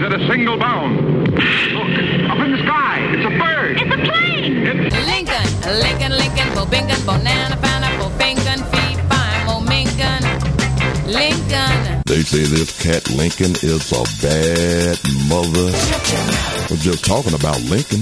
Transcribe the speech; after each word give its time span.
Tall 0.00 0.08
buildings 0.08 0.14
at 0.14 0.20
a 0.20 0.32
single 0.32 0.58
bound. 0.58 0.96
Look, 1.30 2.30
up 2.30 2.38
in 2.38 2.52
the 2.52 2.58
sky. 2.64 3.00
It's 3.12 3.24
a 3.24 3.38
bird. 3.38 3.80
It's 3.80 3.94
a 3.94 3.98
plane! 3.98 4.66
It's 4.66 4.96
Lincoln, 5.06 5.78
Lincoln, 5.78 6.12
Lincoln, 6.12 6.48
Bobingan, 6.54 7.00
Bonana, 7.04 7.60
Pineapple, 7.60 8.10
Fingan, 8.10 8.64
Fee, 8.70 8.96
Fine, 9.08 9.46
Momingan, 9.46 10.22
Lincoln. 11.06 12.02
They 12.06 12.22
say 12.22 12.44
this 12.44 12.82
cat 12.82 13.08
Lincoln 13.10 13.52
is 13.62 13.92
a 13.92 14.04
bad 14.22 14.98
mother. 15.28 15.70
We're 16.70 16.80
just 16.80 17.04
talking 17.04 17.34
about 17.34 17.60
Lincoln. 17.62 18.00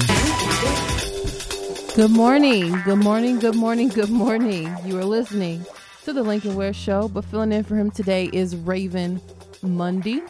Good 1.95 2.11
morning, 2.11 2.81
good 2.85 2.99
morning, 2.99 3.39
good 3.41 3.57
morning, 3.57 3.89
good 3.89 4.11
morning. 4.11 4.75
You 4.85 4.99
are 4.99 5.05
listening 5.05 5.65
to 6.05 6.13
the 6.13 6.23
Lincoln 6.23 6.55
Ware 6.55 6.73
Show, 6.73 7.09
but 7.09 7.25
filling 7.25 7.53
in 7.53 7.65
for 7.65 7.77
him 7.77 7.91
today 7.91 8.31
is 8.33 8.55
Raven 8.57 9.21
Mundy. 9.63 10.23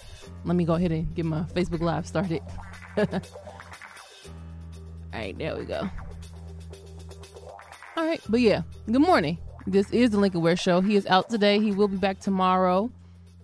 Let 0.45 0.57
me 0.57 0.65
go 0.65 0.75
ahead 0.75 0.93
and 0.93 1.15
get 1.15 1.25
my 1.25 1.43
Facebook 1.55 1.81
Live 1.81 2.07
started. 2.07 2.43
All 2.97 3.07
right, 5.13 5.37
there 5.39 5.57
we 5.57 5.65
go. 5.65 5.89
All 7.97 8.05
right, 8.05 8.21
but 8.29 8.41
yeah, 8.41 8.63
good 8.87 9.01
morning. 9.01 9.39
This 9.67 9.91
is 9.91 10.11
the 10.11 10.19
Lincoln 10.19 10.41
Ware 10.41 10.57
Show. 10.57 10.81
He 10.81 10.97
is 10.97 11.07
out 11.07 11.29
today. 11.29 11.61
He 11.61 11.73
will 11.73 11.89
be 11.89 11.97
back 11.97 12.21
tomorrow. 12.21 12.91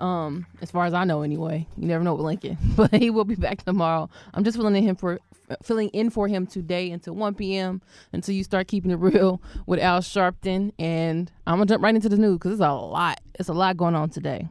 Um, 0.01 0.47
as 0.63 0.71
far 0.71 0.87
as 0.87 0.95
I 0.95 1.05
know, 1.05 1.23
anyway. 1.23 1.67
You 1.77 1.87
never 1.87 2.03
know 2.03 2.15
with 2.15 2.25
Lincoln, 2.25 2.59
but 2.77 2.95
he 2.95 3.11
will 3.11 3.25
be 3.25 3.35
back 3.35 3.65
tomorrow. 3.65 4.09
I'm 4.33 4.45
just 4.45 4.57
filling 4.57 4.77
in 4.77 4.85
him 4.85 4.97
for 4.97 5.19
filling 5.63 5.89
in 5.91 6.09
for 6.09 6.27
him 6.27 6.47
today 6.47 6.91
until 6.91 7.15
1 7.15 7.35
p.m. 7.35 7.83
until 8.13 8.35
you 8.35 8.43
start 8.45 8.67
keeping 8.67 8.91
it 8.91 8.95
real 8.99 9.43
with 9.67 9.81
Al 9.81 10.01
Sharpton. 10.01 10.73
And 10.79 11.31
I'm 11.47 11.57
gonna 11.57 11.67
jump 11.67 11.83
right 11.83 11.95
into 11.95 12.09
the 12.09 12.17
news 12.17 12.35
because 12.35 12.53
it's 12.53 12.61
a 12.61 12.73
lot. 12.73 13.21
It's 13.35 13.49
a 13.49 13.53
lot 13.53 13.77
going 13.77 13.95
on 13.95 14.11
today. 14.11 14.49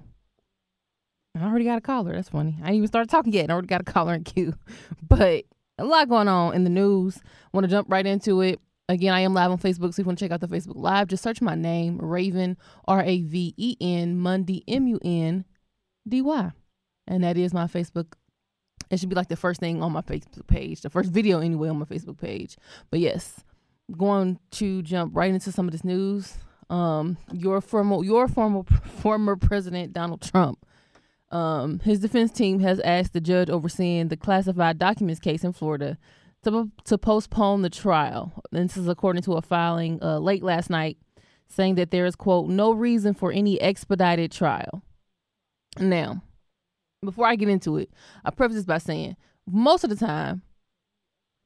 I 1.35 1.45
already 1.45 1.65
got 1.65 1.79
a 1.79 1.81
caller. 1.81 2.13
That's 2.13 2.29
funny. 2.29 2.59
I 2.61 2.67
ain't 2.67 2.75
even 2.75 2.87
started 2.87 3.09
talking 3.09 3.33
yet. 3.33 3.49
I 3.49 3.53
already 3.53 3.67
got 3.67 3.81
a 3.81 3.85
caller 3.85 4.13
in 4.13 4.23
queue. 4.23 4.53
But 5.01 5.45
a 5.77 5.85
lot 5.85 6.09
going 6.09 6.27
on 6.27 6.55
in 6.55 6.63
the 6.63 6.69
news. 6.69 7.19
Want 7.51 7.65
to 7.65 7.69
jump 7.69 7.91
right 7.91 8.05
into 8.05 8.41
it. 8.41 8.59
Again, 8.89 9.13
I 9.13 9.21
am 9.21 9.33
live 9.33 9.51
on 9.51 9.57
Facebook, 9.57 9.93
so 9.93 9.95
if 9.95 9.97
you 9.99 10.05
want 10.05 10.19
to 10.19 10.25
check 10.25 10.31
out 10.31 10.41
the 10.41 10.47
Facebook 10.47 10.75
Live, 10.75 11.07
just 11.07 11.23
search 11.23 11.41
my 11.41 11.55
name, 11.55 11.97
Raven, 11.99 12.57
R 12.85 13.01
A 13.01 13.21
V 13.21 13.53
E 13.55 13.77
N, 13.79 14.17
Mundy, 14.17 14.63
M 14.67 14.87
U 14.87 14.99
N 15.03 15.45
D 16.07 16.21
Y. 16.21 16.51
And 17.07 17.23
that 17.23 17.37
is 17.37 17.53
my 17.53 17.65
Facebook. 17.65 18.13
It 18.89 18.99
should 18.99 19.09
be 19.09 19.15
like 19.15 19.29
the 19.29 19.35
first 19.35 19.59
thing 19.59 19.81
on 19.81 19.91
my 19.91 20.01
Facebook 20.01 20.47
page, 20.47 20.81
the 20.81 20.89
first 20.89 21.11
video 21.11 21.39
anyway 21.39 21.69
on 21.69 21.79
my 21.79 21.85
Facebook 21.85 22.19
page. 22.19 22.57
But 22.91 22.99
yes, 22.99 23.43
going 23.95 24.39
to 24.51 24.81
jump 24.81 25.15
right 25.15 25.33
into 25.33 25.51
some 25.51 25.67
of 25.67 25.71
this 25.71 25.83
news. 25.83 26.37
Um, 26.69 27.17
your 27.31 27.61
former, 27.61 28.03
your 28.03 28.27
former, 28.27 28.63
former 28.83 29.35
president 29.35 29.93
Donald 29.93 30.21
Trump 30.21 30.65
um, 31.33 31.79
his 31.79 31.99
defense 31.99 32.31
team 32.31 32.59
has 32.59 32.79
asked 32.81 33.13
the 33.13 33.19
judge 33.19 33.49
overseeing 33.49 34.09
the 34.09 34.17
classified 34.17 34.77
documents 34.77 35.19
case 35.19 35.43
in 35.43 35.51
Florida 35.51 35.97
to, 36.43 36.69
to 36.85 36.97
postpone 36.97 37.63
the 37.63 37.69
trial. 37.71 38.31
And 38.51 38.69
this 38.69 38.77
is 38.77 38.87
according 38.87 39.23
to 39.23 39.33
a 39.33 39.41
filing 39.41 40.01
uh, 40.01 40.19
late 40.19 40.43
last 40.43 40.69
night 40.69 40.97
saying 41.47 41.75
that 41.75 41.89
there 41.89 42.05
is, 42.05 42.15
quote, 42.15 42.49
no 42.49 42.71
reason 42.71 43.15
for 43.15 43.31
any 43.31 43.59
expedited 43.59 44.31
trial. 44.31 44.83
Now, 45.79 46.21
before 47.03 47.25
I 47.25 47.35
get 47.35 47.49
into 47.49 47.77
it, 47.77 47.89
I 48.23 48.29
preface 48.29 48.57
this 48.57 48.65
by 48.65 48.77
saying 48.77 49.17
most 49.47 49.83
of 49.83 49.89
the 49.89 49.95
time, 49.95 50.43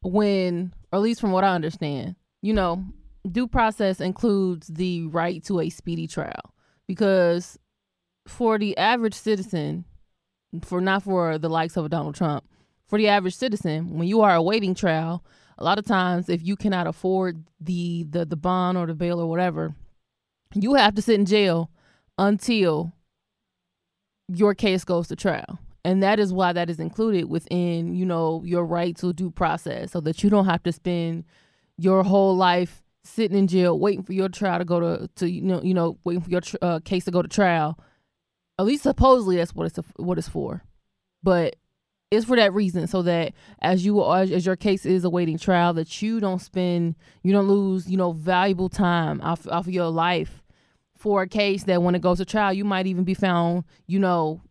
when, 0.01 0.73
or 0.91 0.97
at 0.97 1.01
least 1.01 1.21
from 1.21 1.31
what 1.31 1.45
I 1.45 1.55
understand, 1.55 2.15
you 2.41 2.53
know, 2.53 2.83
due 3.29 3.47
process 3.47 4.01
includes 4.01 4.67
the 4.67 5.07
right 5.07 5.43
to 5.45 5.61
a 5.61 5.69
speedy 5.69 6.07
trial 6.07 6.53
because 6.87 7.57
for 8.27 8.57
the 8.57 8.77
average 8.77 9.13
citizen, 9.13 9.85
for 10.61 10.81
not 10.81 11.03
for 11.03 11.37
the 11.37 11.49
likes 11.49 11.77
of 11.77 11.89
Donald 11.89 12.15
Trump, 12.15 12.43
for 12.87 12.97
the 12.97 13.07
average 13.07 13.35
citizen, 13.35 13.97
when 13.97 14.07
you 14.07 14.21
are 14.21 14.35
awaiting 14.35 14.73
trial, 14.73 15.23
a 15.57 15.63
lot 15.63 15.79
of 15.79 15.85
times 15.85 16.29
if 16.29 16.45
you 16.45 16.55
cannot 16.55 16.87
afford 16.87 17.43
the 17.59 18.03
the 18.09 18.25
the 18.25 18.35
bond 18.35 18.77
or 18.77 18.85
the 18.85 18.93
bail 18.93 19.19
or 19.19 19.27
whatever, 19.27 19.75
you 20.53 20.75
have 20.75 20.95
to 20.95 21.01
sit 21.01 21.19
in 21.19 21.25
jail 21.25 21.69
until 22.17 22.93
your 24.27 24.53
case 24.53 24.83
goes 24.83 25.07
to 25.07 25.15
trial. 25.15 25.59
And 25.83 26.03
that 26.03 26.19
is 26.19 26.33
why 26.33 26.51
that 26.51 26.69
is 26.69 26.79
included 26.79 27.29
within, 27.29 27.95
you 27.95 28.05
know, 28.05 28.43
your 28.45 28.65
right 28.65 28.95
to 28.97 29.13
due 29.13 29.31
process 29.31 29.91
so 29.91 30.01
that 30.01 30.21
you 30.21 30.29
don't 30.29 30.45
have 30.45 30.63
to 30.63 30.71
spend 30.73 31.23
your 31.77 32.03
whole 32.03 32.35
life 32.35 32.83
sitting 33.03 33.37
in 33.37 33.47
jail 33.47 33.79
waiting 33.79 34.03
for 34.03 34.11
your 34.11 34.27
trial 34.27 34.59
to 34.59 34.65
go 34.65 34.79
to 34.79 35.09
to 35.15 35.29
you 35.29 35.41
know, 35.41 35.61
you 35.63 35.73
know, 35.73 35.97
waiting 36.03 36.21
for 36.21 36.29
your 36.29 36.41
uh, 36.61 36.79
case 36.81 37.05
to 37.05 37.11
go 37.11 37.21
to 37.21 37.27
trial 37.27 37.79
at 38.59 38.65
least 38.65 38.83
supposedly 38.83 39.37
that's 39.37 39.53
what 39.53 39.67
it's 39.67 39.79
what 39.97 40.17
it's 40.17 40.27
for. 40.27 40.63
But 41.23 41.55
it's 42.09 42.25
for 42.25 42.37
that 42.37 42.53
reason 42.53 42.87
so 42.87 43.01
that 43.01 43.33
as 43.61 43.85
you 43.85 44.01
are 44.01 44.21
as 44.21 44.45
your 44.45 44.55
case 44.55 44.85
is 44.85 45.03
awaiting 45.03 45.37
trial 45.37 45.73
that 45.73 46.01
you 46.01 46.19
don't 46.19 46.41
spend 46.41 46.95
you 47.21 47.33
don't 47.33 47.47
lose 47.47 47.89
you 47.89 47.97
know 47.97 48.13
valuable 48.13 48.69
time 48.69 49.19
off, 49.21 49.45
off 49.49 49.67
of 49.67 49.73
your 49.73 49.89
life 49.89 50.41
for 50.95 51.21
a 51.21 51.27
case 51.27 51.63
that 51.65 51.83
when 51.83 51.95
it 51.95 52.01
goes 52.01 52.17
to 52.17 52.25
trial 52.25 52.53
you 52.53 52.63
might 52.63 52.87
even 52.87 53.03
be 53.03 53.13
found 53.13 53.65
you 53.87 53.99
know 53.99 54.41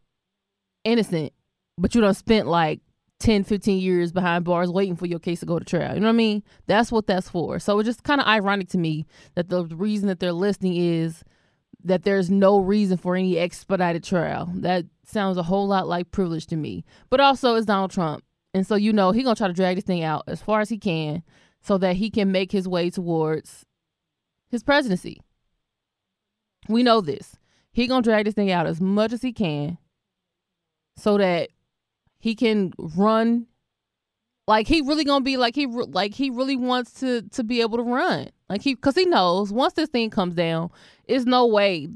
innocent. 0.87 1.33
But 1.79 1.95
you 1.95 2.01
don't 2.01 2.15
spent 2.15 2.47
like 2.47 2.81
10 3.21 3.45
15 3.45 3.79
years 3.79 4.13
behind 4.13 4.45
bars 4.45 4.71
waiting 4.71 4.97
for 4.97 5.07
your 5.07 5.19
case 5.19 5.41
to 5.41 5.47
go 5.47 5.59
to 5.59 5.65
trial. 5.65 5.95
You 5.95 6.01
know 6.01 6.07
what 6.07 6.15
i 6.15 6.17
mean? 6.17 6.43
That's 6.67 6.93
what 6.93 7.07
that's 7.07 7.29
for. 7.29 7.59
So 7.59 7.79
it's 7.79 7.87
just 7.87 8.03
kind 8.03 8.21
of 8.21 8.27
ironic 8.27 8.69
to 8.71 8.79
me 8.79 9.07
that 9.35 9.49
the 9.49 9.65
reason 9.65 10.09
that 10.09 10.21
they're 10.21 10.33
listing 10.33 10.75
is 10.75 11.23
that 11.87 12.03
there's 12.03 12.31
no 12.31 12.59
reason 12.59 12.97
for 12.97 13.17
any 13.17 13.39
expedited 13.39 14.05
trial. 14.05 14.51
That 14.55 14.87
sounds 15.05 15.37
a 15.37 15.43
whole 15.43 15.69
lot 15.69 15.89
like 15.89 16.11
privilege 16.11 16.47
to 16.47 16.57
me. 16.57 16.85
But 17.11 17.21
also 17.21 17.55
it's 17.55 17.67
Donald 17.67 17.91
Trump. 17.91 18.25
And 18.53 18.67
so 18.67 18.75
you 18.75 18.93
know 18.93 19.13
he 19.13 19.23
gonna 19.23 19.37
try 19.37 19.49
to 19.49 19.55
drag 19.55 19.77
this 19.77 19.85
thing 19.85 20.03
out 20.03 20.25
as 20.27 20.43
far 20.43 20.61
as 20.61 20.69
he 20.69 20.79
can 20.79 21.23
so 21.61 21.79
that 21.79 21.97
he 21.97 22.11
can 22.11 22.33
make 22.33 22.53
his 22.53 22.67
way 22.69 22.91
towards 22.91 23.65
his 24.49 24.63
presidency. 24.63 25.21
We 26.69 26.83
know 26.83 27.01
this. 27.01 27.37
He 27.73 27.87
gonna 27.87 28.03
drag 28.03 28.25
this 28.25 28.35
thing 28.35 28.51
out 28.51 28.67
as 28.67 28.81
much 28.81 29.13
as 29.13 29.23
he 29.23 29.33
can 29.33 29.79
so 30.97 31.19
that 31.19 31.51
he 32.19 32.35
can 32.35 32.73
run 32.79 33.47
like 34.49 34.67
he 34.67 34.81
really 34.81 35.05
gonna 35.05 35.25
be 35.25 35.37
like 35.37 35.55
he 35.55 35.67
like 35.67 36.15
he 36.15 36.31
really 36.31 36.57
wants 36.57 36.93
to 37.01 37.23
to 37.23 37.45
be 37.45 37.61
able 37.61 37.79
to 37.79 37.85
run 37.85 38.31
like 38.49 38.63
he 38.63 38.75
because 38.75 38.95
he 38.95 39.05
knows 39.05 39.53
once 39.53 39.73
this 39.75 39.89
thing 39.89 40.11
comes 40.11 40.35
down 40.35 40.71
it's 41.07 41.25
no 41.25 41.47
way 41.47 41.89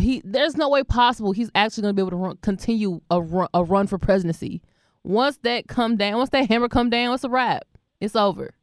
he 0.00 0.22
there's 0.24 0.56
no 0.56 0.68
way 0.68 0.82
possible 0.82 1.32
he's 1.32 1.50
actually 1.54 1.82
gonna 1.82 1.94
be 1.94 2.02
able 2.02 2.10
to 2.10 2.16
run, 2.16 2.36
continue 2.38 3.00
a 3.10 3.20
run, 3.20 3.48
a 3.54 3.62
run 3.62 3.86
for 3.86 3.98
presidency. 3.98 4.62
Once 5.04 5.38
that 5.42 5.68
come 5.68 5.96
down 5.96 6.18
once 6.18 6.30
that 6.30 6.48
hammer 6.48 6.68
come 6.68 6.90
down 6.90 7.14
it's 7.14 7.24
a 7.24 7.28
wrap. 7.28 7.64
It's 8.00 8.16
over. 8.16 8.54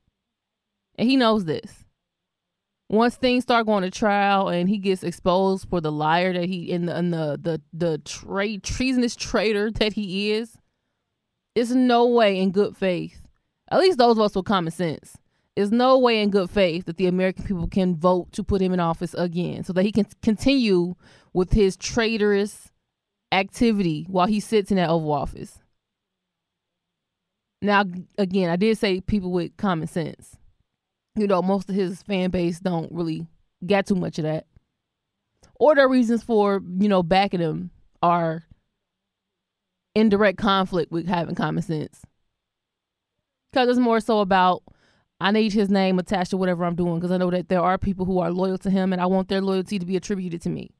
And 0.98 1.10
he 1.10 1.16
knows 1.16 1.46
this. 1.46 1.86
Once 2.90 3.16
things 3.16 3.44
start 3.44 3.68
going 3.68 3.84
to 3.84 3.92
trial 3.92 4.50
and 4.50 4.68
he 4.68 4.78
gets 4.78 5.04
exposed 5.04 5.70
for 5.70 5.80
the 5.80 5.92
liar 5.92 6.34
that 6.34 6.46
he 6.46 6.72
in 6.72 6.88
the 6.88 6.98
in 6.98 7.12
the 7.12 7.40
the 7.42 7.62
the 7.72 8.00
tra- 8.00 8.58
treasonous 8.58 9.16
traitor 9.16 9.70
that 9.72 9.94
he 9.94 10.32
is 10.32 10.58
it's 11.56 11.72
no 11.72 12.06
way 12.08 12.40
in 12.40 12.52
good 12.52 12.78
faith, 12.78 13.22
at 13.70 13.80
least 13.80 13.98
those 13.98 14.18
of 14.18 14.22
us 14.22 14.36
with 14.36 14.46
common 14.46 14.72
sense, 14.72 15.18
there's 15.60 15.72
no 15.74 16.00
way 16.00 16.22
in 16.22 16.30
good 16.30 16.50
faith 16.50 16.86
that 16.86 16.96
the 16.96 17.06
American 17.06 17.44
people 17.44 17.68
can 17.68 17.94
vote 17.94 18.32
to 18.32 18.46
put 18.46 18.62
him 18.62 18.72
in 18.72 18.80
office 18.80 19.14
again 19.16 19.62
so 19.62 19.74
that 19.74 19.84
he 19.84 19.92
can 19.92 20.06
continue 20.22 20.96
with 21.34 21.52
his 21.52 21.76
traitorous 21.76 22.72
activity 23.34 24.06
while 24.10 24.26
he 24.26 24.40
sits 24.40 24.72
in 24.72 24.78
that 24.78 24.90
Oval 24.90 25.12
Office. 25.12 25.60
Now, 27.62 27.84
again, 28.18 28.50
I 28.50 28.56
did 28.56 28.78
say 28.78 29.02
people 29.02 29.34
with 29.34 29.58
common 29.58 29.90
sense. 29.90 30.38
You 31.18 31.28
know, 31.28 31.42
most 31.42 31.68
of 31.68 31.76
his 31.76 32.04
fan 32.04 32.30
base 32.30 32.62
don't 32.62 32.90
really 32.94 33.28
get 33.66 33.86
too 33.86 33.96
much 33.96 34.18
of 34.18 34.24
that. 34.24 34.46
Or 35.60 35.76
their 35.76 35.90
reasons 35.90 36.24
for, 36.24 36.62
you 36.78 36.88
know, 36.88 37.04
backing 37.04 37.42
him 37.42 37.72
are 38.02 38.46
in 39.94 40.08
direct 40.08 40.38
conflict 40.38 40.90
with 40.90 41.10
having 41.10 41.36
common 41.36 41.64
sense. 41.64 42.00
Because 43.52 43.68
it's 43.68 43.78
more 43.78 44.00
so 44.00 44.22
about 44.22 44.64
I 45.22 45.32
need 45.32 45.52
his 45.52 45.70
name 45.70 46.00
attached 46.00 46.32
to 46.32 46.38
whatever 46.38 46.64
I'm 46.64 46.76
doing 46.76 46.96
because 46.96 47.12
I 47.12 47.18
know 47.18 47.30
that 47.32 47.50
there 47.50 47.62
are 47.62 47.78
people 47.78 48.06
who 48.06 48.20
are 48.20 48.32
loyal 48.32 48.58
to 48.60 48.70
him 48.70 48.94
and 48.94 49.02
I 49.02 49.06
want 49.06 49.28
their 49.28 49.42
loyalty 49.42 49.78
to 49.78 49.86
be 49.86 49.98
attributed 49.98 50.42
to 50.44 50.50
me. 50.50 50.72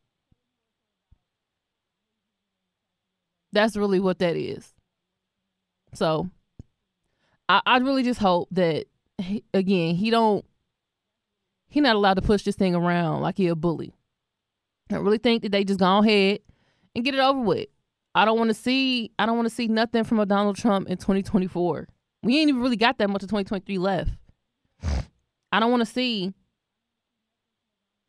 That's 3.52 3.76
really 3.76 4.00
what 4.00 4.20
that 4.20 4.36
is. 4.36 4.74
So 5.94 6.30
I, 7.50 7.62
I 7.66 7.78
really 7.78 8.04
just 8.04 8.20
hope 8.20 8.48
that 8.52 8.86
he, 9.18 9.44
again 9.54 9.96
he 9.96 10.10
don't 10.10 10.46
he 11.68 11.82
not 11.82 11.96
allowed 11.96 12.16
to 12.16 12.22
push 12.22 12.44
this 12.44 12.56
thing 12.56 12.76
around 12.76 13.22
like 13.22 13.38
he 13.38 13.48
a 13.48 13.56
bully. 13.56 13.94
I 14.92 14.96
really 14.96 15.18
think 15.18 15.44
that 15.44 15.52
they 15.52 15.64
just 15.64 15.80
go 15.80 15.98
ahead 15.98 16.40
and 16.96 17.04
get 17.04 17.14
it 17.14 17.20
over 17.20 17.40
with. 17.40 17.68
I 18.16 18.26
don't 18.26 18.38
want 18.38 18.50
to 18.50 18.54
see 18.54 19.12
I 19.20 19.26
don't 19.26 19.36
want 19.36 19.50
to 19.50 19.54
see 19.54 19.68
nothing 19.68 20.04
from 20.04 20.20
a 20.20 20.26
Donald 20.26 20.56
Trump 20.56 20.88
in 20.88 20.98
2024. 20.98 21.88
We 22.24 22.40
ain't 22.40 22.50
even 22.50 22.62
really 22.62 22.78
got 22.78 22.98
that 23.00 23.10
much 23.10 23.24
of 23.24 23.30
2023 23.30 23.78
left. 23.78 24.12
I 25.52 25.60
don't 25.60 25.72
want 25.72 25.82
to 25.82 25.92
see 25.92 26.34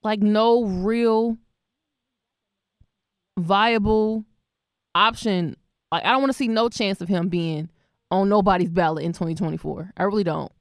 like 0.02 0.20
no 0.20 0.64
real 0.64 1.36
viable 3.38 4.24
option. 4.94 5.56
Like 5.90 6.04
I 6.04 6.12
don't 6.12 6.20
want 6.20 6.32
to 6.32 6.38
see 6.38 6.48
no 6.48 6.68
chance 6.68 7.00
of 7.00 7.08
him 7.08 7.28
being 7.28 7.70
on 8.10 8.28
nobody's 8.28 8.70
ballot 8.70 9.04
in 9.04 9.12
2024. 9.12 9.92
I 9.96 10.02
really 10.04 10.24
don't. 10.24 10.52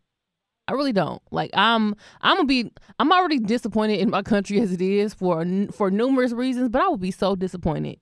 I 0.67 0.73
really 0.73 0.93
don't. 0.93 1.21
Like 1.31 1.49
I'm 1.53 1.95
I'm 2.21 2.37
gonna 2.37 2.45
be 2.45 2.71
I'm 2.99 3.11
already 3.11 3.39
disappointed 3.39 3.99
in 3.99 4.11
my 4.11 4.21
country 4.21 4.59
as 4.61 4.71
it 4.71 4.81
is 4.81 5.13
for 5.13 5.43
for 5.71 5.89
numerous 5.89 6.31
reasons, 6.31 6.69
but 6.69 6.81
I 6.81 6.87
would 6.87 7.01
be 7.01 7.11
so 7.11 7.35
disappointed 7.35 7.99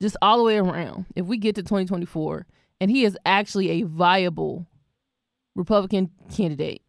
just 0.00 0.16
all 0.20 0.36
the 0.36 0.44
way 0.44 0.58
around 0.58 1.06
if 1.16 1.26
we 1.26 1.38
get 1.38 1.54
to 1.54 1.62
2024 1.62 2.46
and 2.80 2.90
he 2.90 3.04
is 3.04 3.16
actually 3.24 3.70
a 3.70 3.82
viable 3.82 4.66
Republican 5.54 6.10
candidate. 6.34 6.81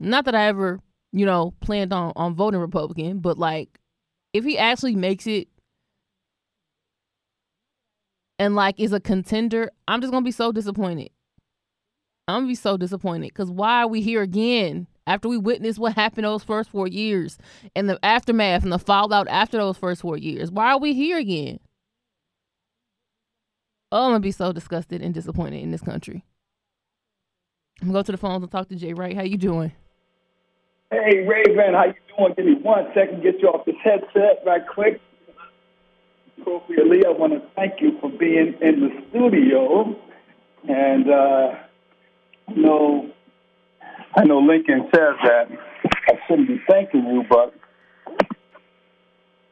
Not 0.00 0.24
that 0.26 0.34
I 0.34 0.46
ever, 0.46 0.80
you 1.12 1.26
know, 1.26 1.54
planned 1.60 1.92
on 1.92 2.12
on 2.16 2.34
voting 2.34 2.60
Republican, 2.60 3.18
but 3.20 3.38
like 3.38 3.78
if 4.32 4.44
he 4.44 4.58
actually 4.58 4.94
makes 4.94 5.26
it 5.26 5.48
and 8.38 8.54
like 8.54 8.78
is 8.78 8.92
a 8.92 9.00
contender, 9.00 9.70
I'm 9.86 10.00
just 10.00 10.12
gonna 10.12 10.24
be 10.24 10.30
so 10.30 10.52
disappointed. 10.52 11.10
I'm 12.28 12.42
gonna 12.42 12.48
be 12.48 12.54
so 12.54 12.76
disappointed 12.76 13.28
because 13.28 13.50
why 13.50 13.82
are 13.82 13.88
we 13.88 14.00
here 14.00 14.22
again 14.22 14.86
after 15.06 15.28
we 15.28 15.38
witnessed 15.38 15.78
what 15.78 15.94
happened 15.94 16.24
those 16.26 16.44
first 16.44 16.70
four 16.70 16.86
years 16.86 17.38
and 17.74 17.88
the 17.88 17.98
aftermath 18.04 18.62
and 18.62 18.72
the 18.72 18.78
fallout 18.78 19.26
after 19.28 19.56
those 19.56 19.78
first 19.78 20.02
four 20.02 20.16
years? 20.16 20.50
Why 20.50 20.72
are 20.72 20.78
we 20.78 20.92
here 20.92 21.18
again? 21.18 21.58
Oh, 23.90 24.04
I'm 24.04 24.10
gonna 24.10 24.20
be 24.20 24.30
so 24.30 24.52
disgusted 24.52 25.02
and 25.02 25.14
disappointed 25.14 25.62
in 25.62 25.70
this 25.70 25.80
country. 25.80 26.24
I'm 27.80 27.88
gonna 27.88 27.98
go 27.98 28.02
to 28.02 28.12
the 28.12 28.18
phones 28.18 28.42
and 28.42 28.52
talk 28.52 28.68
to 28.68 28.76
Jay 28.76 28.92
Wright. 28.92 29.16
How 29.16 29.22
you 29.22 29.38
doing? 29.38 29.72
Hey 30.90 31.26
Raven, 31.26 31.74
how 31.74 31.84
you 31.84 31.94
doing? 32.16 32.32
Give 32.34 32.46
me 32.46 32.54
one 32.54 32.86
second, 32.94 33.22
get 33.22 33.40
you 33.40 33.48
off 33.48 33.66
this 33.66 33.74
headset 33.84 34.42
right 34.46 34.66
quick. 34.66 35.02
Appropriately, 36.40 37.04
I 37.04 37.10
want 37.10 37.34
to 37.34 37.42
thank 37.54 37.82
you 37.82 37.98
for 38.00 38.08
being 38.08 38.54
in 38.62 38.80
the 38.80 39.02
studio, 39.10 39.94
and 40.66 41.10
uh, 41.10 41.56
I 42.48 42.52
know 42.54 43.10
I 44.16 44.24
know 44.24 44.38
Lincoln 44.38 44.88
says 44.94 45.16
that 45.24 45.48
I 46.08 46.18
shouldn't 46.26 46.48
be 46.48 46.58
thanking 46.66 47.04
you, 47.04 47.24
but 47.28 47.54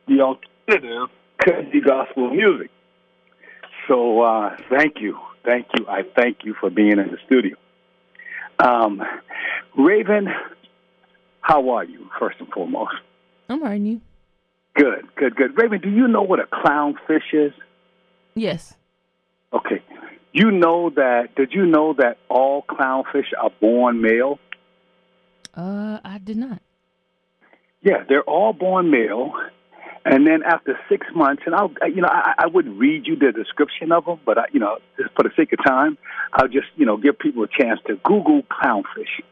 the 0.09 0.23
alternative 0.23 1.11
could 1.37 1.71
be 1.71 1.83
gospel 1.83 2.31
music. 2.31 2.71
So 3.89 4.23
uh, 4.23 4.57
thank 4.71 5.03
you, 5.03 5.19
thank 5.45 5.67
you. 5.79 5.87
I 5.87 6.03
thank 6.03 6.45
you 6.45 6.55
for 6.59 6.71
being 6.71 6.93
in 6.93 7.11
the 7.11 7.19
studio. 7.27 7.57
Um, 8.59 9.03
Raven, 9.77 10.29
how 11.47 11.71
are 11.71 11.85
you, 11.85 12.11
first 12.19 12.41
and 12.41 12.49
foremost? 12.49 12.97
I'm 13.49 13.61
hearing 13.61 13.87
you. 13.87 14.01
Good, 14.75 15.07
good, 15.15 15.37
good. 15.37 15.57
Raven, 15.57 15.81
do 15.81 15.89
you 15.89 16.09
know 16.09 16.23
what 16.23 16.41
a 16.41 16.45
clownfish 16.45 17.33
is? 17.33 17.53
Yes. 18.35 18.75
Okay. 19.53 19.81
You 20.33 20.51
know 20.51 20.91
that, 20.91 21.37
did 21.37 21.53
you 21.53 21.65
know 21.65 21.95
that 21.99 22.19
all 22.29 22.63
clownfish 22.63 23.29
are 23.41 23.53
born 23.61 24.03
male? 24.03 24.41
Uh, 25.55 26.01
I 26.05 26.19
did 26.19 26.37
not. 26.37 26.61
Yeah, 27.81 28.03
they're 28.09 28.25
all 28.25 28.53
born 28.53 28.91
male. 28.91 29.33
And 30.05 30.27
then 30.27 30.43
after 30.43 30.77
six 30.89 31.07
months, 31.15 31.45
and 31.47 31.55
I'll, 31.55 31.73
you 31.89 32.03
know, 32.03 32.09
I, 32.11 32.35
I 32.39 32.47
wouldn't 32.49 32.77
read 32.77 33.07
you 33.07 33.15
the 33.15 33.31
description 33.31 33.93
of 33.93 34.05
them, 34.05 34.19
but 34.27 34.37
I, 34.37 34.45
you 34.53 34.59
know, 34.59 34.79
just 35.01 35.15
for 35.15 35.23
the 35.23 35.31
sake 35.37 35.53
of 35.53 35.65
time, 35.65 35.97
I'll 36.33 36.49
just, 36.49 36.67
you 36.75 36.87
know, 36.87 36.97
give 36.97 37.17
people 37.21 37.45
a 37.45 37.49
chance 37.49 37.79
to 37.87 37.95
Google 38.03 38.43
clownfish 38.43 39.23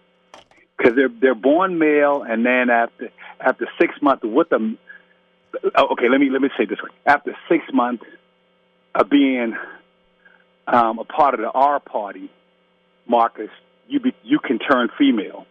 because 0.76 0.94
they're 0.96 1.10
they're 1.20 1.34
born 1.34 1.78
male, 1.78 2.22
and 2.22 2.44
then 2.44 2.70
after 2.70 3.10
after 3.40 3.66
six 3.80 3.94
months 4.02 4.22
with 4.24 4.48
them, 4.48 4.78
oh, 5.76 5.88
okay, 5.92 6.08
let 6.08 6.20
me 6.20 6.30
let 6.30 6.42
me 6.42 6.48
say 6.58 6.64
this 6.64 6.78
way: 6.82 6.90
after 7.06 7.36
six 7.48 7.64
months 7.72 8.04
of 8.94 9.08
being 9.08 9.54
um, 10.66 10.98
a 10.98 11.04
part 11.04 11.34
of 11.34 11.40
the 11.40 11.50
R 11.50 11.80
party, 11.80 12.30
Marcus, 13.06 13.50
you 13.88 14.00
be, 14.00 14.14
you 14.22 14.38
can 14.38 14.58
turn 14.58 14.88
female. 14.98 15.46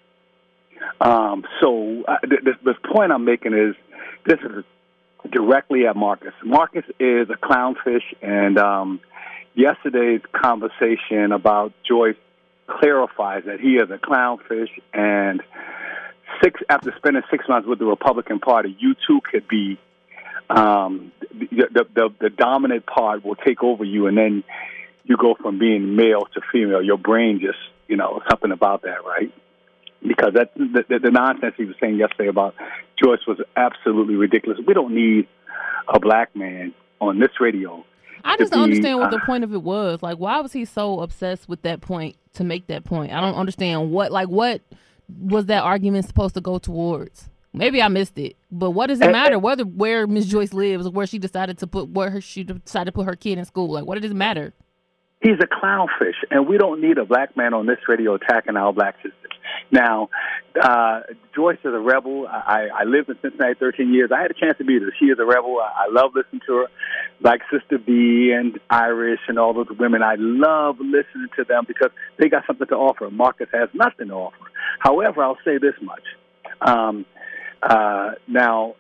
Um, 0.99 1.45
so 1.61 2.03
uh, 2.07 2.17
the, 2.23 2.73
point 2.91 3.11
I'm 3.11 3.23
making 3.23 3.53
is 3.53 3.75
this 4.25 4.39
is 4.39 4.65
directly 5.31 5.87
at 5.87 5.95
Marcus. 5.95 6.33
Marcus 6.43 6.83
is 6.99 7.29
a 7.29 7.37
clownfish, 7.37 8.03
and 8.21 8.57
um, 8.57 8.99
yesterday's 9.55 10.21
conversation 10.33 11.31
about 11.31 11.73
Joyce 11.87 12.15
clarifies 12.67 13.43
that 13.45 13.59
he 13.59 13.75
is 13.75 13.89
a 13.89 13.97
clownfish, 13.97 14.69
and 14.93 15.41
six 16.41 16.61
after 16.69 16.93
spending 16.97 17.23
six 17.29 17.47
months 17.47 17.67
with 17.67 17.79
the 17.79 17.85
Republican 17.85 18.39
Party, 18.39 18.75
you 18.79 18.95
too 19.07 19.19
could 19.29 19.47
be 19.47 19.77
um, 20.49 21.11
the, 21.31 21.67
the, 21.71 21.85
the 21.93 22.09
the 22.19 22.29
dominant 22.29 22.85
part 22.85 23.23
will 23.25 23.35
take 23.35 23.63
over 23.63 23.83
you, 23.83 24.07
and 24.07 24.17
then 24.17 24.43
you 25.03 25.17
go 25.17 25.35
from 25.41 25.59
being 25.59 25.95
male 25.95 26.27
to 26.33 26.41
female. 26.51 26.81
Your 26.81 26.97
brain 26.97 27.39
just 27.39 27.59
you 27.87 27.97
know 27.97 28.21
something 28.29 28.51
about 28.51 28.83
that, 28.83 29.03
right? 29.05 29.33
because 30.05 30.33
that 30.33 30.53
the, 30.55 30.99
the 31.01 31.11
nonsense 31.11 31.55
he 31.57 31.65
was 31.65 31.75
saying 31.79 31.97
yesterday 31.97 32.27
about 32.27 32.55
Joyce 33.01 33.25
was 33.27 33.39
absolutely 33.55 34.15
ridiculous. 34.15 34.59
We 34.65 34.73
don't 34.73 34.93
need 34.93 35.27
a 35.87 35.99
black 35.99 36.35
man 36.35 36.73
on 36.99 37.19
this 37.19 37.31
radio. 37.39 37.85
I 38.23 38.37
just 38.37 38.51
don't 38.53 38.63
understand 38.63 38.99
what 38.99 39.07
uh, 39.07 39.17
the 39.17 39.19
point 39.25 39.43
of 39.43 39.53
it 39.53 39.61
was. 39.61 40.01
Like, 40.01 40.17
why 40.17 40.39
was 40.39 40.53
he 40.53 40.65
so 40.65 41.01
obsessed 41.01 41.49
with 41.49 41.61
that 41.63 41.81
point 41.81 42.15
to 42.33 42.43
make 42.43 42.67
that 42.67 42.83
point? 42.83 43.11
I 43.11 43.21
don't 43.21 43.35
understand 43.35 43.91
what, 43.91 44.11
like, 44.11 44.29
what 44.29 44.61
was 45.19 45.47
that 45.47 45.63
argument 45.63 46.05
supposed 46.05 46.35
to 46.35 46.41
go 46.41 46.57
towards? 46.57 47.29
Maybe 47.55 47.83
I 47.83 47.87
missed 47.87 48.17
it, 48.17 48.35
but 48.51 48.71
what 48.71 48.87
does 48.87 48.99
it 48.99 49.11
matter 49.11 49.37
whether 49.37 49.63
where 49.63 50.07
Miss 50.07 50.25
Joyce 50.25 50.53
lives, 50.53 50.87
or 50.87 50.91
where 50.91 51.05
she 51.05 51.19
decided 51.19 51.59
to 51.59 51.67
put 51.67 51.89
where 51.89 52.09
her, 52.09 52.19
she 52.19 52.43
decided 52.43 52.85
to 52.85 52.91
put 52.91 53.05
her 53.05 53.15
kid 53.15 53.37
in 53.37 53.45
school? 53.45 53.71
Like, 53.71 53.85
what 53.85 54.01
does 54.01 54.09
it 54.09 54.15
matter? 54.15 54.53
He's 55.21 55.37
a 55.39 55.45
clownfish, 55.45 56.15
and 56.31 56.47
we 56.47 56.57
don't 56.57 56.81
need 56.81 56.97
a 56.97 57.05
black 57.05 57.37
man 57.37 57.53
on 57.53 57.67
this 57.67 57.77
radio 57.87 58.15
attacking 58.15 58.57
our 58.57 58.73
black. 58.73 58.95
Now, 59.71 60.09
uh, 60.61 61.01
Joyce 61.35 61.57
is 61.63 61.73
a 61.73 61.79
rebel. 61.79 62.27
I, 62.27 62.67
I 62.73 62.83
lived 62.83 63.09
in 63.09 63.17
Cincinnati 63.21 63.55
13 63.59 63.93
years. 63.93 64.11
I 64.15 64.21
had 64.21 64.31
a 64.31 64.33
chance 64.33 64.57
to 64.59 64.63
meet 64.63 64.81
her. 64.81 64.93
She 64.99 65.05
is 65.05 65.17
a 65.19 65.25
rebel. 65.25 65.59
I, 65.59 65.85
I 65.85 65.91
love 65.91 66.11
listening 66.15 66.41
to 66.47 66.53
her, 66.57 66.67
like 67.21 67.41
Sister 67.51 67.77
B 67.77 68.33
and 68.37 68.59
Irish 68.69 69.21
and 69.27 69.39
all 69.39 69.53
those 69.53 69.69
women. 69.77 70.03
I 70.03 70.15
love 70.17 70.79
listening 70.79 71.29
to 71.37 71.43
them 71.43 71.65
because 71.67 71.91
they 72.17 72.29
got 72.29 72.45
something 72.45 72.67
to 72.67 72.75
offer. 72.75 73.09
Marcus 73.09 73.47
has 73.53 73.69
nothing 73.73 74.07
to 74.09 74.13
offer. 74.13 74.51
However, 74.79 75.23
I'll 75.23 75.39
say 75.43 75.57
this 75.57 75.75
much. 75.81 76.03
Um, 76.61 77.05
uh, 77.61 78.11
now, 78.27 78.75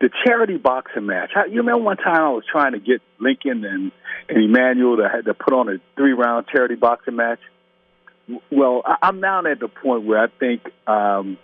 the 0.00 0.10
charity 0.24 0.56
boxing 0.56 1.06
match. 1.06 1.30
You 1.50 1.58
remember 1.58 1.82
one 1.82 1.96
time 1.96 2.20
I 2.20 2.30
was 2.30 2.44
trying 2.50 2.72
to 2.72 2.78
get 2.78 3.00
Lincoln 3.18 3.64
and, 3.64 3.92
and 4.28 4.44
Emmanuel 4.44 4.96
to, 4.96 5.22
to 5.22 5.34
put 5.34 5.54
on 5.54 5.68
a 5.68 5.76
three 5.96 6.12
round 6.12 6.46
charity 6.48 6.74
boxing 6.74 7.16
match? 7.16 7.38
Well, 8.50 8.82
I'm 9.02 9.20
now 9.20 9.44
at 9.46 9.60
the 9.60 9.68
point 9.68 10.04
where 10.06 10.18
I 10.18 10.28
think 10.38 10.62
um, 10.86 11.38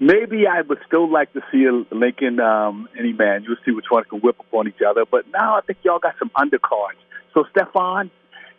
maybe 0.00 0.46
I 0.46 0.62
would 0.62 0.78
still 0.86 1.10
like 1.10 1.32
to 1.32 1.40
see 1.50 1.66
Lincoln 1.90 2.40
um, 2.40 2.88
and 2.96 3.06
Emmanuel 3.06 3.56
see 3.64 3.72
which 3.72 3.86
one 3.88 4.04
can 4.04 4.20
whip 4.20 4.38
up 4.38 4.46
on 4.52 4.68
each 4.68 4.80
other. 4.86 5.04
But 5.10 5.26
now 5.32 5.56
I 5.56 5.60
think 5.62 5.78
y'all 5.82 5.98
got 5.98 6.14
some 6.18 6.30
undercards. 6.36 7.00
So, 7.34 7.44
Stefan, 7.50 8.10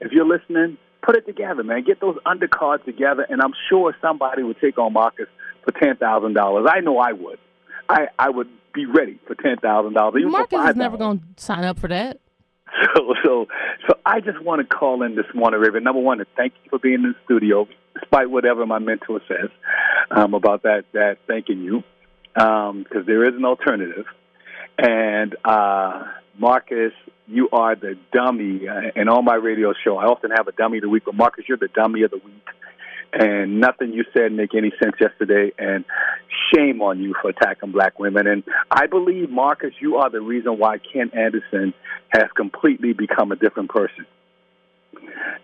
if 0.02 0.12
you're 0.12 0.28
listening, 0.28 0.78
put 1.02 1.16
it 1.16 1.26
together, 1.26 1.64
man. 1.64 1.84
Get 1.84 2.02
those 2.02 2.18
undercards 2.26 2.84
together, 2.84 3.26
and 3.30 3.42
I'm 3.42 3.54
sure 3.70 3.96
somebody 4.02 4.44
would 4.44 4.60
take 4.60 4.78
on 4.78 4.94
Marcus 4.94 5.28
for 5.64 5.72
ten 5.72 5.96
thousand 5.98 6.34
dollars. 6.34 6.68
I 6.70 6.82
know 6.82 6.98
I 6.98 7.14
would. 7.14 7.40
I 7.90 8.08
I 8.20 8.30
would 8.30 8.50
be 8.74 8.86
ready 8.86 9.20
for 9.26 9.36
ten 9.36 9.58
thousand 9.58 9.94
dollars. 9.94 10.22
Marcus 10.26 10.70
is 10.70 10.76
never 10.76 10.98
going 10.98 11.20
to 11.20 11.26
sign 11.44 11.64
up 11.64 11.80
for 11.80 11.88
that. 11.88 12.20
So, 12.96 13.14
so, 13.24 13.48
so 13.88 13.98
I 14.06 14.20
just 14.20 14.42
want 14.42 14.62
to 14.62 14.68
call 14.68 15.02
in 15.04 15.16
this 15.16 15.26
morning, 15.34 15.60
Raven. 15.60 15.84
Number 15.84 16.02
one, 16.02 16.20
to 16.20 16.26
thank 16.36 16.54
you 16.64 16.70
for 16.70 16.80
being 16.80 16.96
in 16.96 17.02
the 17.04 17.16
studio, 17.26 17.68
despite 18.00 18.30
whatever 18.30 18.66
my 18.66 18.80
mentor 18.80 19.20
says 19.28 19.50
um, 20.12 20.34
about 20.34 20.64
that. 20.64 20.86
That 20.94 21.18
thanking 21.28 21.64
you 21.64 21.84
because 22.34 22.70
um, 22.70 23.06
there 23.06 23.28
is 23.28 23.36
an 23.36 23.46
alternative. 23.46 24.06
And 24.78 25.36
uh, 25.44 26.06
Marcus, 26.38 26.94
you 27.28 27.50
are 27.52 27.76
the 27.76 27.98
dummy. 28.14 28.68
Uh, 28.68 28.92
and 28.96 29.10
on 29.10 29.26
my 29.26 29.36
radio 29.36 29.74
show, 29.84 29.98
I 29.98 30.06
often 30.06 30.32
have 30.32 30.48
a 30.48 30.52
dummy 30.52 30.78
of 30.78 30.84
the 30.84 30.90
week, 30.90 31.04
but 31.06 31.16
Marcus, 31.16 31.46
you're 31.48 31.58
the 31.58 31.70
dummy 31.74 32.04
of 32.04 32.12
the 32.12 32.22
week. 32.24 32.48
And 33.14 33.60
nothing 33.60 33.94
you 33.94 34.06
said 34.14 34.32
make 34.32 34.54
any 34.56 34.72
sense 34.82 34.96
yesterday. 35.00 35.52
And 35.58 35.86
shame 36.54 36.82
on 36.82 37.02
you 37.02 37.14
for 37.22 37.30
attacking 37.30 37.72
black 37.72 38.00
women. 38.00 38.28
And 38.28 38.44
I 38.70 38.88
believe, 38.88 39.30
Marcus, 39.30 39.74
you 39.80 39.98
are 39.98 40.10
the 40.10 40.22
reason 40.22 40.58
why 40.58 40.78
Ken 40.78 41.12
Anderson 41.14 41.74
has 42.10 42.30
completely 42.36 42.94
become 42.94 43.32
a 43.32 43.36
different 43.36 43.70
person. 43.70 44.06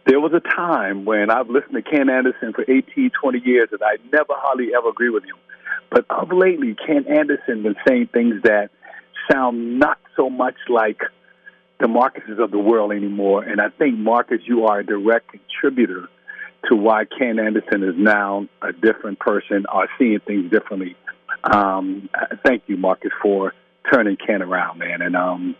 There 0.05 0.20
was 0.20 0.34
a 0.34 0.39
time 0.39 1.05
when 1.05 1.29
I've 1.29 1.50
listened 1.50 1.75
to 1.75 1.82
Ken 1.82 2.10
Anderson 2.10 2.53
for 2.53 2.63
18, 2.70 3.12
20 3.20 3.39
years, 3.39 3.70
and 3.72 3.82
I 3.84 3.98
never 4.12 4.34
hardly 4.34 4.70
ever 4.75 4.89
agree 4.89 5.10
with 5.10 5.24
him. 5.24 5.36
But 5.89 6.05
of 6.10 6.32
lately, 6.32 6.75
Ken 6.75 7.05
Anderson 7.08 7.63
been 7.63 7.75
saying 7.88 8.10
things 8.13 8.41
that 8.43 8.70
sound 9.32 9.79
not 9.79 10.00
so 10.15 10.29
much 10.29 10.55
like 10.67 11.01
the 11.79 11.88
Marcuses 11.88 12.39
of 12.39 12.51
the 12.51 12.60
world 12.60 12.91
anymore. 12.91 13.43
And 13.43 13.62
I 13.62 13.70
think, 13.70 13.98
Marcus, 13.98 14.39
you 14.46 14.65
are 14.65 14.79
a 14.79 14.86
direct 14.86 15.32
contributor 15.32 16.10
to 16.70 16.75
why 16.75 17.05
Ken 17.05 17.39
Anderson 17.39 17.84
is 17.84 17.96
now 17.98 18.48
a 18.62 18.72
different 18.72 19.20
person 19.20 19.65
or 19.74 19.88
seeing 19.98 20.20
things 20.20 20.51
differently. 20.51 20.96
Um, 21.43 22.10
thank 22.46 22.63
you, 22.67 22.77
Marcus, 22.77 23.12
for 23.22 23.53
turning 23.91 24.17
Ken 24.17 24.41
around, 24.41 24.79
man. 24.79 25.01
And 25.01 25.15
um, 25.15 25.55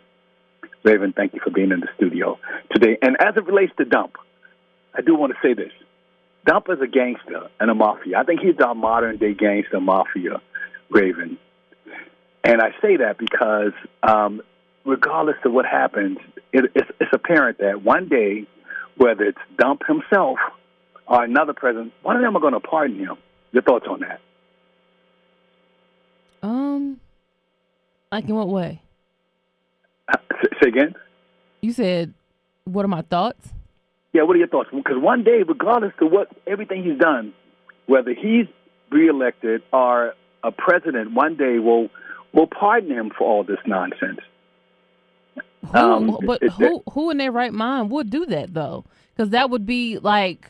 Raven, 0.84 1.14
thank 1.14 1.34
you 1.34 1.42
for 1.44 1.52
being 1.52 1.72
in 1.72 1.82
the 1.82 1.90
studio 1.98 2.40
today. 2.74 2.98
And 3.02 3.18
as 3.20 3.36
it 3.36 3.46
relates 3.46 3.74
to 3.78 3.86
Dump, 3.86 4.16
I 4.94 5.02
do 5.02 5.16
want 5.16 5.34
to 5.34 5.40
say 5.46 5.54
this. 5.54 5.72
Dump 6.46 6.68
is 6.70 6.80
a 6.82 6.88
gangster 6.88 7.50
and 7.60 7.72
a 7.72 7.76
mafia. 7.76 8.18
I 8.18 8.24
think 8.24 8.42
he's 8.42 8.60
our 8.60 8.76
modern 8.76 9.18
day 9.18 9.34
gangster 9.34 9.80
mafia, 9.80 10.42
Raven. 10.90 11.38
And 12.44 12.62
I 12.62 12.72
say 12.82 12.98
that 12.98 13.18
because 13.18 13.72
um, 14.04 14.42
regardless 14.86 15.38
of 15.46 15.54
what 15.54 15.66
happens, 15.66 16.18
it, 16.52 16.66
it's, 16.76 16.90
it's 17.00 17.12
apparent 17.14 17.60
that 17.60 17.82
one 17.82 18.10
day, 18.10 18.46
whether 18.98 19.24
it's 19.24 19.40
Dump 19.58 19.84
himself 19.88 20.38
or 21.08 21.24
another 21.24 21.54
president, 21.54 21.94
one 22.02 22.16
of 22.16 22.22
them 22.22 22.36
are 22.36 22.40
going 22.40 22.54
to 22.54 22.60
pardon 22.60 22.98
him. 23.00 23.18
Your 23.52 23.62
thoughts 23.64 23.86
on 23.90 24.00
that? 24.02 24.20
Um, 26.42 27.00
like 28.12 28.26
in 28.28 28.36
what 28.36 28.50
way? 28.50 28.82
Uh, 30.12 30.18
Say 30.62 30.70
again? 30.70 30.96
You 31.62 31.72
said, 31.74 32.14
what 32.66 32.84
are 32.84 32.90
my 32.90 33.02
thoughts? 33.02 33.50
Yeah, 34.12 34.24
what 34.24 34.36
are 34.36 34.40
your 34.40 34.48
thoughts? 34.48 34.70
Because 34.74 34.98
one 34.98 35.24
day, 35.24 35.44
regardless 35.48 35.94
of 36.02 36.12
what 36.12 36.30
everything 36.46 36.84
he's 36.84 37.00
done, 37.00 37.34
whether 37.88 38.14
he's 38.14 38.46
reelected 38.92 39.64
or 39.72 40.14
a 40.44 40.52
president, 40.52 41.14
one 41.14 41.36
day 41.36 41.60
will 41.60 41.90
will 42.34 42.48
pardon 42.48 42.92
him 42.92 43.12
for 43.16 43.26
all 43.28 43.44
this 43.44 43.60
nonsense. 43.66 44.20
Who, 45.72 45.78
Um, 45.78 46.18
but 46.26 46.44
it- 46.44 46.52
who 46.52 46.84
who 46.92 47.10
in 47.10 47.18
their 47.18 47.32
right 47.32 47.54
mind 47.54 47.90
would 47.92 48.10
do 48.10 48.26
that 48.28 48.54
though? 48.54 48.84
Because 49.16 49.30
that 49.32 49.50
would 49.50 49.66
be 49.66 49.98
like, 50.00 50.50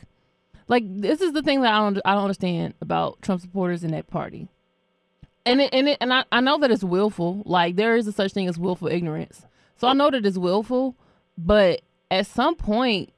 like 0.68 0.84
this 0.86 1.20
is 1.20 1.32
the 1.32 1.42
thing 1.42 1.62
that 1.62 1.72
I 1.72 1.78
don't 1.78 2.00
I 2.04 2.14
don't 2.14 2.24
understand 2.24 2.74
about 2.80 3.20
Trump 3.22 3.40
supporters 3.40 3.84
in 3.84 3.90
that 3.92 4.08
party. 4.08 4.48
And 5.46 5.60
it, 5.60 5.74
and 5.74 5.88
it, 5.90 5.98
and 6.00 6.12
I, 6.12 6.24
I 6.32 6.40
know 6.40 6.56
that 6.58 6.70
it's 6.70 6.82
willful. 6.84 7.42
Like 7.44 7.76
there 7.76 7.96
is 7.96 8.06
a 8.06 8.12
such 8.12 8.32
thing 8.32 8.48
as 8.48 8.58
willful 8.58 8.88
ignorance. 8.88 9.44
So 9.76 9.86
I 9.88 9.92
know 9.92 10.10
that 10.10 10.24
it's 10.24 10.38
willful, 10.38 10.94
but 11.36 11.82
at 12.10 12.26
some 12.26 12.54
point, 12.54 13.12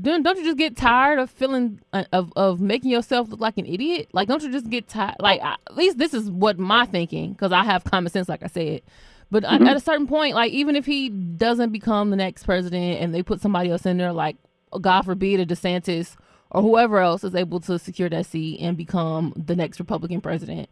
don't 0.00 0.22
don't 0.22 0.38
you 0.38 0.44
just 0.44 0.56
get 0.58 0.76
tired 0.76 1.18
of 1.18 1.30
feeling 1.30 1.80
uh, 1.92 2.04
of 2.12 2.32
of 2.34 2.60
making 2.60 2.90
yourself 2.90 3.28
look 3.28 3.40
like 3.40 3.58
an 3.58 3.66
idiot? 3.66 4.08
Like 4.12 4.26
don't 4.26 4.42
you 4.42 4.50
just 4.50 4.68
get 4.70 4.88
tired? 4.88 5.16
Like 5.20 5.40
I, 5.42 5.52
at 5.66 5.76
least 5.76 5.98
this 5.98 6.12
is 6.14 6.30
what 6.30 6.58
my 6.58 6.86
thinking 6.86 7.32
because 7.32 7.52
I 7.52 7.62
have 7.64 7.84
common 7.84 8.10
sense, 8.10 8.28
like 8.28 8.42
I 8.42 8.46
said. 8.48 8.82
But 9.30 9.44
at- 9.44 9.62
at 9.62 9.76
a 9.76 9.80
certain 9.80 10.06
point, 10.06 10.34
like 10.34 10.52
even 10.52 10.76
if 10.76 10.86
he 10.86 11.08
doesn't 11.08 11.70
become 11.70 12.10
the 12.10 12.16
next 12.16 12.44
president 12.44 13.00
and 13.00 13.14
they 13.14 13.22
put 13.22 13.40
somebody 13.40 13.70
else 13.70 13.86
in 13.86 13.96
there, 13.98 14.12
like 14.12 14.36
God 14.80 15.02
forbid 15.02 15.40
a 15.40 15.46
DeSantis 15.46 16.16
or 16.52 16.62
whoever 16.62 16.98
else 17.00 17.24
is 17.24 17.34
able 17.34 17.60
to 17.60 17.78
secure 17.78 18.08
that 18.08 18.26
seat 18.26 18.60
and 18.60 18.76
become 18.76 19.32
the 19.36 19.56
next 19.56 19.80
Republican 19.80 20.20
president, 20.20 20.68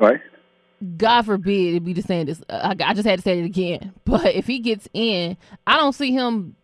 Right? 0.00 0.20
God 0.96 1.22
forbid 1.26 1.74
it 1.74 1.84
be 1.84 1.92
DeSantis. 1.94 2.42
I, 2.48 2.74
I 2.82 2.94
just 2.94 3.06
had 3.06 3.18
to 3.18 3.22
say 3.22 3.38
it 3.38 3.44
again. 3.44 3.92
But 4.06 4.34
if 4.34 4.46
he 4.46 4.60
gets 4.60 4.88
in, 4.94 5.36
I 5.66 5.76
don't 5.76 5.92
see 5.92 6.10
him. 6.10 6.56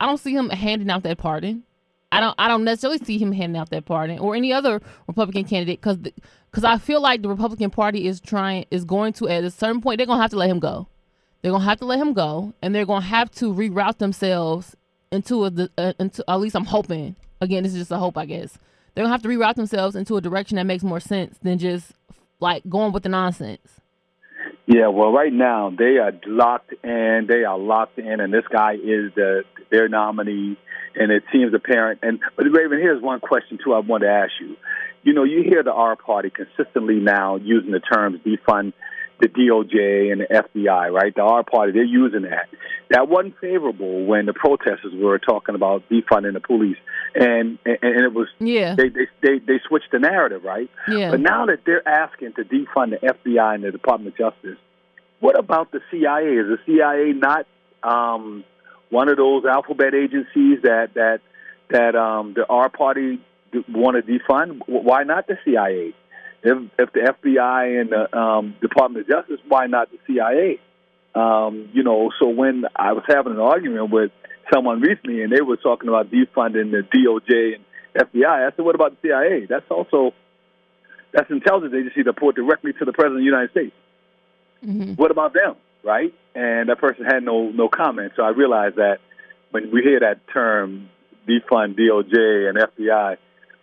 I 0.00 0.06
don't 0.06 0.18
see 0.18 0.32
him 0.32 0.48
handing 0.48 0.88
out 0.90 1.02
that 1.02 1.18
pardon. 1.18 1.64
I 2.12 2.20
don't. 2.20 2.34
I 2.38 2.48
don't 2.48 2.64
necessarily 2.64 2.98
see 2.98 3.18
him 3.18 3.32
handing 3.32 3.60
out 3.60 3.70
that 3.70 3.84
pardon 3.84 4.20
or 4.20 4.34
any 4.36 4.52
other 4.52 4.80
Republican 5.08 5.44
candidate 5.44 5.80
because 5.80 5.98
because 5.98 6.64
I 6.64 6.78
feel 6.78 7.02
like 7.02 7.20
the 7.20 7.28
Republican 7.28 7.70
Party 7.70 8.06
is 8.06 8.20
trying 8.20 8.64
is 8.70 8.84
going 8.84 9.12
to 9.14 9.28
at 9.28 9.44
a 9.44 9.50
certain 9.50 9.82
point 9.82 9.98
they're 9.98 10.06
gonna 10.06 10.22
have 10.22 10.30
to 10.30 10.38
let 10.38 10.48
him 10.48 10.60
go. 10.60 10.86
They're 11.42 11.52
gonna 11.52 11.64
have 11.64 11.80
to 11.80 11.84
let 11.84 11.98
him 11.98 12.14
go, 12.14 12.54
and 12.62 12.74
they're 12.74 12.86
gonna 12.86 13.04
have 13.04 13.30
to 13.32 13.52
reroute 13.52 13.98
themselves 13.98 14.76
into 15.10 15.44
a 15.44 15.68
uh, 15.76 15.92
into 15.98 16.24
at 16.28 16.40
least 16.40 16.54
I'm 16.54 16.64
hoping. 16.64 17.16
Again, 17.40 17.62
this 17.62 17.72
is 17.72 17.78
just 17.78 17.90
a 17.90 17.98
hope, 17.98 18.18
I 18.18 18.26
guess. 18.26 18.58
They're 18.94 19.04
gonna 19.04 19.12
have 19.12 19.22
to 19.22 19.28
reroute 19.28 19.54
themselves 19.54 19.94
into 19.94 20.16
a 20.16 20.20
direction 20.20 20.56
that 20.56 20.64
makes 20.64 20.82
more 20.82 21.00
sense 21.00 21.38
than 21.38 21.58
just 21.58 21.92
like 22.40 22.62
going 22.68 22.92
with 22.92 23.04
the 23.04 23.08
nonsense. 23.08 23.80
Yeah, 24.66 24.88
well, 24.88 25.12
right 25.12 25.32
now 25.32 25.72
they 25.76 25.98
are 25.98 26.12
locked 26.26 26.72
in. 26.84 27.26
They 27.28 27.44
are 27.44 27.58
locked 27.58 27.98
in, 27.98 28.20
and 28.20 28.32
this 28.32 28.44
guy 28.52 28.74
is 28.74 29.12
the 29.14 29.44
their 29.70 29.88
nominee, 29.88 30.58
and 30.94 31.12
it 31.12 31.22
seems 31.32 31.54
apparent. 31.54 32.00
And 32.02 32.20
but 32.36 32.44
Raven, 32.44 32.78
here's 32.78 33.02
one 33.02 33.20
question 33.20 33.58
too. 33.62 33.72
I 33.72 33.78
want 33.80 34.02
to 34.02 34.10
ask 34.10 34.32
you. 34.40 34.56
You 35.04 35.14
know, 35.14 35.24
you 35.24 35.42
hear 35.42 35.62
the 35.62 35.72
R 35.72 35.96
Party 35.96 36.30
consistently 36.30 36.96
now 36.96 37.36
using 37.36 37.70
the 37.70 37.80
terms 37.80 38.20
defund 38.26 38.72
the 39.20 39.28
DOJ 39.28 40.12
and 40.12 40.20
the 40.20 40.26
FBI, 40.26 40.92
right? 40.92 41.14
The 41.14 41.22
R 41.22 41.42
Party, 41.42 41.72
they're 41.72 41.84
using 41.84 42.22
that. 42.22 42.48
That 42.90 43.08
wasn't 43.08 43.34
favorable 43.40 44.06
when 44.06 44.26
the 44.26 44.32
protesters 44.32 44.92
were 44.94 45.18
talking 45.18 45.54
about 45.54 45.88
defunding 45.88 46.34
the 46.34 46.40
police, 46.40 46.76
and 47.14 47.58
and, 47.64 47.78
and 47.82 48.04
it 48.04 48.14
was 48.14 48.28
Yeah, 48.38 48.74
they, 48.76 48.88
they 48.88 49.08
they 49.22 49.38
they 49.38 49.60
switched 49.66 49.90
the 49.92 49.98
narrative, 49.98 50.44
right? 50.44 50.70
yeah. 50.88 51.10
But 51.10 51.20
now 51.20 51.46
that 51.46 51.60
they're 51.66 51.86
asking 51.86 52.34
to 52.34 52.44
defund 52.44 52.90
the 52.90 53.06
FBI 53.06 53.54
and 53.56 53.64
the 53.64 53.72
Department 53.72 54.14
of 54.14 54.32
Justice, 54.32 54.58
what 55.20 55.38
about 55.38 55.72
the 55.72 55.80
CIA? 55.90 56.36
Is 56.36 56.46
the 56.46 56.58
CIA 56.66 57.12
not 57.12 57.46
um, 57.82 58.44
one 58.90 59.08
of 59.08 59.16
those 59.16 59.44
alphabet 59.44 59.94
agencies 59.94 60.62
that 60.62 60.94
that 60.94 61.20
that 61.70 61.96
um, 61.96 62.34
the 62.34 62.46
R 62.48 62.68
party 62.68 63.20
want 63.68 63.96
to 63.96 64.12
defund? 64.12 64.60
Why 64.66 65.02
not 65.02 65.26
the 65.26 65.38
CIA? 65.44 65.94
If 66.42 66.58
if 66.78 66.92
the 66.92 67.00
FBI 67.00 67.80
and 67.80 67.90
the 67.90 68.16
um, 68.16 68.54
Department 68.60 69.08
of 69.08 69.08
Justice, 69.08 69.40
why 69.48 69.66
not 69.66 69.88
the 69.90 69.98
CIA? 70.06 70.60
Um, 71.14 71.70
you 71.72 71.82
know, 71.82 72.10
so 72.20 72.28
when 72.28 72.64
I 72.76 72.92
was 72.92 73.02
having 73.08 73.32
an 73.32 73.40
argument 73.40 73.90
with 73.90 74.12
someone 74.52 74.80
recently, 74.80 75.22
and 75.22 75.32
they 75.32 75.40
were 75.40 75.56
talking 75.56 75.88
about 75.88 76.10
defunding 76.10 76.70
the 76.70 76.86
DOJ 76.92 77.56
and 77.56 77.64
FBI, 77.94 78.46
I 78.46 78.50
said, 78.54 78.64
"What 78.64 78.74
about 78.74 78.92
the 78.92 79.08
CIA? 79.08 79.46
That's 79.46 79.68
also 79.70 80.14
that's 81.12 81.30
intelligence 81.30 81.74
agency 81.74 82.02
that 82.02 82.10
report 82.10 82.36
directly 82.36 82.72
to 82.74 82.84
the 82.84 82.92
president 82.92 83.20
of 83.20 83.22
the 83.22 83.24
United 83.24 83.50
States. 83.50 83.74
hmm 84.62 84.92
What 84.94 85.10
about 85.10 85.32
them, 85.32 85.56
right? 85.82 86.14
And 86.34 86.68
that 86.68 86.78
person 86.78 87.04
had 87.04 87.22
no 87.22 87.50
no 87.50 87.68
comment. 87.68 88.12
So 88.16 88.22
I 88.22 88.30
realized 88.30 88.76
that 88.76 88.98
when 89.50 89.70
we 89.72 89.82
hear 89.82 90.00
that 90.00 90.20
term 90.32 90.90
defund 91.26 91.78
DOJ 91.78 92.48
and 92.48 92.58
FBI, 92.58 93.16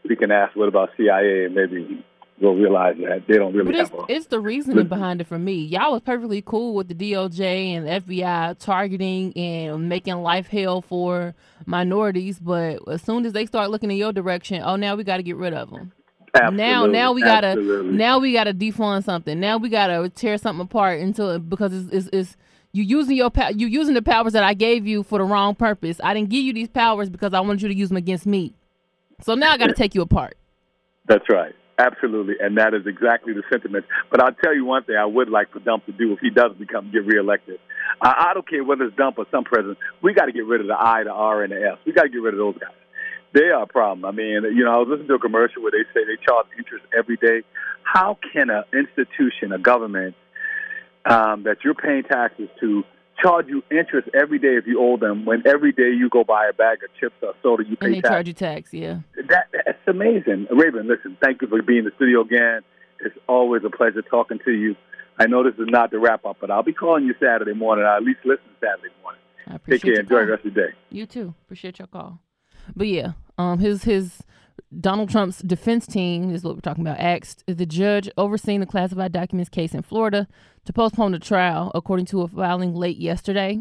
we 0.07 0.15
can 0.15 0.31
ask, 0.31 0.55
what 0.55 0.67
about 0.67 0.89
CIA? 0.97 1.45
And 1.45 1.55
maybe 1.55 2.03
we'll 2.39 2.55
realize 2.55 2.95
that 2.97 3.23
they 3.27 3.37
don't 3.37 3.53
really 3.53 3.71
But 3.71 3.75
it's, 3.81 3.89
have 3.89 3.99
a. 3.99 4.05
it's 4.09 4.25
the 4.27 4.39
reasoning 4.39 4.87
behind 4.87 5.21
it 5.21 5.27
for 5.27 5.39
me. 5.39 5.53
Y'all 5.65 5.93
was 5.93 6.01
perfectly 6.01 6.41
cool 6.41 6.73
with 6.75 6.87
the 6.87 6.95
DOJ 6.95 7.39
and 7.75 7.87
the 7.87 7.91
FBI 8.01 8.57
targeting 8.59 9.31
and 9.37 9.87
making 9.89 10.15
life 10.15 10.47
hell 10.47 10.81
for 10.81 11.33
minorities, 11.65 12.39
but 12.39 12.79
as 12.89 13.01
soon 13.01 13.25
as 13.25 13.33
they 13.33 13.45
start 13.45 13.69
looking 13.71 13.89
in 13.91 13.97
your 13.97 14.11
direction, 14.13 14.61
oh, 14.63 14.75
now 14.75 14.95
we 14.95 15.03
got 15.03 15.17
to 15.17 15.23
get 15.23 15.37
rid 15.37 15.53
of 15.53 15.69
them. 15.69 15.91
Now, 16.33 16.41
Absolutely, 16.47 16.57
now 16.67 16.85
now 16.87 17.11
we 17.13 17.21
gotta, 17.21 17.47
absolutely. 17.47 17.93
now 17.97 18.19
we 18.19 18.33
gotta 18.33 18.53
defund 18.53 19.05
something. 19.05 19.39
Now 19.39 19.55
we 19.57 19.69
gotta 19.69 20.09
tear 20.09 20.37
something 20.37 20.65
apart 20.65 20.99
until 20.99 21.39
because 21.39 21.73
it's, 21.73 21.89
it's, 21.93 22.09
it's 22.11 22.37
you 22.73 22.83
using 22.83 23.15
your 23.15 23.29
pow- 23.29 23.51
you 23.55 23.67
using 23.67 23.93
the 23.93 24.01
powers 24.01 24.33
that 24.33 24.43
I 24.43 24.53
gave 24.53 24.85
you 24.85 25.03
for 25.03 25.17
the 25.19 25.23
wrong 25.23 25.55
purpose. 25.55 25.97
I 26.03 26.13
didn't 26.13 26.27
give 26.29 26.43
you 26.43 26.51
these 26.51 26.67
powers 26.67 27.09
because 27.09 27.33
I 27.33 27.39
wanted 27.39 27.61
you 27.61 27.69
to 27.69 27.73
use 27.73 27.87
them 27.87 27.95
against 27.95 28.25
me. 28.25 28.53
So 29.21 29.33
now 29.35 29.51
I 29.53 29.57
got 29.57 29.67
to 29.67 29.73
take 29.73 29.95
you 29.95 30.01
apart. 30.01 30.35
That's 31.05 31.23
right. 31.29 31.55
Absolutely. 31.77 32.35
And 32.39 32.57
that 32.57 32.73
is 32.73 32.87
exactly 32.87 33.33
the 33.33 33.43
sentiment. 33.51 33.85
But 34.09 34.23
I'll 34.23 34.33
tell 34.33 34.55
you 34.55 34.63
one 34.63 34.83
thing 34.83 34.95
I 34.95 35.05
would 35.05 35.29
like 35.29 35.51
for 35.51 35.59
Dump 35.59 35.85
to 35.87 35.91
do 35.91 36.13
if 36.13 36.19
he 36.19 36.29
does 36.29 36.53
become 36.57 36.89
get 36.91 37.05
reelected. 37.05 37.59
I, 38.01 38.29
I 38.29 38.33
don't 38.33 38.47
care 38.47 38.63
whether 38.63 38.85
it's 38.85 38.95
Dump 38.95 39.17
or 39.17 39.25
some 39.29 39.43
president. 39.43 39.77
We 40.01 40.13
got 40.13 40.25
to 40.25 40.31
get 40.31 40.45
rid 40.45 40.61
of 40.61 40.67
the 40.67 40.77
I, 40.79 41.03
the 41.03 41.11
R, 41.11 41.43
and 41.43 41.51
the 41.51 41.57
S. 41.57 41.77
We 41.85 41.91
got 41.91 42.03
to 42.03 42.09
get 42.09 42.21
rid 42.21 42.33
of 42.33 42.37
those 42.37 42.57
guys. 42.57 42.71
They 43.33 43.47
are 43.47 43.63
a 43.63 43.67
problem. 43.67 44.05
I 44.05 44.11
mean, 44.11 44.43
you 44.55 44.63
know, 44.63 44.71
I 44.71 44.77
was 44.77 44.87
listening 44.89 45.09
to 45.09 45.15
a 45.15 45.19
commercial 45.19 45.61
where 45.61 45.71
they 45.71 45.83
say 45.93 46.05
they 46.05 46.15
charge 46.25 46.47
interest 46.57 46.85
every 46.97 47.17
day. 47.17 47.43
How 47.83 48.17
can 48.31 48.49
an 48.49 48.63
institution, 48.71 49.51
a 49.51 49.59
government, 49.59 50.15
um, 51.03 51.43
that 51.43 51.57
you're 51.63 51.75
paying 51.75 52.03
taxes 52.03 52.47
to, 52.61 52.83
charge 53.21 53.47
you 53.47 53.63
interest 53.71 54.07
every 54.13 54.39
day 54.39 54.55
if 54.57 54.67
you 54.67 54.81
owe 54.81 54.97
them 54.97 55.25
when 55.25 55.43
every 55.45 55.71
day 55.71 55.89
you 55.91 56.09
go 56.09 56.23
buy 56.23 56.47
a 56.49 56.53
bag 56.53 56.79
of 56.83 56.89
chips 56.99 57.15
or 57.21 57.33
soda, 57.41 57.63
you 57.67 57.75
pay 57.77 57.85
And 57.87 57.95
they 57.95 58.01
tax? 58.01 58.09
charge 58.09 58.27
you 58.27 58.33
tax, 58.33 58.73
yeah. 58.73 58.99
That 59.29 59.47
that's 59.53 59.77
amazing, 59.87 60.47
Raven. 60.51 60.87
Listen, 60.87 61.17
thank 61.21 61.41
you 61.41 61.47
for 61.47 61.61
being 61.61 61.79
in 61.79 61.85
the 61.85 61.91
studio 61.95 62.21
again. 62.21 62.61
It's 62.99 63.15
always 63.27 63.63
a 63.65 63.69
pleasure 63.69 64.01
talking 64.01 64.39
to 64.45 64.51
you. 64.51 64.75
I 65.17 65.27
know 65.27 65.43
this 65.43 65.53
is 65.55 65.67
not 65.69 65.91
the 65.91 65.99
wrap 65.99 66.25
up, 66.25 66.37
but 66.41 66.51
I'll 66.51 66.63
be 66.63 66.73
calling 66.73 67.05
you 67.05 67.13
Saturday 67.21 67.53
morning. 67.53 67.85
I'll 67.85 67.97
at 67.97 68.03
least 68.03 68.19
listen 68.25 68.45
Saturday 68.59 68.93
morning. 69.01 69.21
I 69.47 69.51
Take 69.51 69.55
appreciate 69.57 69.81
care. 69.83 69.91
your 69.93 70.01
Enjoy 70.01 70.15
call. 70.15 70.25
the 70.25 70.31
rest 70.31 70.45
of 70.45 70.55
your 70.55 70.67
day. 70.67 70.73
You 70.89 71.05
too. 71.05 71.33
Appreciate 71.45 71.79
your 71.79 71.87
call. 71.87 72.19
But 72.75 72.87
yeah, 72.87 73.11
um, 73.37 73.59
his 73.59 73.83
his 73.83 74.21
Donald 74.79 75.09
Trump's 75.09 75.39
defense 75.41 75.87
team, 75.87 76.33
is 76.33 76.43
what 76.43 76.55
we're 76.55 76.61
talking 76.61 76.85
about, 76.85 76.99
asked 76.99 77.43
the 77.47 77.65
judge 77.65 78.09
overseeing 78.17 78.59
the 78.59 78.65
classified 78.65 79.11
documents 79.11 79.49
case 79.49 79.73
in 79.73 79.81
Florida 79.81 80.27
to 80.65 80.73
postpone 80.73 81.11
the 81.11 81.19
trial, 81.19 81.71
according 81.75 82.05
to 82.07 82.21
a 82.21 82.27
filing 82.27 82.73
late 82.73 82.97
yesterday, 82.97 83.59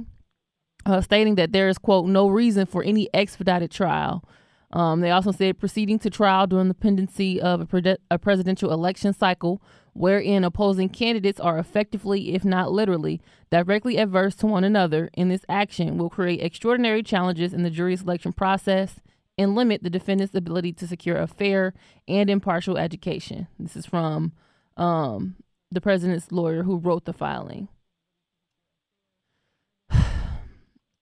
uh, 0.86 1.00
stating 1.00 1.34
that 1.36 1.52
there 1.52 1.68
is, 1.68 1.78
quote, 1.78 2.06
no 2.06 2.28
reason 2.28 2.66
for 2.66 2.82
any 2.82 3.08
expedited 3.14 3.70
trial. 3.70 4.24
Um, 4.72 5.00
they 5.00 5.10
also 5.10 5.30
said 5.30 5.60
proceeding 5.60 6.00
to 6.00 6.10
trial 6.10 6.46
during 6.48 6.68
the 6.68 6.74
pendency 6.74 7.40
of 7.40 7.60
a, 7.60 7.66
pre- 7.66 7.96
a 8.10 8.18
presidential 8.18 8.72
election 8.72 9.12
cycle 9.12 9.62
wherein 9.92 10.42
opposing 10.42 10.88
candidates 10.88 11.38
are 11.38 11.58
effectively, 11.58 12.34
if 12.34 12.44
not 12.44 12.72
literally, 12.72 13.20
directly 13.50 13.96
adverse 13.96 14.34
to 14.34 14.46
one 14.46 14.64
another 14.64 15.08
in 15.14 15.28
this 15.28 15.44
action 15.48 15.96
will 15.96 16.10
create 16.10 16.42
extraordinary 16.42 17.02
challenges 17.02 17.54
in 17.54 17.62
the 17.62 17.70
jury 17.70 17.94
selection 17.94 18.32
process 18.32 18.98
and 19.36 19.54
limit 19.54 19.82
the 19.82 19.90
defendant's 19.90 20.34
ability 20.34 20.72
to 20.74 20.86
secure 20.86 21.16
a 21.16 21.26
fair 21.26 21.74
and 22.06 22.30
impartial 22.30 22.78
education. 22.78 23.48
This 23.58 23.76
is 23.76 23.86
from 23.86 24.32
um, 24.76 25.36
the 25.70 25.80
president's 25.80 26.30
lawyer 26.30 26.62
who 26.62 26.78
wrote 26.78 27.04
the 27.04 27.12
filing. 27.12 27.68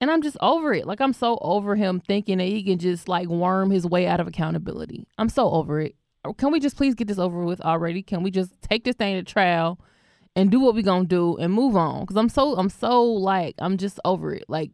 And 0.00 0.10
I'm 0.10 0.20
just 0.20 0.36
over 0.40 0.74
it. 0.74 0.84
Like 0.84 1.00
I'm 1.00 1.12
so 1.12 1.38
over 1.40 1.76
him 1.76 2.00
thinking 2.00 2.38
that 2.38 2.48
he 2.48 2.64
can 2.64 2.76
just 2.76 3.08
like 3.08 3.28
worm 3.28 3.70
his 3.70 3.86
way 3.86 4.08
out 4.08 4.18
of 4.18 4.26
accountability. 4.26 5.06
I'm 5.16 5.28
so 5.28 5.48
over 5.52 5.80
it. 5.80 5.94
Can 6.38 6.50
we 6.50 6.58
just 6.58 6.76
please 6.76 6.96
get 6.96 7.06
this 7.06 7.20
over 7.20 7.44
with 7.44 7.60
already? 7.60 8.02
Can 8.02 8.24
we 8.24 8.32
just 8.32 8.50
take 8.62 8.82
this 8.82 8.96
thing 8.96 9.14
to 9.14 9.22
trial 9.22 9.78
and 10.34 10.50
do 10.50 10.58
what 10.58 10.74
we 10.74 10.82
gonna 10.82 11.04
do 11.04 11.36
and 11.36 11.52
move 11.52 11.76
on? 11.76 12.04
Cause 12.04 12.16
I'm 12.16 12.28
so 12.28 12.56
I'm 12.56 12.68
so 12.68 13.00
like 13.04 13.54
I'm 13.60 13.76
just 13.76 14.00
over 14.04 14.34
it. 14.34 14.44
Like 14.48 14.72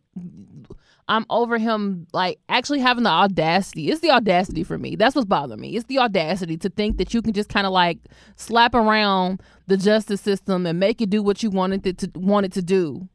I'm 1.09 1.25
over 1.31 1.59
him 1.59 2.07
like 2.13 2.39
actually 2.49 2.81
having 2.81 3.05
the 3.05 3.11
audacity. 3.11 3.91
It's 3.91 4.01
the 4.01 4.11
audacity 4.11 4.63
for 4.63 4.79
me. 4.79 4.97
That's 4.97 5.17
what's 5.17 5.27
bothering 5.27 5.61
me. 5.61 5.77
It's 5.77 5.87
the 5.87 5.99
audacity 5.99 6.57
to 6.59 6.69
think 6.69 6.99
that 6.99 7.15
you 7.15 7.23
can 7.23 7.33
just 7.33 7.49
kind 7.49 7.67
of 7.67 7.73
like 7.73 7.99
slap 8.37 8.75
around 8.75 9.43
the 9.67 9.77
justice 9.77 10.21
system 10.21 10.67
and 10.67 10.79
make 10.79 11.01
it 11.01 11.11
do 11.11 11.23
what 11.23 11.43
you 11.43 11.51
wanted 11.51 11.87
it 11.87 11.99
to 11.99 12.11
wanted 12.15 12.53
to 12.53 12.63
do 12.63 13.09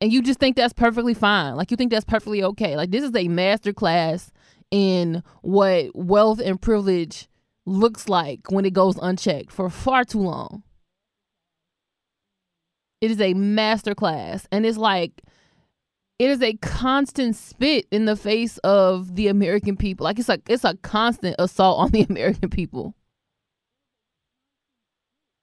and 0.00 0.12
you 0.12 0.22
just 0.22 0.38
think 0.38 0.56
that's 0.56 0.72
perfectly 0.72 1.14
fine. 1.14 1.56
Like 1.56 1.70
you 1.70 1.76
think 1.76 1.90
that's 1.90 2.04
perfectly 2.04 2.42
okay. 2.42 2.76
Like 2.76 2.90
this 2.90 3.02
is 3.02 3.14
a 3.14 3.28
master 3.28 3.72
class 3.72 4.30
in 4.70 5.22
what 5.42 5.94
wealth 5.94 6.40
and 6.40 6.60
privilege 6.60 7.28
looks 7.64 8.08
like 8.08 8.50
when 8.50 8.64
it 8.64 8.72
goes 8.72 8.98
unchecked 9.00 9.50
for 9.50 9.70
far 9.70 10.04
too 10.04 10.20
long. 10.20 10.62
It 13.00 13.10
is 13.10 13.20
a 13.20 13.34
master 13.34 13.94
class 13.94 14.46
and 14.52 14.66
it's 14.66 14.78
like 14.78 15.22
it 16.18 16.30
is 16.30 16.42
a 16.42 16.54
constant 16.54 17.36
spit 17.36 17.86
in 17.90 18.06
the 18.06 18.16
face 18.16 18.58
of 18.58 19.16
the 19.16 19.28
American 19.28 19.76
people. 19.76 20.04
Like 20.04 20.18
it's 20.18 20.28
like 20.28 20.42
it's 20.48 20.64
a 20.64 20.76
constant 20.76 21.36
assault 21.38 21.80
on 21.80 21.90
the 21.90 22.02
American 22.10 22.48
people. 22.48 22.94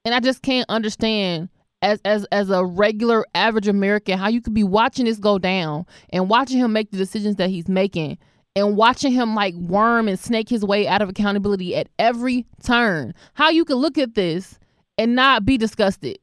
And 0.06 0.14
I 0.14 0.20
just 0.20 0.42
can't 0.42 0.70
understand 0.70 1.50
as 1.82 2.00
as 2.04 2.26
as 2.32 2.50
a 2.50 2.66
regular 2.66 3.26
average 3.36 3.68
American, 3.68 4.18
how 4.18 4.30
you 4.30 4.42
could 4.42 4.54
be 4.54 4.64
watching 4.64 5.06
this 5.06 5.20
go 5.20 5.38
down 5.38 5.86
and 6.10 6.30
watching 6.30 6.58
him 6.58 6.74
make 6.74 6.92
the 6.92 6.98
decisions 6.98 7.36
that 7.36 7.50
he's 7.50 7.68
making 7.68 8.18
and 8.56 8.76
watching 8.76 9.12
him 9.12 9.36
like 9.36 9.54
worm 9.56 10.08
and 10.08 10.20
snake 10.20 10.50
his 10.50 10.64
way 10.64 10.88
out 10.88 11.02
of 11.02 11.10
accountability 11.10 11.76
at 11.76 11.90
every 12.00 12.46
turn. 12.64 13.14
How 13.34 13.50
you 13.50 13.66
could 13.66 13.78
look 13.78 13.98
at 13.98 14.16
this 14.16 14.60
and 14.98 15.16
not 15.16 15.46
be 15.46 15.58
disgusted 15.58 16.20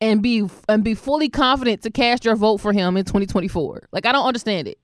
and 0.00 0.22
be 0.22 0.48
and 0.68 0.84
be 0.84 0.94
fully 0.94 1.28
confident 1.28 1.82
to 1.82 1.90
cast 1.90 2.24
your 2.24 2.36
vote 2.36 2.58
for 2.58 2.72
him 2.72 2.96
in 2.96 3.04
2024. 3.04 3.88
Like 3.92 4.06
I 4.06 4.12
don't 4.12 4.26
understand 4.26 4.68
it. 4.68 4.78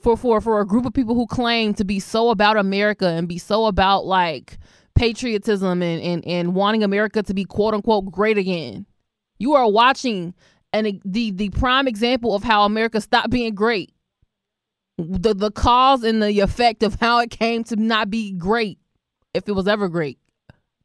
For 0.00 0.16
for 0.16 0.40
for 0.40 0.60
a 0.60 0.66
group 0.66 0.86
of 0.86 0.94
people 0.94 1.14
who 1.14 1.26
claim 1.26 1.74
to 1.74 1.84
be 1.84 2.00
so 2.00 2.30
about 2.30 2.56
America 2.56 3.08
and 3.08 3.28
be 3.28 3.38
so 3.38 3.66
about 3.66 4.06
like 4.06 4.58
patriotism 4.94 5.82
and, 5.82 6.02
and, 6.02 6.26
and 6.26 6.54
wanting 6.54 6.82
America 6.82 7.22
to 7.22 7.34
be 7.34 7.44
quote 7.44 7.74
unquote 7.74 8.10
great 8.10 8.38
again. 8.38 8.86
You 9.38 9.54
are 9.54 9.70
watching 9.70 10.34
and 10.72 11.00
the 11.04 11.30
the 11.30 11.50
prime 11.50 11.88
example 11.88 12.34
of 12.34 12.42
how 12.42 12.64
America 12.64 13.00
stopped 13.00 13.30
being 13.30 13.54
great. 13.54 13.92
The 14.98 15.34
the 15.34 15.50
cause 15.50 16.02
and 16.02 16.22
the 16.22 16.40
effect 16.40 16.82
of 16.82 16.98
how 17.00 17.18
it 17.20 17.30
came 17.30 17.64
to 17.64 17.76
not 17.76 18.10
be 18.10 18.32
great, 18.32 18.78
if 19.34 19.48
it 19.48 19.52
was 19.52 19.68
ever 19.68 19.88
great, 19.88 20.18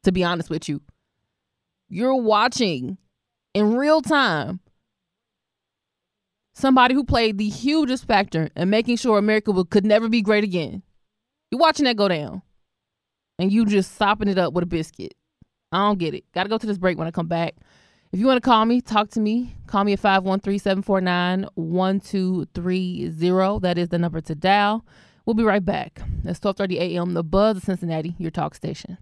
to 0.02 0.12
be 0.12 0.22
honest 0.22 0.50
with 0.50 0.68
you. 0.68 0.82
You're 1.94 2.16
watching 2.16 2.96
in 3.52 3.76
real 3.76 4.00
time 4.00 4.60
somebody 6.54 6.94
who 6.94 7.04
played 7.04 7.36
the 7.36 7.50
hugest 7.50 8.06
factor 8.06 8.48
in 8.56 8.70
making 8.70 8.96
sure 8.96 9.18
America 9.18 9.52
could 9.66 9.84
never 9.84 10.08
be 10.08 10.22
great 10.22 10.42
again. 10.42 10.82
You're 11.50 11.60
watching 11.60 11.84
that 11.84 11.98
go 11.98 12.08
down 12.08 12.40
and 13.38 13.52
you 13.52 13.66
just 13.66 13.96
sopping 13.96 14.28
it 14.28 14.38
up 14.38 14.54
with 14.54 14.64
a 14.64 14.66
biscuit. 14.66 15.12
I 15.70 15.86
don't 15.86 15.98
get 15.98 16.14
it. 16.14 16.24
Got 16.32 16.44
to 16.44 16.48
go 16.48 16.56
to 16.56 16.66
this 16.66 16.78
break 16.78 16.96
when 16.96 17.06
I 17.06 17.10
come 17.10 17.28
back. 17.28 17.56
If 18.10 18.18
you 18.18 18.26
want 18.26 18.42
to 18.42 18.48
call 18.48 18.64
me, 18.64 18.80
talk 18.80 19.10
to 19.10 19.20
me. 19.20 19.54
Call 19.66 19.84
me 19.84 19.92
at 19.92 20.00
513 20.00 20.60
749 20.60 21.46
1230. 21.56 23.58
That 23.60 23.76
is 23.76 23.90
the 23.90 23.98
number 23.98 24.22
to 24.22 24.34
dial. 24.34 24.86
We'll 25.26 25.34
be 25.34 25.44
right 25.44 25.62
back. 25.62 26.00
It's 26.24 26.42
1230 26.42 26.96
a.m. 26.96 27.12
The 27.12 27.22
Buzz 27.22 27.58
of 27.58 27.64
Cincinnati, 27.64 28.14
your 28.16 28.30
talk 28.30 28.54
station. 28.54 28.96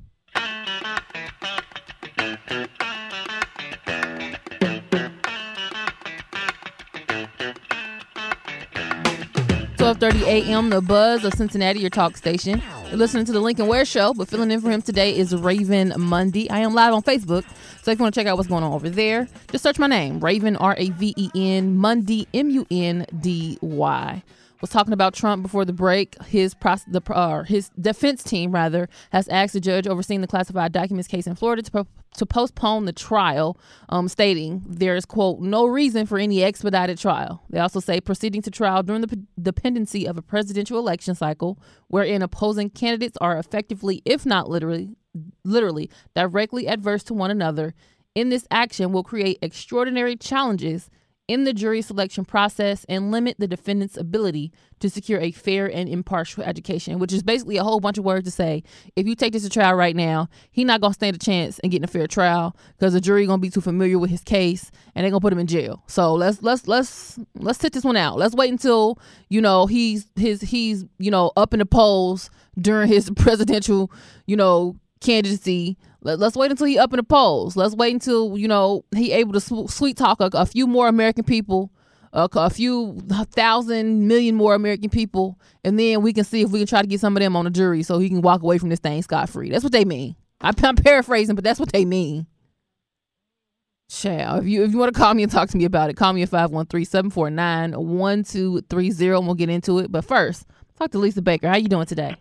12:30 10.01 10.23
a.m. 10.23 10.71
The 10.71 10.81
Buzz 10.81 11.27
of 11.27 11.35
Cincinnati, 11.35 11.81
your 11.81 11.91
talk 11.91 12.17
station. 12.17 12.63
You're 12.89 12.97
listening 12.97 13.27
to 13.27 13.33
the 13.33 13.41
Lincoln 13.41 13.67
Ware 13.67 13.85
Show, 13.85 14.15
but 14.15 14.29
filling 14.29 14.51
in 14.51 14.63
for 14.63 14.71
him 14.71 14.81
today 14.81 15.15
is 15.15 15.37
Raven 15.37 15.93
Mundy. 15.99 16.49
I 16.49 16.61
am 16.61 16.73
live 16.73 16.95
on 16.95 17.03
Facebook, 17.03 17.45
so 17.83 17.91
if 17.91 17.99
you 17.99 18.03
want 18.03 18.15
to 18.15 18.19
check 18.19 18.27
out 18.27 18.39
what's 18.39 18.49
going 18.49 18.65
on 18.65 18.73
over 18.73 18.89
there, 18.89 19.29
just 19.53 19.63
search 19.63 19.79
my 19.79 19.87
name, 19.87 20.19
Raven 20.21 20.57
R 20.57 20.75
A 20.79 20.89
V 20.89 21.13
E 21.19 21.31
N 21.35 21.77
Mundy 21.77 22.27
M 22.33 22.49
U 22.49 22.67
N 22.71 23.05
D 23.21 23.59
Y 23.61 24.23
was 24.63 24.71
talking 24.71 24.95
about 24.95 25.13
Trump 25.13 25.43
before 25.43 25.67
the 25.67 25.73
break. 25.75 26.23
His 26.25 26.55
pros- 26.55 26.85
the 26.87 27.03
uh, 27.13 27.43
his 27.43 27.69
defense 27.79 28.23
team 28.23 28.53
rather 28.53 28.89
has 29.13 29.29
asked 29.29 29.53
the 29.53 29.61
judge 29.61 29.87
overseeing 29.87 30.23
the 30.23 30.27
classified 30.27 30.73
documents 30.73 31.09
case 31.09 31.27
in 31.27 31.35
Florida 31.35 31.61
to, 31.61 31.71
pro- 31.71 31.87
to 32.21 32.27
postpone 32.27 32.85
the 32.85 32.93
trial, 32.93 33.59
um, 33.89 34.07
stating 34.07 34.63
there 34.69 34.95
is 34.95 35.07
quote 35.07 35.41
no 35.41 35.65
reason 35.65 36.05
for 36.05 36.19
any 36.19 36.45
expedited 36.45 36.99
trial. 36.99 37.43
They 37.49 37.59
also 37.59 37.81
say 37.81 37.99
proceeding 37.99 38.43
to 38.43 38.51
trial 38.51 38.83
during 38.83 39.01
the 39.01 39.09
p- 39.09 39.23
dependency 39.41 40.07
of 40.07 40.19
a 40.19 40.23
presidential 40.23 40.79
election 40.79 41.15
cycle, 41.15 41.59
wherein 41.89 42.21
opposing 42.21 42.69
candidates 42.69 43.17
are 43.23 43.39
effectively, 43.39 44.03
if 44.05 44.27
not 44.27 44.51
literally, 44.51 44.91
literally 45.45 45.91
directly 46.15 46.69
adverse 46.69 47.03
to 47.05 47.15
one 47.15 47.31
another. 47.31 47.73
In 48.15 48.29
this 48.29 48.47
action, 48.51 48.93
will 48.93 49.03
create 49.03 49.39
extraordinary 49.41 50.15
challenges 50.15 50.91
in 51.31 51.45
the 51.45 51.53
jury 51.53 51.81
selection 51.81 52.25
process 52.25 52.85
and 52.89 53.13
limit 53.13 53.37
the 53.39 53.47
defendant's 53.47 53.97
ability 53.97 54.51
to 54.81 54.91
secure 54.91 55.21
a 55.21 55.31
fair 55.31 55.67
and 55.67 55.89
impartial 55.89 56.43
education, 56.43 56.99
which 56.99 57.13
is 57.13 57.23
basically 57.23 57.57
a 57.57 57.63
whole 57.63 57.79
bunch 57.79 57.99
of 57.99 58.05
words 58.05 58.25
to 58.25 58.33
say. 58.33 58.65
If 58.97 59.07
you 59.07 59.15
take 59.15 59.33
this 59.33 59.45
to 59.45 59.49
trial 59.49 59.75
right 59.77 59.95
now, 59.95 60.29
he 60.51 60.65
not 60.65 60.81
gonna 60.81 60.93
stand 60.93 61.15
a 61.15 61.21
chance 61.21 61.61
in 61.61 61.71
getting 61.71 61.85
a 61.85 61.87
fair 61.87 62.09
trial 62.09 62.57
because 62.77 62.95
the 62.95 63.01
jury 63.01 63.27
gonna 63.27 63.39
be 63.39 63.49
too 63.49 63.61
familiar 63.61 63.97
with 63.97 64.11
his 64.11 64.25
case 64.25 64.73
and 64.97 65.05
they're 65.05 65.11
gonna 65.13 65.21
put 65.21 65.33
him 65.33 65.39
in 65.39 65.47
jail. 65.47 65.85
So 65.87 66.15
let's 66.15 66.43
let's 66.43 66.67
let's 66.67 67.17
let's 67.37 67.61
sit 67.61 67.75
this 67.75 67.85
one 67.85 67.97
out. 67.97 68.19
Let's 68.19 68.35
wait 68.35 68.51
until 68.51 68.99
you 69.29 69.41
know 69.41 69.67
he's 69.67 70.09
his 70.17 70.41
he's 70.41 70.85
you 70.99 71.13
know 71.13 71.31
up 71.37 71.55
in 71.55 71.61
the 71.61 71.67
polls 71.67 72.29
during 72.61 72.89
his 72.89 73.09
presidential 73.17 73.93
you 74.27 74.35
know 74.35 74.75
candidacy 75.01 75.79
let, 76.03 76.21
us 76.23 76.35
wait 76.35 76.51
until 76.51 76.67
he 76.67 76.79
up 76.79 76.93
in 76.93 76.97
the 76.97 77.03
polls. 77.03 77.57
Let's 77.57 77.75
wait 77.75 77.93
until 77.93 78.39
you 78.39 78.49
know 78.49 78.85
he 78.95 79.13
able 79.13 79.39
to 79.39 79.69
sweet 79.69 79.97
talk 79.97 80.21
a, 80.21 80.31
a 80.33 80.47
few 80.47 80.67
more 80.67 80.89
American 80.89 81.25
people, 81.25 81.71
a, 82.13 82.29
a 82.33 82.51
few 82.51 83.01
thousand 83.33 84.09
million 84.09 84.35
more 84.35 84.55
American 84.55 84.91
people, 84.91 85.39
and 85.65 85.79
then 85.79 86.03
we 86.03 86.13
can 86.13 86.25
see 86.25 86.43
if 86.43 86.51
we 86.51 86.61
can 86.61 86.67
try 86.67 86.83
to 86.83 86.89
get 86.89 87.01
some 87.01 87.17
of 87.17 87.23
them 87.23 87.37
on 87.37 87.45
the 87.45 87.51
jury 87.51 87.83
so 87.83 87.99
he 87.99 88.09
can 88.09 88.23
walk 88.23 88.43
away 88.43 88.59
from 88.59 88.71
this 88.71 88.81
thing 88.81 89.03
scot 89.03 89.29
free. 89.29 89.51
That's 89.51 89.65
what 89.65 89.73
they 89.73 89.85
mean. 89.85 90.17
I'm, 90.41 90.55
I'm 90.63 90.77
paraphrasing, 90.77 91.35
but 91.35 91.45
that's 91.45 91.61
what 91.61 91.73
they 91.73 91.85
mean. 91.85 92.27
Shall 93.91 94.37
if 94.37 94.47
you 94.47 94.65
if 94.65 94.71
you 94.71 94.79
want 94.79 94.95
to 94.95 94.99
call 94.99 95.13
me 95.15 95.25
and 95.25 95.33
talk 95.33 95.49
to 95.51 95.57
me 95.57 95.65
about 95.65 95.91
it, 95.91 95.97
call 95.97 96.13
me 96.13 96.23
at 96.23 96.31
513-749-1230 96.31 99.19
and 99.19 99.27
we'll 99.27 99.35
get 99.35 99.51
into 99.51 99.81
it. 99.81 99.91
But 99.91 100.05
first, 100.05 100.47
talk 100.79 100.93
to 100.93 100.99
Lisa 100.99 101.23
Baker. 101.23 101.49
How 101.49 101.57
you 101.57 101.69
doing 101.69 101.87
today? 101.87 102.15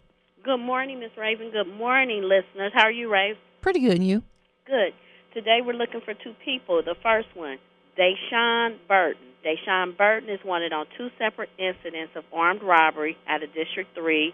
Good 0.44 0.58
morning, 0.58 1.00
Miss 1.00 1.12
Raven. 1.16 1.52
Good 1.52 1.72
morning, 1.78 2.24
listeners. 2.24 2.72
How 2.74 2.86
are 2.86 2.92
you, 2.92 3.12
Raven? 3.12 3.38
Pretty 3.62 3.82
good, 3.82 3.98
and 3.98 4.08
you? 4.08 4.24
Good. 4.66 4.94
Today 5.34 5.60
we're 5.64 5.74
looking 5.74 6.02
for 6.06 6.14
two 6.14 6.34
people. 6.44 6.82
The 6.84 6.96
first 7.04 7.28
one, 7.36 7.58
Deshawn 7.98 8.78
Burton. 8.88 9.28
Deshawn 9.46 9.98
Burton 9.98 10.30
is 10.30 10.40
wanted 10.46 10.74
on 10.74 10.86
two 10.98 11.10
separate 11.18 11.50
incidents 11.58 12.14
of 12.16 12.24
armed 12.34 12.62
robbery 12.64 13.18
out 13.28 13.44
of 13.44 13.54
District 13.54 13.90
3. 13.96 14.34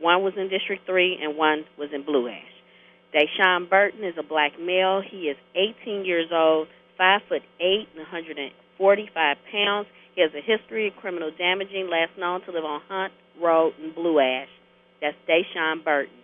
One 0.00 0.22
was 0.22 0.34
in 0.36 0.48
District 0.48 0.86
3 0.86 1.18
and 1.22 1.36
one 1.36 1.64
was 1.78 1.90
in 1.92 2.04
Blue 2.04 2.28
Ash. 2.28 2.52
Deshawn 3.14 3.68
Burton 3.68 4.04
is 4.04 4.14
a 4.18 4.22
black 4.22 4.52
male. 4.58 5.02
He 5.02 5.28
is 5.28 5.36
18 5.54 6.04
years 6.04 6.28
old, 6.32 6.68
5 6.96 7.20
foot 7.28 7.42
8 7.60 7.88
and 7.92 7.98
145 7.98 9.36
pounds. 9.52 9.86
He 10.14 10.22
has 10.22 10.30
a 10.32 10.40
history 10.40 10.88
of 10.88 10.96
criminal 10.96 11.30
damaging, 11.36 11.88
last 11.90 12.18
known 12.18 12.42
to 12.44 12.52
live 12.52 12.64
on 12.64 12.80
Hunt 12.88 13.12
Road 13.40 13.74
in 13.82 13.92
Blue 13.92 14.18
Ash. 14.18 14.48
That's 15.00 15.16
Deshawn 15.28 15.84
Burton. 15.84 16.21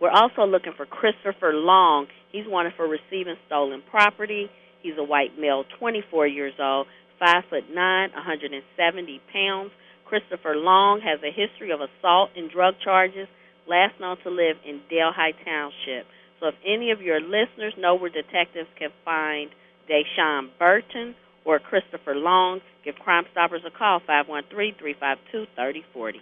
We're 0.00 0.10
also 0.10 0.46
looking 0.46 0.72
for 0.76 0.86
Christopher 0.86 1.52
Long. 1.52 2.06
He's 2.32 2.46
wanted 2.46 2.72
for 2.74 2.88
receiving 2.88 3.36
stolen 3.46 3.82
property. 3.90 4.50
He's 4.82 4.94
a 4.98 5.04
white 5.04 5.38
male, 5.38 5.64
24 5.78 6.26
years 6.26 6.54
old, 6.58 6.86
five 7.18 7.44
foot 7.50 7.64
nine, 7.72 8.10
170 8.12 9.20
pounds. 9.32 9.70
Christopher 10.06 10.56
Long 10.56 11.00
has 11.02 11.20
a 11.22 11.30
history 11.30 11.70
of 11.70 11.80
assault 11.80 12.30
and 12.34 12.50
drug 12.50 12.74
charges. 12.82 13.28
Last 13.68 14.00
known 14.00 14.16
to 14.24 14.30
live 14.30 14.56
in 14.66 14.80
Delhi 14.88 15.34
Township. 15.44 16.06
So 16.40 16.48
if 16.48 16.54
any 16.66 16.90
of 16.90 17.02
your 17.02 17.20
listeners 17.20 17.74
know 17.78 17.94
where 17.94 18.10
detectives 18.10 18.68
can 18.78 18.88
find 19.04 19.50
Deshawn 19.88 20.48
Burton 20.58 21.14
or 21.44 21.58
Christopher 21.58 22.16
Long, 22.16 22.62
give 22.84 22.94
Crime 22.96 23.24
Stoppers 23.32 23.62
a 23.66 23.70
call, 23.70 24.00
513-352-3040. 24.08 26.14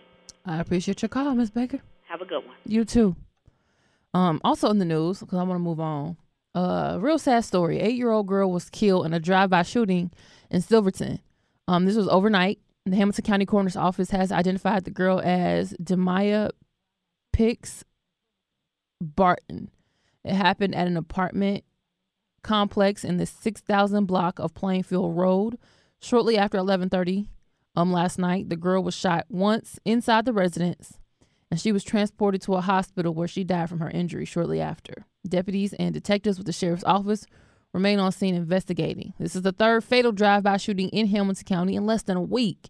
I 0.45 0.59
appreciate 0.59 1.01
your 1.01 1.09
call, 1.09 1.33
Miss 1.35 1.51
Baker. 1.51 1.81
Have 2.09 2.21
a 2.21 2.25
good 2.25 2.45
one. 2.45 2.57
You 2.67 2.85
too. 2.85 3.15
Um, 4.15 4.41
also 4.43 4.71
in 4.71 4.79
the 4.79 4.85
news, 4.85 5.21
because 5.21 5.39
I 5.39 5.43
want 5.43 5.57
to 5.57 5.63
move 5.63 5.81
on. 5.81 6.17
Uh, 6.55 6.99
real 7.01 7.19
sad 7.19 7.45
story. 7.45 7.79
Eight 7.79 7.97
year 7.97 8.11
old 8.11 8.27
girl 8.27 8.51
was 8.51 8.71
killed 8.71 9.07
in 9.07 9.13
a 9.13 9.21
drive 9.21 9.51
by 9.51 9.63
shooting 9.63 10.11
in 10.51 10.61
Silverton. 10.61 11.21
Um, 11.67 11.85
this 11.85 11.97
was 11.97 12.09
overnight. 12.09 12.59
The 12.87 12.97
Hamilton 12.97 13.25
County 13.25 13.47
Coroner's 13.47 13.77
Office 13.77 14.11
has 14.11 14.33
identified 14.33 14.85
the 14.85 14.91
girl 14.91 15.21
as 15.23 15.75
Demaya 15.75 16.51
Pix 17.33 17.85
Barton. 19.01 19.71
It 20.25 20.35
happened 20.35 20.75
at 20.75 20.87
an 20.87 20.97
apartment 20.97 21.65
complex 22.43 23.05
in 23.05 23.19
the 23.19 23.27
6000 23.27 24.07
block 24.07 24.39
of 24.39 24.55
Plainfield 24.55 25.17
Road. 25.17 25.59
Shortly 26.01 26.39
after 26.39 26.59
11:30 26.59 27.29
um 27.77 27.93
last 27.93 28.19
night, 28.19 28.49
the 28.49 28.57
girl 28.57 28.83
was 28.83 28.95
shot 28.95 29.27
once 29.29 29.79
inside 29.85 30.25
the 30.25 30.33
residence 30.33 30.98
and 31.51 31.59
she 31.61 31.73
was 31.73 31.85
transported 31.85 32.43
to 32.43 32.55
a 32.55 32.61
hospital 32.61 33.15
where 33.15 33.29
she 33.29 33.45
died 33.45 33.69
from 33.69 33.81
her 33.81 33.91
injury 33.91 34.25
shortly 34.25 34.61
after. 34.61 35.07
Deputies 35.27 35.73
and 35.75 35.95
detectives 35.95 36.39
with 36.39 36.47
the 36.47 36.53
sheriff's 36.53 36.85
office 36.85 37.27
remain 37.73 37.99
on 37.99 38.13
scene 38.13 38.35
investigating. 38.35 39.15
This 39.19 39.37
is 39.37 39.43
the 39.43 39.53
third 39.53 39.85
fatal 39.85 40.13
drive-by 40.13 40.57
shooting 40.59 40.89
in 40.91 41.07
Hamilton 41.09 41.45
County 41.45 41.77
in 41.77 41.87
less 41.87 42.03
than 42.03 42.17
a 42.17 42.23
week. 42.23 42.69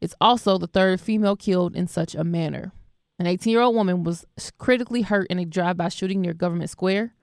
It's 0.00 0.14
also 0.20 0.58
the 0.58 0.66
third 0.66 1.00
female 1.00 1.36
killed 1.36 1.74
in 1.76 1.86
such 1.86 2.14
a 2.14 2.24
manner. 2.24 2.72
An 3.18 3.26
18-year-old 3.26 3.74
woman 3.74 4.04
was 4.04 4.26
critically 4.58 5.02
hurt 5.02 5.28
in 5.28 5.38
a 5.38 5.44
drive-by 5.44 5.88
shooting 5.88 6.20
near 6.20 6.34
Government 6.34 6.68
Square. 6.68 7.14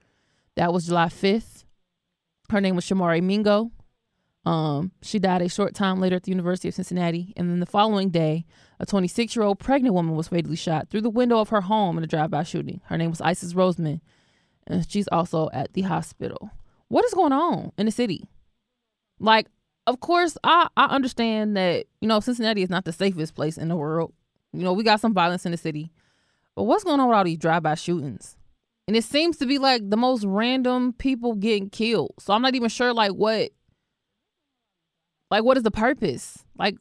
That 0.56 0.74
was 0.74 0.88
July 0.88 1.08
5th. 1.08 1.66
Her 2.50 2.62
name 2.62 2.76
was 2.76 2.86
Shamari 2.86 3.22
Mingo. 3.22 3.72
Um, 4.44 4.92
she 5.04 5.20
died 5.20 5.42
a 5.42 5.50
short 5.50 5.76
time 5.76 6.00
later 6.00 6.16
at 6.16 6.24
the 6.24 6.32
University 6.32 6.68
of 6.68 6.74
Cincinnati, 6.74 7.34
and 7.38 7.50
then 7.50 7.60
the 7.60 7.66
following 7.66 8.10
day, 8.10 8.46
a 8.80 8.86
26 8.86 9.36
year 9.36 9.44
old 9.44 9.60
pregnant 9.60 9.94
woman 9.94 10.16
was 10.16 10.30
fatally 10.30 10.56
shot 10.56 10.90
through 10.90 11.02
the 11.02 11.10
window 11.10 11.40
of 11.40 11.50
her 11.50 11.62
home 11.62 11.98
in 11.98 12.04
a 12.04 12.08
drive 12.08 12.32
by 12.32 12.44
shooting. 12.44 12.82
Her 12.86 12.98
name 12.98 13.12
was 13.12 13.22
Isis 13.22 13.54
Roseman, 13.54 14.02
and 14.66 14.90
she's 14.90 15.08
also 15.10 15.50
at 15.54 15.74
the 15.74 15.82
hospital. 15.82 16.50
What 16.88 17.06
is 17.06 17.14
going 17.14 17.34
on 17.34 17.72
in 17.78 17.86
the 17.86 17.92
city? 17.92 18.28
Like, 19.20 19.48
of 19.86 20.00
course, 20.00 20.38
I, 20.44 20.68
I 20.76 20.86
understand 20.86 21.56
that, 21.56 21.86
you 22.02 22.08
know, 22.08 22.20
Cincinnati 22.20 22.64
is 22.64 22.70
not 22.70 22.86
the 22.86 22.92
safest 22.92 23.36
place 23.36 23.58
in 23.58 23.68
the 23.68 23.76
world. 23.76 24.14
You 24.54 24.64
know, 24.64 24.74
we 24.74 24.84
got 24.84 25.00
some 25.00 25.14
violence 25.14 25.46
in 25.46 25.52
the 25.52 25.58
city. 25.58 25.92
But 26.56 26.64
what's 26.64 26.84
going 26.84 27.00
on 27.00 27.08
with 27.08 27.18
all 27.18 27.24
these 27.24 27.38
drive 27.38 27.64
by 27.64 27.76
shootings? 27.76 28.38
And 28.88 28.98
it 28.98 29.04
seems 29.04 29.38
to 29.38 29.46
be 29.46 29.58
like 29.58 29.90
the 29.90 29.98
most 29.98 30.26
random 30.26 30.94
people 30.94 31.36
getting 31.36 31.70
killed. 31.70 32.16
So 32.20 32.34
I'm 32.34 32.42
not 32.42 32.56
even 32.56 32.70
sure, 32.70 32.94
like, 32.94 33.12
what 33.12 33.52
like, 35.32 35.44
what 35.46 35.56
is 35.58 35.64
the 35.64 35.72
purpose? 35.72 36.44
Like, 36.58 36.76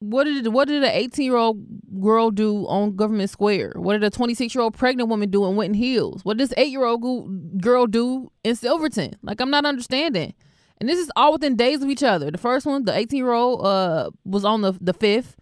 what 0.00 0.24
did 0.24 0.46
what 0.48 0.68
did 0.68 0.84
an 0.84 0.90
18 0.90 1.24
year 1.24 1.36
old 1.36 1.64
girl 2.00 2.30
do 2.30 2.66
on 2.66 2.94
Government 2.94 3.30
Square? 3.30 3.72
What 3.76 3.94
did 3.94 4.04
a 4.04 4.10
26 4.10 4.54
year 4.54 4.62
old 4.62 4.74
pregnant 4.74 5.08
woman 5.08 5.30
do 5.30 5.46
in 5.46 5.56
Winton 5.56 5.80
Hills? 5.80 6.24
What 6.24 6.36
did 6.36 6.48
this 6.48 6.54
eight 6.58 6.70
year 6.70 6.84
old 6.84 7.60
girl 7.60 7.86
do 7.86 8.30
in 8.44 8.54
Silverton? 8.54 9.16
Like, 9.22 9.40
I'm 9.40 9.50
not 9.50 9.64
understanding. 9.64 10.34
And 10.78 10.88
this 10.88 10.98
is 10.98 11.10
all 11.16 11.32
within 11.32 11.56
days 11.56 11.82
of 11.82 11.88
each 11.88 12.02
other. 12.02 12.30
The 12.30 12.38
first 12.38 12.66
one, 12.66 12.84
the 12.84 12.94
18 12.94 13.16
year 13.16 13.32
old, 13.32 13.64
uh, 13.64 14.10
was 14.24 14.44
on 14.44 14.60
the 14.60 14.72
the 14.80 14.92
fifth. 14.92 15.36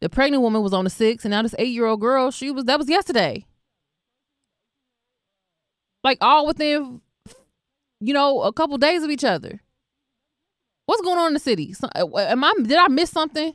The 0.00 0.08
pregnant 0.08 0.42
woman 0.42 0.62
was 0.62 0.72
on 0.72 0.84
the 0.84 0.90
sixth, 0.90 1.24
and 1.24 1.30
now 1.30 1.42
this 1.42 1.54
eight 1.58 1.72
year 1.72 1.86
old 1.86 2.00
girl, 2.00 2.30
she 2.30 2.50
was 2.50 2.64
that 2.64 2.78
was 2.78 2.88
yesterday. 2.88 3.44
Like 6.02 6.18
all 6.20 6.46
within, 6.46 7.02
you 8.00 8.14
know, 8.14 8.42
a 8.42 8.52
couple 8.52 8.78
days 8.78 9.02
of 9.02 9.10
each 9.10 9.24
other. 9.24 9.60
What's 10.86 11.02
going 11.02 11.18
on 11.18 11.28
in 11.28 11.34
the 11.34 11.40
city? 11.40 11.72
So, 11.72 11.88
uh, 11.94 12.06
am 12.16 12.44
I 12.44 12.52
did 12.56 12.78
I 12.78 12.88
miss 12.88 13.10
something? 13.10 13.54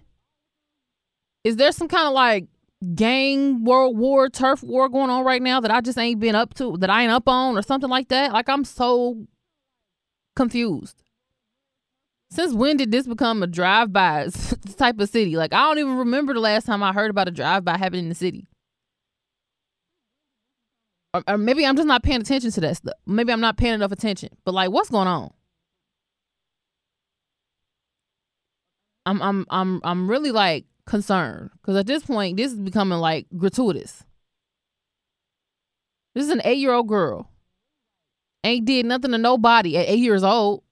Is 1.43 1.55
there 1.55 1.71
some 1.71 1.87
kind 1.87 2.07
of 2.07 2.13
like 2.13 2.45
gang 2.93 3.63
world 3.63 3.97
war, 3.97 4.29
turf 4.29 4.61
war 4.61 4.89
going 4.89 5.09
on 5.09 5.23
right 5.23 5.41
now 5.41 5.59
that 5.61 5.71
I 5.71 5.81
just 5.81 5.97
ain't 5.97 6.19
been 6.19 6.35
up 6.35 6.53
to, 6.55 6.77
that 6.77 6.89
I 6.89 7.03
ain't 7.03 7.11
up 7.11 7.27
on, 7.27 7.57
or 7.57 7.61
something 7.61 7.89
like 7.89 8.09
that? 8.09 8.33
Like 8.33 8.49
I'm 8.49 8.65
so 8.65 9.25
confused. 10.35 11.01
Since 12.29 12.53
when 12.53 12.77
did 12.77 12.91
this 12.91 13.07
become 13.07 13.43
a 13.43 13.47
drive-by 13.47 14.29
type 14.77 14.99
of 14.99 15.09
city? 15.09 15.35
Like 15.35 15.53
I 15.53 15.61
don't 15.63 15.79
even 15.79 15.97
remember 15.97 16.33
the 16.33 16.39
last 16.39 16.65
time 16.65 16.83
I 16.83 16.93
heard 16.93 17.09
about 17.09 17.27
a 17.27 17.31
drive-by 17.31 17.77
happening 17.77 18.05
in 18.05 18.09
the 18.09 18.15
city. 18.15 18.47
Or, 21.13 21.23
or 21.27 21.37
maybe 21.37 21.65
I'm 21.65 21.75
just 21.75 21.87
not 21.87 22.03
paying 22.03 22.21
attention 22.21 22.51
to 22.51 22.61
that 22.61 22.77
stuff. 22.77 22.93
Maybe 23.05 23.33
I'm 23.33 23.41
not 23.41 23.57
paying 23.57 23.73
enough 23.73 23.91
attention. 23.91 24.29
But 24.45 24.53
like, 24.53 24.71
what's 24.71 24.89
going 24.89 25.07
on? 25.07 25.31
I'm 29.05 29.21
I'm 29.21 29.45
I'm 29.49 29.81
I'm 29.83 30.09
really 30.09 30.31
like 30.31 30.65
concerned 30.85 31.49
because 31.61 31.75
at 31.75 31.87
this 31.87 32.03
point 32.03 32.37
this 32.37 32.51
is 32.51 32.59
becoming 32.59 32.99
like 32.99 33.27
gratuitous. 33.35 34.03
This 36.13 36.25
is 36.25 36.31
an 36.31 36.41
eight 36.43 36.59
year 36.59 36.73
old 36.73 36.87
girl. 36.87 37.29
Ain't 38.43 38.65
did 38.65 38.85
nothing 38.85 39.11
to 39.11 39.17
nobody 39.17 39.77
at 39.77 39.87
eight 39.87 39.99
years 39.99 40.23
old. 40.23 40.63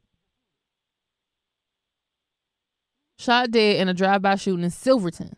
Shot 3.20 3.52
dead 3.52 3.78
in 3.78 3.90
a 3.90 3.94
drive 3.94 4.22
by 4.22 4.36
shooting 4.36 4.64
in 4.64 4.70
Silverton. 4.70 5.36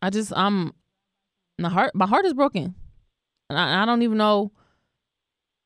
I 0.00 0.10
just 0.10 0.32
I'm 0.36 0.72
my 1.58 1.68
heart 1.68 1.94
my 1.94 2.06
heart 2.06 2.24
is 2.24 2.34
broken. 2.34 2.74
And 3.50 3.58
I, 3.58 3.82
I 3.82 3.86
don't 3.86 4.02
even 4.02 4.18
know 4.18 4.52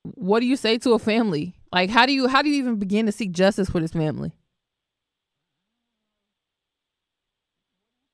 what 0.03 0.41
do 0.41 0.47
you 0.47 0.57
say 0.57 0.79
to 0.79 0.93
a 0.93 0.99
family 0.99 1.55
like 1.73 1.91
how 1.91 2.07
do 2.07 2.13
you 2.13 2.29
how 2.29 2.43
do 2.43 2.51
you 2.51 2.57
even 2.57 2.77
begin 2.77 3.07
to 3.07 3.13
seek 3.13 3.33
justice 3.33 3.71
for 3.71 3.81
this 3.81 3.93
family? 3.93 4.33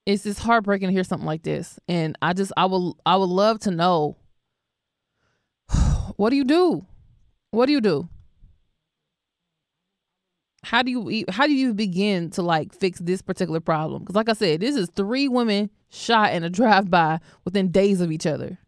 It's 0.07 0.23
just 0.23 0.41
heartbreaking 0.41 0.89
to 0.89 0.93
hear 0.93 1.05
something 1.05 1.27
like 1.27 1.43
this. 1.43 1.79
And 1.89 2.17
I 2.23 2.33
just 2.33 2.53
I 2.57 2.65
will 2.67 2.97
I 3.05 3.17
would 3.17 3.29
love 3.29 3.59
to 3.61 3.71
know 3.71 4.17
what 6.17 6.31
do 6.31 6.37
you 6.37 6.45
do? 6.45 6.87
What 7.51 7.67
do 7.67 7.73
you 7.73 7.81
do? 7.81 8.09
How 10.65 10.83
do 10.83 10.91
you 10.91 11.25
how 11.29 11.47
do 11.47 11.53
you 11.53 11.75
begin 11.75 12.31
to 12.31 12.43
like 12.43 12.73
fix 12.73 13.01
this 13.01 13.23
particular 13.23 13.61
problem? 13.61 14.03
Because 14.03 14.15
like 14.15 14.29
I 14.29 14.35
said, 14.35 14.61
this 14.61 14.77
is 14.77 14.89
three 14.95 15.29
women 15.29 15.71
shot 15.91 16.33
in 16.33 16.45
a 16.45 16.51
drive 16.51 16.91
by 16.91 17.21
within 17.45 17.71
days 17.71 18.01
of 18.01 18.13
each 18.13 18.27
other. 18.27 18.59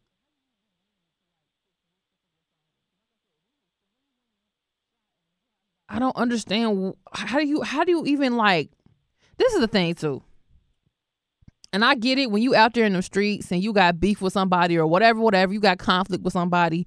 I 5.90 5.98
don't 5.98 6.16
understand 6.16 6.94
how 7.12 7.40
do 7.40 7.46
you 7.46 7.62
how 7.62 7.83
do 7.83 7.90
you 7.90 8.07
even 8.07 8.37
like 8.37 8.70
this 9.37 9.53
is 9.53 9.61
the 9.61 9.66
thing 9.66 9.94
too. 9.94 10.22
And 11.72 11.85
I 11.85 11.94
get 11.94 12.18
it 12.18 12.31
when 12.31 12.42
you 12.42 12.55
out 12.55 12.74
there 12.74 12.85
in 12.85 12.92
the 12.92 13.03
streets 13.03 13.50
and 13.50 13.62
you 13.62 13.72
got 13.72 14.00
beef 14.00 14.20
with 14.20 14.33
somebody 14.33 14.76
or 14.76 14.87
whatever, 14.87 15.20
whatever, 15.20 15.53
you 15.53 15.61
got 15.61 15.79
conflict 15.79 16.24
with 16.24 16.33
somebody. 16.33 16.87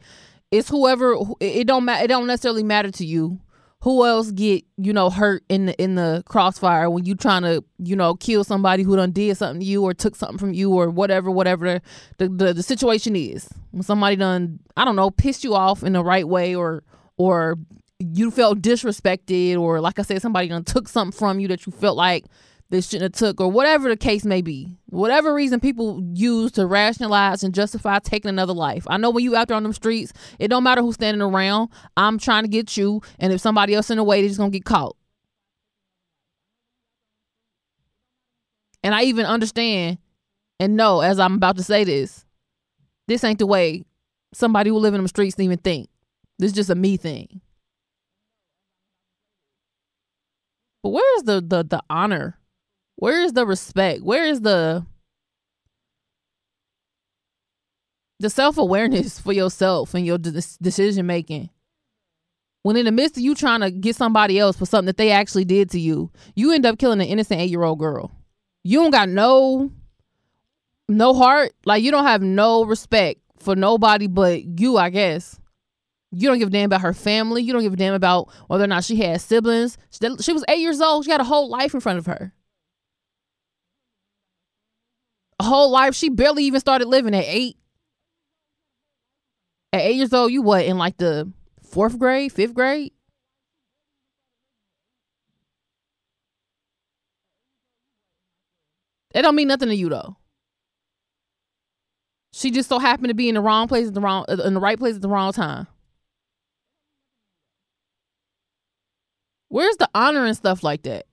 It's 0.51 0.69
whoever 0.69 1.15
it 1.39 1.67
don't 1.67 1.85
matter. 1.85 2.05
It 2.05 2.07
don't 2.07 2.27
necessarily 2.27 2.63
matter 2.63 2.91
to 2.91 3.05
you. 3.05 3.39
Who 3.81 4.05
else 4.05 4.31
get 4.31 4.63
you 4.77 4.93
know 4.93 5.09
hurt 5.09 5.43
in 5.49 5.65
the 5.65 5.81
in 5.81 5.95
the 5.95 6.23
crossfire 6.25 6.89
when 6.89 7.05
you 7.05 7.15
trying 7.15 7.41
to 7.41 7.61
you 7.79 7.97
know 7.97 8.15
kill 8.15 8.45
somebody 8.45 8.83
who 8.83 8.95
done 8.95 9.11
did 9.11 9.35
something 9.35 9.59
to 9.59 9.65
you 9.65 9.83
or 9.83 9.93
took 9.93 10.15
something 10.15 10.37
from 10.37 10.53
you 10.53 10.71
or 10.71 10.89
whatever 10.89 11.29
whatever 11.29 11.81
the 12.17 12.29
the, 12.29 12.53
the 12.53 12.63
situation 12.63 13.17
is 13.17 13.49
when 13.71 13.83
somebody 13.83 14.15
done 14.15 14.59
I 14.77 14.85
don't 14.85 14.95
know 14.95 15.11
pissed 15.11 15.43
you 15.43 15.53
off 15.53 15.83
in 15.83 15.91
the 15.91 16.03
right 16.03 16.25
way 16.25 16.55
or 16.55 16.83
or 17.17 17.57
you 18.13 18.31
felt 18.31 18.61
disrespected 18.61 19.59
or 19.59 19.79
like 19.81 19.99
I 19.99 20.01
said, 20.03 20.21
somebody 20.21 20.47
done 20.47 20.63
took 20.63 20.87
something 20.87 21.17
from 21.17 21.39
you 21.39 21.47
that 21.49 21.65
you 21.65 21.71
felt 21.71 21.97
like 21.97 22.25
they 22.69 22.81
shouldn't 22.81 23.03
have 23.03 23.19
took 23.19 23.39
or 23.39 23.51
whatever 23.51 23.87
the 23.87 23.95
case 23.95 24.25
may 24.25 24.41
be. 24.41 24.77
Whatever 24.87 25.33
reason 25.33 25.59
people 25.59 26.01
use 26.13 26.51
to 26.53 26.65
rationalize 26.65 27.43
and 27.43 27.53
justify 27.53 27.99
taking 27.99 28.29
another 28.29 28.53
life. 28.53 28.85
I 28.87 28.97
know 28.97 29.11
when 29.11 29.23
you 29.23 29.35
out 29.35 29.47
there 29.47 29.57
on 29.57 29.63
them 29.63 29.73
streets, 29.73 30.11
it 30.39 30.47
don't 30.47 30.63
matter 30.63 30.81
who's 30.81 30.95
standing 30.95 31.21
around. 31.21 31.69
I'm 31.97 32.17
trying 32.17 32.43
to 32.43 32.49
get 32.49 32.75
you, 32.75 33.01
and 33.19 33.31
if 33.31 33.41
somebody 33.41 33.75
else 33.75 33.91
in 33.91 33.97
the 33.97 34.03
way, 34.03 34.21
they're 34.21 34.29
just 34.29 34.39
gonna 34.39 34.49
get 34.49 34.65
caught. 34.65 34.95
And 38.83 38.95
I 38.95 39.03
even 39.03 39.25
understand 39.25 39.99
and 40.59 40.75
know 40.75 41.01
as 41.01 41.19
I'm 41.19 41.35
about 41.35 41.57
to 41.57 41.63
say 41.63 41.83
this, 41.83 42.25
this 43.07 43.23
ain't 43.23 43.39
the 43.39 43.45
way 43.45 43.83
somebody 44.33 44.71
who 44.71 44.77
live 44.77 44.93
in 44.93 44.99
them 44.99 45.07
streets 45.07 45.39
even 45.39 45.59
think. 45.59 45.89
This 46.39 46.49
is 46.49 46.55
just 46.55 46.69
a 46.71 46.75
me 46.75 46.97
thing. 46.97 47.41
But 50.83 50.89
where's 50.89 51.23
the 51.23 51.41
the 51.41 51.63
the 51.63 51.81
honor 51.89 52.37
Where 52.97 53.21
is 53.21 53.33
the 53.33 53.45
respect? 53.45 54.03
Where 54.03 54.25
is 54.25 54.41
the 54.41 54.85
the 58.19 58.29
self 58.29 58.57
awareness 58.57 59.19
for 59.19 59.33
yourself 59.33 59.93
and 59.93 60.05
your 60.05 60.17
de- 60.17 60.43
decision 60.61 61.05
making? 61.07 61.49
When 62.61 62.77
in 62.77 62.85
the 62.85 62.91
midst 62.91 63.17
of 63.17 63.23
you 63.23 63.35
trying 63.35 63.59
to 63.61 63.71
get 63.71 63.95
somebody 63.95 64.39
else 64.39 64.55
for 64.55 64.65
something 64.65 64.85
that 64.85 64.97
they 64.97 65.11
actually 65.11 65.43
did 65.43 65.69
to 65.71 65.79
you, 65.79 66.11
you 66.35 66.53
end 66.53 66.65
up 66.65 66.77
killing 66.79 67.01
an 67.01 67.07
innocent 67.07 67.41
eight 67.41 67.49
year 67.49 67.63
old 67.63 67.79
girl. 67.79 68.11
You 68.63 68.81
don't 68.81 68.91
got 68.91 69.09
no 69.09 69.71
no 70.87 71.13
heart. 71.13 71.53
Like 71.65 71.83
you 71.83 71.91
don't 71.91 72.05
have 72.05 72.21
no 72.21 72.65
respect 72.65 73.19
for 73.39 73.55
nobody 73.55 74.07
but 74.07 74.59
you, 74.59 74.77
I 74.77 74.89
guess. 74.89 75.39
You 76.15 76.27
don't 76.27 76.37
give 76.37 76.49
a 76.49 76.51
damn 76.51 76.65
about 76.67 76.81
her 76.81 76.93
family. 76.93 77.41
You 77.41 77.53
don't 77.53 77.63
give 77.63 77.73
a 77.73 77.75
damn 77.75 77.95
about 77.95 78.29
whether 78.47 78.63
or 78.63 78.67
not 78.67 78.83
she 78.83 78.97
had 78.97 79.19
siblings. 79.19 79.79
She, 79.89 80.07
she 80.21 80.31
was 80.31 80.45
eight 80.47 80.59
years 80.59 80.79
old. 80.79 81.05
She 81.05 81.11
had 81.11 81.21
a 81.21 81.25
whole 81.25 81.49
life 81.49 81.73
in 81.73 81.79
front 81.79 81.97
of 81.97 82.05
her. 82.05 82.33
A 85.39 85.43
whole 85.43 85.71
life. 85.71 85.95
She 85.95 86.09
barely 86.09 86.43
even 86.43 86.59
started 86.59 86.87
living 86.87 87.15
at 87.15 87.25
eight. 87.25 87.57
At 89.73 89.81
eight 89.81 89.95
years 89.95 90.13
old, 90.13 90.31
you 90.31 90.43
what, 90.43 90.65
in 90.65 90.77
like 90.77 90.97
the 90.97 91.31
fourth 91.63 91.97
grade, 91.97 92.31
fifth 92.31 92.53
grade? 92.53 92.93
It 99.15 99.23
don't 99.23 99.35
mean 99.35 99.47
nothing 99.47 99.69
to 99.69 99.75
you 99.75 99.89
though. 99.89 100.17
She 102.33 102.51
just 102.51 102.69
so 102.69 102.77
happened 102.77 103.07
to 103.07 103.15
be 103.15 103.29
in 103.29 103.35
the 103.35 103.41
wrong 103.41 103.67
place 103.67 103.87
at 103.87 103.95
the 103.95 104.01
wrong 104.01 104.25
in 104.27 104.53
the 104.53 104.59
right 104.59 104.77
place 104.77 104.95
at 104.95 105.01
the 105.01 105.09
wrong 105.09 105.33
time. 105.33 105.67
Where's 109.53 109.77
the 109.77 109.87
honor 109.93 110.25
and 110.25 110.35
stuff 110.35 110.63
like 110.63 110.81
that? 110.81 111.05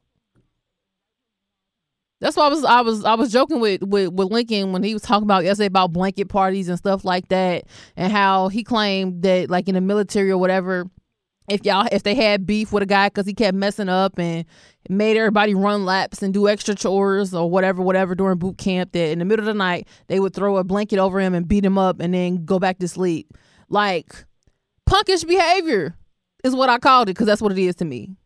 That's 2.23 2.39
why 2.39 2.47
I 2.47 2.49
was 2.49 2.65
I 2.65 2.81
was 2.81 3.05
I 3.05 3.13
was 3.13 3.31
joking 3.31 3.61
with, 3.61 3.83
with 3.83 4.15
with 4.15 4.29
Lincoln 4.29 4.73
when 4.73 4.83
he 4.83 4.95
was 4.95 5.03
talking 5.03 5.25
about 5.25 5.45
yesterday 5.45 5.67
about 5.67 5.93
blanket 5.93 6.31
parties 6.31 6.71
and 6.71 6.79
stuff 6.79 7.05
like 7.05 7.29
that, 7.29 7.65
and 7.97 8.11
how 8.11 8.49
he 8.49 8.65
claimed 8.65 9.25
that 9.25 9.51
like 9.51 9.69
in 9.69 9.75
the 9.75 9.83
military 9.83 10.31
or 10.31 10.39
whatever, 10.39 10.87
if 11.51 11.67
y'all 11.67 11.87
if 11.93 12.03
they 12.03 12.15
had 12.15 12.47
beef 12.47 12.73
with 12.73 12.83
a 12.83 12.87
guy 12.87 13.11
because 13.11 13.27
he 13.27 13.35
kept 13.35 13.55
messing 13.55 13.91
up 13.91 14.19
and 14.19 14.47
made 14.89 15.19
everybody 15.19 15.55
run 15.55 15.85
laps 15.85 16.23
and 16.23 16.33
do 16.33 16.49
extra 16.49 16.75
chores 16.75 17.35
or 17.35 17.51
whatever 17.51 17.83
whatever 17.83 18.15
during 18.15 18.39
boot 18.39 18.57
camp, 18.57 18.93
that 18.93 19.11
in 19.11 19.19
the 19.19 19.27
middle 19.27 19.47
of 19.47 19.53
the 19.53 19.59
night 19.59 19.87
they 20.07 20.19
would 20.19 20.33
throw 20.33 20.57
a 20.57 20.65
blanket 20.65 20.99
over 20.99 21.21
him 21.21 21.35
and 21.35 21.47
beat 21.47 21.63
him 21.63 21.77
up 21.77 22.01
and 22.01 22.15
then 22.15 22.47
go 22.47 22.59
back 22.59 22.79
to 22.79 22.89
sleep, 22.89 23.37
like 23.69 24.25
punkish 24.89 25.27
behavior 25.27 25.95
is 26.43 26.55
what 26.55 26.71
I 26.71 26.79
called 26.79 27.11
it 27.11 27.13
because 27.13 27.27
that's 27.27 27.43
what 27.43 27.53
it 27.53 27.59
is 27.59 27.75
to 27.77 27.85
me. 27.85 28.17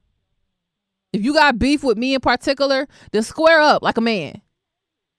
If 1.14 1.24
you 1.24 1.32
got 1.32 1.60
beef 1.60 1.84
with 1.84 1.96
me 1.96 2.14
in 2.14 2.20
particular, 2.20 2.88
then 3.12 3.22
square 3.22 3.60
up 3.60 3.82
like 3.82 3.96
a 3.96 4.00
man. 4.00 4.42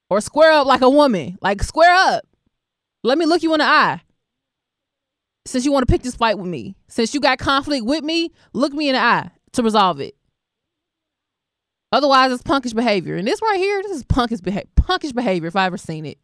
Or 0.10 0.20
square 0.20 0.52
up 0.52 0.68
like 0.68 0.82
a 0.82 0.90
woman. 0.90 1.38
Like 1.42 1.64
square 1.64 1.96
up. 1.96 2.26
Let 3.06 3.18
me 3.18 3.26
look 3.26 3.44
you 3.44 3.54
in 3.54 3.60
the 3.60 3.66
eye. 3.66 4.02
Since 5.46 5.64
you 5.64 5.72
want 5.72 5.88
to 5.88 5.92
pick 5.92 6.04
this 6.04 6.16
fight 6.16 6.38
with 6.38 6.48
me. 6.48 6.76
Since 6.90 7.14
you 7.14 7.22
got 7.22 7.38
conflict 7.38 7.86
with 7.86 8.04
me, 8.04 8.32
look 8.52 8.74
me 8.74 8.90
in 8.90 8.96
the 8.96 9.02
eye 9.02 9.30
to 9.54 9.64
resolve 9.64 10.02
it. 10.02 10.16
Otherwise, 11.94 12.34
it's 12.34 12.44
punkish 12.44 12.76
behavior. 12.76 13.16
And 13.16 13.26
this 13.26 13.42
right 13.42 13.58
here, 13.58 13.82
this 13.82 13.96
is 13.96 14.04
punkish, 14.04 14.44
beha- 14.44 14.68
punkish 14.76 15.16
behavior 15.16 15.48
if 15.48 15.56
I 15.56 15.66
ever 15.66 15.78
seen 15.78 16.06
it. 16.06 16.18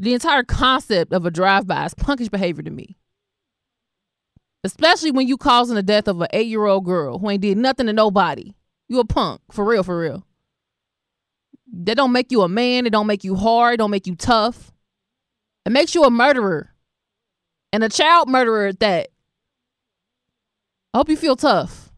The 0.00 0.14
entire 0.14 0.42
concept 0.42 1.12
of 1.12 1.26
a 1.26 1.30
drive-by 1.30 1.84
is 1.84 1.94
punkish 1.94 2.28
behavior 2.28 2.64
to 2.64 2.70
me. 2.72 2.96
Especially 4.64 5.10
when 5.10 5.28
you 5.28 5.36
causing 5.36 5.76
the 5.76 5.82
death 5.82 6.08
of 6.08 6.22
an 6.22 6.28
eight 6.32 6.46
year 6.46 6.64
old 6.64 6.86
girl 6.86 7.18
who 7.18 7.28
ain't 7.28 7.42
did 7.42 7.58
nothing 7.58 7.86
to 7.86 7.92
nobody. 7.92 8.54
You 8.88 8.98
a 8.98 9.04
punk. 9.04 9.42
For 9.52 9.62
real, 9.64 9.82
for 9.82 9.98
real. 9.98 10.26
That 11.70 11.96
don't 11.96 12.12
make 12.12 12.32
you 12.32 12.40
a 12.42 12.48
man. 12.48 12.86
It 12.86 12.90
don't 12.90 13.06
make 13.06 13.24
you 13.24 13.36
hard. 13.36 13.74
It 13.74 13.76
don't 13.76 13.90
make 13.90 14.06
you 14.06 14.16
tough. 14.16 14.72
It 15.66 15.72
makes 15.72 15.94
you 15.94 16.04
a 16.04 16.10
murderer. 16.10 16.70
And 17.72 17.84
a 17.84 17.90
child 17.90 18.28
murderer 18.28 18.68
at 18.68 18.80
that. 18.80 19.08
I 20.94 20.98
hope 20.98 21.10
you 21.10 21.16
feel 21.16 21.36
tough. 21.36 21.92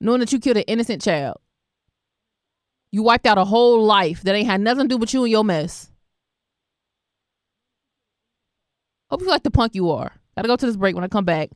Knowing 0.00 0.20
that 0.20 0.32
you 0.32 0.38
killed 0.38 0.58
an 0.58 0.64
innocent 0.68 1.02
child. 1.02 1.38
You 2.92 3.02
wiped 3.02 3.26
out 3.26 3.38
a 3.38 3.44
whole 3.44 3.82
life 3.84 4.22
that 4.22 4.34
ain't 4.34 4.46
had 4.46 4.60
nothing 4.60 4.84
to 4.84 4.88
do 4.88 4.96
with 4.96 5.12
you 5.12 5.24
and 5.24 5.30
your 5.30 5.44
mess. 5.44 5.90
Hope 9.10 9.22
you 9.22 9.28
like 9.28 9.42
the 9.42 9.50
punk 9.50 9.74
you 9.74 9.90
are. 9.90 10.12
Gotta 10.38 10.46
go 10.46 10.54
to 10.54 10.66
this 10.66 10.76
break. 10.76 10.94
When 10.94 11.02
I 11.02 11.08
come 11.08 11.24
back, 11.24 11.50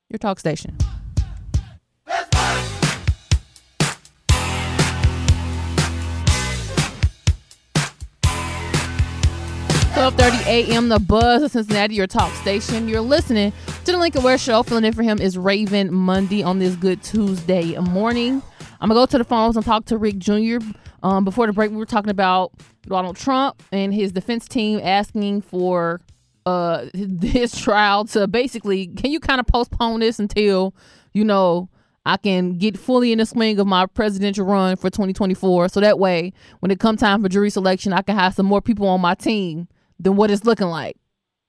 Your 0.08 0.16
talk 0.16 0.40
station. 0.40 0.78
Twelve 10.04 10.16
thirty 10.16 10.50
a.m. 10.50 10.90
The 10.90 10.98
Buzz 10.98 11.42
of 11.42 11.50
Cincinnati, 11.52 11.94
your 11.94 12.06
talk 12.06 12.30
station. 12.34 12.88
You're 12.88 13.00
listening 13.00 13.54
to 13.86 13.92
the 13.92 13.96
Lincoln 13.96 14.22
Ware 14.22 14.36
Show. 14.36 14.62
Filling 14.62 14.84
in 14.84 14.92
for 14.92 15.02
him 15.02 15.18
is 15.18 15.38
Raven 15.38 15.94
Mundy 15.94 16.42
on 16.42 16.58
this 16.58 16.76
good 16.76 17.02
Tuesday 17.02 17.74
morning. 17.78 18.42
I'm 18.82 18.90
gonna 18.90 19.00
go 19.00 19.06
to 19.06 19.16
the 19.16 19.24
phones 19.24 19.56
and 19.56 19.64
talk 19.64 19.86
to 19.86 19.96
Rick 19.96 20.18
Jr. 20.18 20.58
Um, 21.02 21.24
before 21.24 21.46
the 21.46 21.54
break, 21.54 21.70
we 21.70 21.78
were 21.78 21.86
talking 21.86 22.10
about 22.10 22.52
Donald 22.82 23.16
Trump 23.16 23.62
and 23.72 23.94
his 23.94 24.12
defense 24.12 24.46
team 24.46 24.78
asking 24.84 25.40
for 25.40 26.02
uh 26.44 26.84
his 27.22 27.58
trial 27.58 28.04
to 28.08 28.26
basically, 28.26 28.88
can 28.88 29.10
you 29.10 29.20
kind 29.20 29.40
of 29.40 29.46
postpone 29.46 30.00
this 30.00 30.18
until 30.18 30.74
you 31.14 31.24
know 31.24 31.70
I 32.04 32.18
can 32.18 32.58
get 32.58 32.76
fully 32.76 33.10
in 33.10 33.20
the 33.20 33.24
swing 33.24 33.58
of 33.58 33.66
my 33.66 33.86
presidential 33.86 34.44
run 34.44 34.76
for 34.76 34.90
2024. 34.90 35.70
So 35.70 35.80
that 35.80 35.98
way, 35.98 36.34
when 36.60 36.70
it 36.70 36.78
come 36.78 36.98
time 36.98 37.22
for 37.22 37.30
jury 37.30 37.48
selection, 37.48 37.94
I 37.94 38.02
can 38.02 38.16
have 38.16 38.34
some 38.34 38.44
more 38.44 38.60
people 38.60 38.86
on 38.86 39.00
my 39.00 39.14
team 39.14 39.66
than 39.98 40.16
what 40.16 40.30
it's 40.30 40.44
looking 40.44 40.68
like. 40.68 40.96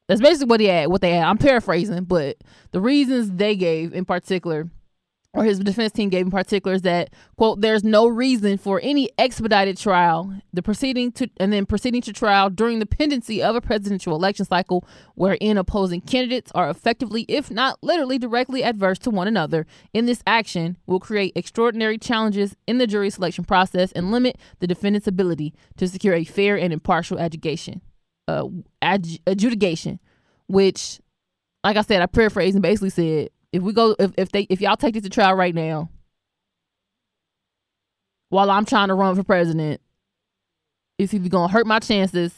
That's 0.07 0.21
basically 0.21 0.49
what 0.49 0.59
he 0.59 0.67
had, 0.67 0.89
what 0.89 1.01
they 1.01 1.13
had. 1.13 1.25
I'm 1.25 1.37
paraphrasing, 1.37 2.03
but 2.03 2.37
the 2.71 2.79
reasons 2.79 3.31
they 3.31 3.55
gave 3.55 3.93
in 3.93 4.05
particular, 4.05 4.69
or 5.33 5.43
his 5.43 5.59
defense 5.59 5.91
team 5.91 6.09
gave 6.09 6.27
in 6.27 6.31
particular, 6.31 6.75
is 6.75 6.83
that 6.83 7.09
quote, 7.37 7.61
there's 7.61 7.83
no 7.83 8.05
reason 8.05 8.59
for 8.59 8.79
any 8.83 9.09
expedited 9.17 9.77
trial, 9.77 10.31
the 10.53 10.61
proceeding 10.61 11.11
to 11.13 11.27
and 11.37 11.51
then 11.51 11.65
proceeding 11.65 12.03
to 12.03 12.13
trial 12.13 12.51
during 12.51 12.77
the 12.77 12.85
pendency 12.85 13.41
of 13.41 13.55
a 13.55 13.61
presidential 13.61 14.15
election 14.15 14.45
cycle 14.45 14.85
wherein 15.15 15.57
opposing 15.57 16.01
candidates 16.01 16.51
are 16.53 16.69
effectively, 16.69 17.25
if 17.27 17.49
not 17.49 17.79
literally 17.81 18.19
directly 18.19 18.63
adverse 18.63 18.99
to 18.99 19.09
one 19.09 19.27
another. 19.27 19.65
In 19.91 20.05
this 20.05 20.21
action 20.27 20.77
will 20.85 20.99
create 20.99 21.33
extraordinary 21.35 21.97
challenges 21.97 22.55
in 22.67 22.77
the 22.77 22.85
jury 22.85 23.09
selection 23.09 23.43
process 23.43 23.91
and 23.93 24.11
limit 24.11 24.37
the 24.59 24.67
defendant's 24.67 25.07
ability 25.07 25.55
to 25.77 25.87
secure 25.87 26.13
a 26.13 26.23
fair 26.23 26.55
and 26.59 26.71
impartial 26.71 27.17
adjudication 27.17 27.81
uh, 28.27 28.45
adj- 28.81 29.19
adjudication, 29.27 29.99
which, 30.47 30.99
like 31.63 31.77
I 31.77 31.81
said, 31.81 32.01
I 32.01 32.05
paraphrased 32.05 32.55
and 32.55 32.63
basically 32.63 32.89
said, 32.89 33.29
if 33.51 33.63
we 33.63 33.73
go, 33.73 33.95
if, 33.99 34.11
if 34.17 34.31
they, 34.31 34.41
if 34.49 34.61
y'all 34.61 34.75
take 34.75 34.93
this 34.93 35.03
to 35.03 35.09
trial 35.09 35.35
right 35.35 35.55
now, 35.55 35.89
while 38.29 38.51
I'm 38.51 38.65
trying 38.65 38.89
to 38.89 38.93
run 38.93 39.15
for 39.15 39.23
president, 39.23 39.81
it's 40.97 41.13
either 41.13 41.29
gonna 41.29 41.51
hurt 41.51 41.67
my 41.67 41.79
chances, 41.79 42.33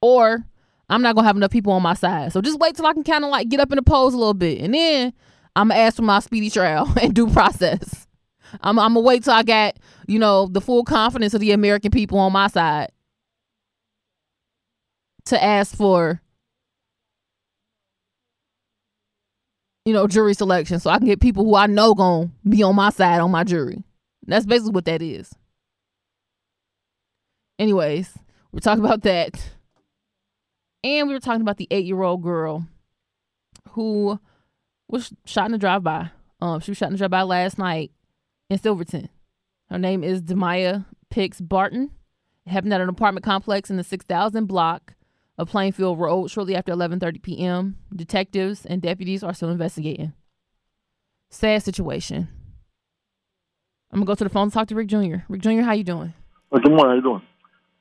or 0.00 0.44
I'm 0.88 1.02
not 1.02 1.14
gonna 1.14 1.26
have 1.26 1.36
enough 1.36 1.50
people 1.50 1.72
on 1.72 1.82
my 1.82 1.94
side. 1.94 2.32
So 2.32 2.40
just 2.40 2.58
wait 2.58 2.76
till 2.76 2.86
I 2.86 2.92
can 2.92 3.04
kind 3.04 3.24
of 3.24 3.30
like 3.30 3.48
get 3.48 3.60
up 3.60 3.70
in 3.70 3.76
the 3.76 3.82
polls 3.82 4.14
a 4.14 4.18
little 4.18 4.34
bit, 4.34 4.60
and 4.60 4.74
then 4.74 5.12
I'm 5.54 5.68
gonna 5.68 5.80
ask 5.80 5.96
for 5.96 6.02
my 6.02 6.20
speedy 6.20 6.50
trial 6.50 6.92
and 7.02 7.14
due 7.14 7.28
process. 7.28 8.06
I'm, 8.62 8.78
I'm 8.78 8.94
gonna 8.94 9.00
wait 9.00 9.24
till 9.24 9.34
I 9.34 9.42
got 9.42 9.76
you 10.06 10.18
know 10.18 10.46
the 10.46 10.60
full 10.60 10.84
confidence 10.84 11.34
of 11.34 11.40
the 11.40 11.52
American 11.52 11.90
people 11.90 12.18
on 12.18 12.32
my 12.32 12.48
side 12.48 12.90
to 15.28 15.42
ask 15.42 15.76
for 15.76 16.20
you 19.84 19.92
know 19.92 20.06
jury 20.06 20.34
selection 20.34 20.78
so 20.80 20.90
I 20.90 20.98
can 20.98 21.06
get 21.06 21.20
people 21.20 21.44
who 21.44 21.54
I 21.54 21.66
know 21.66 21.94
to 21.94 22.30
be 22.48 22.62
on 22.62 22.76
my 22.76 22.90
side 22.90 23.20
on 23.20 23.30
my 23.30 23.44
jury. 23.44 23.82
That's 24.26 24.44
basically 24.44 24.72
what 24.72 24.84
that 24.84 25.00
is. 25.00 25.32
Anyways, 27.58 28.12
we're 28.52 28.60
talking 28.60 28.84
about 28.84 29.02
that. 29.02 29.52
And 30.84 31.08
we 31.08 31.14
were 31.14 31.20
talking 31.20 31.40
about 31.40 31.56
the 31.56 31.66
8-year-old 31.70 32.22
girl 32.22 32.66
who 33.70 34.20
was 34.88 35.12
shot 35.24 35.46
in 35.46 35.54
a 35.54 35.58
drive-by. 35.58 36.10
Um 36.40 36.60
she 36.60 36.70
was 36.70 36.78
shot 36.78 36.90
in 36.90 36.94
a 36.94 36.98
drive-by 36.98 37.22
last 37.22 37.58
night 37.58 37.90
in 38.50 38.58
Silverton. 38.58 39.08
Her 39.70 39.78
name 39.78 40.04
is 40.04 40.22
Demaya 40.22 40.84
Pix 41.10 41.40
Barton. 41.40 41.90
It 42.46 42.50
happened 42.50 42.74
at 42.74 42.80
an 42.80 42.88
apartment 42.90 43.24
complex 43.24 43.70
in 43.70 43.76
the 43.76 43.84
6000 43.84 44.46
block 44.46 44.94
of 45.38 45.48
Plainfield 45.48 45.98
Road 45.98 46.30
shortly 46.30 46.56
after 46.56 46.72
11:30 46.72 47.22
p.m. 47.22 47.78
Detectives 47.94 48.66
and 48.66 48.82
deputies 48.82 49.22
are 49.22 49.32
still 49.32 49.50
investigating. 49.50 50.12
Sad 51.30 51.62
situation. 51.62 52.28
I'm 53.90 54.00
gonna 54.00 54.06
go 54.06 54.14
to 54.14 54.24
the 54.24 54.30
phone 54.30 54.44
and 54.44 54.52
talk 54.52 54.68
to 54.68 54.74
Rick 54.74 54.88
Jr. 54.88 55.24
Rick 55.28 55.42
Jr., 55.42 55.62
how 55.62 55.72
you 55.72 55.84
doing? 55.84 56.12
Good 56.52 56.68
morning. 56.68 56.86
How 56.86 56.94
you 56.94 57.02
doing? 57.02 57.22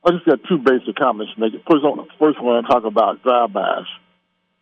I 0.05 0.11
just 0.11 0.25
got 0.25 0.39
two 0.47 0.57
basic 0.57 0.95
comments 0.95 1.33
to 1.33 1.41
make. 1.41 1.53
First, 1.69 1.83
first 2.19 2.41
one, 2.41 2.63
I 2.63 2.67
talk 2.67 2.85
about 2.85 3.23
drive-bys, 3.23 3.83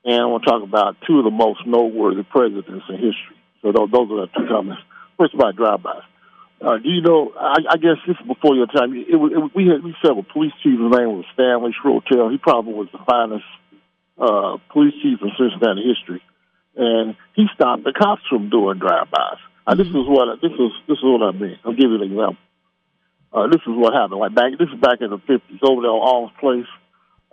and 0.06 0.22
I 0.22 0.26
want 0.26 0.44
to 0.44 0.50
talk 0.50 0.64
about 0.64 0.96
two 1.06 1.20
of 1.20 1.26
the 1.26 1.32
most 1.32 1.60
noteworthy 1.68 2.24
presidents 2.24 2.86
in 2.90 2.96
history. 2.96 3.38
So 3.62 3.72
those, 3.72 3.92
those 3.92 4.10
are 4.10 4.26
the 4.26 4.28
two 4.36 4.48
comments. 4.48 4.82
First, 5.20 5.36
about 5.36 5.56
drive-bys. 5.56 6.02
Uh, 6.62 6.78
do 6.78 6.90
you 6.90 7.02
know? 7.02 7.34
I, 7.38 7.58
I 7.72 7.78
guess 7.78 8.00
this 8.08 8.16
is 8.20 8.28
before 8.28 8.56
your 8.56 8.68
time. 8.68 8.96
It, 8.96 9.16
was, 9.16 9.32
it, 9.32 9.56
we 9.56 9.68
had 9.68 9.84
we 9.84 9.92
a 9.92 10.24
police 10.24 10.54
chief. 10.64 10.80
His 10.80 10.92
name 10.92 11.20
was 11.20 11.26
Stanley 11.34 11.76
Schrotel. 11.76 12.32
He 12.32 12.38
probably 12.38 12.74
was 12.74 12.88
the 12.92 13.04
finest 13.06 13.46
uh, 14.18 14.58
police 14.72 14.94
chief 15.04 15.20
in 15.22 15.32
Cincinnati 15.38 15.84
history, 15.84 16.24
and 16.76 17.16
he 17.36 17.48
stopped 17.54 17.84
the 17.84 17.92
cops 17.92 18.24
from 18.30 18.50
doing 18.50 18.80
drive-bys. 18.80 19.40
Uh, 19.68 19.76
this 19.76 19.88
is 19.88 20.08
what 20.08 20.42
this 20.42 20.52
is. 20.52 20.72
This 20.88 20.98
is 20.98 21.04
what 21.04 21.22
I 21.22 21.32
mean. 21.32 21.60
I'll 21.66 21.74
give 21.74 21.92
you 21.92 21.96
an 21.96 22.08
example. 22.08 22.38
Uh, 23.34 23.48
this 23.48 23.62
is 23.68 23.76
what 23.76 23.94
happened. 23.94 24.20
Like 24.20 24.34
back, 24.34 24.56
this 24.58 24.70
is 24.70 24.80
back 24.80 25.02
in 25.02 25.10
the 25.10 25.20
fifties, 25.20 25.60
over 25.62 25.82
there 25.82 25.92
on 25.92 26.32
Alms 26.32 26.32
Place. 26.40 26.72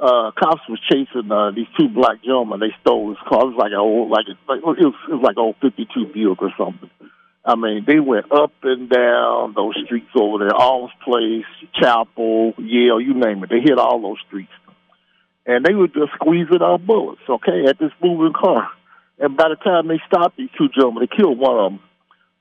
Uh, 0.03 0.33
cops 0.35 0.67
was 0.69 0.81
chasing 0.91 1.31
uh, 1.31 1.53
these 1.53 1.71
two 1.79 1.89
black 1.89 2.25
gentlemen. 2.25 2.59
They 2.59 2.75
stole 2.81 3.11
his 3.11 3.23
car. 3.29 3.47
It 3.47 3.55
was 3.55 3.61
like 3.61 3.71
an 3.71 3.79
old, 3.79 4.11
like, 4.11 4.27
like 4.49 4.59
it 4.59 4.67
was, 4.67 4.97
it 5.07 5.15
was 5.15 5.23
like 5.23 5.37
old 5.37 5.55
'52 5.63 6.11
Buick 6.13 6.43
or 6.43 6.51
something. 6.59 6.91
I 7.45 7.57
mean, 7.57 7.85
they 7.87 7.99
went 7.99 8.31
up 8.31 8.53
and 8.63 8.89
down 8.89 9.55
those 9.55 9.75
streets 9.85 10.11
over 10.15 10.39
there, 10.39 10.55
Alms 10.55 10.93
Place, 11.05 11.45
Chapel, 11.75 12.55
Yale, 12.59 13.01
you 13.01 13.15
name 13.15 13.43
it. 13.43 13.51
They 13.51 13.61
hit 13.61 13.79
all 13.79 14.01
those 14.01 14.19
streets. 14.29 14.53
And 15.45 15.65
they 15.65 15.75
were 15.75 15.89
just 15.89 16.13
squeezing 16.15 16.63
out 16.63 16.87
bullets, 16.87 17.23
okay, 17.29 17.65
at 17.69 17.79
this 17.81 17.91
moving 18.01 18.33
car. 18.33 18.69
And 19.19 19.37
by 19.37 19.49
the 19.49 19.57
time 19.57 19.89
they 19.89 20.01
stopped 20.07 20.37
these 20.37 20.51
two 20.57 20.69
gentlemen, 20.69 21.07
they 21.09 21.17
killed 21.17 21.39
one 21.39 21.59
of 21.59 21.73
them. 21.73 21.81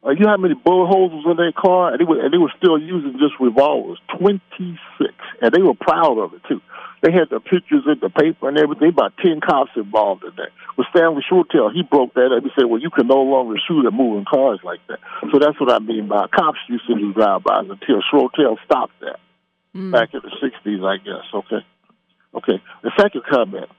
Uh, 0.05 0.11
you 0.11 0.19
know 0.19 0.29
how 0.29 0.37
many 0.37 0.53
bullet 0.53 0.87
holes 0.87 1.11
was 1.11 1.25
in 1.29 1.37
their 1.37 1.51
car? 1.51 1.91
And 1.91 1.99
they, 1.99 2.05
were, 2.05 2.23
and 2.23 2.33
they 2.33 2.37
were 2.37 2.53
still 2.57 2.77
using 2.77 3.13
just 3.13 3.33
revolvers, 3.39 3.99
26. 4.19 5.13
And 5.41 5.51
they 5.51 5.61
were 5.61 5.73
proud 5.73 6.17
of 6.17 6.33
it, 6.33 6.41
too. 6.47 6.61
They 7.01 7.11
had 7.11 7.29
the 7.33 7.39
pictures 7.39 7.83
in 7.89 7.97
the 7.99 8.09
paper 8.09 8.47
and 8.47 8.57
everything. 8.57 8.89
About 8.89 9.17
10 9.17 9.41
cops 9.41 9.71
involved 9.75 10.23
in 10.23 10.35
that. 10.37 10.53
With 10.77 10.85
Stanley 10.93 11.25
Schrotel, 11.25 11.73
he 11.73 11.81
broke 11.81 12.13
that 12.13 12.29
up. 12.29 12.43
He 12.43 12.51
said, 12.53 12.69
well, 12.69 12.79
you 12.79 12.91
can 12.91 13.07
no 13.07 13.25
longer 13.25 13.57
shoot 13.67 13.87
at 13.87 13.93
moving 13.93 14.25
cars 14.25 14.59
like 14.63 14.85
that. 14.87 14.99
So 15.33 15.39
that's 15.39 15.59
what 15.59 15.73
I 15.73 15.79
mean 15.79 16.07
by 16.07 16.27
cops 16.27 16.59
used 16.69 16.85
to 16.87 16.95
do 16.95 17.13
drive-bys 17.13 17.73
until 17.73 18.05
Schrotel 18.05 18.57
stopped 18.65 18.93
that 19.01 19.19
mm. 19.75 19.91
back 19.91 20.13
in 20.13 20.21
the 20.21 20.29
60s, 20.29 20.85
I 20.85 20.97
guess. 20.97 21.25
Okay. 21.33 21.65
Okay. 22.35 22.61
The 22.83 22.91
second 22.99 23.23
comment. 23.25 23.69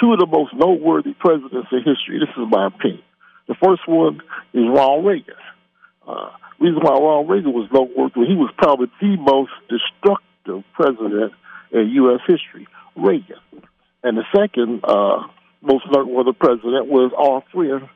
Two 0.00 0.12
of 0.12 0.18
the 0.18 0.26
most 0.26 0.54
noteworthy 0.54 1.14
presidents 1.14 1.68
in 1.70 1.78
history. 1.78 2.18
This 2.18 2.34
is 2.36 2.46
my 2.50 2.66
opinion. 2.66 3.02
The 3.46 3.54
first 3.54 3.86
one 3.86 4.20
is 4.52 4.66
Ronald 4.66 5.06
Reagan. 5.06 5.34
Uh, 6.06 6.30
reason 6.58 6.80
why 6.82 6.92
Ronald 6.92 7.30
Reagan 7.30 7.52
was 7.52 7.68
noteworthy, 7.72 8.26
he 8.26 8.34
was 8.34 8.52
probably 8.58 8.90
the 9.00 9.16
most 9.16 9.50
destructive 9.70 10.64
president 10.74 11.32
in 11.72 11.88
U.S. 11.88 12.20
history, 12.26 12.66
Reagan. 12.96 13.38
And 14.02 14.16
the 14.16 14.24
second 14.34 14.84
uh, 14.84 15.26
most 15.60 15.84
noteworthy 15.90 16.32
president 16.32 16.86
was 16.86 17.12
our 17.16 17.42
friend 17.52 17.88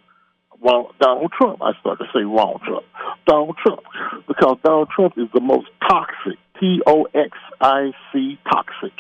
Donald 1.01 1.33
Trump. 1.33 1.61
I 1.63 1.73
started 1.81 2.05
to 2.05 2.11
say 2.15 2.23
Ronald 2.25 2.63
Trump. 2.63 2.85
Donald 3.27 3.57
Trump, 3.65 3.83
because 4.29 4.59
Donald 4.65 4.89
Trump 4.95 5.15
is 5.17 5.29
the 5.35 5.41
most 5.41 5.67
toxic, 5.89 6.39
T 6.61 6.81
O 6.87 7.07
X 7.15 7.31
I 7.61 7.93
C, 8.13 8.39
toxic. 8.51 8.95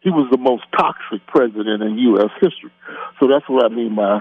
He 0.00 0.10
was 0.10 0.28
the 0.30 0.38
most 0.38 0.64
toxic 0.76 1.26
president 1.26 1.82
in 1.82 1.98
U.S. 2.14 2.30
history. 2.40 2.70
So 3.18 3.26
that's 3.26 3.48
what 3.48 3.64
I 3.64 3.74
mean 3.74 3.96
by 3.96 4.20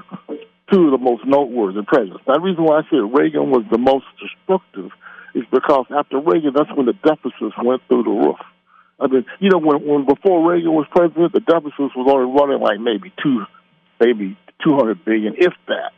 two 0.72 0.86
of 0.86 0.92
the 0.92 0.98
most 0.98 1.26
noteworthy 1.26 1.84
presidents. 1.84 2.24
Now, 2.28 2.36
the 2.36 2.42
reason 2.42 2.64
why 2.64 2.80
I 2.80 2.82
said 2.90 3.06
Reagan 3.14 3.52
was 3.52 3.64
the 3.72 3.78
most 3.78 4.06
destructive 4.20 4.92
is 5.36 5.44
because 5.52 5.86
after 5.96 6.20
Reagan, 6.20 6.54
that's 6.56 6.74
when 6.76 6.88
the 6.88 6.98
deficits 7.06 7.56
went 7.64 7.82
through 7.88 8.04
the 8.04 8.10
roof. 8.10 8.42
I 9.00 9.08
mean, 9.08 9.26
you 9.40 9.50
know, 9.50 9.60
when 9.60 9.86
when 9.86 10.06
before 10.06 10.50
Reagan 10.52 10.74
was 10.74 10.88
president, 10.92 11.34
the 11.34 11.40
deficits 11.40 11.96
was 11.96 12.08
only 12.12 12.34
running 12.40 12.62
like 12.62 12.80
maybe 12.80 13.14
two, 13.22 13.46
maybe 14.00 14.38
two 14.64 14.76
hundred 14.76 15.06
billion, 15.06 15.36
if 15.38 15.54
that. 15.68 15.92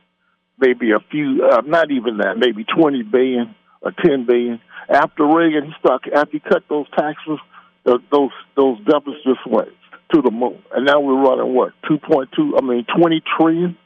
Maybe 0.61 0.91
a 0.91 0.99
few, 1.09 1.47
uh, 1.49 1.61
not 1.65 1.89
even 1.89 2.17
that, 2.17 2.37
maybe 2.37 2.65
twenty 2.65 3.01
billion 3.01 3.55
or 3.81 3.93
ten 4.05 4.25
billion. 4.25 4.59
After 4.89 5.25
Reagan, 5.25 5.67
he 5.67 5.73
stuck. 5.79 6.01
After 6.13 6.31
he 6.31 6.39
cut 6.41 6.63
those 6.67 6.85
taxes, 6.89 7.39
those 7.85 8.01
those, 8.11 8.31
those 8.57 8.77
deficits 8.79 9.23
just 9.23 9.47
went 9.47 9.69
to 10.13 10.21
the 10.21 10.31
moon, 10.31 10.61
and 10.75 10.85
now 10.85 10.99
we're 10.99 11.21
running 11.21 11.53
what 11.53 11.71
two 11.87 11.97
point 11.97 12.29
two? 12.35 12.57
I 12.57 12.61
mean, 12.61 12.85
twenty 12.93 13.21
trillion. 13.37 13.77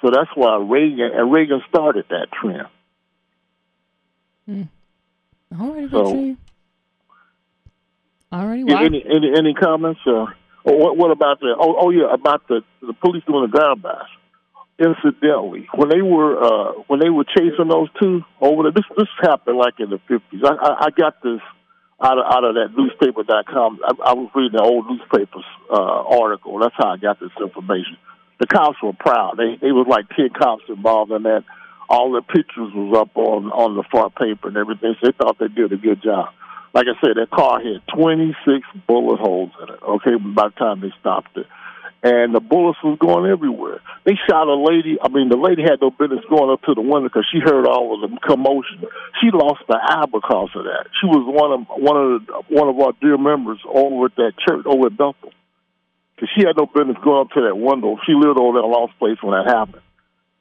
So 0.00 0.10
that's 0.12 0.30
why 0.36 0.58
Reagan 0.58 1.10
and 1.12 1.32
Reagan 1.32 1.62
started 1.68 2.04
that 2.10 2.28
trend. 2.30 2.68
Hmm. 4.46 4.62
All 5.60 5.74
right, 5.74 5.90
so, 5.90 6.36
All 8.32 8.46
right. 8.46 8.64
Well, 8.64 8.84
any, 8.84 9.04
any 9.04 9.32
any 9.36 9.54
comments? 9.54 10.00
Uh, 10.06 10.26
what 10.64 10.96
what 10.96 11.10
about 11.10 11.40
the? 11.40 11.54
Oh, 11.58 11.76
oh 11.78 11.90
yeah, 11.90 12.12
about 12.12 12.46
the 12.48 12.62
the 12.80 12.92
police 12.94 13.22
doing 13.26 13.48
the 13.50 13.56
drive-bys. 13.56 14.08
Incidentally, 14.78 15.68
when 15.74 15.88
they 15.88 16.02
were 16.02 16.36
uh, 16.42 16.72
when 16.86 17.00
they 17.00 17.08
were 17.08 17.24
chasing 17.24 17.68
those 17.68 17.88
two 18.00 18.22
over 18.40 18.64
there, 18.64 18.72
this 18.72 18.84
this 18.96 19.08
happened 19.22 19.56
like 19.56 19.74
in 19.78 19.90
the 19.90 19.98
fifties. 20.08 20.42
I, 20.44 20.52
I 20.52 20.86
I 20.86 20.90
got 20.90 21.22
this 21.22 21.40
out 22.02 22.18
of 22.18 22.24
out 22.26 22.44
of 22.44 22.54
that 22.56 22.76
newspaper.com. 22.76 23.80
I, 23.82 24.10
I 24.10 24.12
was 24.14 24.30
reading 24.34 24.58
an 24.58 24.66
old 24.66 24.86
newspapers 24.86 25.44
uh, 25.70 26.20
article. 26.20 26.58
That's 26.58 26.74
how 26.76 26.92
I 26.92 26.96
got 26.98 27.20
this 27.20 27.30
information 27.40 27.96
the 28.38 28.46
cops 28.46 28.82
were 28.82 28.92
proud. 28.92 29.36
They 29.36 29.56
they 29.60 29.72
was 29.72 29.86
like 29.88 30.08
ten 30.16 30.30
cops 30.30 30.64
involved 30.68 31.12
in 31.12 31.22
that. 31.24 31.44
All 31.88 32.12
the 32.12 32.22
pictures 32.22 32.72
was 32.74 32.98
up 32.98 33.16
on 33.16 33.50
on 33.52 33.76
the 33.76 33.84
front 33.90 34.14
paper 34.14 34.48
and 34.48 34.56
everything. 34.56 34.94
So 35.00 35.06
they 35.06 35.16
thought 35.16 35.38
they 35.38 35.48
did 35.48 35.72
a 35.72 35.76
good 35.76 36.02
job. 36.02 36.34
Like 36.76 36.92
I 36.92 37.00
said, 37.00 37.16
that 37.16 37.30
car 37.32 37.56
had 37.56 37.80
twenty 37.88 38.36
six 38.44 38.60
bullet 38.86 39.16
holes 39.16 39.48
in 39.62 39.72
it. 39.72 39.80
Okay, 39.80 40.20
by 40.20 40.52
the 40.52 40.56
time 40.60 40.84
they 40.84 40.92
stopped 41.00 41.32
it, 41.38 41.46
and 42.04 42.34
the 42.34 42.40
bullets 42.40 42.76
was 42.84 43.00
going 43.00 43.24
everywhere. 43.32 43.80
They 44.04 44.12
shot 44.28 44.44
a 44.44 44.60
lady. 44.60 45.00
I 45.00 45.08
mean, 45.08 45.32
the 45.32 45.40
lady 45.40 45.62
had 45.64 45.80
no 45.80 45.88
business 45.88 46.20
going 46.28 46.52
up 46.52 46.60
to 46.68 46.74
the 46.76 46.84
window 46.84 47.08
because 47.08 47.24
she 47.32 47.40
heard 47.40 47.64
all 47.64 47.96
of 47.96 48.04
the 48.04 48.20
commotion. 48.20 48.84
She 49.24 49.32
lost 49.32 49.64
the 49.64 49.80
eye 49.80 50.04
because 50.04 50.52
of 50.52 50.68
that. 50.68 50.92
She 51.00 51.08
was 51.08 51.24
one 51.24 51.52
of 51.56 51.60
one 51.80 51.96
of 51.96 52.08
the, 52.20 52.20
one 52.52 52.68
of 52.68 52.76
our 52.76 52.92
dear 53.00 53.16
members 53.16 53.56
over 53.64 54.12
at 54.12 54.16
that 54.20 54.36
church 54.36 54.68
over 54.68 54.92
at 54.92 55.00
Bethel. 55.00 55.32
Because 56.12 56.28
she 56.36 56.44
had 56.44 56.60
no 56.60 56.68
business 56.68 57.00
going 57.00 57.24
up 57.24 57.32
to 57.32 57.40
that 57.48 57.56
window. 57.56 57.96
She 58.04 58.12
lived 58.12 58.36
over 58.36 58.60
that 58.60 58.68
lost 58.68 58.92
place 59.00 59.16
when 59.24 59.32
that 59.32 59.48
happened. 59.48 59.80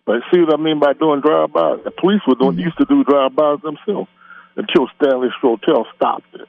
But 0.03 0.19
see 0.35 0.43
what 0.43 0.51
I 0.51 0.59
mean 0.59 0.83
by 0.83 0.91
doing 0.91 1.23
drive-bys? 1.23 1.87
The 1.87 1.95
police 1.95 2.19
were 2.27 2.35
doing, 2.35 2.59
used 2.59 2.77
to 2.83 2.85
do 2.91 3.07
drive-bys 3.07 3.63
themselves 3.63 4.11
until 4.55 4.87
Stanley 4.95 5.29
Schrotel 5.41 5.85
stopped 5.95 6.33
it 6.33 6.47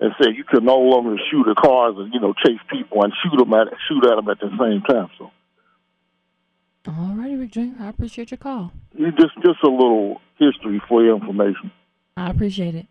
and 0.00 0.12
said 0.20 0.36
you 0.36 0.44
could 0.44 0.62
no 0.62 0.78
longer 0.78 1.16
shoot 1.30 1.48
at 1.48 1.56
cars 1.56 1.94
and 1.98 2.12
you 2.12 2.20
know 2.20 2.32
chase 2.32 2.60
people 2.70 3.02
and 3.02 3.12
shoot 3.22 3.36
them 3.36 3.52
at 3.54 3.68
shoot 3.88 4.04
at 4.04 4.16
them 4.16 4.28
at 4.28 4.38
the 4.40 4.50
same 4.58 4.82
time. 4.82 5.10
So. 5.18 5.30
All 6.86 7.14
righty, 7.16 7.36
Rick 7.36 7.52
Dream. 7.52 7.76
I 7.80 7.88
appreciate 7.88 8.30
your 8.30 8.38
call. 8.38 8.72
You 8.94 9.10
just 9.12 9.34
just 9.44 9.62
a 9.62 9.68
little 9.68 10.20
history 10.38 10.80
for 10.88 11.02
your 11.02 11.16
information. 11.16 11.70
I 12.16 12.30
appreciate 12.30 12.74
it. 12.74 12.86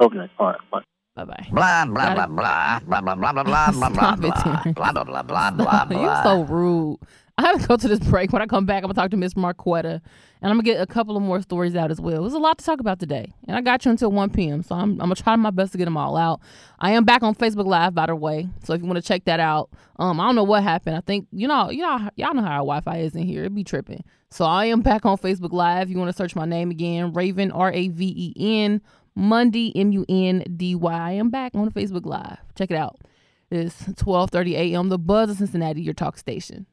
Okay. 0.00 0.30
All 0.38 0.46
right. 0.46 0.58
Bye. 0.70 0.82
Bye 1.14 1.24
bye. 1.24 1.46
Blah 1.50 1.84
blah 1.86 2.14
blah 2.14 2.26
blah 2.26 2.80
blah 2.80 3.00
blah 3.00 3.14
blah 3.16 3.32
blah 3.32 3.42
blah 3.42 3.82
blah 3.82 4.16
blah 4.16 4.72
blah 4.74 4.92
blah 4.92 5.04
blah 5.04 5.22
blah 5.22 5.50
blah 5.50 5.84
blah. 5.84 6.00
You're 6.00 6.22
so 6.22 6.42
rude. 6.44 6.98
I 7.38 7.56
to 7.56 7.66
go 7.68 7.76
to 7.76 7.86
this 7.86 8.00
break. 8.00 8.32
When 8.32 8.42
I 8.42 8.46
come 8.46 8.66
back, 8.66 8.78
I'm 8.78 8.88
gonna 8.88 8.94
talk 8.94 9.12
to 9.12 9.16
Miss 9.16 9.34
Marquetta, 9.34 10.00
and 10.42 10.50
I'm 10.50 10.56
gonna 10.56 10.64
get 10.64 10.80
a 10.80 10.86
couple 10.86 11.16
of 11.16 11.22
more 11.22 11.40
stories 11.40 11.76
out 11.76 11.92
as 11.92 12.00
well. 12.00 12.22
There's 12.22 12.32
a 12.32 12.38
lot 12.38 12.58
to 12.58 12.64
talk 12.64 12.80
about 12.80 12.98
today, 12.98 13.32
and 13.46 13.56
I 13.56 13.60
got 13.60 13.84
you 13.84 13.92
until 13.92 14.10
1 14.10 14.30
p.m. 14.30 14.64
So 14.64 14.74
I'm, 14.74 14.92
I'm 14.92 14.98
gonna 14.98 15.14
try 15.14 15.36
my 15.36 15.50
best 15.50 15.70
to 15.72 15.78
get 15.78 15.84
them 15.84 15.96
all 15.96 16.16
out. 16.16 16.40
I 16.80 16.90
am 16.90 17.04
back 17.04 17.22
on 17.22 17.36
Facebook 17.36 17.66
Live, 17.66 17.94
by 17.94 18.06
the 18.06 18.16
way. 18.16 18.48
So 18.64 18.72
if 18.72 18.80
you 18.80 18.86
want 18.88 18.96
to 18.96 19.02
check 19.02 19.24
that 19.26 19.38
out, 19.38 19.70
um, 20.00 20.20
I 20.20 20.26
don't 20.26 20.34
know 20.34 20.42
what 20.42 20.64
happened. 20.64 20.96
I 20.96 21.00
think 21.00 21.28
you 21.30 21.46
know, 21.46 21.70
you 21.70 21.82
know, 21.82 22.10
y'all 22.16 22.34
know 22.34 22.42
how 22.42 22.50
our 22.50 22.58
Wi-Fi 22.58 22.98
is 22.98 23.14
in 23.14 23.22
here. 23.22 23.42
it'd 23.42 23.54
be 23.54 23.62
tripping. 23.62 24.02
So 24.30 24.44
I 24.44 24.64
am 24.64 24.80
back 24.80 25.06
on 25.06 25.16
Facebook 25.16 25.52
Live. 25.52 25.90
You 25.90 25.98
want 25.98 26.08
to 26.08 26.16
search 26.16 26.34
my 26.34 26.44
name 26.44 26.72
again, 26.72 27.12
Raven 27.12 27.52
R 27.52 27.72
A 27.72 27.86
V 27.88 28.34
E 28.36 28.62
N 28.64 28.82
Mundy 29.14 29.72
M 29.76 29.92
U 29.92 30.04
N 30.08 30.42
D 30.56 30.74
Y. 30.74 30.92
I 30.92 31.12
am 31.12 31.30
back 31.30 31.52
on 31.54 31.70
Facebook 31.70 32.04
Live. 32.04 32.38
Check 32.56 32.72
it 32.72 32.76
out. 32.76 32.96
It's 33.48 33.84
12:30 33.84 34.54
a.m. 34.54 34.88
The 34.88 34.98
Buzz 34.98 35.30
of 35.30 35.36
Cincinnati, 35.36 35.82
your 35.82 35.94
talk 35.94 36.18
station. 36.18 36.66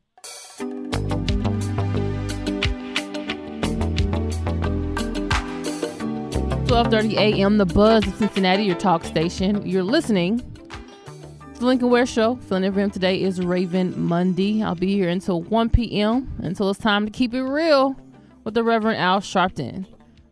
12:30 6.76 7.14
a.m. 7.14 7.58
The 7.58 7.66
Buzz 7.66 8.06
of 8.06 8.16
Cincinnati, 8.16 8.64
your 8.64 8.76
talk 8.76 9.06
station. 9.06 9.66
You're 9.66 9.82
listening 9.82 10.40
to 10.40 11.60
the 11.60 11.66
Lincoln 11.66 11.90
Ware 11.90 12.06
Show. 12.06 12.36
Filling 12.36 12.66
in 12.66 12.74
for 12.74 12.82
him 12.82 12.92
today 12.92 13.22
is 13.22 13.40
Raven 13.40 13.98
Mundy. 13.98 14.62
I'll 14.62 14.76
be 14.76 14.94
here 14.94 15.08
until 15.08 15.42
1 15.42 15.70
p.m. 15.70 16.34
until 16.40 16.70
it's 16.70 16.80
time 16.80 17.06
to 17.06 17.12
keep 17.12 17.34
it 17.34 17.44
real 17.44 17.96
with 18.44 18.56
the 18.56 18.64
Reverend 18.64 19.00
Al 19.00 19.22
Sharpton. 19.22 19.86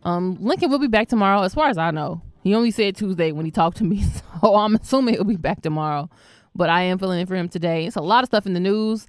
Um, 0.03 0.37
Lincoln 0.41 0.69
will 0.69 0.79
be 0.79 0.87
back 0.87 1.07
tomorrow, 1.07 1.43
as 1.43 1.53
far 1.53 1.69
as 1.69 1.77
I 1.77 1.91
know. 1.91 2.21
He 2.41 2.53
only 2.53 2.71
said 2.71 2.97
Tuesday 2.97 3.31
when 3.31 3.45
he 3.45 3.51
talked 3.51 3.77
to 3.77 3.85
me, 3.85 4.03
so 4.41 4.55
I'm 4.55 4.75
assuming 4.75 5.13
he'll 5.13 5.23
be 5.23 5.37
back 5.37 5.61
tomorrow. 5.61 6.09
But 6.53 6.69
I 6.69 6.81
am 6.81 6.99
filling 6.99 7.21
in 7.21 7.25
for 7.25 7.35
him 7.35 7.47
today. 7.47 7.85
It's 7.85 7.95
a 7.95 8.01
lot 8.01 8.23
of 8.23 8.27
stuff 8.27 8.45
in 8.45 8.53
the 8.53 8.59
news. 8.59 9.07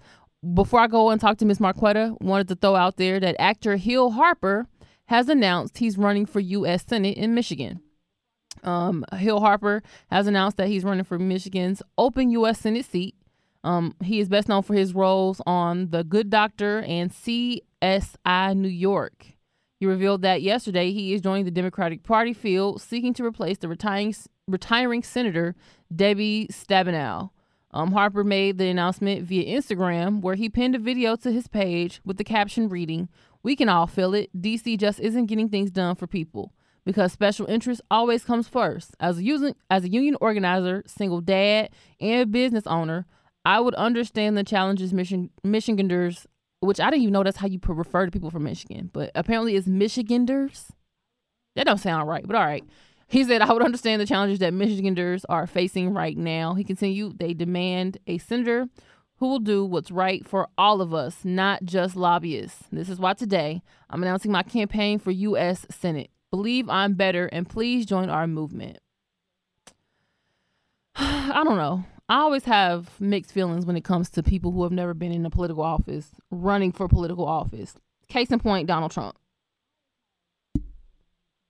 Before 0.52 0.80
I 0.80 0.88
go 0.88 1.10
and 1.10 1.20
talk 1.20 1.38
to 1.38 1.46
Miss 1.46 1.58
Marquetta, 1.58 2.20
wanted 2.20 2.48
to 2.48 2.56
throw 2.56 2.74
out 2.74 2.96
there 2.96 3.18
that 3.18 3.36
actor 3.38 3.76
Hill 3.76 4.10
Harper 4.10 4.66
has 5.06 5.28
announced 5.28 5.78
he's 5.78 5.96
running 5.96 6.26
for 6.26 6.40
U.S. 6.40 6.84
Senate 6.86 7.16
in 7.16 7.34
Michigan. 7.34 7.80
Um, 8.62 9.04
Hill 9.14 9.40
Harper 9.40 9.82
has 10.10 10.26
announced 10.26 10.56
that 10.56 10.68
he's 10.68 10.84
running 10.84 11.04
for 11.04 11.18
Michigan's 11.18 11.82
open 11.96 12.30
U.S. 12.30 12.60
Senate 12.60 12.84
seat. 12.84 13.14
Um, 13.62 13.94
he 14.02 14.20
is 14.20 14.28
best 14.28 14.48
known 14.48 14.62
for 14.62 14.74
his 14.74 14.94
roles 14.94 15.40
on 15.46 15.90
The 15.90 16.04
Good 16.04 16.28
Doctor 16.28 16.82
and 16.82 17.10
CSI 17.10 18.56
New 18.56 18.68
York. 18.68 19.26
He 19.80 19.86
revealed 19.86 20.22
that 20.22 20.42
yesterday 20.42 20.92
he 20.92 21.14
is 21.14 21.20
joining 21.20 21.44
the 21.44 21.50
Democratic 21.50 22.02
Party 22.02 22.32
field, 22.32 22.80
seeking 22.82 23.14
to 23.14 23.24
replace 23.24 23.58
the 23.58 23.68
retiring 23.68 24.14
retiring 24.46 25.02
Senator 25.02 25.54
Debbie 25.94 26.48
Stabenow. 26.50 27.30
Um, 27.74 27.92
Harper 27.92 28.24
made 28.24 28.56
the 28.56 28.68
announcement 28.68 29.24
via 29.24 29.60
Instagram, 29.60 30.22
where 30.22 30.36
he 30.36 30.48
pinned 30.48 30.74
a 30.74 30.78
video 30.78 31.16
to 31.16 31.30
his 31.30 31.48
page 31.48 32.00
with 32.04 32.16
the 32.16 32.24
caption 32.24 32.68
reading, 32.68 33.08
"We 33.42 33.56
can 33.56 33.68
all 33.68 33.86
feel 33.86 34.14
it. 34.14 34.30
DC 34.40 34.78
just 34.78 35.00
isn't 35.00 35.26
getting 35.26 35.50
things 35.50 35.70
done 35.70 35.96
for 35.96 36.06
people." 36.06 36.52
because 36.84 37.12
special 37.12 37.46
interest 37.46 37.80
always 37.90 38.24
comes 38.24 38.48
first. 38.48 38.94
As 39.00 39.18
a 39.18 39.24
union, 39.24 39.54
as 39.70 39.84
a 39.84 39.88
union 39.88 40.16
organizer, 40.20 40.82
single 40.86 41.20
dad, 41.20 41.70
and 42.00 42.30
business 42.30 42.66
owner, 42.66 43.06
I 43.44 43.60
would 43.60 43.74
understand 43.74 44.36
the 44.36 44.44
challenges 44.44 44.92
Michigan, 44.92 45.30
Michiganders, 45.42 46.26
which 46.60 46.80
I 46.80 46.90
didn't 46.90 47.02
even 47.02 47.12
know 47.12 47.22
that's 47.22 47.38
how 47.38 47.46
you 47.46 47.58
refer 47.66 48.06
to 48.06 48.12
people 48.12 48.30
from 48.30 48.44
Michigan, 48.44 48.90
but 48.92 49.10
apparently 49.14 49.56
it's 49.56 49.66
Michiganders. 49.66 50.72
That 51.56 51.66
don't 51.66 51.78
sound 51.78 52.08
right, 52.08 52.26
but 52.26 52.36
all 52.36 52.44
right. 52.44 52.64
He 53.06 53.24
said, 53.24 53.42
I 53.42 53.52
would 53.52 53.62
understand 53.62 54.00
the 54.00 54.06
challenges 54.06 54.38
that 54.38 54.54
Michiganders 54.54 55.24
are 55.26 55.46
facing 55.46 55.92
right 55.92 56.16
now. 56.16 56.54
He 56.54 56.64
continued, 56.64 57.18
they 57.18 57.34
demand 57.34 57.98
a 58.06 58.18
senator 58.18 58.68
who 59.18 59.28
will 59.28 59.38
do 59.38 59.64
what's 59.64 59.90
right 59.90 60.26
for 60.26 60.48
all 60.58 60.80
of 60.80 60.92
us, 60.92 61.24
not 61.24 61.64
just 61.64 61.96
lobbyists. 61.96 62.64
This 62.72 62.88
is 62.88 62.98
why 62.98 63.14
today 63.14 63.62
I'm 63.90 64.02
announcing 64.02 64.32
my 64.32 64.42
campaign 64.42 64.98
for 64.98 65.10
U.S. 65.10 65.66
Senate. 65.70 66.10
Believe 66.30 66.68
I'm 66.68 66.94
better 66.94 67.26
and 67.26 67.48
please 67.48 67.86
join 67.86 68.10
our 68.10 68.26
movement. 68.26 68.78
I 70.96 71.42
don't 71.44 71.56
know. 71.56 71.84
I 72.08 72.16
always 72.16 72.44
have 72.44 73.00
mixed 73.00 73.32
feelings 73.32 73.64
when 73.64 73.76
it 73.76 73.84
comes 73.84 74.10
to 74.10 74.22
people 74.22 74.52
who 74.52 74.62
have 74.62 74.72
never 74.72 74.92
been 74.92 75.12
in 75.12 75.24
a 75.24 75.30
political 75.30 75.62
office 75.62 76.10
running 76.30 76.72
for 76.72 76.86
political 76.86 77.24
office. 77.24 77.76
Case 78.08 78.30
in 78.30 78.40
point, 78.40 78.66
Donald 78.66 78.92
Trump. 78.92 79.16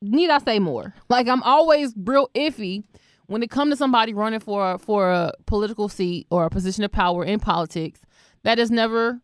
Need 0.04 0.30
I 0.30 0.38
say 0.38 0.58
more? 0.58 0.94
Like 1.08 1.28
I'm 1.28 1.42
always 1.42 1.94
real 1.96 2.28
iffy 2.34 2.84
when 3.26 3.42
it 3.42 3.50
comes 3.50 3.72
to 3.72 3.76
somebody 3.76 4.12
running 4.12 4.40
for 4.40 4.78
for 4.78 5.10
a 5.10 5.32
political 5.46 5.88
seat 5.88 6.26
or 6.30 6.44
a 6.44 6.50
position 6.50 6.84
of 6.84 6.92
power 6.92 7.24
in 7.24 7.40
politics 7.40 8.00
that 8.42 8.58
has 8.58 8.70
never, 8.70 9.20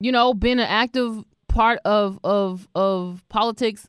you 0.00 0.12
know, 0.12 0.32
been 0.32 0.58
an 0.58 0.68
active 0.68 1.24
part 1.48 1.80
of 1.84 2.18
of 2.24 2.68
of 2.74 3.24
politics 3.28 3.88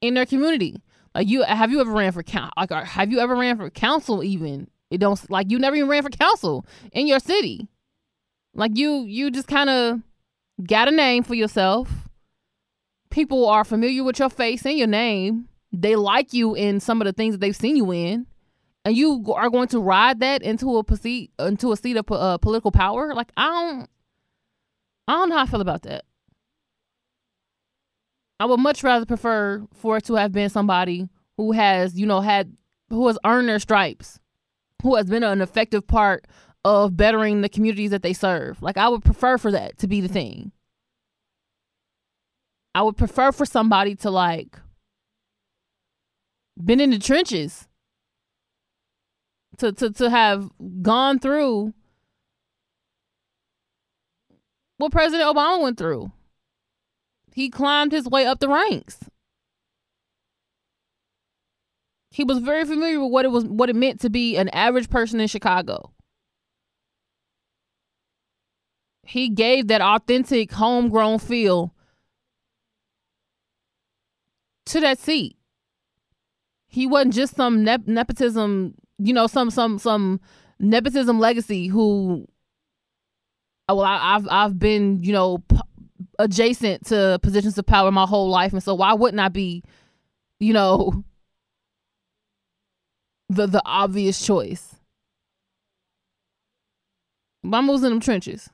in 0.00 0.14
their 0.14 0.26
community. 0.26 0.82
Like 1.14 1.28
you, 1.28 1.42
have 1.42 1.70
you 1.70 1.80
ever 1.80 1.92
ran 1.92 2.12
for 2.12 2.22
council? 2.22 2.52
Like, 2.56 2.70
have 2.70 3.10
you 3.10 3.20
ever 3.20 3.34
ran 3.34 3.56
for 3.56 3.70
council? 3.70 4.22
Even 4.22 4.68
it 4.90 4.98
don't 4.98 5.30
like 5.30 5.50
you 5.50 5.58
never 5.58 5.76
even 5.76 5.88
ran 5.88 6.02
for 6.02 6.10
council 6.10 6.66
in 6.92 7.06
your 7.06 7.20
city. 7.20 7.68
Like 8.54 8.72
you, 8.74 9.04
you 9.06 9.30
just 9.30 9.48
kind 9.48 9.70
of 9.70 10.02
got 10.66 10.88
a 10.88 10.90
name 10.90 11.22
for 11.22 11.34
yourself. 11.34 12.05
People 13.10 13.48
are 13.48 13.64
familiar 13.64 14.04
with 14.04 14.18
your 14.18 14.30
face 14.30 14.64
and 14.66 14.78
your 14.78 14.86
name. 14.86 15.48
They 15.72 15.96
like 15.96 16.32
you 16.32 16.54
in 16.54 16.80
some 16.80 17.00
of 17.00 17.06
the 17.06 17.12
things 17.12 17.34
that 17.34 17.40
they've 17.40 17.56
seen 17.56 17.76
you 17.76 17.90
in, 17.92 18.26
and 18.84 18.96
you 18.96 19.24
are 19.34 19.50
going 19.50 19.68
to 19.68 19.80
ride 19.80 20.20
that 20.20 20.42
into 20.42 20.78
a 20.78 20.96
seat 20.96 21.32
into 21.38 21.72
a 21.72 21.76
seat 21.76 21.96
of 21.96 22.10
uh, 22.10 22.38
political 22.38 22.70
power. 22.70 23.14
Like 23.14 23.30
I 23.36 23.46
don't, 23.46 23.90
I 25.08 25.12
don't 25.12 25.28
know 25.28 25.36
how 25.36 25.42
I 25.42 25.46
feel 25.46 25.60
about 25.60 25.82
that. 25.82 26.04
I 28.38 28.44
would 28.46 28.60
much 28.60 28.84
rather 28.84 29.06
prefer 29.06 29.66
for 29.74 29.96
it 29.96 30.04
to 30.04 30.14
have 30.14 30.32
been 30.32 30.50
somebody 30.50 31.08
who 31.36 31.52
has, 31.52 31.98
you 31.98 32.06
know, 32.06 32.20
had 32.20 32.56
who 32.90 33.06
has 33.08 33.18
earned 33.24 33.48
their 33.48 33.58
stripes, 33.58 34.20
who 34.82 34.94
has 34.96 35.06
been 35.06 35.22
an 35.22 35.40
effective 35.40 35.86
part 35.86 36.26
of 36.64 36.96
bettering 36.96 37.40
the 37.40 37.48
communities 37.48 37.90
that 37.90 38.02
they 38.02 38.12
serve. 38.12 38.60
Like 38.62 38.76
I 38.76 38.88
would 38.88 39.04
prefer 39.04 39.38
for 39.38 39.50
that 39.52 39.78
to 39.78 39.86
be 39.86 40.00
the 40.00 40.08
thing. 40.08 40.52
I 42.76 42.82
would 42.82 42.98
prefer 42.98 43.32
for 43.32 43.46
somebody 43.46 43.94
to 43.96 44.10
like 44.10 44.58
been 46.62 46.78
in 46.78 46.90
the 46.90 46.98
trenches 46.98 47.68
to 49.56 49.72
to 49.72 49.90
to 49.92 50.10
have 50.10 50.50
gone 50.82 51.18
through 51.18 51.72
what 54.76 54.92
President 54.92 55.26
Obama 55.26 55.62
went 55.62 55.78
through 55.78 56.12
he 57.32 57.48
climbed 57.48 57.92
his 57.92 58.06
way 58.06 58.26
up 58.26 58.40
the 58.40 58.48
ranks. 58.50 58.98
He 62.10 62.24
was 62.24 62.40
very 62.40 62.66
familiar 62.66 63.00
with 63.00 63.10
what 63.10 63.24
it 63.24 63.30
was 63.30 63.46
what 63.46 63.70
it 63.70 63.76
meant 63.76 64.02
to 64.02 64.10
be 64.10 64.36
an 64.36 64.50
average 64.50 64.90
person 64.90 65.18
in 65.18 65.28
Chicago. 65.28 65.92
He 69.02 69.30
gave 69.30 69.68
that 69.68 69.80
authentic 69.80 70.52
homegrown 70.52 71.20
feel 71.20 71.72
to 74.66 74.80
that 74.80 74.98
seat. 74.98 75.36
He 76.68 76.86
wasn't 76.86 77.14
just 77.14 77.36
some 77.36 77.64
nep- 77.64 77.86
nepotism, 77.86 78.74
you 78.98 79.14
know, 79.14 79.26
some 79.26 79.50
some 79.50 79.78
some 79.78 80.20
nepotism 80.58 81.18
legacy 81.18 81.68
who 81.68 82.26
uh, 83.68 83.74
well 83.74 83.84
I, 83.84 84.12
have 84.14 84.28
I've 84.30 84.58
been 84.58 85.02
you 85.02 85.12
know 85.12 85.42
adjacent 86.18 86.86
to 86.86 87.18
positions 87.22 87.56
of 87.58 87.66
power 87.66 87.90
my 87.90 88.06
whole 88.06 88.28
life, 88.28 88.52
and 88.52 88.62
so 88.62 88.74
why 88.74 88.92
wouldn't 88.94 89.20
I 89.20 89.28
be, 89.28 89.62
you 90.40 90.52
know, 90.52 91.04
the 93.28 93.46
the 93.46 93.62
obvious 93.64 94.24
choice? 94.24 94.74
I'm 97.44 97.70
in 97.70 97.80
them 97.80 98.00
trenches. 98.00 98.50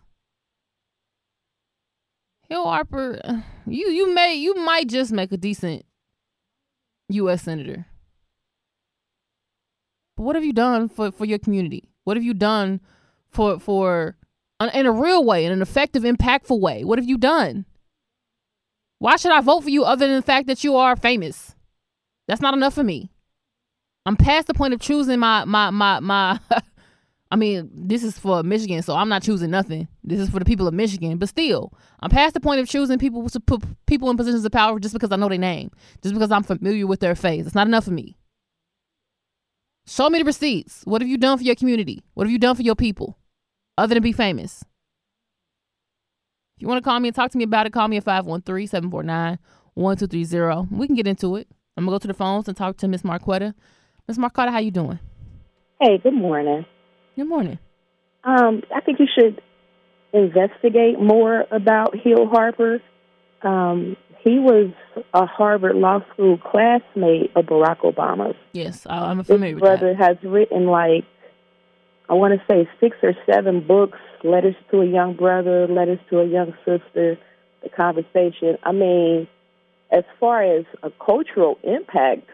Hill 2.48 2.64
Harper, 2.64 3.18
uh, 3.24 3.40
you 3.66 3.88
you 3.88 4.14
may 4.14 4.34
you 4.34 4.54
might 4.56 4.88
just 4.88 5.12
make 5.12 5.32
a 5.32 5.38
decent 5.38 5.86
U.S. 7.12 7.42
senator. 7.42 7.86
But 10.16 10.24
what 10.24 10.36
have 10.36 10.44
you 10.44 10.52
done 10.52 10.88
for 10.88 11.10
for 11.10 11.24
your 11.24 11.38
community? 11.38 11.88
What 12.04 12.16
have 12.16 12.24
you 12.24 12.34
done 12.34 12.80
for 13.28 13.58
for 13.58 14.16
uh, 14.60 14.70
in 14.74 14.86
a 14.86 14.92
real 14.92 15.24
way, 15.24 15.44
in 15.44 15.52
an 15.52 15.62
effective, 15.62 16.02
impactful 16.02 16.60
way? 16.60 16.84
What 16.84 16.98
have 16.98 17.08
you 17.08 17.18
done? 17.18 17.64
Why 18.98 19.16
should 19.16 19.32
I 19.32 19.40
vote 19.40 19.62
for 19.62 19.70
you 19.70 19.84
other 19.84 20.06
than 20.06 20.16
the 20.16 20.22
fact 20.22 20.46
that 20.46 20.62
you 20.62 20.76
are 20.76 20.94
famous? 20.94 21.54
That's 22.28 22.40
not 22.40 22.54
enough 22.54 22.74
for 22.74 22.84
me. 22.84 23.10
I'm 24.06 24.16
past 24.16 24.46
the 24.46 24.54
point 24.54 24.74
of 24.74 24.80
choosing 24.80 25.18
my 25.18 25.44
my 25.44 25.70
my 25.70 26.00
my. 26.00 26.40
I 27.32 27.36
mean, 27.36 27.70
this 27.72 28.04
is 28.04 28.18
for 28.18 28.42
Michigan, 28.42 28.82
so 28.82 28.94
I'm 28.94 29.08
not 29.08 29.22
choosing 29.22 29.50
nothing. 29.50 29.88
This 30.04 30.20
is 30.20 30.28
for 30.28 30.38
the 30.38 30.44
people 30.44 30.68
of 30.68 30.74
Michigan, 30.74 31.16
but 31.16 31.30
still, 31.30 31.72
I'm 32.00 32.10
past 32.10 32.34
the 32.34 32.40
point 32.40 32.60
of 32.60 32.68
choosing 32.68 32.98
people 32.98 33.26
to 33.28 33.40
put 33.40 33.64
people 33.86 34.10
in 34.10 34.16
positions 34.18 34.44
of 34.44 34.52
power 34.52 34.78
just 34.78 34.92
because 34.92 35.10
I 35.10 35.16
know 35.16 35.30
their 35.30 35.38
name, 35.38 35.70
just 36.02 36.14
because 36.14 36.30
I'm 36.30 36.42
familiar 36.42 36.86
with 36.86 37.00
their 37.00 37.14
face. 37.14 37.46
It's 37.46 37.54
not 37.54 37.66
enough 37.66 37.84
for 37.84 37.90
me. 37.90 38.16
Show 39.86 40.10
me 40.10 40.18
the 40.18 40.24
receipts. 40.26 40.82
What 40.84 41.00
have 41.00 41.08
you 41.08 41.16
done 41.16 41.38
for 41.38 41.44
your 41.44 41.54
community? 41.54 42.02
What 42.14 42.26
have 42.26 42.30
you 42.30 42.38
done 42.38 42.54
for 42.54 42.62
your 42.62 42.76
people? 42.76 43.16
other 43.78 43.94
than 43.94 44.02
be 44.02 44.12
famous. 44.12 44.64
If 46.56 46.62
you 46.62 46.68
want 46.68 46.82
to 46.82 46.88
call 46.88 47.00
me 47.00 47.08
and 47.08 47.14
talk 47.14 47.30
to 47.32 47.38
me 47.38 47.44
about 47.44 47.66
it, 47.66 47.72
call 47.72 47.88
me 47.88 47.96
at 47.96 48.04
513 48.04 48.66
749 48.66 49.38
1230. 49.74 50.74
We 50.74 50.86
can 50.86 50.96
get 50.96 51.06
into 51.06 51.36
it. 51.36 51.48
I'm 51.76 51.84
going 51.84 51.92
to 51.92 51.94
go 51.94 51.98
to 52.02 52.08
the 52.08 52.14
phones 52.14 52.48
and 52.48 52.56
talk 52.56 52.76
to 52.78 52.88
Miss 52.88 53.02
Marquetta. 53.02 53.54
Miss 54.06 54.18
Marquetta, 54.18 54.50
how 54.50 54.58
you 54.58 54.70
doing? 54.70 54.98
Hey, 55.80 55.98
good 55.98 56.14
morning. 56.14 56.64
Good 57.16 57.28
morning. 57.28 57.58
Um, 58.24 58.62
I 58.74 58.80
think 58.80 58.98
you 59.00 59.06
should 59.12 59.42
investigate 60.12 61.00
more 61.00 61.44
about 61.50 61.96
Hill 61.96 62.26
Harper. 62.26 62.80
Um, 63.42 63.96
he 64.24 64.38
was 64.38 64.72
a 65.12 65.26
Harvard 65.26 65.76
Law 65.76 66.00
School 66.12 66.38
classmate 66.38 67.32
of 67.34 67.46
Barack 67.46 67.80
Obama's. 67.80 68.36
Yes, 68.52 68.86
I'm 68.88 69.24
familiar 69.24 69.54
His 69.54 69.60
brother 69.60 69.94
has 69.94 70.16
written 70.22 70.66
like 70.66 71.04
I 72.08 72.14
want 72.14 72.38
to 72.38 72.46
say 72.50 72.68
six 72.78 72.96
or 73.02 73.14
seven 73.26 73.66
books, 73.66 73.98
letters 74.22 74.54
to 74.70 74.80
a 74.80 74.86
young 74.86 75.16
brother, 75.16 75.66
letters 75.66 75.98
to 76.10 76.20
a 76.20 76.26
young 76.26 76.54
sister, 76.64 77.18
the 77.62 77.68
conversation. 77.74 78.58
I 78.62 78.72
mean, 78.72 79.28
as 79.90 80.04
far 80.20 80.42
as 80.42 80.64
a 80.82 80.90
cultural 81.04 81.58
impact, 81.62 82.28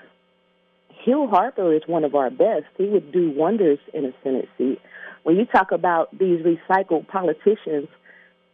Hill 1.05 1.28
Harper 1.28 1.72
is 1.74 1.82
one 1.86 2.05
of 2.05 2.14
our 2.14 2.30
best. 2.30 2.66
He 2.76 2.84
would 2.84 3.12
do 3.12 3.30
wonders 3.30 3.78
in 3.94 4.05
a 4.05 4.12
Senate 4.22 4.49
seat. 4.59 4.80
When 5.22 5.36
you 5.36 5.46
talk 5.46 5.72
about 5.72 6.16
these 6.16 6.40
recycled 6.40 7.09
politicians, 7.09 7.88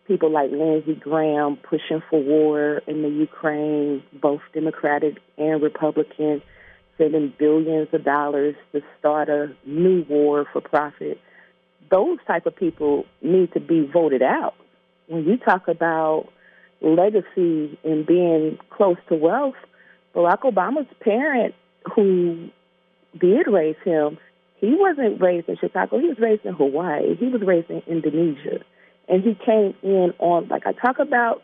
people 0.06 0.30
like 0.30 0.50
Lindsey 0.50 0.94
Graham 0.94 1.56
pushing 1.56 2.02
for 2.10 2.22
war 2.22 2.82
in 2.86 3.02
the 3.02 3.08
Ukraine, 3.08 4.02
both 4.20 4.40
Democratic 4.52 5.18
and 5.38 5.62
Republican, 5.62 6.42
sending 6.98 7.32
billions 7.38 7.88
of 7.92 8.04
dollars 8.04 8.54
to 8.72 8.82
start 8.98 9.28
a 9.28 9.54
new 9.64 10.04
war 10.08 10.46
for 10.52 10.60
profit. 10.60 11.20
Those 11.90 12.18
type 12.26 12.46
of 12.46 12.54
people 12.56 13.04
need 13.22 13.52
to 13.54 13.60
be 13.60 13.88
voted 13.90 14.22
out. 14.22 14.54
When 15.06 15.24
you 15.24 15.36
talk 15.38 15.68
about 15.68 16.28
legacy 16.80 17.78
and 17.84 18.06
being 18.06 18.58
close 18.70 18.96
to 19.08 19.14
wealth, 19.14 19.54
Barack 20.14 20.42
Obama's 20.42 20.86
parent 21.00 21.54
who 21.94 22.48
did 23.18 23.46
raise 23.46 23.76
him, 23.84 24.18
he 24.58 24.74
wasn't 24.74 25.20
raised 25.20 25.48
in 25.48 25.56
Chicago. 25.56 25.98
He 25.98 26.08
was 26.08 26.18
raised 26.18 26.44
in 26.44 26.54
Hawaii. 26.54 27.16
He 27.16 27.26
was 27.26 27.42
raised 27.42 27.70
in 27.70 27.82
Indonesia, 27.86 28.60
and 29.08 29.22
he 29.22 29.34
came 29.34 29.74
in 29.82 30.14
on 30.18 30.48
like 30.48 30.66
I 30.66 30.72
talk 30.72 30.98
about. 30.98 31.42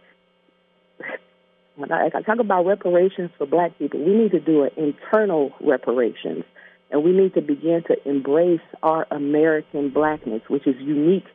When 1.77 1.91
I, 1.93 2.05
like 2.05 2.15
I 2.15 2.23
talk 2.23 2.41
about 2.41 2.67
reparations 2.67 3.31
for 3.39 3.47
Black 3.47 3.79
people, 3.79 4.05
we 4.05 4.13
need 4.13 4.33
to 4.33 4.41
do 4.41 4.65
an 4.65 4.71
internal 4.77 5.53
reparations, 5.61 6.45
and 6.91 7.03
we 7.03 7.13
need 7.13 7.35
to 7.35 7.41
begin 7.41 7.83
to 7.89 8.09
embrace 8.09 8.61
our 8.83 9.07
American 9.11 9.89
blackness, 9.91 10.43
which 10.49 10.67
is 10.67 10.77
unique 10.79 11.27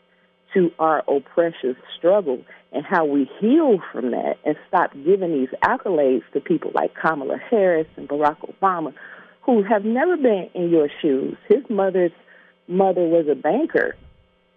to 0.56 0.72
our 0.80 1.04
oppressive 1.08 1.76
struggle 1.98 2.44
and 2.72 2.84
how 2.86 3.06
we 3.06 3.30
heal 3.40 3.78
from 3.92 4.12
that 4.12 4.38
and 4.44 4.56
stop 4.68 4.92
giving 5.06 5.32
these 5.32 5.50
accolades 5.64 6.24
to 6.34 6.40
people 6.40 6.72
like 6.74 6.94
Kamala 6.96 7.38
Harris 7.38 7.88
and 7.96 8.10
Barack 8.10 8.38
Obama 8.40 8.94
who 9.46 9.62
have 9.64 9.86
never 9.86 10.18
been 10.18 10.50
in 10.56 10.70
your 10.70 10.90
shoes. 11.02 11.38
His 11.48 11.64
mother's 11.70 12.12
mother 12.68 13.04
was 13.04 13.28
a 13.32 13.36
banker. 13.36 13.96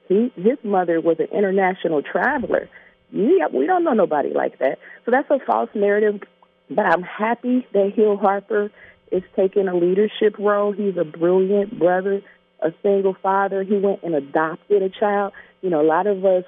He 0.08 0.32
his 0.36 0.58
mother 0.64 1.00
was 1.00 1.18
an 1.20 1.28
international 1.32 2.02
traveler. 2.02 2.68
Yeah, 3.12 3.48
we 3.52 3.66
don't 3.66 3.84
know 3.84 3.92
nobody 3.92 4.32
like 4.32 4.58
that. 4.58 4.78
So 5.04 5.10
that's 5.10 5.30
a 5.30 5.38
false 5.46 5.70
narrative. 5.74 6.22
But 6.70 6.86
I'm 6.86 7.02
happy 7.02 7.66
that 7.72 7.92
Hill 7.94 8.16
Harper 8.16 8.70
is 9.10 9.22
taking 9.36 9.68
a 9.68 9.76
leadership 9.76 10.36
role. 10.38 10.72
He's 10.72 10.96
a 10.96 11.04
brilliant 11.04 11.78
brother, 11.78 12.22
a 12.60 12.72
single 12.82 13.16
father. 13.22 13.62
He 13.62 13.76
went 13.76 14.02
and 14.02 14.14
adopted 14.14 14.82
a 14.82 14.88
child 14.88 15.32
you 15.60 15.70
know, 15.70 15.80
a 15.80 15.86
lot 15.86 16.06
of 16.06 16.24
us 16.24 16.44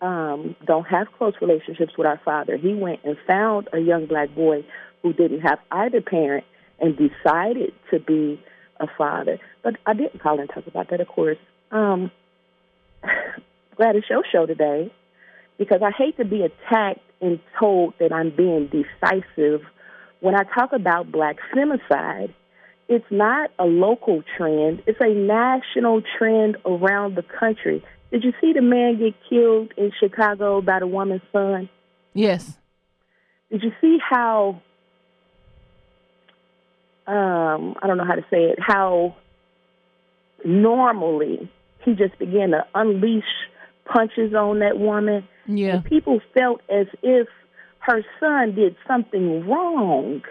um, 0.00 0.56
don't 0.66 0.86
have 0.86 1.08
close 1.16 1.34
relationships 1.40 1.92
with 1.96 2.06
our 2.06 2.20
father. 2.24 2.56
He 2.56 2.74
went 2.74 3.00
and 3.04 3.16
found 3.26 3.68
a 3.72 3.78
young 3.78 4.06
black 4.06 4.34
boy 4.34 4.64
who 5.02 5.12
didn't 5.12 5.40
have 5.40 5.58
either 5.70 6.00
parent 6.00 6.44
and 6.80 6.96
decided 6.96 7.72
to 7.90 7.98
be 7.98 8.40
a 8.80 8.86
father. 8.96 9.38
But 9.62 9.76
I 9.86 9.94
didn't 9.94 10.20
call 10.20 10.38
and 10.40 10.48
talk 10.48 10.66
about 10.66 10.90
that, 10.90 11.00
of 11.00 11.08
course. 11.08 11.38
Um, 11.70 12.10
glad 13.76 13.92
to 13.92 14.02
show 14.02 14.22
show 14.30 14.46
today 14.46 14.92
because 15.58 15.80
I 15.82 15.90
hate 15.90 16.16
to 16.18 16.24
be 16.24 16.42
attacked 16.42 17.00
and 17.20 17.40
told 17.58 17.94
that 17.98 18.12
I'm 18.12 18.30
being 18.34 18.68
decisive 18.68 19.62
when 20.20 20.34
I 20.34 20.44
talk 20.44 20.72
about 20.72 21.10
black 21.10 21.36
femicide. 21.54 22.32
It's 22.88 23.04
not 23.10 23.50
a 23.58 23.64
local 23.66 24.22
trend, 24.36 24.82
it's 24.86 25.00
a 25.00 25.12
national 25.12 26.02
trend 26.16 26.56
around 26.64 27.16
the 27.16 27.22
country. 27.22 27.84
Did 28.10 28.24
you 28.24 28.32
see 28.40 28.52
the 28.52 28.62
man 28.62 28.98
get 28.98 29.14
killed 29.28 29.72
in 29.76 29.92
Chicago 29.98 30.60
by 30.60 30.78
the 30.80 30.86
woman's 30.86 31.22
son? 31.32 31.68
Yes. 32.14 32.56
Did 33.50 33.62
you 33.62 33.72
see 33.80 33.98
how 33.98 34.60
um, 37.08 37.74
I 37.82 37.86
don't 37.86 37.96
know 37.96 38.04
how 38.04 38.14
to 38.14 38.24
say 38.30 38.44
it, 38.44 38.58
how 38.60 39.16
normally 40.44 41.50
he 41.84 41.94
just 41.94 42.18
began 42.18 42.50
to 42.50 42.66
unleash 42.74 43.24
punches 43.86 44.34
on 44.34 44.58
that 44.60 44.78
woman. 44.78 45.26
Yeah. 45.46 45.76
And 45.76 45.84
people 45.84 46.20
felt 46.34 46.60
as 46.68 46.86
if 47.02 47.26
her 47.80 48.04
son 48.20 48.54
did 48.54 48.76
something 48.86 49.48
wrong 49.48 50.22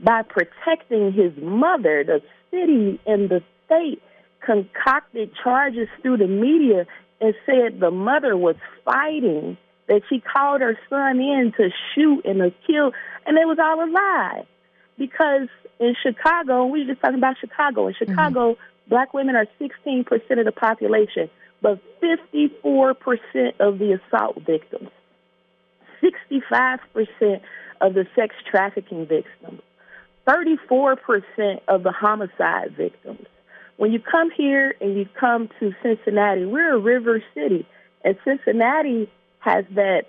by 0.00 0.22
protecting 0.22 1.12
his 1.12 1.32
mother. 1.42 2.02
The 2.02 2.22
city 2.50 2.98
and 3.06 3.28
the 3.28 3.42
state 3.66 4.02
concocted 4.44 5.30
charges 5.42 5.88
through 6.00 6.16
the 6.16 6.26
media 6.26 6.86
and 7.22 7.34
said 7.46 7.80
the 7.80 7.90
mother 7.90 8.36
was 8.36 8.56
fighting, 8.84 9.56
that 9.88 10.02
she 10.08 10.20
called 10.20 10.60
her 10.60 10.78
son 10.90 11.20
in 11.20 11.52
to 11.56 11.70
shoot 11.94 12.24
and 12.24 12.38
to 12.38 12.52
kill, 12.66 12.92
and 13.26 13.38
it 13.38 13.46
was 13.46 13.58
all 13.58 13.82
a 13.82 13.88
lie. 13.90 14.46
Because 14.98 15.48
in 15.80 15.94
Chicago, 16.02 16.66
we 16.66 16.80
were 16.80 16.92
just 16.92 17.00
talking 17.00 17.18
about 17.18 17.36
Chicago. 17.40 17.88
In 17.88 17.94
Chicago, 17.94 18.52
mm-hmm. 18.52 18.88
black 18.88 19.14
women 19.14 19.36
are 19.36 19.46
16% 19.60 20.06
of 20.38 20.44
the 20.44 20.52
population, 20.52 21.30
but 21.60 21.80
54% 22.02 23.60
of 23.60 23.78
the 23.78 23.98
assault 24.00 24.42
victims, 24.44 24.90
65% 26.02 27.40
of 27.80 27.94
the 27.94 28.06
sex 28.14 28.34
trafficking 28.50 29.06
victims, 29.06 29.62
34% 30.26 31.60
of 31.68 31.82
the 31.82 31.92
homicide 31.92 32.76
victims. 32.76 33.26
When 33.76 33.92
you 33.92 34.00
come 34.00 34.30
here 34.30 34.74
and 34.80 34.96
you 34.96 35.08
come 35.18 35.48
to 35.60 35.74
Cincinnati, 35.82 36.44
we're 36.44 36.74
a 36.74 36.78
river 36.78 37.22
city, 37.34 37.66
and 38.04 38.16
Cincinnati 38.24 39.10
has 39.40 39.64
that. 39.74 40.02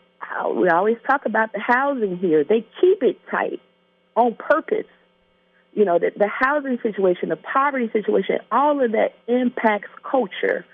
We 0.55 0.69
always 0.69 0.97
talk 1.05 1.25
about 1.25 1.51
the 1.51 1.59
housing 1.59 2.17
here. 2.17 2.43
They 2.43 2.65
keep 2.79 3.03
it 3.03 3.19
tight 3.29 3.59
on 4.15 4.35
purpose. 4.35 4.87
You 5.73 5.85
know, 5.85 5.99
the, 5.99 6.11
the 6.15 6.27
housing 6.27 6.79
situation, 6.81 7.29
the 7.29 7.35
poverty 7.35 7.89
situation, 7.91 8.39
all 8.51 8.83
of 8.83 8.91
that 8.93 9.15
impacts 9.27 9.89
culture. 10.03 10.65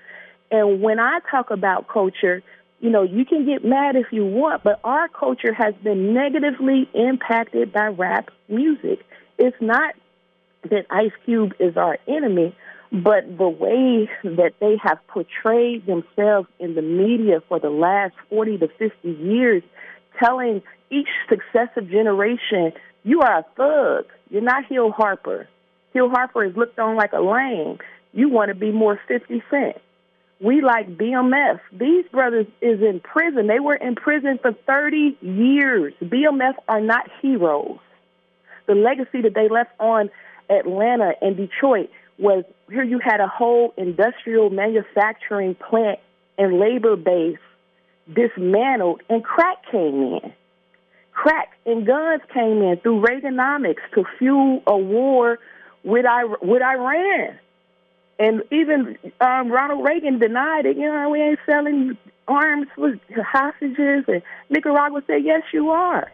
And 0.51 0.81
when 0.81 0.99
I 0.99 1.19
talk 1.31 1.51
about 1.51 1.87
culture, 1.87 2.43
you 2.79 2.89
know, 2.89 3.03
you 3.03 3.25
can 3.25 3.45
get 3.45 3.65
mad 3.65 3.95
if 3.95 4.07
you 4.11 4.25
want, 4.25 4.63
but 4.63 4.79
our 4.83 5.07
culture 5.07 5.53
has 5.53 5.73
been 5.83 6.13
negatively 6.13 6.89
impacted 6.93 7.73
by 7.73 7.87
rap 7.87 8.29
music. 8.47 8.99
It's 9.37 9.57
not 9.59 9.95
that 10.69 10.85
Ice 10.89 11.11
Cube 11.25 11.53
is 11.59 11.75
our 11.77 11.97
enemy, 12.07 12.55
but 12.91 13.37
the 13.37 13.47
way 13.47 14.09
that 14.23 14.53
they 14.59 14.77
have 14.83 14.99
portrayed 15.07 15.85
themselves 15.85 16.47
in 16.59 16.75
the 16.75 16.81
media 16.81 17.41
for 17.47 17.59
the 17.59 17.69
last 17.69 18.13
40 18.29 18.57
to 18.59 18.67
50 18.67 19.09
years, 19.09 19.63
telling 20.21 20.61
each 20.89 21.07
successive 21.29 21.89
generation, 21.89 22.73
you 23.03 23.21
are 23.21 23.39
a 23.39 23.45
thug. 23.55 24.11
You're 24.29 24.41
not 24.41 24.65
Hill 24.65 24.91
Harper. 24.91 25.47
Hill 25.93 26.09
Harper 26.09 26.43
is 26.45 26.55
looked 26.55 26.79
on 26.79 26.95
like 26.95 27.13
a 27.13 27.21
lame. 27.21 27.77
You 28.13 28.29
want 28.29 28.49
to 28.49 28.55
be 28.55 28.71
more 28.71 28.99
50 29.07 29.43
Cent. 29.51 29.77
We 30.41 30.61
like 30.61 30.97
BMF. 30.97 31.59
These 31.71 32.05
brothers 32.11 32.47
is 32.61 32.81
in 32.81 33.01
prison. 33.01 33.47
They 33.47 33.59
were 33.59 33.75
in 33.75 33.95
prison 33.95 34.39
for 34.41 34.53
30 34.65 35.17
years. 35.21 35.93
BMF 36.01 36.53
are 36.67 36.81
not 36.81 37.09
heroes. 37.21 37.77
The 38.65 38.73
legacy 38.73 39.21
that 39.23 39.33
they 39.35 39.49
left 39.49 39.71
on 39.79 40.09
Atlanta 40.49 41.11
and 41.21 41.35
Detroit 41.35 41.89
was 42.19 42.43
here 42.69 42.83
you 42.83 42.99
had 42.99 43.21
a 43.21 43.27
whole 43.27 43.73
industrial 43.77 44.49
manufacturing 44.49 45.55
plant 45.55 45.99
and 46.37 46.59
labor 46.59 46.95
base 46.95 47.37
dismantled, 48.13 49.01
and 49.09 49.23
crack 49.23 49.57
came 49.71 50.03
in. 50.03 50.33
Crack 51.11 51.49
and 51.65 51.85
guns 51.85 52.21
came 52.33 52.61
in 52.61 52.77
through 52.81 53.01
Reaganomics 53.01 53.81
to 53.93 54.05
fuel 54.17 54.63
a 54.65 54.77
war 54.77 55.39
with, 55.83 56.05
with 56.41 56.61
Iran. 56.61 57.37
And 58.17 58.43
even 58.51 58.97
um, 59.21 59.51
Ronald 59.51 59.85
Reagan 59.85 60.19
denied 60.19 60.65
it. 60.65 60.77
You 60.77 60.91
know, 60.91 61.09
we 61.09 61.21
ain't 61.21 61.39
selling 61.45 61.97
arms 62.27 62.67
for 62.75 62.99
hostages. 63.17 64.05
And 64.07 64.21
Nicaragua 64.49 65.03
said, 65.07 65.23
yes, 65.23 65.43
you 65.53 65.69
are. 65.69 66.11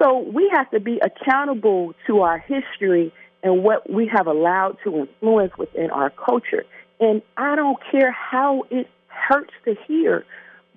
So 0.00 0.18
we 0.18 0.50
have 0.54 0.70
to 0.70 0.80
be 0.80 1.00
accountable 1.00 1.94
to 2.06 2.20
our 2.20 2.38
history 2.38 3.12
and 3.46 3.62
what 3.62 3.88
we 3.88 4.08
have 4.08 4.26
allowed 4.26 4.76
to 4.82 4.96
influence 4.96 5.52
within 5.56 5.88
our 5.90 6.10
culture. 6.10 6.64
And 6.98 7.22
I 7.36 7.54
don't 7.54 7.78
care 7.92 8.10
how 8.10 8.64
it 8.72 8.88
hurts 9.06 9.52
to 9.66 9.76
hear. 9.86 10.24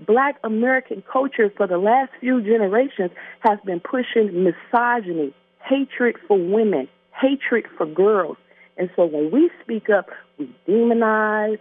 Black 0.06 0.38
American 0.44 1.04
culture 1.12 1.52
for 1.58 1.66
the 1.66 1.80
last 1.80 2.12
few 2.20 2.42
generations 2.42 3.10
has 3.40 3.58
been 3.66 3.80
pushing 3.80 4.44
misogyny, 4.44 5.34
hatred 5.68 6.18
for 6.28 6.38
women, 6.38 6.88
hatred 7.20 7.66
for 7.76 7.88
girls. 7.88 8.38
And 8.78 8.92
so 8.96 9.06
when 9.06 9.32
we 9.32 9.50
speak 9.64 9.90
up, 9.90 10.10
we 10.38 10.48
demonize, 10.68 11.60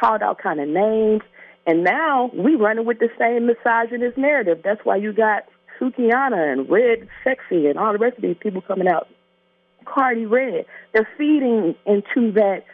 called 0.00 0.20
out 0.20 0.38
kind 0.42 0.58
of 0.58 0.68
names, 0.68 1.22
and 1.64 1.84
now 1.84 2.32
we 2.34 2.56
running 2.56 2.86
with 2.86 2.98
the 2.98 3.08
same 3.20 3.46
misogynist 3.46 4.18
narrative. 4.18 4.62
That's 4.64 4.80
why 4.82 4.96
you 4.96 5.12
got 5.12 5.44
Sukihana 5.80 6.52
and 6.52 6.68
Red 6.68 7.06
Sexy 7.22 7.68
and 7.68 7.78
all 7.78 7.92
the 7.92 7.98
rest 7.98 8.16
of 8.16 8.22
these 8.22 8.36
people 8.40 8.62
coming 8.62 8.88
out 8.88 9.06
Karlie 9.84 10.26
Redd. 10.26 10.66
They're 10.92 11.08
feeding 11.16 11.74
into 11.86 12.32
that 12.32 12.64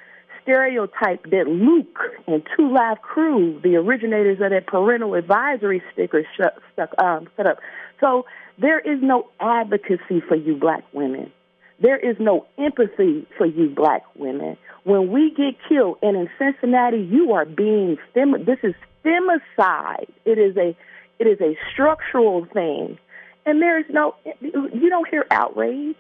stereotype 0.43 1.25
that 1.31 1.49
Luke 1.49 1.99
and 2.27 2.47
Two 2.57 2.73
Live 2.73 3.03
Crew, 3.03 3.61
the 3.63 3.77
originators 3.77 4.39
of 4.41 4.51
that 4.51 4.67
parental 4.67 5.15
advisory 5.15 5.83
sticker, 5.93 6.25
stuck 6.35 6.91
um, 7.03 7.29
set 7.37 7.47
up. 7.47 7.59
So 8.01 8.27
there 8.59 8.79
is 8.79 9.01
no 9.03 9.29
advocacy 9.41 10.21
for 10.27 10.37
you 10.37 10.57
black 10.57 10.85
women. 10.93 11.33
There 11.81 11.99
is 11.99 12.17
no 12.19 12.47
empathy 12.59 13.27
for 13.37 13.47
you 13.47 13.69
black 13.69 14.03
women. 14.15 14.57
When 14.85 15.11
we 15.11 15.31
get 15.31 15.57
killed, 15.69 15.99
and 16.01 16.17
in 16.17 16.31
Cincinnati, 16.39 16.99
you 16.99 17.33
are 17.33 17.45
being 17.45 17.99
fem- 18.15 18.45
this 18.45 18.59
is 18.63 18.75
femicide. 19.05 20.09
It 20.25 20.39
is 20.39 20.57
a 20.57 20.77
it 21.19 21.27
is 21.27 21.41
a 21.41 21.57
structural 21.73 22.47
thing, 22.47 22.99
and 23.45 23.61
there 23.61 23.79
is 23.79 23.87
no 23.91 24.15
you 24.41 24.89
don't 24.89 25.09
hear 25.09 25.27
outrage. 25.31 25.97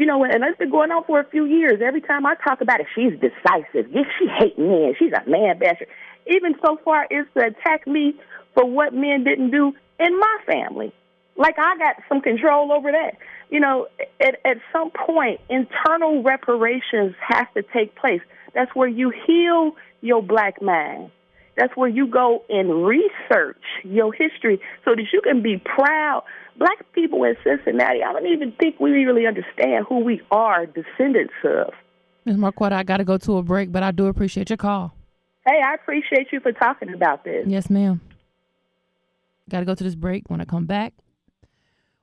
You 0.00 0.06
know, 0.06 0.24
and 0.24 0.42
it's 0.42 0.58
been 0.58 0.70
going 0.70 0.90
on 0.90 1.04
for 1.04 1.20
a 1.20 1.28
few 1.28 1.44
years. 1.44 1.82
Every 1.84 2.00
time 2.00 2.24
I 2.24 2.34
talk 2.36 2.62
about 2.62 2.80
it, 2.80 2.86
she's 2.94 3.12
decisive. 3.20 3.92
Yes, 3.92 4.06
she 4.18 4.28
hate 4.28 4.58
men. 4.58 4.94
She's 4.98 5.12
a 5.12 5.28
man 5.28 5.58
basher. 5.58 5.86
Even 6.26 6.54
so 6.64 6.78
far 6.82 7.02
as 7.02 7.26
to 7.34 7.44
attack 7.44 7.86
me 7.86 8.14
for 8.54 8.64
what 8.64 8.94
men 8.94 9.24
didn't 9.24 9.50
do 9.50 9.74
in 9.98 10.18
my 10.18 10.36
family. 10.46 10.90
Like 11.36 11.58
I 11.58 11.76
got 11.76 11.96
some 12.08 12.22
control 12.22 12.72
over 12.72 12.90
that. 12.90 13.18
you 13.50 13.60
know, 13.60 13.88
at, 14.20 14.40
at 14.44 14.56
some 14.72 14.90
point, 14.90 15.40
internal 15.50 16.22
reparations 16.22 17.14
has 17.20 17.46
to 17.54 17.62
take 17.62 17.94
place. 17.96 18.22
That's 18.54 18.74
where 18.74 18.88
you 18.88 19.12
heal 19.26 19.72
your 20.00 20.22
black 20.22 20.62
man. 20.62 21.10
That's 21.56 21.76
where 21.76 21.88
you 21.88 22.06
go 22.06 22.42
and 22.48 22.86
research 22.86 23.62
your 23.84 24.12
history 24.12 24.60
so 24.84 24.92
that 24.94 25.04
you 25.12 25.20
can 25.20 25.42
be 25.42 25.58
proud. 25.58 26.24
Black 26.56 26.92
people 26.92 27.24
in 27.24 27.36
Cincinnati, 27.44 28.02
I 28.02 28.12
don't 28.12 28.26
even 28.26 28.52
think 28.52 28.78
we 28.80 28.90
really 28.90 29.26
understand 29.26 29.86
who 29.88 30.00
we 30.00 30.22
are 30.30 30.66
descendants 30.66 31.34
of. 31.44 31.72
Ms. 32.24 32.36
Marquetta, 32.36 32.72
I 32.72 32.82
got 32.82 32.98
to 32.98 33.04
go 33.04 33.18
to 33.18 33.38
a 33.38 33.42
break, 33.42 33.72
but 33.72 33.82
I 33.82 33.90
do 33.90 34.06
appreciate 34.06 34.50
your 34.50 34.58
call. 34.58 34.94
Hey, 35.46 35.60
I 35.64 35.74
appreciate 35.74 36.28
you 36.32 36.40
for 36.40 36.52
talking 36.52 36.92
about 36.92 37.24
this. 37.24 37.46
Yes, 37.46 37.70
ma'am. 37.70 38.00
Got 39.48 39.60
to 39.60 39.66
go 39.66 39.74
to 39.74 39.84
this 39.84 39.94
break. 39.94 40.28
When 40.28 40.40
I 40.40 40.44
come 40.44 40.66
back, 40.66 40.92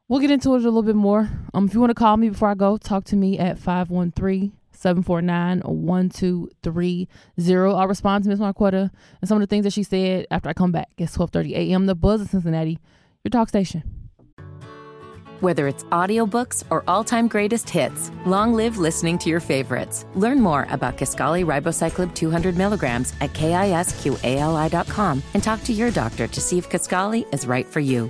we'll 0.07 0.19
get 0.19 0.31
into 0.31 0.55
it 0.55 0.61
a 0.61 0.65
little 0.65 0.83
bit 0.83 0.95
more. 0.95 1.29
Um, 1.53 1.65
if 1.65 1.73
you 1.73 1.79
want 1.79 1.91
to 1.91 1.95
call 1.95 2.17
me 2.17 2.29
before 2.29 2.49
I 2.49 2.55
go, 2.55 2.77
talk 2.77 3.05
to 3.05 3.15
me 3.15 3.37
at 3.37 3.59
513 3.59 4.51
749 4.77 5.61
1230. 5.61 7.09
I'll 7.75 7.87
respond 7.87 8.23
to 8.23 8.29
Ms. 8.29 8.39
Marquetta 8.39 8.91
and 9.21 9.27
some 9.27 9.37
of 9.37 9.41
the 9.41 9.47
things 9.47 9.63
that 9.63 9.73
she 9.73 9.83
said 9.83 10.27
after 10.31 10.49
I 10.49 10.53
come 10.53 10.71
back. 10.71 10.89
It's 10.97 11.17
1230 11.17 11.71
a.m. 11.71 11.85
The 11.85 11.95
Buzz 11.95 12.21
of 12.21 12.29
Cincinnati, 12.29 12.79
your 13.23 13.29
talk 13.29 13.49
station. 13.49 13.83
Whether 15.39 15.67
it's 15.67 15.83
audiobooks 15.85 16.63
or 16.71 16.83
all-time 16.87 17.27
greatest 17.27 17.69
hits, 17.69 18.09
long 18.25 18.53
live 18.53 18.79
listening 18.79 19.19
to 19.19 19.29
your 19.29 19.39
favorites. 19.39 20.05
Learn 20.15 20.41
more 20.41 20.65
about 20.71 20.97
Kisqali 20.97 21.45
Ribociclib 21.45 22.15
200 22.15 22.57
milligrams 22.57 23.13
at 23.21 23.33
kisqali.com 23.33 25.23
and 25.35 25.43
talk 25.43 25.63
to 25.63 25.73
your 25.73 25.91
doctor 25.91 26.27
to 26.27 26.41
see 26.41 26.57
if 26.57 26.69
Kisqali 26.69 27.31
is 27.31 27.45
right 27.45 27.67
for 27.67 27.79
you. 27.79 28.09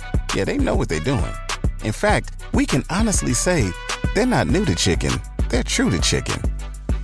Yeah, 0.33 0.45
they 0.45 0.57
know 0.57 0.75
what 0.75 0.87
they're 0.87 1.01
doing. 1.01 1.33
In 1.83 1.91
fact, 1.91 2.31
we 2.53 2.65
can 2.65 2.85
honestly 2.89 3.33
say 3.33 3.69
they're 4.15 4.25
not 4.25 4.47
new 4.47 4.63
to 4.63 4.75
chicken, 4.75 5.11
they're 5.49 5.61
true 5.61 5.89
to 5.89 5.99
chicken. 5.99 6.41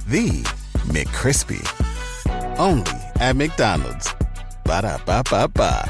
The 0.07 0.43
McCrispy. 0.87 1.59
Only 2.57 2.91
at 3.19 3.35
McDonald's. 3.35 4.13
Ba 4.63 4.81
da 4.81 4.97
ba 5.05 5.23
ba 5.29 5.49
ba. 5.53 5.89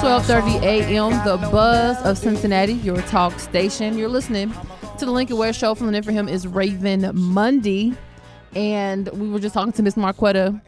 12:30 0.00 0.62
a.m. 0.62 1.24
The 1.24 1.36
Buzz 1.52 1.96
of 2.02 2.18
Cincinnati, 2.18 2.74
your 2.74 3.00
talk 3.02 3.38
station. 3.38 3.96
You're 3.96 4.08
listening 4.08 4.52
to 4.98 5.06
the 5.06 5.12
Lincoln 5.12 5.36
Ware 5.36 5.52
Show. 5.52 5.76
Filling 5.76 5.94
in 5.94 6.02
for 6.02 6.12
him 6.12 6.28
is 6.28 6.48
Raven 6.48 7.10
Mundy, 7.14 7.94
and 8.56 9.08
we 9.10 9.28
were 9.28 9.38
just 9.38 9.54
talking 9.54 9.72
to 9.72 9.82
Miss 9.84 9.94
Marquetta 9.94 10.60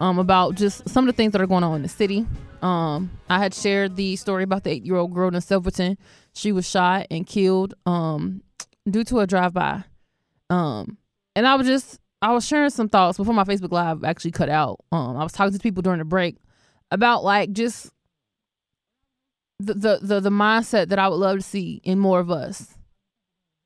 um, 0.00 0.18
about 0.18 0.54
just 0.54 0.88
some 0.88 1.08
of 1.08 1.14
the 1.14 1.16
things 1.16 1.32
that 1.32 1.40
are 1.40 1.46
going 1.46 1.64
on 1.64 1.76
in 1.76 1.82
the 1.82 1.88
city. 1.88 2.26
Um, 2.62 3.10
I 3.28 3.38
had 3.38 3.54
shared 3.54 3.96
the 3.96 4.16
story 4.16 4.42
about 4.42 4.64
the 4.64 4.70
eight-year-old 4.70 5.12
girl 5.12 5.34
in 5.34 5.40
Silverton. 5.40 5.98
She 6.34 6.52
was 6.52 6.68
shot 6.68 7.06
and 7.10 7.26
killed 7.26 7.74
um, 7.86 8.42
due 8.88 9.04
to 9.04 9.20
a 9.20 9.26
drive-by, 9.26 9.84
um, 10.50 10.98
and 11.36 11.46
I 11.46 11.54
was 11.56 11.66
just 11.66 12.00
I 12.22 12.32
was 12.32 12.46
sharing 12.46 12.70
some 12.70 12.88
thoughts 12.88 13.18
before 13.18 13.34
my 13.34 13.44
Facebook 13.44 13.70
Live 13.70 14.02
actually 14.02 14.30
cut 14.30 14.48
out. 14.48 14.80
Um, 14.90 15.16
I 15.16 15.22
was 15.22 15.32
talking 15.32 15.52
to 15.52 15.58
people 15.58 15.82
during 15.82 15.98
the 15.98 16.04
break 16.06 16.36
about 16.90 17.22
like 17.22 17.52
just 17.52 17.90
the, 19.58 19.74
the 19.74 19.98
the 20.00 20.20
the 20.20 20.30
mindset 20.30 20.88
that 20.88 20.98
I 20.98 21.08
would 21.08 21.16
love 21.16 21.36
to 21.36 21.42
see 21.42 21.80
in 21.84 21.98
more 21.98 22.20
of 22.20 22.30
us. 22.30 22.74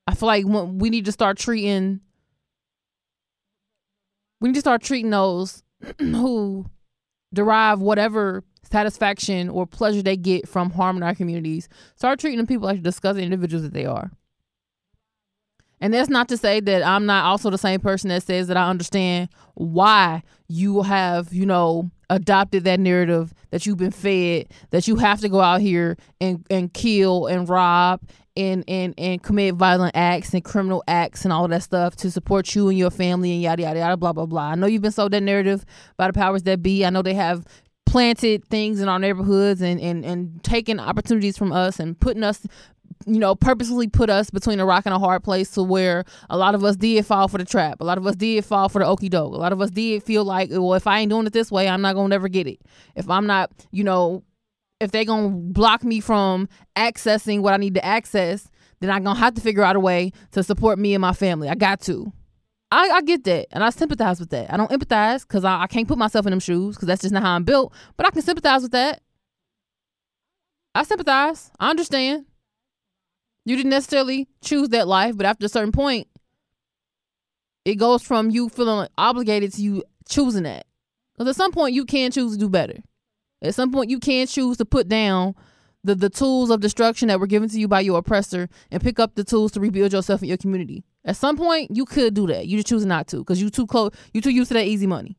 I 0.07 0.15
feel 0.15 0.27
like 0.27 0.45
we 0.47 0.91
need 0.91 1.05
to 1.05 1.13
start 1.13 1.39
treating 1.39 2.01
we 4.41 4.49
need 4.49 4.55
to 4.55 4.61
start 4.61 4.83
treating 4.83 5.11
those 5.11 5.63
who 5.99 6.67
derive 7.33 7.81
whatever 7.81 8.43
satisfaction 8.63 9.49
or 9.49 9.67
pleasure 9.67 10.03
they 10.03 10.17
get 10.17 10.49
from 10.49 10.71
harming 10.71 11.03
our 11.03 11.15
communities. 11.15 11.69
Start 11.97 12.19
treating 12.19 12.47
people 12.47 12.67
like 12.67 12.83
disgusting 12.83 13.25
individuals 13.25 13.63
that 13.63 13.73
they 13.73 13.87
are. 13.87 14.11
And 15.81 15.95
that's 15.95 16.11
not 16.11 16.29
to 16.29 16.37
say 16.37 16.61
that 16.61 16.85
I'm 16.85 17.07
not 17.07 17.25
also 17.25 17.51
the 17.51 17.59
same 17.59 17.81
person 17.81 18.09
that 18.09 18.25
says 18.25 18.49
that 18.49 18.57
I 18.57 18.69
understand 18.69 19.29
why 19.55 20.23
you 20.49 20.83
have, 20.83 21.33
you 21.33 21.47
know, 21.47 21.91
adopted 22.11 22.65
that 22.65 22.81
narrative 22.81 23.33
that 23.51 23.67
you've 23.67 23.77
been 23.77 23.91
fed 23.91 24.47
that 24.71 24.89
you 24.89 24.97
have 24.97 25.21
to 25.21 25.29
go 25.29 25.41
out 25.41 25.61
here 25.61 25.97
and, 26.21 26.45
and 26.51 26.73
kill 26.73 27.27
and 27.27 27.49
rob 27.49 28.01
and, 28.39 28.65
and, 28.69 28.95
and 28.97 29.23
commit 29.23 29.57
violent 29.57 29.97
acts 29.97 30.33
and 30.33 30.45
criminal 30.45 30.83
acts 30.87 31.25
and 31.25 31.33
all 31.33 31.49
that 31.49 31.63
stuff 31.63 31.97
to 31.97 32.11
support 32.11 32.55
you 32.55 32.69
and 32.69 32.79
your 32.79 32.91
family 32.91 33.33
and 33.33 33.43
yada 33.43 33.63
yada 33.63 33.79
yada 33.81 33.97
blah 33.97 34.13
blah 34.13 34.27
blah. 34.27 34.51
I 34.51 34.55
know 34.55 34.67
you've 34.67 34.83
been 34.83 34.93
sold 34.93 35.13
that 35.13 35.23
narrative 35.23 35.65
by 35.97 36.07
the 36.07 36.13
powers 36.13 36.45
that 36.45 36.63
be. 36.63 36.87
I 36.87 36.91
know 36.91 37.03
they 37.03 37.15
have 37.15 37.45
planted 37.85 38.45
things 38.45 38.81
in 38.81 38.89
our 38.89 38.99
neighborhoods 38.99 39.61
and, 39.61 39.81
and, 39.81 40.05
and 40.05 40.43
taken 40.45 40.79
opportunities 40.79 41.37
from 41.37 41.53
us 41.53 41.81
and 41.81 41.99
putting 41.99 42.23
us 42.23 42.47
you 43.07 43.19
know, 43.19 43.35
purposely 43.35 43.89
put 43.89 44.11
us 44.11 44.29
between 44.29 44.61
a 44.61 44.67
rock 44.67 44.85
and 44.85 44.95
a 44.95 44.99
hard 44.99 45.23
place 45.23 45.53
to 45.53 45.63
where 45.63 46.05
a 46.29 46.37
lot 46.37 46.55
of 46.55 46.65
us 46.65 46.77
did 46.77 47.07
fall 47.07 47.29
for 47.29 47.39
the 47.39 47.45
trap. 47.45 47.81
A 47.81 47.85
lot 47.85 47.97
of 47.97 48.07
us 48.07 48.17
did 48.17 48.45
fall 48.45 48.69
for 48.69 48.81
the 48.81 48.87
okey 48.87 49.09
doke. 49.09 49.33
A 49.33 49.37
lot 49.37 49.53
of 49.53 49.61
us 49.61 49.71
did 49.71 50.03
feel 50.03 50.25
like, 50.25 50.51
well, 50.51 50.75
if 50.75 50.87
I 50.87 51.01
ain't 51.01 51.11
doing 51.11 51.27
it 51.27 51.33
this 51.33 51.51
way, 51.51 51.69
I'm 51.69 51.81
not 51.81 51.95
gonna 51.95 52.09
never 52.09 52.29
get 52.29 52.47
it. 52.47 52.61
If 52.97 53.09
I'm 53.09 53.27
not, 53.27 53.51
you 53.71 53.85
know, 53.85 54.25
if 54.81 54.91
they 54.91 55.05
gonna 55.05 55.31
block 55.31 55.85
me 55.85 56.01
from 56.01 56.49
accessing 56.77 57.41
what 57.41 57.55
I 57.55 57.57
need 57.57 57.75
to 57.75 57.85
access, 57.85 58.49
then 58.81 58.91
I'm 58.91 59.03
gonna 59.03 59.19
have 59.19 59.35
to 59.35 59.41
figure 59.41 59.63
out 59.63 59.77
a 59.77 59.81
way 59.81 60.13
to 60.33 60.43
support 60.43 60.79
me 60.79 60.95
and 60.95 61.01
my 61.01 61.13
family. 61.13 61.49
I 61.49 61.55
got 61.55 61.81
to. 61.83 62.13
I, 62.71 62.91
I 62.91 63.03
get 63.03 63.25
that, 63.25 63.47
and 63.51 63.65
I 63.65 63.71
sympathize 63.71 64.21
with 64.21 64.31
that. 64.31 64.53
I 64.53 64.57
don't 64.57 64.71
empathize 64.71 65.23
because 65.23 65.45
I, 65.45 65.63
I 65.63 65.67
can't 65.67 65.89
put 65.89 65.97
myself 65.97 66.27
in 66.27 66.31
them 66.31 66.41
shoes 66.41 66.77
because 66.77 66.87
that's 66.87 67.01
just 67.01 67.15
not 67.15 67.23
how 67.23 67.35
I'm 67.35 67.45
built. 67.45 67.73
But 67.97 68.07
I 68.07 68.11
can 68.11 68.23
sympathize 68.23 68.63
with 68.63 68.73
that. 68.73 69.01
I 70.75 70.83
sympathize. 70.83 71.51
I 71.59 71.71
understand. 71.71 72.27
You 73.47 73.57
didn't 73.57 73.71
necessarily 73.71 74.29
choose 74.43 74.69
that 74.69 74.87
life, 74.87 75.17
but 75.17 75.25
after 75.25 75.47
a 75.47 75.49
certain 75.49 75.73
point, 75.73 76.09
it 77.65 77.77
goes 77.77 78.03
from 78.03 78.31
you 78.31 78.51
feeling 78.51 78.89
obligated 78.99 79.55
to 79.55 79.63
you 79.63 79.83
choosing 80.09 80.43
that. 80.43 80.67
Because 81.15 81.31
at 81.31 81.37
some 81.37 81.53
point, 81.53 81.75
you 81.75 81.87
can 81.87 82.11
choose 82.11 82.33
to 82.35 82.39
do 82.39 82.51
better. 82.51 82.83
At 83.43 83.55
some 83.55 83.71
point, 83.71 83.91
you 83.91 84.01
can 84.01 84.27
choose 84.27 84.57
to 84.57 84.65
put 84.65 84.89
down 84.89 85.35
the, 85.85 85.95
the 85.95 86.11
tools 86.11 86.51
of 86.51 86.61
destruction 86.61 87.09
that 87.09 87.21
were 87.21 87.27
given 87.27 87.49
to 87.49 87.59
you 87.59 87.69
by 87.69 87.81
your 87.81 87.99
oppressor 87.99 88.49
and 88.71 88.83
pick 88.83 88.99
up 88.99 89.15
the 89.15 89.25
tools 89.25 89.53
to 89.53 89.61
rebuild 89.61 89.93
yourself 89.93 90.21
and 90.21 90.29
your 90.29 90.37
community. 90.37 90.85
At 91.05 91.17
some 91.17 91.37
point, 91.37 91.75
you 91.75 91.85
could 91.85 92.15
do 92.15 92.27
that. 92.27 92.47
You 92.47 92.59
just 92.59 92.69
choose 92.69 92.85
not 92.85 93.07
to 93.09 93.19
because 93.19 93.41
you 93.41 93.51
too 93.51 93.67
close. 93.67 93.93
You 94.13 94.21
too 94.21 94.31
used 94.31 94.49
to 94.49 94.55
that 94.55 94.67
easy 94.67 94.87
money. 94.87 95.17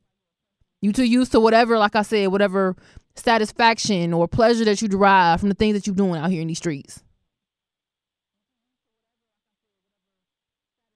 You 0.82 0.94
too 0.94 1.06
used 1.06 1.32
to 1.32 1.40
whatever, 1.40 1.78
like 1.78 1.96
I 1.96 2.04
said, 2.04 2.28
whatever 2.28 2.76
satisfaction 3.16 4.14
or 4.14 4.28
pleasure 4.28 4.66
that 4.66 4.82
you 4.82 4.88
derive 4.88 5.40
from 5.40 5.50
the 5.50 5.56
things 5.56 5.74
that 5.74 5.88
you're 5.88 5.96
doing 5.96 6.20
out 6.20 6.30
here 6.30 6.42
in 6.42 6.48
these 6.48 6.58
streets. 6.58 7.04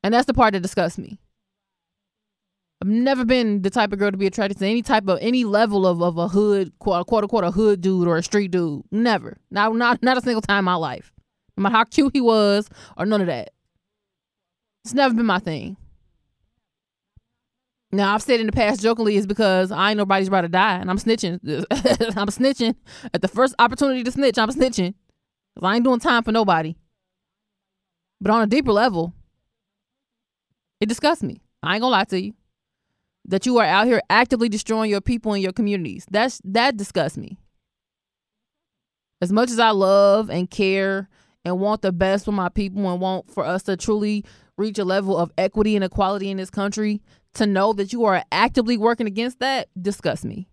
And 0.03 0.13
that's 0.13 0.25
the 0.25 0.33
part 0.33 0.53
that 0.53 0.61
disgusts 0.61 0.97
me. 0.97 1.19
I've 2.83 2.89
never 2.89 3.23
been 3.23 3.61
the 3.61 3.69
type 3.69 3.93
of 3.93 3.99
girl 3.99 4.11
to 4.11 4.17
be 4.17 4.27
attracted 4.27 4.59
to 4.59 4.67
any 4.67 4.81
type 4.81 5.07
of 5.07 5.17
any 5.21 5.45
level 5.45 5.87
of, 5.87 6.03
of 6.03 6.17
a 6.17 6.27
hood 6.27 6.77
quote, 6.79 7.07
quote 7.07 7.23
unquote 7.23 7.45
a 7.45 7.51
hood 7.51 7.79
dude 7.79 8.09
or 8.09 8.17
a 8.17 8.23
street 8.23 8.51
dude. 8.51 8.83
Never. 8.91 9.37
Not 9.49 9.73
not 9.77 10.03
not 10.03 10.17
a 10.17 10.21
single 10.21 10.41
time 10.41 10.59
in 10.59 10.65
my 10.65 10.75
life. 10.75 11.13
No 11.55 11.61
matter 11.61 11.77
how 11.77 11.85
cute 11.85 12.11
he 12.11 12.19
was 12.19 12.69
or 12.97 13.05
none 13.05 13.21
of 13.21 13.27
that. 13.27 13.51
It's 14.83 14.93
never 14.93 15.13
been 15.13 15.25
my 15.25 15.39
thing. 15.39 15.77
Now 17.93 18.15
I've 18.15 18.21
said 18.21 18.41
in 18.41 18.47
the 18.47 18.51
past 18.51 18.81
jokingly 18.81 19.15
is 19.15 19.27
because 19.27 19.71
I 19.71 19.91
ain't 19.91 19.97
nobody's 19.97 20.27
about 20.27 20.41
to 20.41 20.49
die, 20.49 20.75
and 20.75 20.89
I'm 20.89 20.97
snitching. 20.97 21.39
I'm 22.17 22.27
snitching 22.27 22.75
at 23.13 23.21
the 23.21 23.29
first 23.29 23.55
opportunity 23.59 24.03
to 24.03 24.11
snitch. 24.11 24.37
I'm 24.37 24.49
snitching 24.49 24.93
'Cause 25.55 25.63
I 25.63 25.75
ain't 25.75 25.85
doing 25.85 26.01
time 26.01 26.23
for 26.23 26.33
nobody. 26.33 26.75
But 28.19 28.31
on 28.31 28.41
a 28.41 28.47
deeper 28.47 28.73
level, 28.73 29.13
it 30.81 30.89
disgusts 30.89 31.23
me. 31.23 31.39
I 31.61 31.75
ain't 31.75 31.81
gonna 31.81 31.91
lie 31.91 32.03
to 32.03 32.19
you. 32.21 32.33
That 33.25 33.45
you 33.45 33.57
are 33.59 33.65
out 33.65 33.87
here 33.87 34.01
actively 34.09 34.49
destroying 34.49 34.91
your 34.91 35.01
people 35.01 35.33
and 35.33 35.41
your 35.41 35.53
communities. 35.53 36.05
That's 36.11 36.41
that 36.43 36.77
disgusts 36.77 37.17
me. 37.17 37.37
As 39.21 39.31
much 39.31 39.49
as 39.49 39.59
I 39.59 39.69
love 39.69 40.29
and 40.29 40.49
care 40.49 41.07
and 41.45 41.59
want 41.59 41.81
the 41.81 41.93
best 41.93 42.25
for 42.25 42.33
my 42.33 42.49
people 42.49 42.91
and 42.91 42.99
want 42.99 43.31
for 43.31 43.45
us 43.45 43.63
to 43.63 43.77
truly 43.77 44.25
reach 44.57 44.77
a 44.77 44.83
level 44.83 45.17
of 45.17 45.31
equity 45.37 45.75
and 45.75 45.83
equality 45.83 46.29
in 46.29 46.37
this 46.37 46.49
country, 46.49 47.01
to 47.33 47.45
know 47.45 47.73
that 47.73 47.93
you 47.93 48.05
are 48.05 48.23
actively 48.31 48.77
working 48.77 49.07
against 49.07 49.39
that 49.39 49.69
disgusts 49.81 50.25
me. 50.25 50.47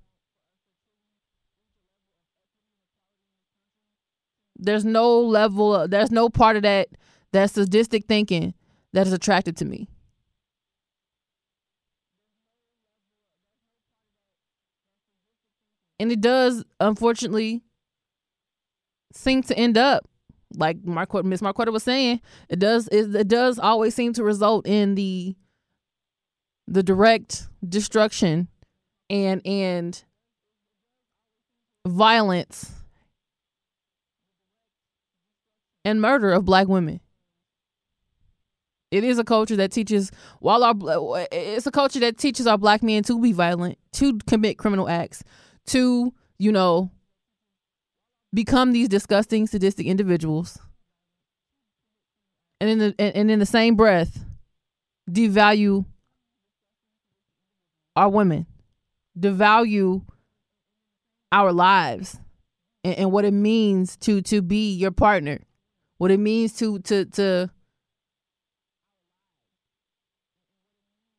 There's 4.56 4.84
no 4.84 5.20
level, 5.20 5.74
of, 5.74 5.90
there's 5.90 6.10
no 6.10 6.28
part 6.28 6.56
of 6.56 6.62
that 6.62 6.88
that 7.32 7.50
sadistic 7.50 8.06
thinking 8.06 8.54
that 8.92 9.06
is 9.06 9.12
attractive 9.12 9.54
to 9.56 9.64
me. 9.64 9.88
And 16.01 16.11
it 16.11 16.22
does, 16.22 16.64
unfortunately, 16.80 17.62
seem 19.12 19.42
to 19.42 19.57
end 19.57 19.76
up 19.76 20.09
like 20.57 20.82
Marquetta, 20.82 21.24
Miss 21.24 21.42
Marquetta 21.42 21.70
was 21.70 21.82
saying. 21.82 22.22
It 22.48 22.59
does. 22.59 22.88
It, 22.88 23.14
it 23.14 23.28
does 23.28 23.59
always 23.59 23.94
seem 23.94 24.14
to 24.14 24.24
result 24.24 24.66
in 24.66 24.94
the 24.94 25.36
the 26.66 26.82
direct 26.82 27.48
destruction 27.68 28.48
and 29.11 29.42
and 29.46 30.03
violence 31.86 32.72
and 35.84 36.01
murder 36.01 36.32
of 36.32 36.46
black 36.46 36.66
women. 36.66 37.01
It 38.90 39.05
is 39.05 39.18
a 39.18 39.24
culture 39.24 39.57
that 39.57 39.70
teaches 39.70 40.11
while 40.40 40.64
our 40.64 40.74
it's 41.30 41.66
a 41.66 41.70
culture 41.70 42.01
that 42.01 42.16
teaches 42.16 42.46
our 42.46 42.57
black 42.57 42.82
men 42.82 43.03
to 43.03 43.20
be 43.20 43.32
violent, 43.32 43.78
to 43.92 44.18
commit 44.26 44.57
criminal 44.57 44.88
acts, 44.88 45.22
to, 45.70 46.12
you 46.38 46.52
know, 46.52 46.90
become 48.32 48.72
these 48.72 48.88
disgusting 48.88 49.46
sadistic 49.46 49.86
individuals. 49.86 50.58
And 52.60 52.68
in 52.68 52.78
the 52.78 52.94
and 52.98 53.30
in 53.30 53.38
the 53.38 53.46
same 53.46 53.74
breath, 53.74 54.24
devalue 55.10 55.86
our 57.96 58.08
women, 58.08 58.46
devalue 59.18 60.02
our 61.32 61.52
lives 61.52 62.18
and, 62.84 62.94
and 62.96 63.12
what 63.12 63.24
it 63.24 63.32
means 63.32 63.96
to 63.98 64.20
to 64.22 64.42
be 64.42 64.74
your 64.74 64.90
partner, 64.90 65.40
what 65.98 66.10
it 66.10 66.20
means 66.20 66.52
to 66.58 66.80
to 66.80 67.06
to 67.06 67.50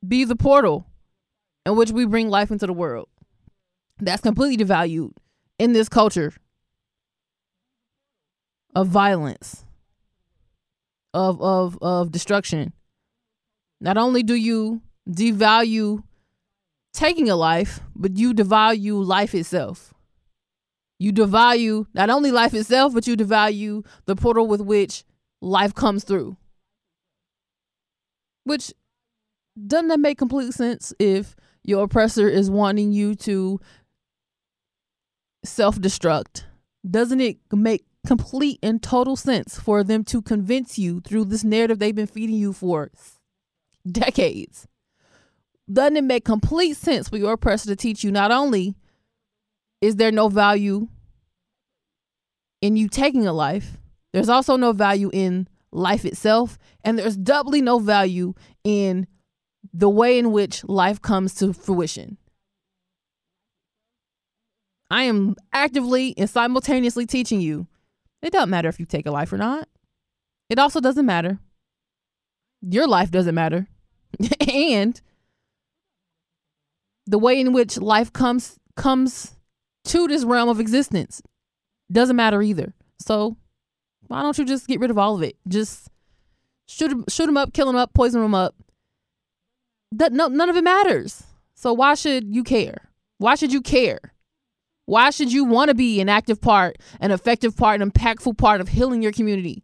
be 0.08 0.26
the 0.26 0.36
portal 0.36 0.86
in 1.66 1.76
which 1.76 1.92
we 1.92 2.06
bring 2.06 2.30
life 2.30 2.52
into 2.52 2.68
the 2.68 2.74
world. 2.74 3.08
That's 4.02 4.22
completely 4.22 4.58
devalued 4.58 5.14
in 5.60 5.74
this 5.74 5.88
culture 5.88 6.34
of 8.74 8.88
violence, 8.88 9.64
of 11.14 11.40
of 11.40 11.78
of 11.82 12.12
destruction. 12.12 12.74
Not 13.80 13.98
only 13.98 14.24
do 14.24 14.34
you 14.34 14.82
devalue 15.08 16.04
taking 16.94 17.30
a 17.30 17.36
life, 17.36 17.80
but 17.96 18.18
you 18.18 18.34
devalue 18.34 19.06
life 19.06 19.36
itself. 19.36 19.94
You 21.00 21.14
devalue 21.14 21.86
not 21.94 22.10
only 22.10 22.32
life 22.32 22.56
itself, 22.56 22.94
but 22.94 23.06
you 23.06 23.16
devalue 23.16 23.86
the 24.06 24.16
portal 24.16 24.48
with 24.48 24.62
which 24.62 25.04
life 25.42 25.76
comes 25.76 26.04
through. 26.04 26.38
Which 28.46 28.74
doesn't 29.68 29.90
that 29.90 30.00
make 30.00 30.18
complete 30.18 30.54
sense 30.54 30.94
if 30.98 31.36
your 31.64 31.84
oppressor 31.84 32.28
is 32.28 32.50
wanting 32.50 32.92
you 32.92 33.14
to 33.16 33.60
self 35.44 35.80
destruct? 35.80 36.44
Doesn't 36.90 37.22
it 37.22 37.38
make 37.52 37.86
complete 38.06 38.60
and 38.64 38.82
total 38.82 39.16
sense 39.16 39.60
for 39.60 39.84
them 39.84 40.04
to 40.06 40.22
convince 40.22 40.80
you 40.80 41.02
through 41.02 41.26
this 41.26 41.44
narrative 41.44 41.80
they've 41.80 41.96
been 41.96 42.08
feeding 42.08 42.36
you 42.36 42.54
for 42.54 42.92
decades? 43.90 44.68
Doesn't 45.72 45.98
it 45.98 46.04
make 46.04 46.26
complete 46.26 46.76
sense 46.76 47.10
for 47.10 47.18
your 47.18 47.34
oppressor 47.34 47.70
to 47.70 47.76
teach 47.76 48.04
you 48.04 48.12
not 48.12 48.32
only 48.32 48.76
is 49.80 49.96
there 49.96 50.12
no 50.12 50.28
value 50.28 50.88
in 52.62 52.76
you 52.76 52.88
taking 52.88 53.26
a 53.26 53.34
life, 53.34 53.78
there's 54.14 54.30
also 54.30 54.56
no 54.56 54.74
value 54.74 55.10
in 55.14 55.48
life 55.72 56.06
itself, 56.06 56.58
and 56.84 57.00
there's 57.00 57.18
doubly 57.18 57.62
no 57.62 57.80
value 57.80 58.34
in 58.64 59.08
the 59.74 59.90
way 59.90 60.20
in 60.20 60.32
which 60.32 60.64
life 60.66 61.02
comes 61.02 61.34
to 61.36 61.54
fruition. 61.54 62.18
I 64.92 65.04
am 65.04 65.36
actively 65.54 66.14
and 66.18 66.30
simultaneously 66.30 67.06
teaching 67.06 67.42
you 67.42 67.68
it 68.22 68.32
doesn't 68.32 68.50
matter 68.50 68.70
if 68.70 68.80
you 68.80 68.86
take 68.86 69.06
a 69.06 69.12
life 69.12 69.34
or 69.34 69.38
not. 69.38 69.68
It 70.50 70.60
also 70.60 70.80
doesn't 70.80 71.06
matter. 71.06 71.40
Your 72.62 72.88
life 72.88 73.10
doesn't 73.10 73.34
matter. 73.34 73.68
and 74.52 75.02
the 77.08 77.18
way 77.18 77.40
in 77.40 77.54
which 77.54 77.78
life 77.78 78.14
comes 78.14 78.60
comes 78.76 79.36
to 79.86 80.08
this 80.08 80.24
realm 80.24 80.50
of 80.50 80.60
existence 80.60 81.22
doesn't 81.92 82.16
matter 82.16 82.42
either. 82.42 82.74
So 83.00 83.38
why 84.08 84.22
don't 84.22 84.38
you 84.38 84.46
just 84.46 84.68
get 84.68 84.80
rid 84.80 84.92
of 84.92 84.98
all 84.98 85.16
of 85.16 85.24
it? 85.24 85.36
Just 85.48 85.90
shoot 86.68 86.94
shoot 87.10 87.26
them 87.26 87.38
up, 87.38 87.54
kill 87.54 87.66
them 87.66 87.76
up, 87.76 87.94
poison 87.94 88.22
them 88.22 88.36
up. 88.36 88.56
That 89.92 90.14
no, 90.14 90.28
none 90.28 90.50
of 90.50 90.56
it 90.58 90.64
matters. 90.64 91.24
So 91.56 91.74
why 91.74 91.96
should 91.96 92.36
you 92.36 92.44
care? 92.44 92.90
Why 93.18 93.36
should 93.36 93.52
you 93.52 93.62
care? 93.62 94.14
Why 94.86 95.10
should 95.10 95.32
you 95.32 95.46
want 95.46 95.70
to 95.70 95.76
be 95.76 96.02
an 96.02 96.10
active 96.10 96.42
part, 96.42 96.78
an 97.00 97.12
effective 97.12 97.56
part, 97.56 97.82
an 97.82 97.92
impactful 97.92 98.38
part 98.38 98.62
of 98.62 98.70
healing 98.70 99.02
your 99.02 99.12
community? 99.12 99.64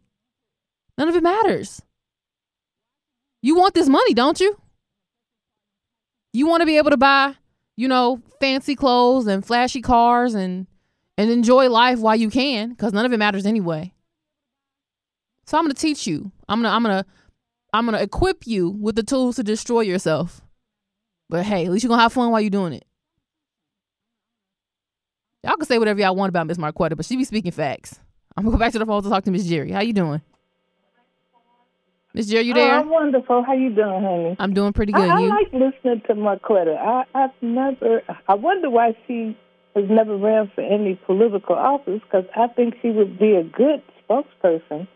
None 0.96 1.08
of 1.08 1.16
it 1.16 1.22
matters. 1.22 1.82
You 3.42 3.56
want 3.56 3.74
this 3.74 3.88
money, 3.88 4.14
don't 4.14 4.40
you? 4.40 4.60
You 6.32 6.46
want 6.46 6.62
to 6.62 6.66
be 6.66 6.76
able 6.76 6.90
to 6.90 6.96
buy, 6.96 7.34
you 7.76 7.88
know, 7.88 8.20
fancy 8.40 8.74
clothes 8.74 9.26
and 9.26 9.44
flashy 9.44 9.80
cars 9.80 10.34
and 10.34 10.66
and 11.16 11.30
enjoy 11.30 11.68
life 11.68 11.98
while 11.98 12.16
you 12.16 12.30
can 12.30 12.76
cuz 12.76 12.92
none 12.92 13.04
of 13.04 13.12
it 13.12 13.18
matters 13.18 13.46
anyway. 13.46 13.92
So 15.46 15.56
I'm 15.56 15.64
going 15.64 15.74
to 15.74 15.80
teach 15.80 16.06
you. 16.06 16.30
I'm 16.48 16.60
going 16.60 16.70
to 16.70 16.74
I'm 16.74 16.82
going 16.82 17.02
to 17.02 17.10
I'm 17.72 17.86
going 17.86 17.96
to 17.96 18.02
equip 18.02 18.46
you 18.46 18.70
with 18.70 18.96
the 18.96 19.02
tools 19.02 19.36
to 19.36 19.42
destroy 19.42 19.80
yourself. 19.80 20.40
But 21.28 21.44
hey, 21.44 21.66
at 21.66 21.70
least 21.70 21.84
you're 21.84 21.88
going 21.88 21.98
to 21.98 22.02
have 22.02 22.12
fun 22.12 22.30
while 22.30 22.40
you're 22.40 22.50
doing 22.50 22.72
it. 22.72 22.86
Y'all 25.44 25.56
can 25.56 25.66
say 25.66 25.78
whatever 25.78 26.00
y'all 26.00 26.16
want 26.16 26.30
about 26.30 26.48
Miss 26.48 26.58
Marquetta, 26.58 26.96
but 26.96 27.06
she 27.06 27.16
be 27.16 27.24
speaking 27.24 27.52
facts. 27.52 28.00
I'm 28.36 28.44
gonna 28.44 28.56
go 28.56 28.58
back 28.58 28.72
to 28.72 28.78
the 28.78 28.86
phone 28.86 29.02
to 29.02 29.08
talk 29.08 29.24
to 29.24 29.30
Miss 29.30 29.44
Jerry. 29.44 29.70
How 29.70 29.80
you 29.80 29.92
doing? 29.92 30.20
Miss 32.12 32.26
Jerry, 32.26 32.44
you 32.44 32.52
oh, 32.52 32.56
there? 32.56 32.74
Oh, 32.74 32.80
I'm 32.80 32.88
wonderful. 32.88 33.44
How 33.44 33.52
you 33.52 33.70
doing, 33.70 34.02
honey? 34.02 34.36
I'm 34.40 34.52
doing 34.52 34.72
pretty 34.72 34.92
good. 34.92 35.08
I, 35.08 35.16
I 35.16 35.20
you? 35.20 35.28
like 35.28 35.52
listening 35.52 36.02
to 36.08 36.14
Marquetta. 36.14 36.76
I, 36.76 37.04
I've 37.14 37.30
never. 37.40 38.02
I 38.26 38.34
wonder 38.34 38.68
why 38.68 38.96
she 39.06 39.36
has 39.76 39.84
never 39.88 40.16
ran 40.16 40.50
for 40.56 40.62
any 40.62 40.96
political 41.06 41.54
office 41.54 42.00
because 42.02 42.24
I 42.34 42.48
think 42.48 42.74
she 42.82 42.90
would 42.90 43.16
be 43.18 43.36
a 43.36 43.44
good 43.44 43.80
spokesperson. 44.02 44.88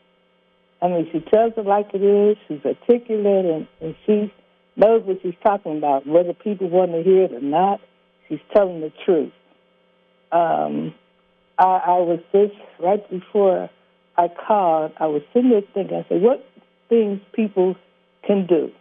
I 0.80 0.88
mean, 0.88 1.08
she 1.12 1.20
tells 1.20 1.52
it 1.56 1.66
like 1.66 1.90
it 1.94 2.02
is. 2.02 2.36
She's 2.48 2.64
articulate 2.64 3.44
and, 3.44 3.68
and 3.80 3.94
she 4.04 4.32
knows 4.74 5.04
what 5.04 5.18
she's 5.22 5.34
talking 5.44 5.78
about. 5.78 6.04
Whether 6.04 6.32
people 6.32 6.68
want 6.68 6.90
to 6.90 7.02
hear 7.04 7.24
it 7.24 7.32
or 7.32 7.40
not, 7.40 7.80
she's 8.28 8.40
telling 8.52 8.80
the 8.80 8.92
truth. 9.04 9.32
Um, 10.32 10.94
I, 11.58 11.64
I 11.64 11.98
was 11.98 12.20
just 12.32 12.54
right 12.80 13.08
before 13.10 13.70
I 14.16 14.28
called. 14.28 14.92
I 14.98 15.06
was 15.06 15.22
sitting 15.32 15.50
there 15.50 15.62
thinking. 15.74 15.98
I 15.98 16.08
said, 16.08 16.22
"What 16.22 16.44
things 16.88 17.20
people 17.32 17.76
can 18.26 18.46
do, 18.46 18.72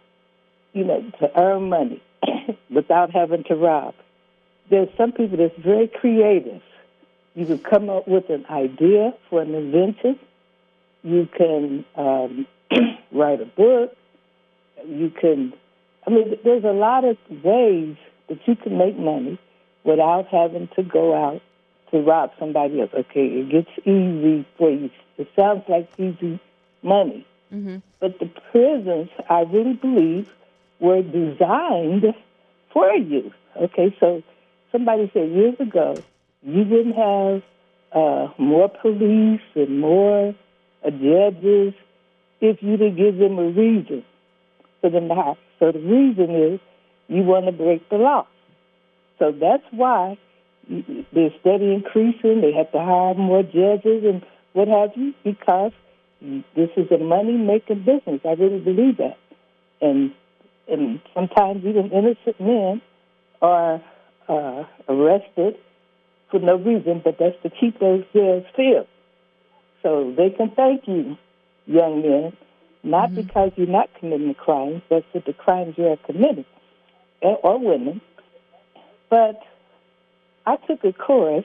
you 0.72 0.84
know, 0.84 1.02
to 1.20 1.40
earn 1.40 1.68
money 1.68 2.02
without 2.70 3.10
having 3.10 3.44
to 3.44 3.54
rob?" 3.54 3.94
There's 4.70 4.88
some 4.96 5.12
people 5.12 5.36
that's 5.36 5.58
very 5.58 5.88
creative. 5.88 6.62
You 7.34 7.46
can 7.46 7.58
come 7.58 7.90
up 7.90 8.08
with 8.08 8.30
an 8.30 8.46
idea 8.50 9.14
for 9.28 9.42
an 9.42 9.54
invention. 9.54 10.18
You 11.02 11.28
can 11.36 11.84
um, 11.96 12.46
write 13.12 13.40
a 13.40 13.46
book. 13.46 13.94
You 14.86 15.10
can. 15.10 15.52
I 16.06 16.10
mean, 16.10 16.36
there's 16.42 16.64
a 16.64 16.72
lot 16.72 17.04
of 17.04 17.16
ways 17.44 17.96
that 18.28 18.38
you 18.46 18.56
can 18.56 18.78
make 18.78 18.98
money 18.98 19.38
without 19.84 20.26
having 20.28 20.68
to 20.76 20.82
go 20.82 21.14
out 21.14 21.42
to 21.90 22.00
rob 22.00 22.30
somebody 22.38 22.80
else. 22.80 22.90
Okay, 22.94 23.26
it 23.26 23.50
gets 23.50 23.70
easy 23.86 24.46
for 24.56 24.70
you. 24.70 24.90
It 25.18 25.28
sounds 25.36 25.64
like 25.68 25.88
easy 25.98 26.40
money. 26.82 27.26
Mm-hmm. 27.52 27.76
But 28.00 28.18
the 28.18 28.30
prisons, 28.50 29.10
I 29.28 29.40
really 29.40 29.74
believe, 29.74 30.28
were 30.80 31.02
designed 31.02 32.14
for 32.72 32.92
you. 32.94 33.32
Okay, 33.56 33.94
so 34.00 34.22
somebody 34.72 35.10
said 35.12 35.30
years 35.30 35.60
ago, 35.60 36.02
you 36.42 36.64
didn't 36.64 36.94
have 36.94 37.42
uh, 37.92 38.28
more 38.38 38.68
police 38.68 39.42
and 39.54 39.80
more 39.80 40.34
uh, 40.84 40.90
judges 40.90 41.74
if 42.40 42.62
you 42.62 42.76
didn't 42.76 42.96
give 42.96 43.18
them 43.18 43.38
a 43.38 43.48
reason 43.50 44.02
for 44.80 44.90
them 44.90 45.08
to 45.08 45.14
have. 45.14 45.36
So 45.58 45.70
the 45.72 45.78
reason 45.78 46.34
is 46.34 46.60
you 47.08 47.22
want 47.22 47.46
to 47.46 47.52
break 47.52 47.88
the 47.90 47.96
law. 47.96 48.26
So 49.22 49.30
that's 49.30 49.62
why 49.70 50.18
they're 50.68 51.30
steady 51.40 51.72
increasing. 51.72 52.40
They 52.40 52.52
have 52.56 52.72
to 52.72 52.78
hire 52.78 53.14
more 53.14 53.44
judges 53.44 54.02
and 54.02 54.26
what 54.52 54.66
have 54.66 54.90
you 54.96 55.14
because 55.22 55.70
this 56.56 56.70
is 56.76 56.90
a 56.90 56.98
money 56.98 57.36
making 57.36 57.84
business. 57.84 58.20
I 58.24 58.32
really 58.32 58.58
believe 58.58 58.96
that. 58.96 59.18
And 59.80 60.12
and 60.68 61.00
sometimes 61.14 61.64
even 61.64 61.92
innocent 61.92 62.40
men 62.40 62.82
are 63.40 63.80
uh, 64.28 64.64
arrested 64.88 65.54
for 66.32 66.40
no 66.40 66.56
reason, 66.56 67.00
but 67.04 67.16
that's 67.20 67.40
to 67.44 67.50
keep 67.50 67.78
those 67.78 68.02
jails 68.12 68.44
filled. 68.56 68.88
So 69.84 70.12
they 70.16 70.30
can 70.30 70.50
thank 70.50 70.88
you, 70.88 71.16
young 71.66 72.02
men, 72.02 72.36
not 72.82 73.10
mm-hmm. 73.10 73.26
because 73.26 73.52
you're 73.54 73.68
not 73.68 73.88
committing 74.00 74.34
crimes, 74.34 74.82
but 74.88 75.04
for 75.12 75.20
the 75.24 75.32
crimes 75.32 75.74
you 75.76 75.86
are 75.86 75.98
committing, 76.06 76.46
or 77.20 77.58
women. 77.60 78.00
But 79.12 79.42
I 80.46 80.56
took 80.66 80.82
a 80.84 80.92
course, 80.94 81.44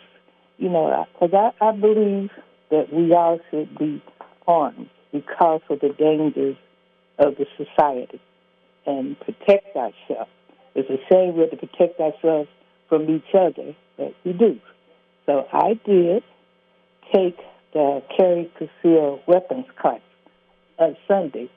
you 0.57 0.69
know, 0.69 1.05
because 1.11 1.33
I, 1.33 1.65
I 1.65 1.73
believe 1.73 2.29
that 2.71 2.93
we 2.93 3.13
all 3.13 3.41
should 3.51 3.77
be 3.77 4.01
armed 4.47 4.89
because 5.11 5.59
of 5.69 5.81
the 5.81 5.89
dangers 5.89 6.55
of 7.19 7.35
the 7.35 7.45
society 7.57 8.21
and 8.85 9.19
protect 9.19 9.75
ourselves. 9.75 10.31
It's 10.75 10.87
the 10.87 10.99
same 11.11 11.35
way 11.35 11.49
to 11.49 11.57
protect 11.57 11.99
ourselves 11.99 12.47
from 12.87 13.09
each 13.09 13.35
other 13.35 13.75
that 13.97 14.13
we 14.23 14.31
do. 14.31 14.61
So 15.25 15.45
I 15.51 15.77
did 15.85 16.23
take 17.13 17.37
the 17.73 18.01
carry 18.15 18.49
concealed 18.57 19.23
weapons 19.27 19.65
class 19.77 19.99
on 20.79 20.95
Sunday. 21.05 21.49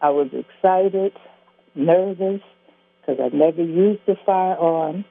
I 0.00 0.08
was 0.08 0.30
excited, 0.32 1.12
nervous, 1.74 2.40
because 3.04 3.20
I 3.20 3.34
never 3.36 3.62
used 3.62 4.00
a 4.08 4.16
firearm, 4.24 5.04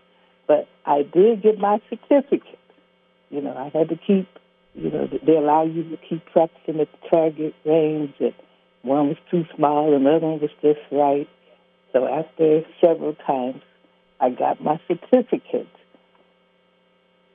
but 0.47 0.67
I 0.85 1.03
did 1.03 1.41
get 1.41 1.59
my 1.59 1.79
certificate. 1.89 2.59
You 3.29 3.41
know, 3.41 3.55
I 3.55 3.77
had 3.77 3.89
to 3.89 3.95
keep, 3.95 4.27
you 4.75 4.91
know, 4.91 5.07
they 5.25 5.35
allow 5.35 5.63
you 5.63 5.83
to 5.83 5.97
keep 5.97 6.25
practicing 6.27 6.79
at 6.79 6.89
the 6.91 7.09
target 7.09 7.55
range. 7.65 8.13
And 8.19 8.33
one 8.81 9.09
was 9.09 9.17
too 9.31 9.45
small, 9.55 9.95
and 9.95 10.05
the 10.05 10.15
other 10.15 10.27
one 10.27 10.39
was 10.39 10.51
just 10.61 10.79
right. 10.91 11.27
So 11.91 12.07
after 12.07 12.61
several 12.81 13.15
times, 13.15 13.61
I 14.19 14.29
got 14.29 14.63
my 14.63 14.79
certificate 14.87 15.67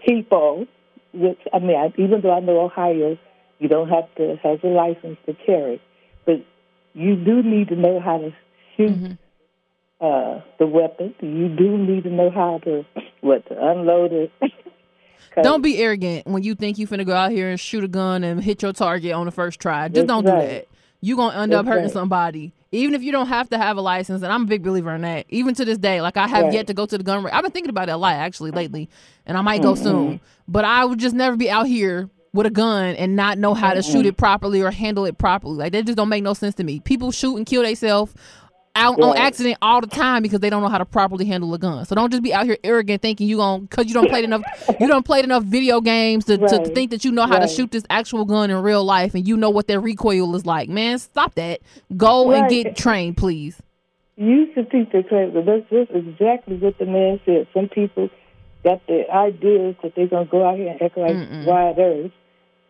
people, 0.07 0.67
which 1.13 1.41
I 1.53 1.59
mean, 1.59 1.77
I, 1.77 1.93
even 2.01 2.21
though 2.21 2.33
I 2.33 2.41
know 2.41 2.61
Ohio, 2.61 3.19
you 3.59 3.69
don't 3.69 3.89
have 3.89 4.13
to 4.17 4.37
have 4.43 4.63
a 4.63 4.69
license 4.69 5.19
to 5.27 5.35
carry, 5.35 5.81
but 6.25 6.45
you 6.95 7.17
do 7.17 7.43
need 7.43 7.69
to 7.69 7.77
know 7.77 8.01
how 8.01 8.19
to 8.19 8.31
shoot 8.77 8.91
mm-hmm. 8.91 9.13
Uh, 10.01 10.41
the 10.59 10.67
weapon. 10.67 11.15
You 11.21 11.49
do 11.49 11.79
need 11.79 12.05
to 12.05 12.11
know 12.11 12.31
how 12.31 12.59
to 12.65 12.85
what 13.21 13.47
to 13.49 13.71
unload 13.71 14.13
it. 14.13 14.33
don't 15.43 15.63
be 15.63 15.79
arrogant 15.79 16.27
when 16.27 16.43
you 16.43 16.55
think 16.55 16.79
you're 16.79 16.89
finna 16.89 17.07
go 17.07 17.15
out 17.15 17.31
here 17.31 17.49
and 17.49 17.59
shoot 17.59 17.85
a 17.85 17.89
gun 17.89 18.25
and 18.25 18.43
hit 18.43 18.63
your 18.63 18.73
target 18.73 19.13
on 19.13 19.27
the 19.27 19.33
first 19.33 19.61
try. 19.61 19.89
Just 19.89 20.07
don't 20.07 20.25
right. 20.25 20.41
do 20.41 20.47
that. 20.47 20.69
You're 21.01 21.17
gonna 21.17 21.41
end 21.43 21.53
That's 21.53 21.61
up 21.61 21.67
hurting 21.67 21.85
right. 21.85 21.93
somebody 21.93 22.53
even 22.71 22.95
if 22.95 23.03
you 23.03 23.13
don't 23.13 23.29
have 23.29 23.49
to 23.51 23.59
have 23.59 23.77
a 23.77 23.81
license, 23.81 24.23
and 24.23 24.33
I'm 24.33 24.43
a 24.43 24.47
big 24.47 24.63
believer 24.63 24.95
in 24.95 25.03
that. 25.03 25.27
Even 25.31 25.55
to 25.55 25.65
this 25.65 25.79
day, 25.79 26.03
like 26.03 26.17
I 26.17 26.27
have 26.27 26.45
right. 26.45 26.53
yet 26.53 26.67
to 26.67 26.75
go 26.75 26.87
to 26.87 26.99
the 26.99 27.05
gun 27.05 27.25
range. 27.25 27.35
I've 27.35 27.43
been 27.43 27.53
thinking 27.53 27.71
about 27.71 27.89
it 27.89 27.93
a 27.93 27.97
lot 27.97 28.15
actually 28.15 28.51
lately, 28.51 28.89
and 29.27 29.39
I 29.39 29.41
might 29.41 29.63
go 29.63 29.73
mm-hmm. 29.73 29.83
soon. 29.83 30.21
But 30.47 30.65
I 30.65 30.85
would 30.85 30.99
just 30.99 31.15
never 31.15 31.37
be 31.37 31.51
out 31.51 31.67
here 31.67 32.11
with 32.35 32.47
a 32.47 32.51
gun 32.51 32.95
and 32.97 33.17
not 33.17 33.39
know 33.39 33.55
how 33.55 33.73
to 33.73 33.81
mm-hmm. 33.81 33.93
shoot 33.93 34.07
it 34.07 34.17
properly 34.19 34.61
or 34.61 34.71
handle 34.71 35.07
it 35.07 35.17
properly. 35.17 35.57
Like 35.57 35.73
that 35.73 35.87
just 35.87 35.97
don't 35.97 36.11
make 36.11 36.23
no 36.23 36.35
sense 36.35 36.55
to 36.57 36.65
me. 36.65 36.81
People 36.81 37.11
shoot 37.11 37.37
and 37.37 37.47
kill 37.47 37.63
themselves 37.63 38.15
out 38.79 39.01
on 39.01 39.17
accident 39.17 39.59
all 39.61 39.81
the 39.81 39.87
time 39.87 40.23
because 40.23 40.41
they 40.41 40.49
don't 40.49 40.63
know 40.63 40.69
how 40.69 40.79
to 40.79 40.85
properly 40.85 41.25
handle 41.25 41.53
a 41.53 41.59
gun. 41.59 41.85
So 41.85 41.95
don't 41.95 42.11
just 42.11 42.23
be 42.23 42.33
out 42.33 42.47
here 42.47 42.57
arrogant 42.63 43.03
thinking 43.03 43.29
you 43.29 43.37
going 43.37 43.63
because 43.63 43.87
you 43.87 43.95
don't 43.95 44.09
played 44.09 44.25
enough 44.25 44.43
you 44.81 44.87
don't 44.87 45.05
played 45.05 45.25
enough 45.25 45.43
video 45.45 45.81
games 45.81 46.25
to, 46.27 46.37
right. 46.37 46.49
to, 46.49 46.75
think 46.75 46.91
that 46.91 47.05
you 47.05 47.13
know 47.13 47.27
how 47.27 47.39
right. 47.39 47.49
to 47.49 47.55
shoot 47.55 47.71
this 47.71 47.85
actual 47.91 48.25
gun 48.25 48.51
in 48.51 48.63
real 48.63 48.85
life 48.85 49.15
and 49.15 49.27
you 49.27 49.37
know 49.37 49.51
what 49.51 49.67
their 49.67 49.81
recoil 49.81 50.35
is 50.37 50.47
like. 50.47 50.69
Man, 50.69 50.99
stop 50.99 51.35
that. 51.35 51.61
Go 51.97 52.33
and 52.33 52.49
get 52.49 52.77
trained, 52.77 53.17
please. 53.17 53.61
You 54.17 54.51
should 54.55 54.71
teach 54.71 54.91
the 54.93 55.03
trained, 55.03 55.35
but 55.35 55.47
that's 55.47 55.69
just 55.71 55.91
exactly 55.91 56.57
what 56.57 56.79
the 56.79 56.87
man 56.87 57.21
said. 57.25 57.47
Some 57.55 57.69
people 57.69 58.09
got 58.65 58.85
the 58.87 59.05
ideas 59.11 59.77
that 59.83 59.95
they're 59.95 60.09
gonna 60.09 60.27
go 60.27 60.49
out 60.49 60.57
here 60.57 60.69
and 60.69 60.83
act 60.83 60.97
like 60.97 61.13
Mm-mm. 61.13 61.47
Wyatt 61.47 61.79
Earp. 61.79 62.13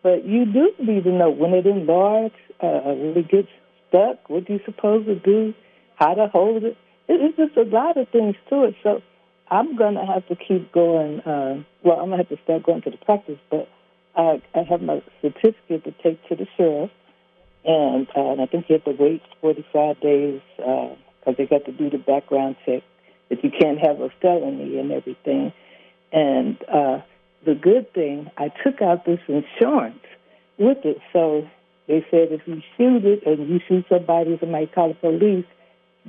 But 0.01 0.25
you 0.25 0.45
do 0.45 0.71
need 0.79 1.03
to 1.03 1.11
know 1.11 1.29
when 1.29 1.53
it 1.53 1.65
enlarges, 1.65 2.37
uh, 2.61 2.93
when 2.93 3.17
it 3.17 3.27
gets 3.27 3.49
stuck, 3.89 4.29
what 4.29 4.45
do 4.45 4.53
you 4.53 4.59
supposed 4.65 5.07
to 5.07 5.15
do 5.15 5.53
how 5.99 6.13
to 6.13 6.27
hold 6.27 6.63
it. 6.63 6.77
It's 7.07 7.37
just 7.37 7.57
a 7.57 7.63
lot 7.63 7.97
of 7.97 8.07
things 8.09 8.35
to 8.49 8.63
it. 8.63 8.75
So 8.83 9.01
I'm 9.51 9.75
going 9.75 9.95
to 9.95 10.05
have 10.05 10.25
to 10.27 10.35
keep 10.35 10.71
going. 10.71 11.19
Uh, 11.21 11.63
well, 11.83 11.99
I'm 11.99 12.09
going 12.09 12.11
to 12.11 12.17
have 12.17 12.29
to 12.29 12.43
start 12.43 12.63
going 12.63 12.81
to 12.83 12.91
the 12.91 12.97
practice, 12.97 13.39
but 13.51 13.67
I, 14.15 14.41
I 14.55 14.63
have 14.69 14.81
my 14.81 15.01
certificate 15.21 15.83
to 15.83 15.91
take 16.03 16.25
to 16.29 16.35
the 16.35 16.47
sheriff, 16.55 16.91
and, 17.65 18.07
uh, 18.15 18.31
and 18.31 18.41
I 18.41 18.45
think 18.45 18.65
you 18.69 18.75
have 18.75 18.85
to 18.85 19.03
wait 19.03 19.21
45 19.41 19.99
days 19.99 20.41
because 20.57 20.97
uh, 21.27 21.33
they 21.37 21.45
got 21.45 21.65
to 21.65 21.71
do 21.71 21.89
the 21.89 21.97
background 21.97 22.55
check 22.65 22.83
that 23.29 23.43
you 23.43 23.51
can't 23.51 23.79
have 23.79 23.99
a 23.99 24.09
felony 24.21 24.79
and 24.79 24.91
everything. 24.91 25.51
And 26.11 26.57
uh, 26.63 27.01
the 27.45 27.55
good 27.55 27.93
thing, 27.93 28.31
I 28.37 28.51
took 28.63 28.81
out 28.81 29.05
this 29.05 29.19
insurance 29.27 29.99
with 30.57 30.79
it. 30.83 30.99
So 31.13 31.47
they 31.87 32.05
said 32.09 32.31
if 32.31 32.41
you 32.45 32.61
shoot 32.77 33.05
it 33.05 33.25
and 33.25 33.49
you 33.49 33.59
shoot 33.67 33.85
somebody, 33.89 34.37
somebody 34.39 34.67
call 34.67 34.89
the 34.89 34.95
police, 34.95 35.45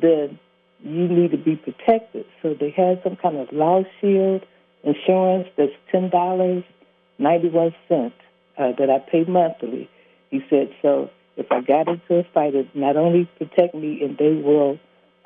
then 0.01 0.39
you 0.83 1.09
need 1.09 1.31
to 1.33 1.37
be 1.37 1.57
protected. 1.57 2.25
So 2.43 2.55
they 2.59 2.71
had 2.71 3.01
some 3.03 3.17
kind 3.17 3.37
of 3.37 3.49
law 3.53 3.83
shield 4.01 4.45
insurance 4.83 5.49
that's 5.57 5.73
ten 5.93 6.11
dollars 6.11 6.65
ninety 7.19 7.49
one 7.49 7.75
cent 7.89 8.15
uh, 8.59 8.73
that 8.79 8.89
I 8.91 8.99
pay 9.11 9.25
monthly. 9.25 9.89
He 10.31 10.41
said 10.49 10.71
so. 10.83 11.11
If 11.37 11.47
I 11.51 11.61
got 11.61 11.89
into 11.89 12.17
a 12.17 12.25
fight, 12.35 12.55
it 12.55 12.75
not 12.75 12.97
only 12.97 13.29
protect 13.39 13.75
me, 13.75 14.01
and 14.03 14.19
they 14.19 14.33
will, 14.43 14.79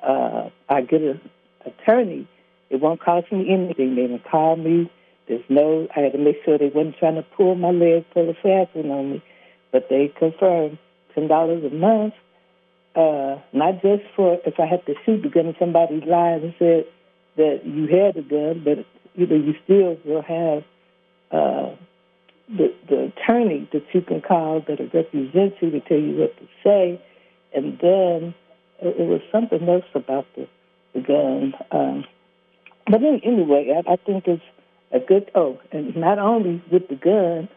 uh, 0.03 0.49
I 0.69 0.83
get 0.83 1.01
an 1.01 1.21
attorney. 1.67 2.29
It 2.71 2.81
won't 2.81 3.01
cost 3.01 3.33
me 3.33 3.47
anything. 3.51 3.97
They 3.97 4.07
will 4.07 4.21
call 4.31 4.57
me. 4.57 4.91
There's 5.29 5.45
no. 5.49 5.89
I 5.97 6.01
had 6.01 6.13
to 6.13 6.19
make 6.19 6.37
sure 6.45 6.59
they 6.59 6.69
wasn't 6.69 6.99
trying 6.99 7.17
to 7.17 7.23
pull 7.23 7.55
my 7.55 7.71
leg 7.71 8.05
full 8.13 8.29
of 8.29 8.37
fabric 8.43 8.85
on 8.85 9.13
me, 9.13 9.23
but 9.73 9.89
they 9.89 10.13
confirmed 10.19 10.79
ten 11.15 11.29
dollars 11.29 11.65
a 11.65 11.75
month 11.75 12.15
uh, 12.95 13.39
not 13.53 13.83
just 13.83 14.03
for 14.15 14.39
if 14.47 14.59
I 14.59 14.67
had 14.67 14.85
to 14.87 14.95
shoot 15.05 15.23
the 15.23 15.29
gun 15.29 15.47
and 15.47 15.57
somebody 15.59 16.01
lied 16.01 16.43
and 16.43 16.55
said 16.59 16.85
that 17.37 17.63
you 17.65 17.87
had 17.87 18.15
the 18.15 18.23
gun, 18.23 18.63
but 18.65 18.87
you 19.15 19.27
know 19.27 19.37
you 19.37 19.55
still 19.65 19.99
will 20.05 20.23
have 20.23 20.63
uh, 21.31 21.75
the 22.49 22.73
the 22.89 23.13
attorney 23.13 23.69
that 23.73 23.83
you 23.93 24.01
can 24.01 24.21
call 24.21 24.61
that 24.69 24.79
represents 24.93 25.57
you 25.61 25.71
to 25.71 25.81
tell 25.81 25.99
you 25.99 26.17
what 26.17 26.37
to 26.39 26.47
say, 26.63 27.01
and 27.55 27.79
then 27.81 28.35
it, 28.81 28.97
it 29.01 29.09
was 29.09 29.21
something 29.33 29.69
else 29.69 29.85
about 29.95 30.27
the 30.37 30.47
the 30.95 31.01
gun. 31.01 31.55
Um, 31.73 32.05
but 32.87 33.01
anyway, 33.03 33.75
I, 33.75 33.93
I 33.93 33.97
think 33.97 34.25
it's 34.27 34.43
a 34.93 35.01
good. 35.01 35.31
Oh, 35.35 35.59
and 35.73 35.97
not 35.97 36.19
only 36.19 36.63
with 36.71 36.89
the 36.89 36.97
gun, 36.97 37.49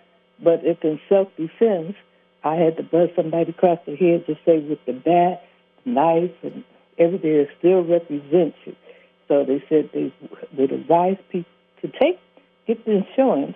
but 0.44 0.62
if 0.64 0.84
in 0.84 1.00
self 1.10 1.28
defense 1.38 1.96
I 2.48 2.56
had 2.56 2.78
to 2.78 2.84
bust 2.84 3.14
somebody 3.16 3.52
across 3.52 3.80
the 3.86 3.96
head 3.96 4.26
to 4.28 4.36
say 4.46 4.60
with 4.60 4.80
the 4.86 4.94
bat, 4.94 5.44
knife, 5.86 6.32
and 6.44 6.64
everything 6.98 7.38
that 7.38 7.48
still 7.60 7.84
represents 7.84 8.58
you. 8.66 8.76
So 9.28 9.44
they 9.44 9.64
said 9.70 9.90
they 9.94 10.14
would 10.58 10.72
advise 10.72 11.18
people 11.30 11.52
to 11.82 11.88
take 12.00 12.20
get 12.66 12.84
the 12.86 13.04
insurance 13.04 13.56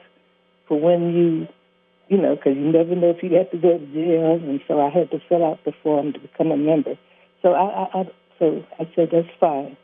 for 0.67 0.79
when 0.79 1.13
you, 1.13 1.47
you 2.07 2.21
know, 2.21 2.35
because 2.35 2.55
you 2.55 2.71
never 2.71 2.95
know 2.95 3.09
if 3.09 3.23
you 3.23 3.35
have 3.37 3.51
to 3.51 3.57
go 3.57 3.77
to 3.77 3.85
jail. 3.87 4.33
And 4.35 4.61
so 4.67 4.79
I 4.81 4.89
had 4.89 5.11
to 5.11 5.19
fill 5.27 5.45
out 5.45 5.63
the 5.65 5.73
form 5.83 6.13
to 6.13 6.19
become 6.19 6.51
a 6.51 6.57
member. 6.57 6.95
So 7.41 7.53
I, 7.53 7.83
I, 7.83 8.01
I 8.01 8.11
so 8.39 8.63
I 8.79 8.89
said 8.95 9.09
that's 9.11 9.27
fine. 9.39 9.77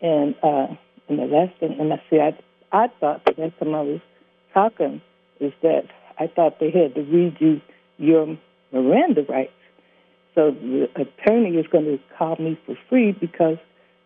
And 0.00 0.34
uh, 0.42 0.68
and 1.08 1.18
the 1.18 1.24
last 1.24 1.58
thing, 1.60 1.76
and 1.78 1.92
I 1.92 2.02
said 2.10 2.38
I, 2.72 2.84
I 2.84 2.88
thought 3.00 3.24
that 3.26 3.36
that's 3.36 3.58
time 3.58 3.74
I 3.74 3.82
was 3.82 4.00
talking 4.54 5.00
is 5.40 5.52
that 5.62 5.84
I 6.18 6.26
thought 6.26 6.60
they 6.60 6.70
had 6.70 6.94
to 6.94 7.02
read 7.02 7.36
you 7.40 7.60
your 8.02 8.36
Miranda 8.72 9.22
rights. 9.28 9.52
So 10.34 10.50
the 10.50 10.88
attorney 10.96 11.56
is 11.56 11.66
going 11.66 11.84
to 11.84 11.98
call 12.18 12.36
me 12.36 12.58
for 12.66 12.74
free 12.88 13.12
because 13.12 13.58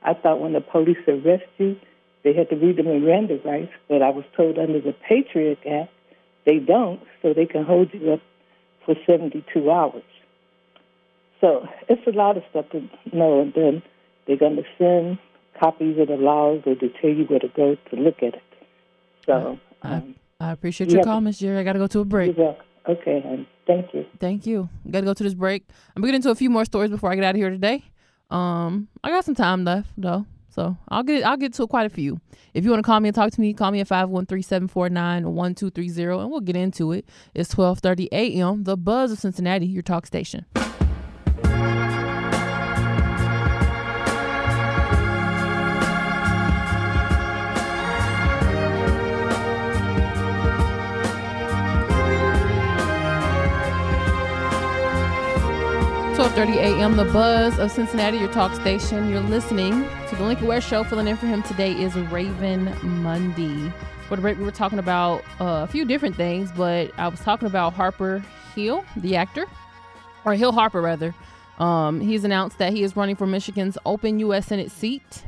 I 0.03 0.15
thought 0.15 0.41
when 0.41 0.53
the 0.53 0.61
police 0.61 0.99
arrest 1.09 1.45
you, 1.59 1.77
they 2.25 2.35
had 2.35 2.51
to 2.51 2.57
read 2.57 2.77
the 2.77 2.83
Miranda 2.83 3.39
rights, 3.45 3.73
but 3.89 4.03
I 4.03 4.11
was 4.11 4.25
told 4.37 4.59
under 4.59 4.81
the 4.81 4.93
Patriot 5.09 5.59
Act 5.69 5.93
they 6.45 6.59
don't, 6.59 7.01
so 7.23 7.33
they 7.33 7.47
can 7.47 7.65
hold 7.65 7.93
you 7.93 8.13
up 8.13 8.21
for 8.85 8.95
72 9.07 9.71
hours. 9.71 10.03
So 11.41 11.67
it's 11.89 12.07
a 12.07 12.11
lot 12.11 12.37
of 12.37 12.45
stuff 12.51 12.67
to 12.71 12.89
know, 13.13 13.41
and 13.41 13.53
then 13.55 13.83
they're 14.27 14.37
going 14.37 14.57
to 14.57 14.65
send 14.79 15.19
copies 15.59 15.99
of 15.99 16.09
the 16.09 16.17
laws 16.17 16.63
or 16.67 16.75
to 16.75 16.89
tell 17.01 17.11
you 17.11 17.25
where 17.25 17.41
to 17.41 17.49
go 17.49 17.77
to 17.91 17.97
look 17.97 18.19
at 18.19 18.35
it. 18.35 18.43
So 19.25 19.59
I, 19.83 20.03
I 20.41 20.53
appreciate 20.53 20.89
you 20.89 20.95
your 20.95 21.01
have- 21.01 21.07
comments, 21.07 21.39
Jerry. 21.39 21.59
I 21.59 21.65
got 21.65 21.75
to 21.75 21.79
go 21.79 21.87
to 21.89 22.01
a 22.01 22.05
break. 22.05 22.37
you're 22.37 22.47
welcome. 22.47 22.67
Okay, 22.89 23.47
thank 23.66 23.93
you. 23.93 24.07
Thank 24.20 24.47
you. 24.47 24.68
Got 24.91 25.01
to 25.01 25.07
go 25.07 25.14
to 25.14 25.22
this 25.22 25.34
break. 25.34 25.64
I'm 25.95 26.03
gonna 26.03 26.12
get 26.12 26.16
into 26.16 26.30
a 26.30 26.37
few 26.37 26.51
more 26.51 26.64
stories 26.64 26.91
before 26.91 27.11
I 27.11 27.14
get 27.16 27.24
out 27.24 27.34
of 27.34 27.37
here 27.37 27.51
today. 27.51 27.84
Um, 28.30 28.89
I 29.03 29.11
got 29.11 29.24
some 29.24 29.34
time 29.34 29.64
left 29.64 29.91
though, 29.97 30.26
so 30.49 30.76
I'll 30.89 31.03
get 31.03 31.24
I'll 31.24 31.37
get 31.37 31.53
to 31.55 31.66
quite 31.66 31.87
a 31.87 31.91
few. 31.91 32.20
If 32.55 32.64
you 32.64 32.70
want 32.70 32.82
to 32.82 32.87
call 32.87 33.01
me 33.01 33.09
and 33.09 33.14
talk 33.14 33.32
to 33.32 33.41
me, 33.41 33.53
call 33.55 33.70
me 33.70 33.80
at 33.80 33.89
513-749-1230 33.89 36.20
and 36.20 36.30
we'll 36.30 36.41
get 36.41 36.57
into 36.57 36.93
it. 36.93 37.07
It's 37.34 37.55
12:30 37.55 38.09
a.m. 38.12 38.64
The 38.64 38.76
Buzz 38.76 39.12
of 39.12 39.18
Cincinnati, 39.18 39.66
your 39.66 39.82
talk 39.82 40.07
station. 40.07 40.47
Twelve 56.37 56.51
thirty 56.51 56.61
a.m. 56.61 56.97
The 56.99 57.07
Buzz 57.07 57.59
of 57.59 57.70
Cincinnati, 57.70 58.18
your 58.18 58.30
talk 58.30 58.55
station. 58.61 59.09
You're 59.09 59.20
listening 59.20 59.89
to 60.09 60.16
the 60.16 60.22
Lincoln 60.22 60.47
Ware 60.47 60.61
Show. 60.61 60.84
Filling 60.84 61.09
in 61.09 61.16
for 61.16 61.24
him 61.24 61.43
today 61.43 61.72
is 61.72 61.97
Raven 61.97 62.70
Mundy. 62.82 63.72
For 64.07 64.16
the 64.16 64.20
break, 64.22 64.37
we 64.37 64.45
were 64.45 64.51
talking 64.51 64.78
about 64.78 65.22
uh, 65.41 65.64
a 65.64 65.66
few 65.66 65.87
different 65.87 66.14
things, 66.14 66.53
but 66.53 66.91
I 66.99 67.09
was 67.09 67.20
talking 67.20 67.47
about 67.47 67.72
Harper 67.72 68.22
Hill, 68.55 68.84
the 68.99 69.16
actor, 69.16 69.47
or 70.26 70.34
Hill 70.34 70.53
Harper 70.53 70.82
rather. 70.82 71.14
Um, 71.59 72.03
he's 72.03 72.22
announced 72.22 72.59
that 72.59 72.74
he 72.74 72.82
is 72.82 72.97
running 72.97 73.16
for 73.16 73.26
Michigan's 73.26 73.78
open 73.87 74.20
U.S. 74.20 74.49
Senate 74.49 74.70
seat. 74.70 75.24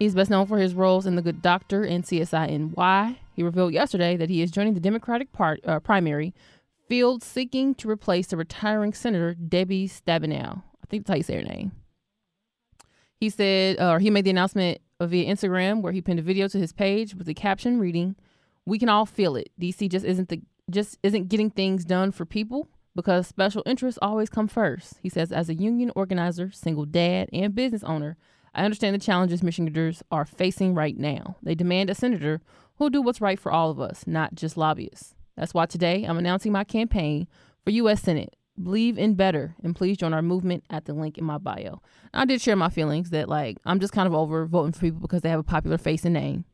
He's 0.00 0.16
best 0.16 0.28
known 0.28 0.48
for 0.48 0.58
his 0.58 0.74
roles 0.74 1.06
in 1.06 1.14
The 1.14 1.22
Good 1.22 1.40
Doctor 1.40 1.84
and 1.84 2.02
CSI 2.02 2.74
NY. 2.76 3.16
He 3.36 3.44
revealed 3.44 3.72
yesterday 3.72 4.16
that 4.16 4.28
he 4.28 4.42
is 4.42 4.50
joining 4.50 4.74
the 4.74 4.80
Democratic 4.80 5.30
part, 5.30 5.60
uh, 5.64 5.78
primary 5.78 6.34
field 6.88 7.22
seeking 7.22 7.74
to 7.76 7.88
replace 7.88 8.28
the 8.28 8.36
retiring 8.36 8.92
Senator 8.92 9.34
Debbie 9.34 9.88
Stabenow. 9.88 10.58
I 10.58 10.86
think 10.88 11.04
that's 11.04 11.10
how 11.10 11.16
you 11.16 11.22
say 11.22 11.36
her 11.36 11.42
name. 11.42 11.72
He 13.20 13.30
said, 13.30 13.78
uh, 13.80 13.92
or 13.92 13.98
he 13.98 14.10
made 14.10 14.24
the 14.24 14.30
announcement 14.30 14.80
via 15.00 15.32
Instagram 15.32 15.82
where 15.82 15.92
he 15.92 16.00
pinned 16.00 16.18
a 16.18 16.22
video 16.22 16.48
to 16.48 16.58
his 16.58 16.72
page 16.72 17.14
with 17.14 17.26
the 17.26 17.34
caption 17.34 17.78
reading, 17.78 18.16
"We 18.64 18.78
can 18.78 18.88
all 18.88 19.06
feel 19.06 19.36
it. 19.36 19.50
DC 19.60 19.88
just 19.88 20.04
isn't 20.04 20.28
the 20.28 20.42
just 20.70 20.98
isn't 21.02 21.28
getting 21.28 21.50
things 21.50 21.84
done 21.84 22.12
for 22.12 22.24
people 22.24 22.68
because 22.94 23.26
special 23.26 23.62
interests 23.64 23.98
always 24.02 24.28
come 24.28 24.48
first. 24.48 24.94
He 25.02 25.08
says, 25.08 25.30
as 25.32 25.48
a 25.48 25.54
union 25.54 25.90
organizer, 25.94 26.50
single 26.50 26.84
dad, 26.84 27.28
and 27.32 27.54
business 27.54 27.84
owner, 27.84 28.16
I 28.54 28.64
understand 28.64 28.94
the 28.94 28.98
challenges 28.98 29.42
Michiganders 29.42 30.02
are 30.10 30.24
facing 30.24 30.74
right 30.74 30.98
now. 30.98 31.36
They 31.42 31.54
demand 31.54 31.90
a 31.90 31.94
senator 31.94 32.40
who'll 32.76 32.90
do 32.90 33.00
what's 33.00 33.20
right 33.20 33.38
for 33.38 33.52
all 33.52 33.70
of 33.70 33.80
us, 33.80 34.04
not 34.06 34.34
just 34.34 34.56
lobbyists. 34.56 35.14
That's 35.38 35.54
why 35.54 35.66
today 35.66 36.04
I'm 36.04 36.18
announcing 36.18 36.50
my 36.50 36.64
campaign 36.64 37.28
for 37.64 37.70
U.S. 37.70 38.02
Senate. 38.02 38.34
Believe 38.60 38.98
in 38.98 39.14
better, 39.14 39.54
and 39.62 39.76
please 39.76 39.96
join 39.96 40.12
our 40.12 40.20
movement 40.20 40.64
at 40.68 40.84
the 40.84 40.92
link 40.92 41.16
in 41.16 41.24
my 41.24 41.38
bio. 41.38 41.80
I 42.12 42.24
did 42.24 42.40
share 42.40 42.56
my 42.56 42.70
feelings 42.70 43.10
that 43.10 43.28
like 43.28 43.56
I'm 43.64 43.78
just 43.78 43.92
kind 43.92 44.08
of 44.08 44.14
over 44.14 44.46
voting 44.46 44.72
for 44.72 44.80
people 44.80 45.00
because 45.00 45.22
they 45.22 45.28
have 45.28 45.38
a 45.38 45.44
popular 45.44 45.78
face 45.78 46.04
and 46.04 46.14
name. 46.14 46.44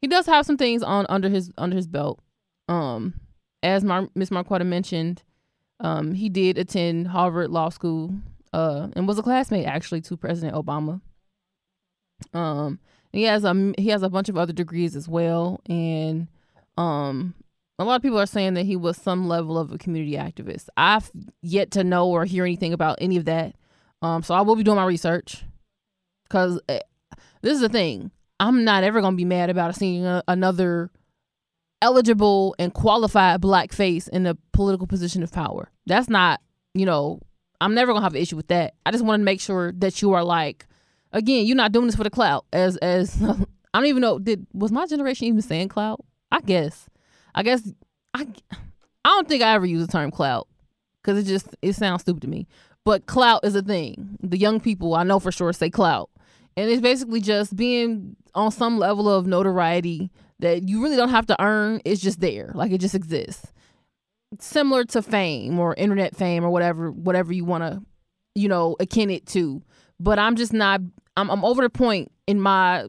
He 0.00 0.06
does 0.06 0.24
have 0.24 0.46
some 0.46 0.56
things 0.56 0.82
on 0.82 1.04
under 1.10 1.28
his 1.28 1.52
under 1.58 1.76
his 1.76 1.86
belt. 1.86 2.20
Um, 2.66 3.20
as 3.62 3.84
Mar- 3.84 4.08
Miss 4.14 4.30
Marquetta 4.30 4.64
mentioned, 4.64 5.22
um, 5.80 6.14
he 6.14 6.30
did 6.30 6.56
attend 6.56 7.08
Harvard 7.08 7.50
Law 7.50 7.68
School, 7.68 8.14
uh, 8.54 8.88
and 8.96 9.06
was 9.06 9.18
a 9.18 9.22
classmate 9.22 9.66
actually 9.66 10.00
to 10.02 10.16
President 10.16 10.54
Obama. 10.54 11.02
Um, 12.32 12.78
he 13.12 13.24
has 13.24 13.44
a 13.44 13.74
he 13.76 13.88
has 13.90 14.02
a 14.02 14.08
bunch 14.08 14.30
of 14.30 14.38
other 14.38 14.54
degrees 14.54 14.96
as 14.96 15.08
well, 15.08 15.60
and 15.68 16.28
um, 16.78 17.34
a 17.78 17.84
lot 17.84 17.96
of 17.96 18.02
people 18.02 18.18
are 18.18 18.26
saying 18.26 18.54
that 18.54 18.64
he 18.64 18.76
was 18.76 18.96
some 18.96 19.28
level 19.28 19.58
of 19.58 19.72
a 19.72 19.78
community 19.78 20.16
activist. 20.16 20.68
I've 20.76 21.10
yet 21.42 21.70
to 21.72 21.84
know 21.84 22.08
or 22.08 22.24
hear 22.24 22.44
anything 22.44 22.72
about 22.72 22.98
any 23.00 23.16
of 23.16 23.26
that. 23.26 23.54
Um, 24.02 24.22
so 24.22 24.34
I 24.34 24.40
will 24.40 24.56
be 24.56 24.62
doing 24.62 24.76
my 24.76 24.86
research 24.86 25.44
because 26.24 26.60
this 26.66 27.52
is 27.52 27.60
the 27.60 27.68
thing. 27.68 28.10
I'm 28.40 28.64
not 28.64 28.84
ever 28.84 29.00
gonna 29.00 29.16
be 29.16 29.24
mad 29.24 29.50
about 29.50 29.74
seeing 29.76 30.04
a, 30.04 30.22
another 30.28 30.90
eligible 31.82 32.54
and 32.58 32.72
qualified 32.72 33.40
black 33.40 33.72
face 33.72 34.08
in 34.08 34.26
a 34.26 34.36
political 34.52 34.86
position 34.86 35.22
of 35.22 35.32
power. 35.32 35.70
That's 35.86 36.08
not, 36.08 36.40
you 36.74 36.86
know, 36.86 37.20
I'm 37.60 37.74
never 37.74 37.92
gonna 37.92 38.04
have 38.04 38.14
an 38.14 38.20
issue 38.20 38.36
with 38.36 38.48
that. 38.48 38.74
I 38.84 38.90
just 38.90 39.04
want 39.04 39.20
to 39.20 39.24
make 39.24 39.40
sure 39.40 39.72
that 39.78 40.00
you 40.02 40.12
are 40.12 40.24
like, 40.24 40.66
again, 41.12 41.46
you're 41.46 41.56
not 41.56 41.72
doing 41.72 41.86
this 41.86 41.96
for 41.96 42.04
the 42.04 42.10
clout. 42.10 42.44
As 42.52 42.76
as 42.78 43.22
I 43.74 43.80
don't 43.80 43.86
even 43.86 44.02
know, 44.02 44.18
did 44.18 44.46
was 44.52 44.72
my 44.72 44.86
generation 44.86 45.26
even 45.28 45.42
saying 45.42 45.68
clout? 45.68 46.04
I 46.30 46.40
guess. 46.40 46.88
I 47.36 47.42
guess 47.42 47.70
I 48.14 48.26
I 49.04 49.08
don't 49.10 49.28
think 49.28 49.42
I 49.42 49.54
ever 49.54 49.66
use 49.66 49.86
the 49.86 49.92
term 49.92 50.10
clout 50.10 50.48
because 51.00 51.18
it 51.18 51.30
just 51.30 51.54
it 51.62 51.74
sounds 51.74 52.02
stupid 52.02 52.22
to 52.22 52.28
me. 52.28 52.48
But 52.84 53.06
clout 53.06 53.44
is 53.44 53.54
a 53.54 53.62
thing. 53.62 54.16
The 54.22 54.38
young 54.38 54.58
people 54.58 54.94
I 54.94 55.02
know 55.02 55.20
for 55.20 55.30
sure 55.30 55.52
say 55.52 55.70
clout, 55.70 56.10
and 56.56 56.70
it's 56.70 56.80
basically 56.80 57.20
just 57.20 57.54
being 57.54 58.16
on 58.34 58.50
some 58.50 58.78
level 58.78 59.08
of 59.08 59.26
notoriety 59.26 60.10
that 60.40 60.68
you 60.68 60.82
really 60.82 60.96
don't 60.96 61.10
have 61.10 61.26
to 61.26 61.42
earn. 61.42 61.80
It's 61.84 62.00
just 62.00 62.20
there, 62.20 62.52
like 62.54 62.72
it 62.72 62.78
just 62.78 62.94
exists. 62.94 63.52
Similar 64.40 64.84
to 64.86 65.02
fame 65.02 65.58
or 65.58 65.74
internet 65.74 66.16
fame 66.16 66.44
or 66.44 66.50
whatever, 66.50 66.90
whatever 66.90 67.32
you 67.32 67.44
want 67.44 67.62
to, 67.62 67.82
you 68.34 68.48
know, 68.48 68.76
akin 68.80 69.10
it 69.10 69.26
to. 69.26 69.62
But 70.00 70.18
I'm 70.18 70.36
just 70.36 70.52
not. 70.52 70.80
I'm 71.16 71.30
I'm 71.30 71.44
over 71.44 71.62
the 71.62 71.70
point 71.70 72.10
in 72.26 72.40
my 72.40 72.86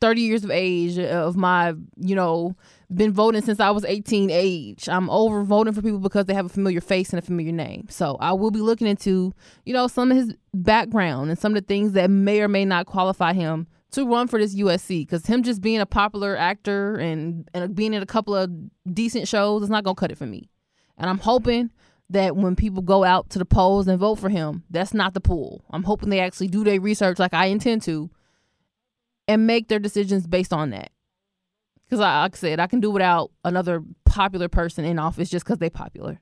30 0.00 0.20
years 0.22 0.44
of 0.44 0.50
age 0.50 0.98
of 0.98 1.36
my, 1.36 1.74
you 1.96 2.14
know, 2.14 2.56
been 2.92 3.12
voting 3.12 3.42
since 3.42 3.60
I 3.60 3.70
was 3.70 3.84
18 3.84 4.30
age. 4.30 4.88
I'm 4.88 5.10
over 5.10 5.42
voting 5.42 5.74
for 5.74 5.82
people 5.82 5.98
because 5.98 6.24
they 6.26 6.34
have 6.34 6.46
a 6.46 6.50
familiar 6.50 6.80
face 6.80 7.10
and 7.10 7.18
a 7.18 7.22
familiar 7.22 7.52
name. 7.52 7.86
So 7.90 8.16
I 8.20 8.32
will 8.32 8.50
be 8.50 8.60
looking 8.60 8.86
into, 8.86 9.34
you 9.64 9.74
know, 9.74 9.88
some 9.88 10.10
of 10.10 10.16
his 10.16 10.34
background 10.54 11.30
and 11.30 11.38
some 11.38 11.54
of 11.54 11.62
the 11.62 11.66
things 11.66 11.92
that 11.92 12.10
may 12.10 12.40
or 12.40 12.48
may 12.48 12.64
not 12.64 12.86
qualify 12.86 13.34
him 13.34 13.66
to 13.90 14.06
run 14.06 14.26
for 14.26 14.38
this 14.38 14.54
USC 14.54 15.00
because 15.00 15.26
him 15.26 15.42
just 15.42 15.60
being 15.60 15.80
a 15.80 15.86
popular 15.86 16.36
actor 16.36 16.96
and, 16.96 17.48
and 17.52 17.74
being 17.74 17.92
in 17.92 18.02
a 18.02 18.06
couple 18.06 18.34
of 18.34 18.50
decent 18.92 19.28
shows 19.28 19.62
is 19.62 19.70
not 19.70 19.84
going 19.84 19.94
to 19.94 20.00
cut 20.00 20.12
it 20.12 20.18
for 20.18 20.26
me. 20.26 20.48
And 20.96 21.08
I'm 21.10 21.18
hoping 21.18 21.70
that 22.10 22.36
when 22.36 22.56
people 22.56 22.82
go 22.82 23.04
out 23.04 23.28
to 23.30 23.38
the 23.38 23.44
polls 23.44 23.86
and 23.86 23.98
vote 23.98 24.16
for 24.16 24.30
him, 24.30 24.64
that's 24.70 24.94
not 24.94 25.12
the 25.12 25.20
pool. 25.20 25.62
I'm 25.70 25.84
hoping 25.84 26.08
they 26.08 26.20
actually 26.20 26.48
do 26.48 26.64
their 26.64 26.80
research 26.80 27.18
like 27.18 27.34
I 27.34 27.46
intend 27.46 27.82
to 27.82 28.10
and 29.26 29.46
make 29.46 29.68
their 29.68 29.78
decisions 29.78 30.26
based 30.26 30.54
on 30.54 30.70
that. 30.70 30.90
Because, 31.88 32.00
like 32.00 32.34
I 32.34 32.36
said, 32.36 32.60
I 32.60 32.66
can 32.66 32.80
do 32.80 32.90
without 32.90 33.30
another 33.44 33.82
popular 34.04 34.48
person 34.48 34.84
in 34.84 34.98
office 34.98 35.30
just 35.30 35.46
because 35.46 35.58
they're 35.58 35.70
popular. 35.70 36.20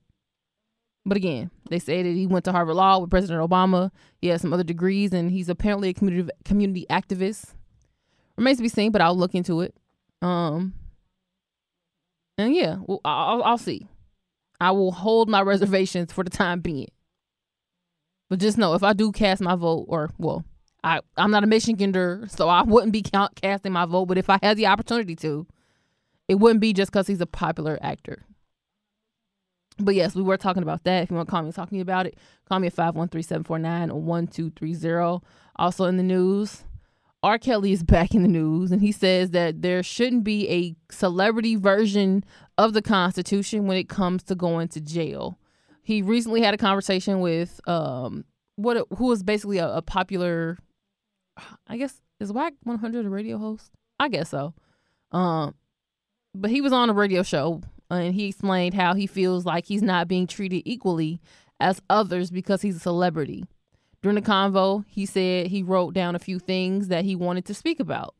But 1.04 1.16
again, 1.16 1.50
they 1.70 1.78
say 1.78 2.02
that 2.02 2.08
he 2.08 2.26
went 2.26 2.44
to 2.44 2.52
Harvard 2.52 2.76
Law 2.76 2.98
with 2.98 3.10
President 3.10 3.48
Obama. 3.48 3.90
He 4.20 4.28
has 4.28 4.42
some 4.42 4.52
other 4.52 4.64
degrees, 4.64 5.12
and 5.12 5.30
he's 5.30 5.48
apparently 5.48 5.88
a 5.88 5.94
community 5.94 6.30
community 6.44 6.86
activist. 6.90 7.54
Remains 8.36 8.58
to 8.58 8.62
be 8.62 8.68
seen, 8.68 8.92
but 8.92 9.00
I'll 9.00 9.16
look 9.16 9.34
into 9.34 9.60
it. 9.60 9.74
Um, 10.22 10.74
and 12.38 12.54
yeah, 12.54 12.76
well, 12.86 13.00
I'll, 13.04 13.42
I'll 13.42 13.58
see. 13.58 13.88
I 14.60 14.70
will 14.70 14.92
hold 14.92 15.28
my 15.28 15.42
reservations 15.42 16.12
for 16.12 16.24
the 16.24 16.30
time 16.30 16.60
being. 16.60 16.90
But 18.28 18.40
just 18.40 18.58
know 18.58 18.74
if 18.74 18.82
I 18.82 18.92
do 18.92 19.12
cast 19.12 19.40
my 19.40 19.54
vote, 19.54 19.86
or 19.88 20.10
well, 20.18 20.44
I 20.82 21.00
I'm 21.16 21.30
not 21.30 21.44
a 21.44 21.46
Michigander, 21.46 22.28
so 22.30 22.48
I 22.48 22.62
wouldn't 22.62 22.92
be 22.92 23.02
count, 23.02 23.40
casting 23.40 23.72
my 23.72 23.84
vote. 23.84 24.06
But 24.06 24.18
if 24.18 24.28
I 24.28 24.38
had 24.42 24.56
the 24.56 24.66
opportunity 24.66 25.14
to, 25.16 25.46
it 26.28 26.36
wouldn't 26.36 26.60
be 26.60 26.72
just 26.72 26.92
because 26.92 27.06
he's 27.06 27.20
a 27.20 27.26
popular 27.26 27.78
actor. 27.80 28.24
But 29.78 29.94
yes, 29.94 30.14
we 30.14 30.22
were 30.22 30.38
talking 30.38 30.62
about 30.62 30.84
that. 30.84 31.02
If 31.02 31.10
you 31.10 31.16
want 31.16 31.28
to 31.28 31.30
call 31.30 31.42
me 31.42 31.52
talking 31.52 31.82
about 31.82 32.06
it, 32.06 32.16
call 32.48 32.60
me 32.60 32.68
at 32.68 32.76
513-749-1230. 32.76 35.22
Also 35.56 35.84
in 35.84 35.98
the 35.98 36.02
news, 36.02 36.64
R. 37.22 37.38
Kelly 37.38 37.72
is 37.72 37.82
back 37.82 38.14
in 38.14 38.22
the 38.22 38.28
news, 38.28 38.72
and 38.72 38.80
he 38.80 38.92
says 38.92 39.32
that 39.32 39.60
there 39.62 39.82
shouldn't 39.82 40.24
be 40.24 40.48
a 40.48 40.74
celebrity 40.92 41.56
version 41.56 42.24
of 42.56 42.72
the 42.72 42.82
Constitution 42.82 43.66
when 43.66 43.76
it 43.76 43.88
comes 43.88 44.22
to 44.24 44.34
going 44.34 44.68
to 44.68 44.80
jail. 44.80 45.38
He 45.82 46.02
recently 46.02 46.42
had 46.42 46.54
a 46.54 46.58
conversation 46.58 47.20
with 47.20 47.60
um 47.68 48.24
what 48.56 48.86
who 48.96 49.06
was 49.06 49.22
basically 49.22 49.58
a, 49.58 49.68
a 49.68 49.82
popular, 49.82 50.58
I 51.66 51.76
guess 51.76 52.00
is 52.18 52.32
Wack 52.32 52.54
100 52.62 53.04
a 53.04 53.10
radio 53.10 53.38
host? 53.38 53.70
I 54.00 54.08
guess 54.08 54.30
so. 54.30 54.54
Um, 55.12 55.54
but 56.40 56.50
he 56.50 56.60
was 56.60 56.72
on 56.72 56.90
a 56.90 56.94
radio 56.94 57.22
show 57.22 57.62
uh, 57.90 57.94
and 57.94 58.14
he 58.14 58.28
explained 58.28 58.74
how 58.74 58.94
he 58.94 59.06
feels 59.06 59.44
like 59.44 59.66
he's 59.66 59.82
not 59.82 60.08
being 60.08 60.26
treated 60.26 60.62
equally 60.64 61.20
as 61.60 61.80
others 61.88 62.30
because 62.30 62.62
he's 62.62 62.76
a 62.76 62.80
celebrity. 62.80 63.44
During 64.02 64.16
the 64.16 64.22
convo, 64.22 64.84
he 64.88 65.06
said 65.06 65.48
he 65.48 65.62
wrote 65.62 65.94
down 65.94 66.14
a 66.14 66.20
few 66.20 66.38
things 66.38 66.88
that 66.88 67.04
he 67.04 67.16
wanted 67.16 67.44
to 67.46 67.54
speak 67.54 67.80
about. 67.80 68.14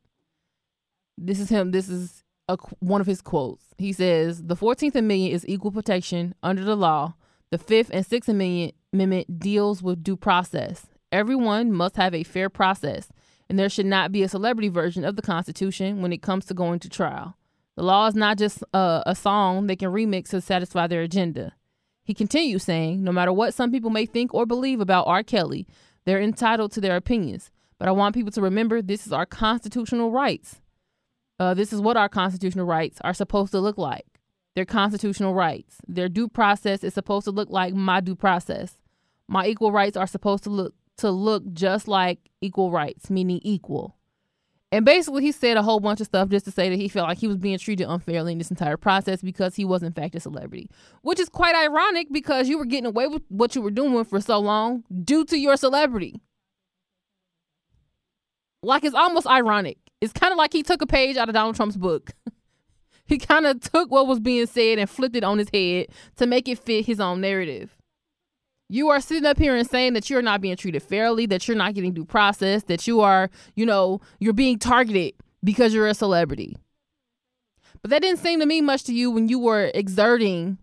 This 1.19 1.39
is 1.39 1.49
him. 1.49 1.71
This 1.71 1.89
is 1.89 2.25
a, 2.49 2.57
one 2.81 3.01
of 3.01 3.07
his 3.07 3.21
quotes. 3.21 3.65
He 3.79 3.93
says, 3.93 4.45
The 4.45 4.57
14th 4.57 4.95
Amendment 4.95 5.33
is 5.33 5.49
equal 5.49 5.71
protection 5.71 6.35
under 6.43 6.65
the 6.65 6.77
law. 6.77 7.15
The 7.51 7.59
5th 7.59 7.91
and 7.93 8.05
6th 8.05 8.29
Amendment, 8.29 8.75
amendment 8.93 9.39
deals 9.39 9.83
with 9.83 10.03
due 10.03 10.17
process. 10.17 10.87
Everyone 11.13 11.73
must 11.73 11.97
have 11.97 12.15
a 12.15 12.25
fair 12.25 12.49
process. 12.49 13.09
and 13.49 13.59
there 13.59 13.69
should 13.69 13.87
not 13.87 14.11
be 14.11 14.25
a 14.25 14.29
celebrity 14.29 14.69
version 14.69 15.05
of 15.05 15.15
the 15.15 15.23
Constitution 15.23 16.03
when 16.03 16.13
it 16.13 16.21
comes 16.23 16.47
to 16.47 16.55
going 16.55 16.81
to 16.81 16.89
trial. 16.89 17.37
The 17.77 17.83
law 17.83 18.07
is 18.07 18.15
not 18.15 18.39
just 18.39 18.65
a, 18.73 19.03
a 19.07 19.15
song 19.15 19.67
they 19.67 19.77
can 19.77 19.93
remix 19.93 20.31
to 20.31 20.41
satisfy 20.41 20.87
their 20.87 21.03
agenda. 21.03 21.53
He 22.05 22.15
continues 22.15 22.63
saying, 22.63 23.05
no 23.05 23.13
matter 23.13 23.33
what 23.33 23.53
some 23.53 23.71
people 23.71 23.91
may 23.91 24.07
think 24.07 24.33
or 24.33 24.47
believe 24.47 24.81
about 24.81 25.07
R. 25.07 25.23
Kelly, 25.23 25.67
they're 26.05 26.21
entitled 26.21 26.73
to 26.73 26.81
their 26.81 26.97
opinions. 26.97 27.51
But 27.79 27.89
I 27.89 27.93
want 27.93 28.15
people 28.15 28.33
to 28.33 28.41
remember 28.41 28.81
this 28.81 29.07
is 29.07 29.13
our 29.13 29.27
constitutional 29.27 30.11
rights. 30.11 30.61
Uh, 31.39 31.53
this 31.53 31.73
is 31.73 31.81
what 31.81 31.97
our 31.97 32.09
constitutional 32.09 32.65
rights 32.65 32.99
are 33.03 33.13
supposed 33.13 33.53
to 33.53 33.61
look 33.61 33.77
like. 33.77 34.07
Their 34.55 34.65
constitutional 34.65 35.35
rights. 35.35 35.77
Their 35.87 36.09
due 36.09 36.29
process 36.29 36.83
is 36.83 36.95
supposed 36.95 37.25
to 37.27 37.31
look 37.31 37.51
like 37.51 37.75
my 37.75 38.01
due 38.01 38.15
process. 38.15 38.81
My 39.29 39.47
equal 39.47 39.73
rights 39.73 39.99
are 39.99 40.07
supposed 40.07 40.45
to 40.45 40.51
look 40.51 40.75
to 40.99 41.11
look 41.11 41.53
just 41.53 41.89
like 41.89 42.31
equal 42.41 42.71
rights, 42.71 43.11
meaning 43.11 43.41
equal. 43.43 43.97
And 44.77 44.85
basically, 44.85 45.23
he 45.23 45.33
said 45.33 45.57
a 45.57 45.63
whole 45.63 45.81
bunch 45.81 46.03
of 46.03 46.07
stuff 46.07 46.29
just 46.29 46.45
to 46.45 46.51
say 46.51 46.69
that 46.69 46.77
he 46.77 46.87
felt 46.87 47.09
like 47.09 47.17
he 47.17 47.29
was 47.29 47.39
being 47.39 47.57
treated 47.57 47.89
unfairly 47.89 48.33
in 48.33 48.37
this 48.37 48.51
entire 48.51 48.77
process 48.77 49.23
because 49.23 49.55
he 49.55 49.65
was, 49.65 49.83
in 49.83 49.95
fact, 49.95 50.15
a 50.15 50.21
celebrity. 50.21 50.69
Which 51.01 51.19
is 51.19 51.31
quite 51.31 51.55
ironic 51.55 52.09
because 52.13 52.47
you 52.47 52.59
were 52.59 52.67
getting 52.67 52.85
away 52.85 53.07
with 53.07 53.23
what 53.29 53.55
you 53.55 53.63
were 53.63 53.71
doing 53.71 54.05
for 54.05 54.21
so 54.21 54.39
long 54.39 54.85
due 55.03 55.25
to 55.25 55.39
your 55.39 55.57
celebrity. 55.57 56.21
Like, 58.63 58.85
it's 58.85 58.95
almost 58.95 59.27
ironic. 59.27 59.79
It's 60.03 60.13
kind 60.13 60.31
of 60.31 60.37
like 60.37 60.53
he 60.53 60.63
took 60.63 60.83
a 60.83 60.87
page 60.87 61.17
out 61.17 61.31
of 61.31 61.35
Donald 61.35 61.57
Trump's 61.57 61.79
book. 61.79 62.11
he 63.07 63.17
kind 63.17 63.47
of 63.47 63.63
took 63.63 63.91
what 63.91 64.07
was 64.07 64.21
being 64.21 64.45
said 64.45 64.79
and 64.79 64.91
flipped 64.91 65.17
it 65.17 65.25
on 65.25 65.39
his 65.39 65.49
head 65.55 65.87
to 66.17 66.27
make 66.27 66.49
it 66.49 66.59
fit 66.59 66.85
his 66.85 67.01
own 67.01 67.23
narrative. 67.23 67.76
You 68.69 68.89
are 68.89 69.01
sitting 69.01 69.27
up 69.27 69.39
here 69.39 69.55
and 69.55 69.69
saying 69.69 69.93
that 69.93 70.11
you're 70.11 70.23
not 70.23 70.41
being 70.41 70.57
treated 70.57 70.83
fairly, 70.83 71.27
that 71.27 71.47
you're 71.47 71.57
not 71.57 71.75
getting 71.75 71.93
due 71.93 72.05
process, 72.05 72.65
that 72.65 72.87
you 72.87 73.01
are, 73.01 73.31
you 73.55 73.65
know, 73.65 74.01
you're 74.19 74.33
being 74.33 74.59
targeted 74.59 75.15
because 75.45 75.73
you're 75.73 75.87
a 75.87 75.95
celebrity. 75.95 76.57
But 77.83 77.91
that 77.91 78.03
didn't 78.03 78.19
seem 78.19 78.41
to 78.41 78.47
mean 78.47 78.65
much 78.65 78.83
to 78.85 78.95
you 78.95 79.11
when 79.11 79.29
you 79.29 79.39
were 79.39 79.71
exerting 79.75 80.59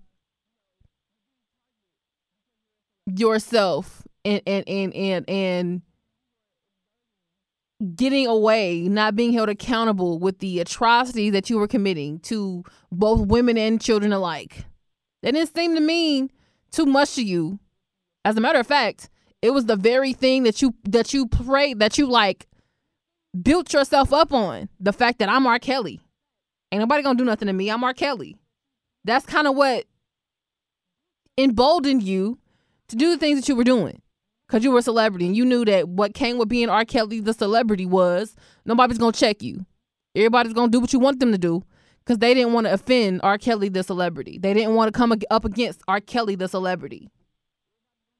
yourself 3.05 4.03
and 4.25 4.41
and 4.45 4.67
and 4.67 4.93
and, 4.93 5.29
and 5.29 5.81
getting 7.95 8.27
away, 8.27 8.87
not 8.89 9.15
being 9.15 9.33
held 9.33 9.49
accountable 9.49 10.19
with 10.19 10.39
the 10.39 10.59
atrocities 10.59 11.31
that 11.33 11.49
you 11.49 11.57
were 11.57 11.67
committing 11.67 12.19
to 12.19 12.63
both 12.91 13.27
women 13.27 13.57
and 13.57 13.81
children 13.81 14.11
alike. 14.11 14.65
That 15.21 15.33
didn't 15.33 15.55
seem 15.55 15.75
to 15.75 15.81
mean 15.81 16.31
too 16.71 16.85
much 16.85 17.15
to 17.15 17.23
you 17.23 17.59
as 18.25 18.37
a 18.37 18.41
matter 18.41 18.59
of 18.59 18.67
fact, 18.67 19.09
it 19.41 19.51
was 19.51 19.65
the 19.65 19.75
very 19.75 20.13
thing 20.13 20.43
that 20.43 20.61
you 20.61 20.73
that 20.85 21.13
you 21.13 21.27
prayed 21.27 21.79
that 21.79 21.97
you 21.97 22.07
like 22.07 22.47
built 23.41 23.73
yourself 23.73 24.13
up 24.13 24.31
on. 24.31 24.69
The 24.79 24.93
fact 24.93 25.19
that 25.19 25.29
I'm 25.29 25.45
R. 25.45 25.59
Kelly. 25.59 26.01
Ain't 26.71 26.79
nobody 26.79 27.03
gonna 27.03 27.17
do 27.17 27.25
nothing 27.25 27.47
to 27.47 27.53
me. 27.53 27.69
I'm 27.69 27.83
R. 27.83 27.93
Kelly. 27.93 28.37
That's 29.03 29.25
kind 29.25 29.47
of 29.47 29.55
what 29.55 29.85
emboldened 31.37 32.03
you 32.03 32.39
to 32.87 32.95
do 32.95 33.09
the 33.09 33.17
things 33.17 33.39
that 33.39 33.49
you 33.49 33.55
were 33.55 33.63
doing. 33.63 34.01
Cause 34.49 34.63
you 34.63 34.71
were 34.71 34.79
a 34.79 34.83
celebrity 34.83 35.25
and 35.25 35.35
you 35.35 35.45
knew 35.45 35.65
that 35.65 35.89
what 35.89 36.13
came 36.13 36.37
with 36.37 36.47
being 36.47 36.69
R. 36.69 36.85
Kelly 36.85 37.19
the 37.19 37.33
celebrity 37.33 37.85
was 37.85 38.35
nobody's 38.65 38.97
gonna 38.97 39.11
check 39.11 39.41
you. 39.41 39.65
Everybody's 40.15 40.53
gonna 40.53 40.71
do 40.71 40.79
what 40.79 40.93
you 40.93 40.99
want 40.99 41.19
them 41.19 41.31
to 41.31 41.37
do 41.37 41.63
because 41.99 42.19
they 42.19 42.33
didn't 42.33 42.53
want 42.53 42.67
to 42.67 42.73
offend 42.73 43.21
R. 43.23 43.37
Kelly 43.37 43.69
the 43.69 43.83
celebrity. 43.83 44.37
They 44.37 44.53
didn't 44.53 44.75
want 44.75 44.93
to 44.93 44.97
come 44.97 45.13
up 45.31 45.45
against 45.45 45.81
R. 45.87 45.99
Kelly 45.99 46.35
the 46.35 46.47
celebrity. 46.47 47.09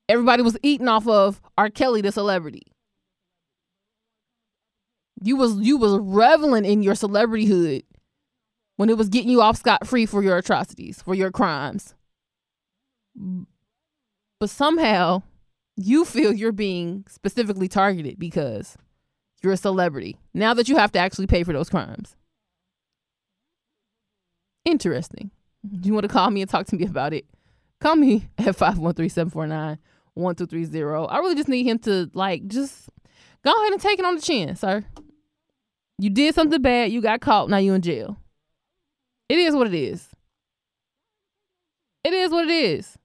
Everybody 0.09 0.43
was 0.43 0.57
eating 0.63 0.87
off 0.87 1.07
of 1.07 1.41
R. 1.57 1.69
Kelly, 1.69 2.01
the 2.01 2.11
celebrity. 2.11 2.63
You 5.21 5.37
was 5.37 5.55
you 5.55 5.77
was 5.77 5.97
reveling 5.99 6.65
in 6.65 6.83
your 6.83 6.95
celebrityhood 6.95 7.83
when 8.75 8.89
it 8.89 8.97
was 8.97 9.07
getting 9.07 9.29
you 9.29 9.41
off 9.41 9.57
scot 9.57 9.87
free 9.87 10.05
for 10.05 10.21
your 10.21 10.37
atrocities, 10.37 11.01
for 11.01 11.15
your 11.15 11.31
crimes. 11.31 11.95
But 14.39 14.49
somehow 14.49 15.23
you 15.77 16.03
feel 16.03 16.33
you're 16.33 16.51
being 16.51 17.05
specifically 17.07 17.69
targeted 17.69 18.19
because 18.19 18.75
you're 19.41 19.53
a 19.53 19.57
celebrity. 19.57 20.17
Now 20.33 20.53
that 20.53 20.67
you 20.67 20.75
have 20.75 20.91
to 20.93 20.99
actually 20.99 21.27
pay 21.27 21.43
for 21.43 21.53
those 21.53 21.69
crimes. 21.69 22.15
Interesting. 24.65 25.31
Do 25.65 25.87
you 25.87 25.93
want 25.93 26.03
to 26.03 26.09
call 26.09 26.29
me 26.29 26.41
and 26.41 26.49
talk 26.49 26.65
to 26.67 26.75
me 26.75 26.85
about 26.85 27.13
it? 27.13 27.25
Call 27.79 27.95
me 27.95 28.27
at 28.37 28.55
513 28.55 29.09
749 29.09 29.77
1230. 30.15 31.09
I 31.09 31.17
really 31.19 31.35
just 31.35 31.49
need 31.49 31.65
him 31.65 31.79
to 31.79 32.09
like 32.13 32.47
just 32.47 32.89
go 33.43 33.51
ahead 33.51 33.71
and 33.71 33.81
take 33.81 33.99
it 33.99 34.05
on 34.05 34.15
the 34.15 34.21
chin, 34.21 34.55
sir. 34.55 34.83
You 35.99 36.09
did 36.09 36.35
something 36.35 36.61
bad, 36.61 36.91
you 36.91 37.01
got 37.01 37.21
caught, 37.21 37.49
now 37.49 37.57
you 37.57 37.73
in 37.73 37.81
jail. 37.81 38.17
It 39.29 39.37
is 39.37 39.55
what 39.55 39.67
it 39.67 39.73
is. 39.73 40.07
It 42.03 42.13
is 42.13 42.31
what 42.31 42.45
it 42.45 42.51
is. 42.51 42.97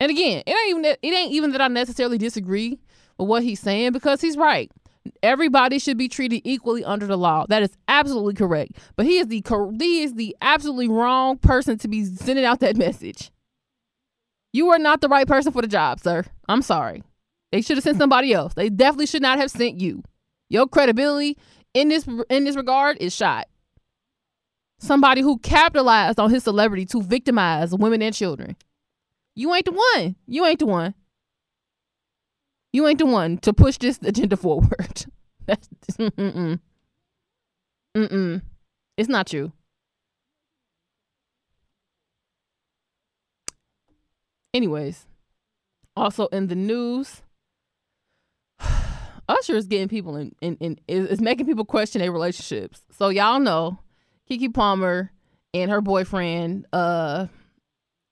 And 0.00 0.10
again, 0.10 0.42
it 0.46 0.50
ain't 0.50 0.70
even 0.70 0.82
that, 0.82 0.98
it 1.02 1.14
ain't 1.14 1.32
even 1.32 1.52
that 1.52 1.60
I 1.60 1.68
necessarily 1.68 2.18
disagree 2.18 2.78
with 3.18 3.28
what 3.28 3.42
he's 3.42 3.60
saying 3.60 3.92
because 3.92 4.20
he's 4.20 4.36
right. 4.36 4.70
Everybody 5.22 5.78
should 5.78 5.96
be 5.96 6.08
treated 6.08 6.42
equally 6.44 6.84
under 6.84 7.06
the 7.06 7.16
law. 7.16 7.46
That 7.48 7.62
is 7.62 7.70
absolutely 7.88 8.34
correct. 8.34 8.72
But 8.96 9.06
he 9.06 9.18
is 9.18 9.28
the 9.28 9.42
he 9.78 10.02
is 10.02 10.14
the 10.14 10.36
absolutely 10.42 10.88
wrong 10.88 11.38
person 11.38 11.78
to 11.78 11.88
be 11.88 12.04
sending 12.04 12.44
out 12.44 12.60
that 12.60 12.76
message. 12.76 13.30
You 14.52 14.68
are 14.70 14.78
not 14.78 15.00
the 15.00 15.08
right 15.08 15.26
person 15.26 15.52
for 15.52 15.62
the 15.62 15.68
job, 15.68 16.00
sir. 16.00 16.24
I'm 16.48 16.62
sorry. 16.62 17.02
They 17.50 17.62
should 17.62 17.76
have 17.76 17.84
sent 17.84 17.98
somebody 17.98 18.32
else. 18.32 18.54
They 18.54 18.68
definitely 18.68 19.06
should 19.06 19.22
not 19.22 19.38
have 19.38 19.50
sent 19.50 19.80
you. 19.80 20.02
Your 20.48 20.66
credibility 20.66 21.38
in 21.74 21.88
this 21.88 22.06
in 22.28 22.44
this 22.44 22.56
regard 22.56 22.98
is 23.00 23.14
shot. 23.14 23.48
Somebody 24.78 25.20
who 25.20 25.38
capitalized 25.38 26.18
on 26.18 26.30
his 26.30 26.44
celebrity 26.44 26.84
to 26.86 27.02
victimize 27.02 27.72
women 27.72 28.02
and 28.02 28.14
children. 28.14 28.56
You 29.34 29.54
ain't 29.54 29.66
the 29.66 29.72
one. 29.72 30.16
You 30.26 30.44
ain't 30.44 30.58
the 30.58 30.66
one. 30.66 30.94
You 32.72 32.86
ain't 32.86 32.98
the 32.98 33.06
one 33.06 33.38
to 33.38 33.52
push 33.52 33.78
this 33.78 33.98
agenda 34.02 34.36
forward. 34.36 35.06
That's 35.46 35.68
mm-mm. 35.98 36.58
Mm-mm. 37.96 38.42
It's 38.96 39.08
not 39.08 39.32
you. 39.32 39.52
Anyways, 44.54 45.06
also 45.96 46.26
in 46.26 46.48
the 46.48 46.54
news, 46.54 47.22
Usher 49.28 49.56
is 49.56 49.66
getting 49.66 49.88
people 49.88 50.16
in, 50.16 50.34
in, 50.40 50.56
in 50.56 50.78
is 50.88 51.20
making 51.20 51.46
people 51.46 51.64
question 51.64 52.00
their 52.00 52.12
relationships. 52.12 52.82
So 52.90 53.08
y'all 53.08 53.40
know 53.40 53.78
Keke 54.30 54.52
Palmer 54.52 55.10
and 55.54 55.70
her 55.70 55.80
boyfriend, 55.80 56.66
uh, 56.72 57.26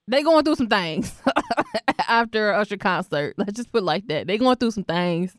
they 0.08 0.22
going 0.22 0.44
through 0.44 0.56
some 0.56 0.68
things 0.68 1.12
after 2.08 2.52
Usher 2.52 2.76
concert. 2.76 3.34
Let's 3.36 3.52
just 3.52 3.72
put 3.72 3.82
like 3.82 4.08
that. 4.08 4.26
They 4.26 4.38
going 4.38 4.56
through 4.56 4.72
some 4.72 4.84
things. 4.84 5.36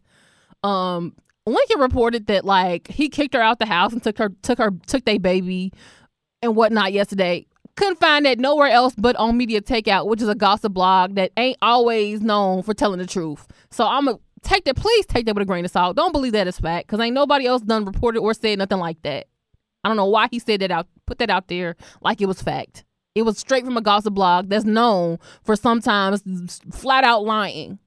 Um, 0.64 1.16
Lincoln 1.46 1.80
reported 1.80 2.28
that 2.28 2.46
like 2.46 2.88
he 2.88 3.10
kicked 3.10 3.34
her 3.34 3.42
out 3.42 3.60
the 3.60 3.66
house 3.66 3.94
and 3.94 4.04
took 4.04 4.18
her 4.20 4.30
took 4.44 4.60
her 4.60 4.72
took 4.86 5.06
their 5.06 5.20
baby 5.20 5.74
and 6.44 6.56
whatnot 6.56 6.94
yesterday 6.94 7.48
couldn't 7.82 8.00
find 8.00 8.28
that 8.28 8.38
nowhere 8.38 8.68
else 8.68 8.94
but 8.96 9.16
on 9.16 9.38
Media 9.38 9.60
Takeout, 9.60 10.06
which 10.06 10.22
is 10.22 10.30
a 10.30 10.36
gossip 10.36 10.72
blog 10.72 11.16
that 11.16 11.32
ain't 11.36 11.58
always 11.64 12.22
known 12.22 12.62
for 12.62 12.76
telling 12.76 13.00
the 13.00 13.08
truth. 13.08 13.48
So 13.72 13.88
I'm 13.88 14.06
gonna 14.06 14.20
take 14.44 14.66
that. 14.66 14.76
Please 14.76 15.08
take 15.08 15.26
that 15.26 15.34
with 15.34 15.42
a 15.42 15.46
grain 15.46 15.66
of 15.66 15.72
salt. 15.72 15.96
Don't 15.96 16.12
believe 16.12 16.34
that 16.34 16.46
is 16.46 16.60
fact, 16.60 16.88
because 16.88 17.00
ain't 17.00 17.16
nobody 17.16 17.48
else 17.48 17.64
done 17.64 17.86
reported 17.86 18.20
or 18.20 18.36
said 18.36 18.60
nothing 18.60 18.78
like 18.78 19.02
that. 19.02 19.26
I 19.84 19.90
don't 19.90 19.98
know 19.98 20.06
why 20.06 20.28
he 20.30 20.38
said 20.38 20.62
that 20.62 20.70
out, 20.70 20.88
put 21.08 21.18
that 21.18 21.32
out 21.32 21.48
there 21.48 21.76
like 22.02 22.22
it 22.22 22.28
was 22.28 22.40
fact. 22.40 22.84
It 23.16 23.24
was 23.24 23.40
straight 23.40 23.66
from 23.66 23.78
a 23.78 23.82
gossip 23.82 24.14
blog 24.14 24.50
that's 24.50 24.64
known 24.64 25.18
for 25.42 25.56
sometimes 25.56 26.62
flat 26.72 27.04
out 27.04 27.24
lying. 27.24 27.80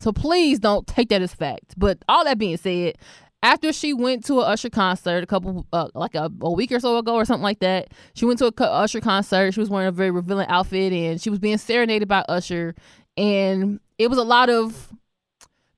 So 0.00 0.12
please 0.12 0.58
don't 0.58 0.86
take 0.86 1.10
that 1.10 1.20
as 1.20 1.34
fact. 1.34 1.74
But 1.76 1.98
all 2.08 2.24
that 2.24 2.38
being 2.38 2.56
said, 2.56 2.96
after 3.42 3.72
she 3.72 3.92
went 3.92 4.24
to 4.26 4.40
a 4.40 4.44
Usher 4.44 4.70
concert 4.70 5.22
a 5.22 5.26
couple 5.26 5.66
uh, 5.72 5.88
like 5.94 6.14
a, 6.14 6.30
a, 6.40 6.50
week 6.50 6.72
or 6.72 6.80
so 6.80 6.98
ago 6.98 7.14
or 7.14 7.24
something 7.24 7.42
like 7.42 7.60
that. 7.60 7.88
She 8.14 8.24
went 8.24 8.38
to 8.40 8.46
a 8.46 8.64
Usher 8.64 9.00
concert. 9.00 9.54
She 9.54 9.60
was 9.60 9.70
wearing 9.70 9.88
a 9.88 9.92
very 9.92 10.10
revealing 10.10 10.48
outfit 10.48 10.92
and 10.92 11.20
she 11.20 11.30
was 11.30 11.38
being 11.38 11.58
serenaded 11.58 12.08
by 12.08 12.24
Usher 12.28 12.74
and 13.16 13.80
it 13.98 14.08
was 14.08 14.18
a 14.18 14.24
lot 14.24 14.48
of 14.48 14.92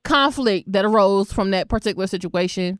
conflict 0.03 0.71
that 0.71 0.85
arose 0.85 1.33
from 1.33 1.51
that 1.51 1.69
particular 1.69 2.07
situation. 2.07 2.79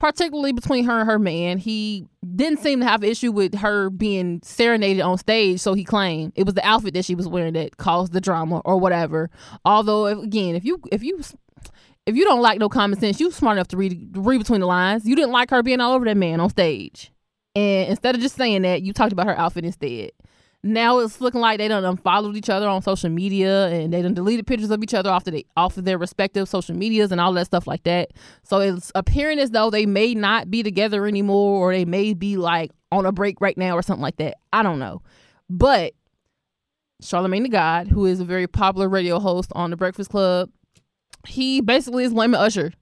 Particularly 0.00 0.52
between 0.52 0.84
her 0.84 1.00
and 1.00 1.10
her 1.10 1.18
man, 1.18 1.58
he 1.58 2.06
didn't 2.36 2.60
seem 2.60 2.78
to 2.78 2.86
have 2.86 3.02
an 3.02 3.08
issue 3.08 3.32
with 3.32 3.56
her 3.56 3.90
being 3.90 4.40
serenaded 4.44 5.00
on 5.00 5.18
stage. 5.18 5.58
So 5.58 5.74
he 5.74 5.82
claimed 5.82 6.32
it 6.36 6.44
was 6.44 6.54
the 6.54 6.64
outfit 6.64 6.94
that 6.94 7.04
she 7.04 7.16
was 7.16 7.26
wearing 7.26 7.54
that 7.54 7.78
caused 7.78 8.12
the 8.12 8.20
drama 8.20 8.60
or 8.64 8.78
whatever. 8.78 9.28
Although, 9.64 10.06
again, 10.06 10.54
if 10.54 10.64
you 10.64 10.80
if 10.92 11.02
you 11.02 11.20
if 12.08 12.16
you 12.16 12.24
don't 12.24 12.40
like 12.40 12.58
no 12.58 12.70
common 12.70 12.98
sense, 12.98 13.20
you 13.20 13.30
smart 13.30 13.58
enough 13.58 13.68
to 13.68 13.76
read 13.76 14.16
read 14.16 14.38
between 14.38 14.60
the 14.60 14.66
lines. 14.66 15.04
You 15.04 15.14
didn't 15.14 15.30
like 15.30 15.50
her 15.50 15.62
being 15.62 15.78
all 15.78 15.92
over 15.92 16.06
that 16.06 16.16
man 16.16 16.40
on 16.40 16.48
stage. 16.48 17.12
And 17.54 17.90
instead 17.90 18.14
of 18.14 18.22
just 18.22 18.34
saying 18.34 18.62
that, 18.62 18.80
you 18.80 18.94
talked 18.94 19.12
about 19.12 19.26
her 19.26 19.38
outfit 19.38 19.66
instead. 19.66 20.12
Now 20.62 21.00
it's 21.00 21.20
looking 21.20 21.40
like 21.40 21.58
they 21.58 21.68
done 21.68 21.84
unfollowed 21.84 22.34
each 22.34 22.48
other 22.48 22.66
on 22.66 22.80
social 22.82 23.10
media 23.10 23.68
and 23.68 23.92
they 23.92 24.00
done 24.00 24.14
deleted 24.14 24.46
pictures 24.46 24.70
of 24.70 24.82
each 24.82 24.94
other 24.94 25.10
off 25.10 25.26
of, 25.26 25.34
the, 25.34 25.46
off 25.56 25.76
of 25.76 25.84
their 25.84 25.98
respective 25.98 26.48
social 26.48 26.74
medias 26.74 27.12
and 27.12 27.20
all 27.20 27.32
that 27.34 27.44
stuff 27.44 27.66
like 27.66 27.84
that. 27.84 28.10
So 28.42 28.58
it's 28.58 28.90
appearing 28.94 29.38
as 29.38 29.50
though 29.50 29.70
they 29.70 29.86
may 29.86 30.14
not 30.14 30.50
be 30.50 30.62
together 30.62 31.06
anymore 31.06 31.58
or 31.58 31.72
they 31.74 31.84
may 31.84 32.14
be 32.14 32.36
like 32.38 32.72
on 32.90 33.06
a 33.06 33.12
break 33.12 33.40
right 33.40 33.56
now 33.56 33.76
or 33.76 33.82
something 33.82 34.02
like 34.02 34.16
that. 34.16 34.38
I 34.52 34.62
don't 34.62 34.78
know. 34.78 35.02
But 35.50 35.92
Charlemagne 37.00 37.44
the 37.44 37.50
God, 37.50 37.86
who 37.86 38.06
is 38.06 38.18
a 38.18 38.24
very 38.24 38.48
popular 38.48 38.88
radio 38.88 39.20
host 39.20 39.52
on 39.54 39.70
the 39.70 39.76
Breakfast 39.76 40.10
Club, 40.10 40.50
he 41.26 41.60
basically 41.60 42.04
is 42.04 42.12
blaming 42.12 42.40
Usher. 42.40 42.72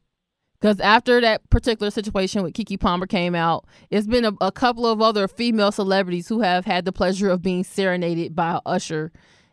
Because 0.60 0.80
after 0.80 1.20
that 1.20 1.48
particular 1.50 1.90
situation 1.90 2.42
with 2.42 2.54
Keke 2.54 2.80
Palmer 2.80 3.06
came 3.06 3.34
out, 3.34 3.66
it's 3.90 4.06
been 4.06 4.24
a, 4.24 4.32
a, 4.40 4.50
couple 4.50 4.86
of 4.86 5.02
other 5.02 5.28
female 5.28 5.70
celebrities 5.70 6.28
who 6.28 6.40
have 6.40 6.64
had 6.64 6.86
the 6.86 6.92
pleasure 6.92 7.28
of 7.28 7.42
being 7.42 7.62
serenaded 7.62 8.34
by 8.34 8.58
Usher. 8.64 9.12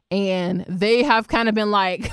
And 0.09 0.63
they 0.69 1.03
have 1.03 1.27
kind 1.27 1.49
of 1.49 1.55
been 1.55 1.71
like 1.71 2.09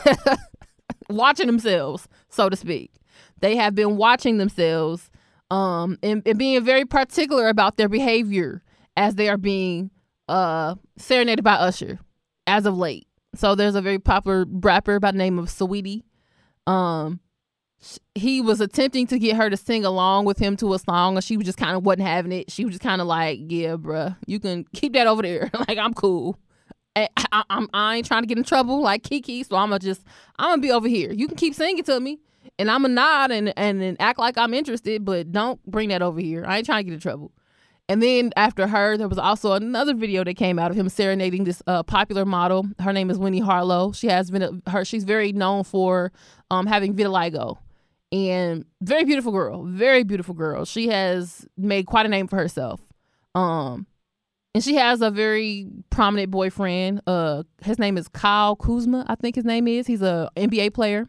watching 1.09 1.47
themselves, 1.47 2.09
so 2.31 2.49
to 2.49 2.57
speak. 2.57 2.93
They 3.41 3.57
have 3.57 3.77
been 3.77 3.97
watching 3.97 4.39
themselves 4.39 5.09
um, 5.51 5.97
and, 6.03 6.23
and 6.27 6.39
being 6.39 6.63
very 6.65 6.85
particular 6.85 7.49
about 7.49 7.77
their 7.77 7.89
behavior 7.89 8.63
as 8.97 9.15
they 9.15 9.29
are 9.29 9.39
being 9.39 9.91
uh, 10.29 10.75
serenaded 10.97 11.45
by 11.45 11.55
Usher 11.55 12.01
as 12.47 12.67
of 12.67 12.77
late. 12.77 13.07
So 13.35 13.55
there's 13.55 13.75
a 13.77 13.83
very 13.83 13.99
popular 13.99 14.45
rapper 14.49 14.99
by 14.99 15.13
the 15.13 15.19
name 15.19 15.39
of 15.39 15.47
Saweetie. 15.47 16.03
Um, 16.67 17.21
he 18.15 18.41
was 18.41 18.61
attempting 18.61 19.07
to 19.07 19.19
get 19.19 19.37
her 19.37 19.49
to 19.49 19.57
sing 19.57 19.85
along 19.85 20.27
with 20.27 20.39
him 20.39 20.57
to 20.59 20.75
a 20.75 20.79
song, 20.79 21.17
and 21.17 21.25
she 21.25 21.37
was 21.37 21.47
just 21.47 21.59
kind 21.59 21.77
of 21.77 21.85
wasn't 21.85 22.07
having 22.07 22.33
it. 22.33 22.51
She 22.51 22.65
was 22.65 22.73
just 22.73 22.83
kind 22.83 23.01
of 23.01 23.07
like, 23.07 23.41
"Yeah, 23.49 23.77
bruh, 23.77 24.17
you 24.27 24.39
can 24.39 24.65
keep 24.75 24.93
that 24.93 25.07
over 25.07 25.23
there. 25.23 25.51
like 25.69 25.79
I'm 25.79 25.95
cool. 25.95 26.39
I, 26.97 27.09
I, 27.33 27.45
I'm 27.49 27.69
I 27.73 27.97
ain't 27.97 28.07
trying 28.07 28.23
to 28.23 28.27
get 28.27 28.37
in 28.37 28.45
trouble 28.45 28.83
like 28.83 29.03
Keke, 29.03 29.47
so 29.47 29.57
I'm 29.57 29.71
gonna 29.71 29.79
just 29.79 30.03
I'm 30.39 30.51
gonna 30.51 30.63
be 30.63 30.71
over 30.73 30.89
here. 30.89 31.13
You 31.13 31.27
can 31.27 31.37
keep 31.37 31.55
singing 31.55 31.85
to 31.85 31.99
me, 32.01 32.19
and 32.59 32.71
I'm 32.71 32.83
gonna 32.83 32.95
nod 32.95 33.31
and, 33.31 33.53
and 33.57 33.83
and 33.83 33.97
act 34.01 34.19
like 34.19 34.37
I'm 34.37 34.53
interested, 34.53 35.05
but 35.05 35.33
don't 35.33 35.65
bring 35.67 35.89
that 35.89 36.03
over 36.03 36.21
here. 36.21 36.45
I 36.47 36.59
ain't 36.59 36.67
trying 36.67 36.81
to 36.81 36.85
get 36.85 36.95
in 36.95 37.01
trouble." 37.01 37.33
And 37.91 38.01
then 38.01 38.31
after 38.37 38.69
her, 38.69 38.97
there 38.97 39.09
was 39.09 39.19
also 39.19 39.55
another 39.55 39.95
video 39.95 40.23
that 40.23 40.35
came 40.35 40.61
out 40.61 40.71
of 40.71 40.77
him 40.77 40.89
serenading 40.89 41.43
this 41.43 41.61
uh, 41.67 41.83
popular 41.83 42.25
model. 42.25 42.69
Her 42.79 42.93
name 42.93 43.11
is 43.11 43.19
Winnie 43.19 43.41
Harlow. 43.41 43.91
She 43.91 44.07
has 44.07 44.31
been 44.31 44.63
her. 44.69 44.85
She's 44.85 45.03
very 45.03 45.33
known 45.33 45.65
for 45.65 46.13
um, 46.53 46.69
having 46.69 46.95
vitiligo, 46.95 47.59
and 48.13 48.65
very 48.81 49.03
beautiful 49.05 49.33
girl. 49.33 49.65
Very 49.65 50.05
beautiful 50.05 50.35
girl. 50.35 50.65
She 50.65 50.87
has 50.87 51.45
made 51.57 51.87
quite 51.87 52.07
a 52.07 52.09
name 52.09 52.29
for 52.29 52.37
herself. 52.37 52.81
Um, 53.35 53.89
and 54.55 54.63
she 54.63 54.77
has 54.77 55.03
a 55.03 55.11
very 55.11 55.67
prominent 55.91 56.31
boyfriend. 56.31 57.03
Uh, 57.09 57.43
his 57.61 57.81
name 57.81 57.99
is 57.99 58.07
Kyle 58.07 58.55
Kuzma. 58.55 59.05
I 59.09 59.17
think 59.17 59.35
his 59.35 59.45
name 59.45 59.67
is. 59.67 59.89
He's 59.89 60.03
a 60.03 60.31
NBA 60.37 60.75
player. 60.75 61.09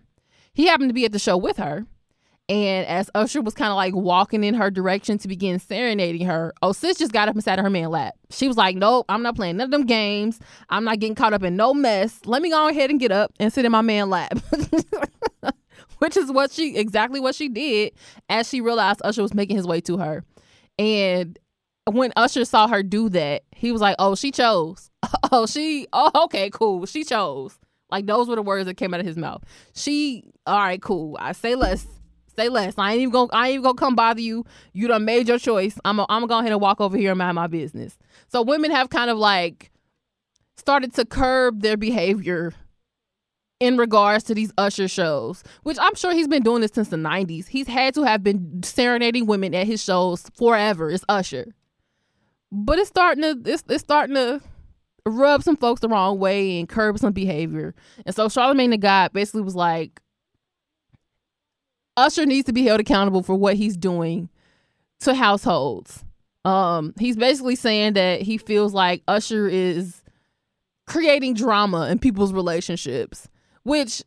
He 0.56 0.66
happened 0.66 0.90
to 0.90 0.96
be 0.96 1.06
at 1.06 1.12
the 1.12 1.20
show 1.20 1.38
with 1.38 1.58
her 1.58 1.86
and 2.50 2.86
as 2.88 3.10
Usher 3.16 3.42
was 3.42 3.54
kind 3.54 3.72
of 3.72 3.78
like 3.78 3.96
walking 3.96 4.44
in 4.44 4.54
her 4.56 4.70
direction 4.70 5.18
to 5.20 5.28
begin 5.28 5.58
serenading 5.60 6.26
her, 6.28 6.54
oh, 6.62 6.74
sis 6.74 6.98
just 6.98 7.14
got 7.14 7.30
up 7.30 7.36
and 7.36 7.44
sat 7.44 7.60
in 7.60 7.64
her 7.64 7.70
man 7.70 7.90
lap. 7.90 8.16
She 8.30 8.48
was 8.48 8.58
like, 8.58 8.76
Nope, 8.76 9.06
I'm 9.10 9.24
not 9.24 9.36
playing 9.36 9.58
none 9.58 9.66
of 9.66 9.72
them 9.72 9.86
games. 9.86 10.40
I'm 10.70 10.84
not 10.84 11.00
getting 11.00 11.16
caught 11.16 11.34
up 11.34 11.44
in 11.44 11.56
no 11.56 11.74
mess. 11.74 12.20
Let 12.26 12.42
me 12.42 12.50
go 12.50 12.68
ahead 12.68 12.90
and 12.90 13.00
get 13.00 13.12
up 13.12 13.32
and 13.40 13.54
sit 13.54 13.66
in 13.66 13.72
my 13.72 13.82
man 13.82 14.10
lap. 14.10 14.38
Which 16.00 16.18
is 16.18 16.32
what 16.32 16.52
she 16.52 16.76
exactly 16.76 17.20
what 17.20 17.36
she 17.36 17.48
did 17.48 17.94
as 18.28 18.50
she 18.50 18.60
realized 18.60 19.02
Usher 19.04 19.22
was 19.22 19.34
making 19.34 19.56
his 19.56 19.68
way 19.68 19.80
to 19.82 19.98
her. 19.98 20.24
And 20.80 21.38
when 21.86 22.12
Usher 22.16 22.44
saw 22.44 22.68
her 22.68 22.84
do 22.84 23.08
that, 23.10 23.44
he 23.56 23.72
was 23.72 23.82
like, 23.82 23.96
Oh, 24.00 24.16
she 24.16 24.32
chose. 24.32 24.90
Oh, 25.34 25.46
she 25.46 25.88
oh 25.94 26.12
okay, 26.26 26.50
cool. 26.50 26.86
She 26.86 27.06
chose. 27.06 27.58
Like 27.90 28.06
those 28.06 28.28
were 28.28 28.36
the 28.36 28.42
words 28.42 28.66
that 28.66 28.76
came 28.76 28.94
out 28.94 29.00
of 29.00 29.06
his 29.06 29.16
mouth. 29.16 29.44
She 29.74 30.26
all 30.46 30.58
right, 30.58 30.82
cool. 30.82 31.18
I 31.20 31.32
say 31.32 31.56
less 31.56 31.86
Say 32.36 32.50
less. 32.50 32.76
I 32.78 32.94
ain't 32.94 33.02
even 33.02 33.12
gonna 33.12 33.30
I 33.34 33.48
ain't 33.48 33.54
even 33.56 33.64
gonna 33.64 33.76
come 33.76 33.96
bother 33.96 34.22
you. 34.22 34.46
You 34.74 34.88
done 34.88 35.06
made 35.06 35.28
your 35.28 35.40
choice. 35.40 35.78
I'm 35.84 36.00
a, 36.00 36.06
I'm 36.10 36.22
gonna 36.22 36.28
go 36.28 36.40
ahead 36.40 36.52
and 36.52 36.62
walk 36.62 36.80
over 36.80 36.98
here 36.98 37.12
and 37.12 37.18
mind 37.18 37.36
my 37.36 37.48
business. 37.48 37.98
So 38.28 38.42
women 38.42 38.72
have 38.72 38.90
kind 38.90 39.10
of 39.10 39.18
like 39.18 39.72
started 40.56 40.94
to 40.96 41.06
curb 41.06 41.62
their 41.62 41.78
behavior 41.78 42.54
in 43.60 43.78
regards 43.78 44.24
to 44.26 44.34
these 44.34 44.52
Usher 44.58 44.88
shows, 44.88 45.44
which 45.64 45.78
I'm 45.80 45.96
sure 45.96 46.14
he's 46.14 46.28
been 46.28 46.42
doing 46.42 46.62
this 46.62 46.72
since 46.74 46.90
the 46.90 46.98
90s. 46.98 47.48
He's 47.48 47.68
had 47.68 47.94
to 47.94 48.04
have 48.04 48.24
been 48.24 48.64
serenading 48.64 49.28
women 49.28 49.54
at 49.54 49.68
his 49.68 49.84
shows 49.84 50.26
forever. 50.36 50.90
It's 50.90 51.06
Usher. 51.08 51.54
But 52.52 52.80
it's 52.80 52.90
starting 52.90 53.24
to 53.24 53.52
it's, 53.52 53.64
it's 53.70 53.84
starting 53.84 54.16
to 54.16 54.42
rub 55.06 55.44
some 55.44 55.58
folks 55.58 55.82
the 55.82 55.90
wrong 55.90 56.20
way 56.20 56.60
and 56.60 56.68
curb 56.70 56.98
some 57.00 57.14
behavior. 57.14 57.76
And 58.06 58.16
so 58.16 58.30
Charlemagne 58.30 58.72
the 58.72 58.78
God 58.78 59.14
basically 59.14 59.42
was 59.42 59.56
like, 59.56 60.00
Usher 61.98 62.26
needs 62.26 62.46
to 62.46 62.54
be 62.54 62.64
held 62.64 62.80
accountable 62.80 63.24
for 63.24 63.36
what 63.36 63.56
he's 63.56 63.78
doing 63.78 64.30
to 65.02 65.14
households. 65.14 66.04
Um, 66.46 66.94
he's 67.00 67.18
basically 67.18 67.56
saying 67.56 67.94
that 67.94 68.22
he 68.22 68.38
feels 68.38 68.74
like 68.74 69.04
Usher 69.08 69.48
is 69.48 70.02
creating 70.88 71.36
drama 71.36 71.90
in 71.90 72.00
people's 72.00 72.34
relationships, 72.34 73.28
which 73.64 74.04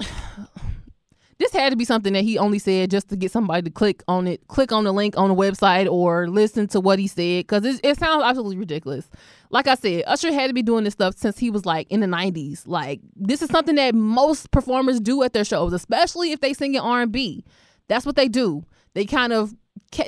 this 1.38 1.52
had 1.52 1.70
to 1.70 1.76
be 1.76 1.84
something 1.84 2.14
that 2.14 2.24
he 2.24 2.38
only 2.38 2.58
said 2.58 2.90
just 2.90 3.08
to 3.08 3.16
get 3.16 3.30
somebody 3.30 3.62
to 3.62 3.70
click 3.70 4.02
on 4.08 4.26
it, 4.26 4.46
click 4.48 4.72
on 4.72 4.84
the 4.84 4.92
link 4.92 5.18
on 5.18 5.28
the 5.28 5.34
website 5.34 5.90
or 5.90 6.28
listen 6.28 6.66
to 6.68 6.80
what 6.80 6.98
he 6.98 7.06
said 7.06 7.46
because 7.46 7.64
it, 7.64 7.80
it 7.84 7.98
sounds 7.98 8.24
absolutely 8.24 8.56
ridiculous. 8.56 9.08
Like 9.50 9.66
I 9.66 9.74
said, 9.74 10.04
Usher 10.06 10.32
had 10.32 10.48
to 10.48 10.54
be 10.54 10.62
doing 10.62 10.84
this 10.84 10.94
stuff 10.94 11.16
since 11.16 11.38
he 11.38 11.50
was 11.50 11.64
like 11.66 11.90
in 11.90 12.00
the 12.00 12.06
90s. 12.06 12.62
Like 12.66 13.00
this 13.14 13.42
is 13.42 13.50
something 13.50 13.76
that 13.76 13.94
most 13.94 14.50
performers 14.50 15.00
do 15.00 15.22
at 15.22 15.32
their 15.32 15.44
shows, 15.44 15.72
especially 15.72 16.32
if 16.32 16.40
they 16.40 16.52
sing 16.52 16.74
in 16.74 16.80
R&B. 16.80 17.44
That's 17.88 18.06
what 18.06 18.16
they 18.16 18.28
do. 18.28 18.64
They 18.94 19.04
kind 19.04 19.32
of 19.32 19.54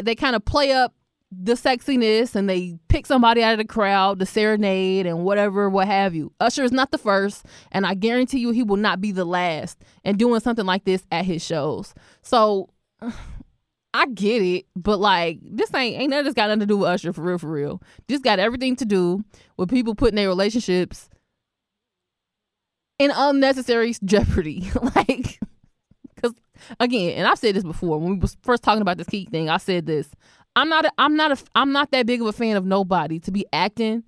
they 0.00 0.14
kind 0.14 0.34
of 0.34 0.44
play 0.44 0.72
up 0.72 0.94
the 1.30 1.52
sexiness 1.52 2.34
and 2.34 2.48
they 2.48 2.78
pick 2.88 3.06
somebody 3.06 3.42
out 3.42 3.52
of 3.52 3.58
the 3.58 3.64
crowd 3.64 4.18
to 4.18 4.26
serenade 4.26 5.06
and 5.06 5.24
whatever, 5.24 5.68
what 5.68 5.86
have 5.86 6.14
you. 6.14 6.32
Usher 6.40 6.64
is 6.64 6.72
not 6.72 6.90
the 6.90 6.98
first, 6.98 7.44
and 7.70 7.86
I 7.86 7.94
guarantee 7.94 8.38
you 8.38 8.50
he 8.50 8.62
will 8.62 8.78
not 8.78 9.00
be 9.00 9.12
the 9.12 9.26
last 9.26 9.78
and 10.04 10.18
doing 10.18 10.40
something 10.40 10.64
like 10.64 10.84
this 10.84 11.06
at 11.12 11.26
his 11.26 11.44
shows. 11.44 11.94
So 12.22 12.70
I 13.98 14.06
get 14.06 14.42
it, 14.42 14.66
but 14.76 15.00
like 15.00 15.40
this 15.42 15.74
ain't 15.74 16.00
ain't 16.00 16.10
none 16.10 16.20
of 16.20 16.24
this 16.24 16.34
got 16.34 16.46
nothing 16.46 16.60
to 16.60 16.66
do 16.66 16.76
with 16.76 16.88
Usher 16.88 17.12
for 17.12 17.22
real, 17.22 17.38
for 17.38 17.50
real. 17.50 17.82
This 18.06 18.20
got 18.20 18.38
everything 18.38 18.76
to 18.76 18.84
do 18.84 19.24
with 19.56 19.70
people 19.70 19.96
putting 19.96 20.14
their 20.14 20.28
relationships 20.28 21.10
in 23.00 23.10
unnecessary 23.12 23.96
jeopardy. 24.04 24.70
like, 24.94 25.40
because 26.14 26.32
again, 26.78 27.18
and 27.18 27.26
I've 27.26 27.40
said 27.40 27.56
this 27.56 27.64
before 27.64 27.98
when 27.98 28.12
we 28.12 28.18
was 28.18 28.36
first 28.42 28.62
talking 28.62 28.82
about 28.82 28.98
this 28.98 29.08
key 29.08 29.26
thing. 29.28 29.50
I 29.50 29.56
said 29.56 29.86
this. 29.86 30.08
I'm 30.54 30.68
not. 30.68 30.84
A, 30.84 30.92
I'm 30.96 31.16
not. 31.16 31.32
A, 31.32 31.44
I'm 31.56 31.72
not 31.72 31.90
that 31.90 32.06
big 32.06 32.20
of 32.20 32.28
a 32.28 32.32
fan 32.32 32.56
of 32.56 32.64
nobody 32.64 33.18
to 33.18 33.32
be 33.32 33.46
acting 33.52 34.04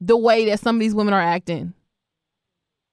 the 0.00 0.16
way 0.16 0.46
that 0.46 0.60
some 0.60 0.76
of 0.76 0.80
these 0.80 0.94
women 0.94 1.12
are 1.12 1.20
acting 1.20 1.74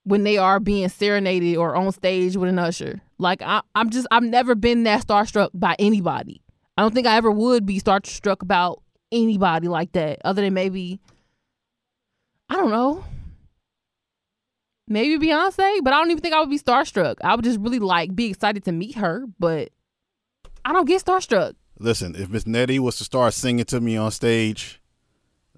when 0.04 0.22
they 0.22 0.38
are 0.38 0.60
being 0.60 0.88
serenaded 0.88 1.56
or 1.56 1.74
on 1.74 1.90
stage 1.92 2.36
with 2.36 2.48
an 2.48 2.58
usher. 2.58 3.00
Like 3.18 3.42
I, 3.42 3.62
I'm 3.74 3.90
just. 3.90 4.06
I've 4.10 4.22
never 4.22 4.54
been 4.54 4.84
that 4.84 5.06
starstruck 5.06 5.50
by 5.54 5.76
anybody. 5.78 6.42
I 6.76 6.82
don't 6.82 6.94
think 6.94 7.06
I 7.06 7.16
ever 7.16 7.30
would 7.30 7.66
be 7.66 7.80
starstruck 7.80 8.42
about 8.42 8.82
anybody 9.10 9.68
like 9.68 9.92
that, 9.92 10.20
other 10.24 10.42
than 10.42 10.54
maybe. 10.54 11.00
I 12.48 12.56
don't 12.56 12.70
know. 12.70 13.04
Maybe 14.86 15.26
Beyonce, 15.26 15.78
but 15.82 15.94
I 15.94 15.96
don't 15.96 16.10
even 16.10 16.20
think 16.20 16.34
I 16.34 16.40
would 16.40 16.50
be 16.50 16.58
starstruck. 16.58 17.16
I 17.22 17.34
would 17.34 17.44
just 17.44 17.58
really 17.58 17.78
like 17.78 18.14
be 18.14 18.26
excited 18.26 18.64
to 18.64 18.72
meet 18.72 18.96
her, 18.96 19.24
but 19.38 19.70
I 20.62 20.74
don't 20.74 20.86
get 20.86 21.02
starstruck. 21.02 21.54
Listen, 21.78 22.14
if 22.14 22.28
Miss 22.28 22.46
Nettie 22.46 22.78
was 22.78 22.96
to 22.98 23.04
start 23.04 23.32
singing 23.32 23.64
to 23.66 23.80
me 23.80 23.96
on 23.96 24.10
stage, 24.10 24.82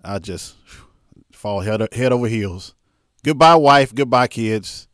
I'd 0.04 0.22
just 0.22 0.54
fall 1.32 1.60
head 1.60 1.92
head 1.92 2.12
over 2.12 2.28
heels. 2.28 2.75
Goodbye, 3.26 3.56
wife. 3.56 3.92
Goodbye, 3.92 4.28
kids. 4.28 4.86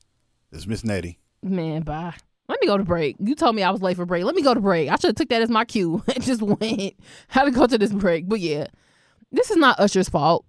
It's 0.50 0.66
Miss 0.66 0.82
Nettie. 0.82 1.18
Man, 1.42 1.82
bye. 1.82 2.14
Let 2.48 2.62
me 2.62 2.66
go 2.66 2.78
to 2.78 2.82
break. 2.82 3.16
You 3.18 3.34
told 3.34 3.54
me 3.54 3.62
I 3.62 3.70
was 3.70 3.82
late 3.82 3.98
for 3.98 4.06
break. 4.06 4.24
Let 4.24 4.34
me 4.34 4.40
go 4.40 4.54
to 4.54 4.60
break. 4.60 4.88
I 4.88 4.94
should 4.94 5.09
have 5.09 5.16
took 5.16 5.28
that 5.28 5.42
as 5.42 5.50
my 5.50 5.66
cue 5.66 6.02
and 6.14 6.24
just 6.24 6.40
went. 6.40 6.94
How 7.28 7.44
to 7.44 7.50
go 7.50 7.66
to 7.66 7.76
this 7.76 7.92
break? 7.92 8.26
But 8.30 8.40
yeah, 8.40 8.68
this 9.32 9.50
is 9.50 9.59
not 9.59 9.78
Usher's 9.78 10.09
fault. 10.09 10.46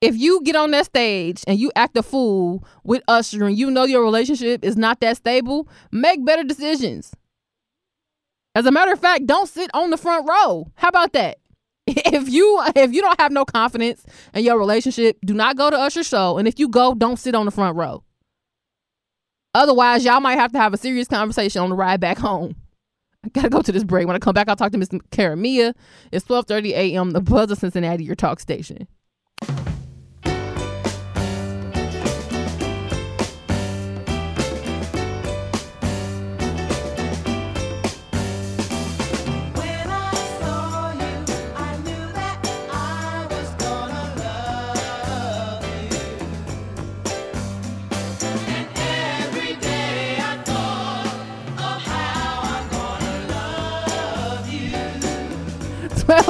If 0.00 0.16
you 0.16 0.42
get 0.44 0.56
on 0.56 0.70
that 0.70 0.86
stage 0.86 1.44
and 1.46 1.58
you 1.58 1.70
act 1.76 1.98
a 1.98 2.02
fool 2.02 2.64
with 2.84 3.02
Usher 3.06 3.44
and 3.44 3.58
you 3.58 3.70
know 3.70 3.84
your 3.84 4.02
relationship 4.02 4.64
is 4.64 4.78
not 4.78 5.00
that 5.00 5.18
stable, 5.18 5.68
make 5.92 6.24
better 6.24 6.42
decisions. 6.42 7.12
As 8.54 8.64
a 8.64 8.72
matter 8.72 8.92
of 8.92 8.98
fact, 8.98 9.26
don't 9.26 9.46
sit 9.46 9.70
on 9.74 9.90
the 9.90 9.98
front 9.98 10.26
row. 10.26 10.72
How 10.76 10.88
about 10.88 11.12
that? 11.12 11.36
If 12.16 12.28
you 12.28 12.60
if 12.74 12.92
you 12.92 13.00
don't 13.00 13.20
have 13.20 13.30
no 13.30 13.44
confidence 13.44 14.04
in 14.34 14.44
your 14.44 14.58
relationship, 14.58 15.18
do 15.24 15.34
not 15.34 15.56
go 15.56 15.70
to 15.70 15.76
Usher's 15.76 16.08
show. 16.08 16.36
And 16.36 16.48
if 16.48 16.58
you 16.58 16.68
go, 16.68 16.94
don't 16.94 17.16
sit 17.18 17.34
on 17.34 17.44
the 17.44 17.52
front 17.52 17.76
row. 17.76 18.02
Otherwise, 19.54 20.04
y'all 20.04 20.20
might 20.20 20.38
have 20.38 20.52
to 20.52 20.58
have 20.58 20.74
a 20.74 20.76
serious 20.76 21.06
conversation 21.08 21.62
on 21.62 21.70
the 21.70 21.76
ride 21.76 22.00
back 22.00 22.18
home. 22.18 22.56
I 23.24 23.28
gotta 23.28 23.48
go 23.48 23.62
to 23.62 23.72
this 23.72 23.84
break. 23.84 24.06
When 24.06 24.16
I 24.16 24.18
come 24.18 24.34
back, 24.34 24.48
I'll 24.48 24.56
talk 24.56 24.72
to 24.72 24.78
Miss 24.78 24.88
Karamia. 24.88 25.74
It's 26.12 26.26
12:30 26.26 26.70
a.m. 26.70 27.10
The 27.12 27.20
Buzz 27.20 27.50
of 27.50 27.58
Cincinnati, 27.58 28.04
your 28.04 28.16
talk 28.16 28.40
station. 28.40 28.88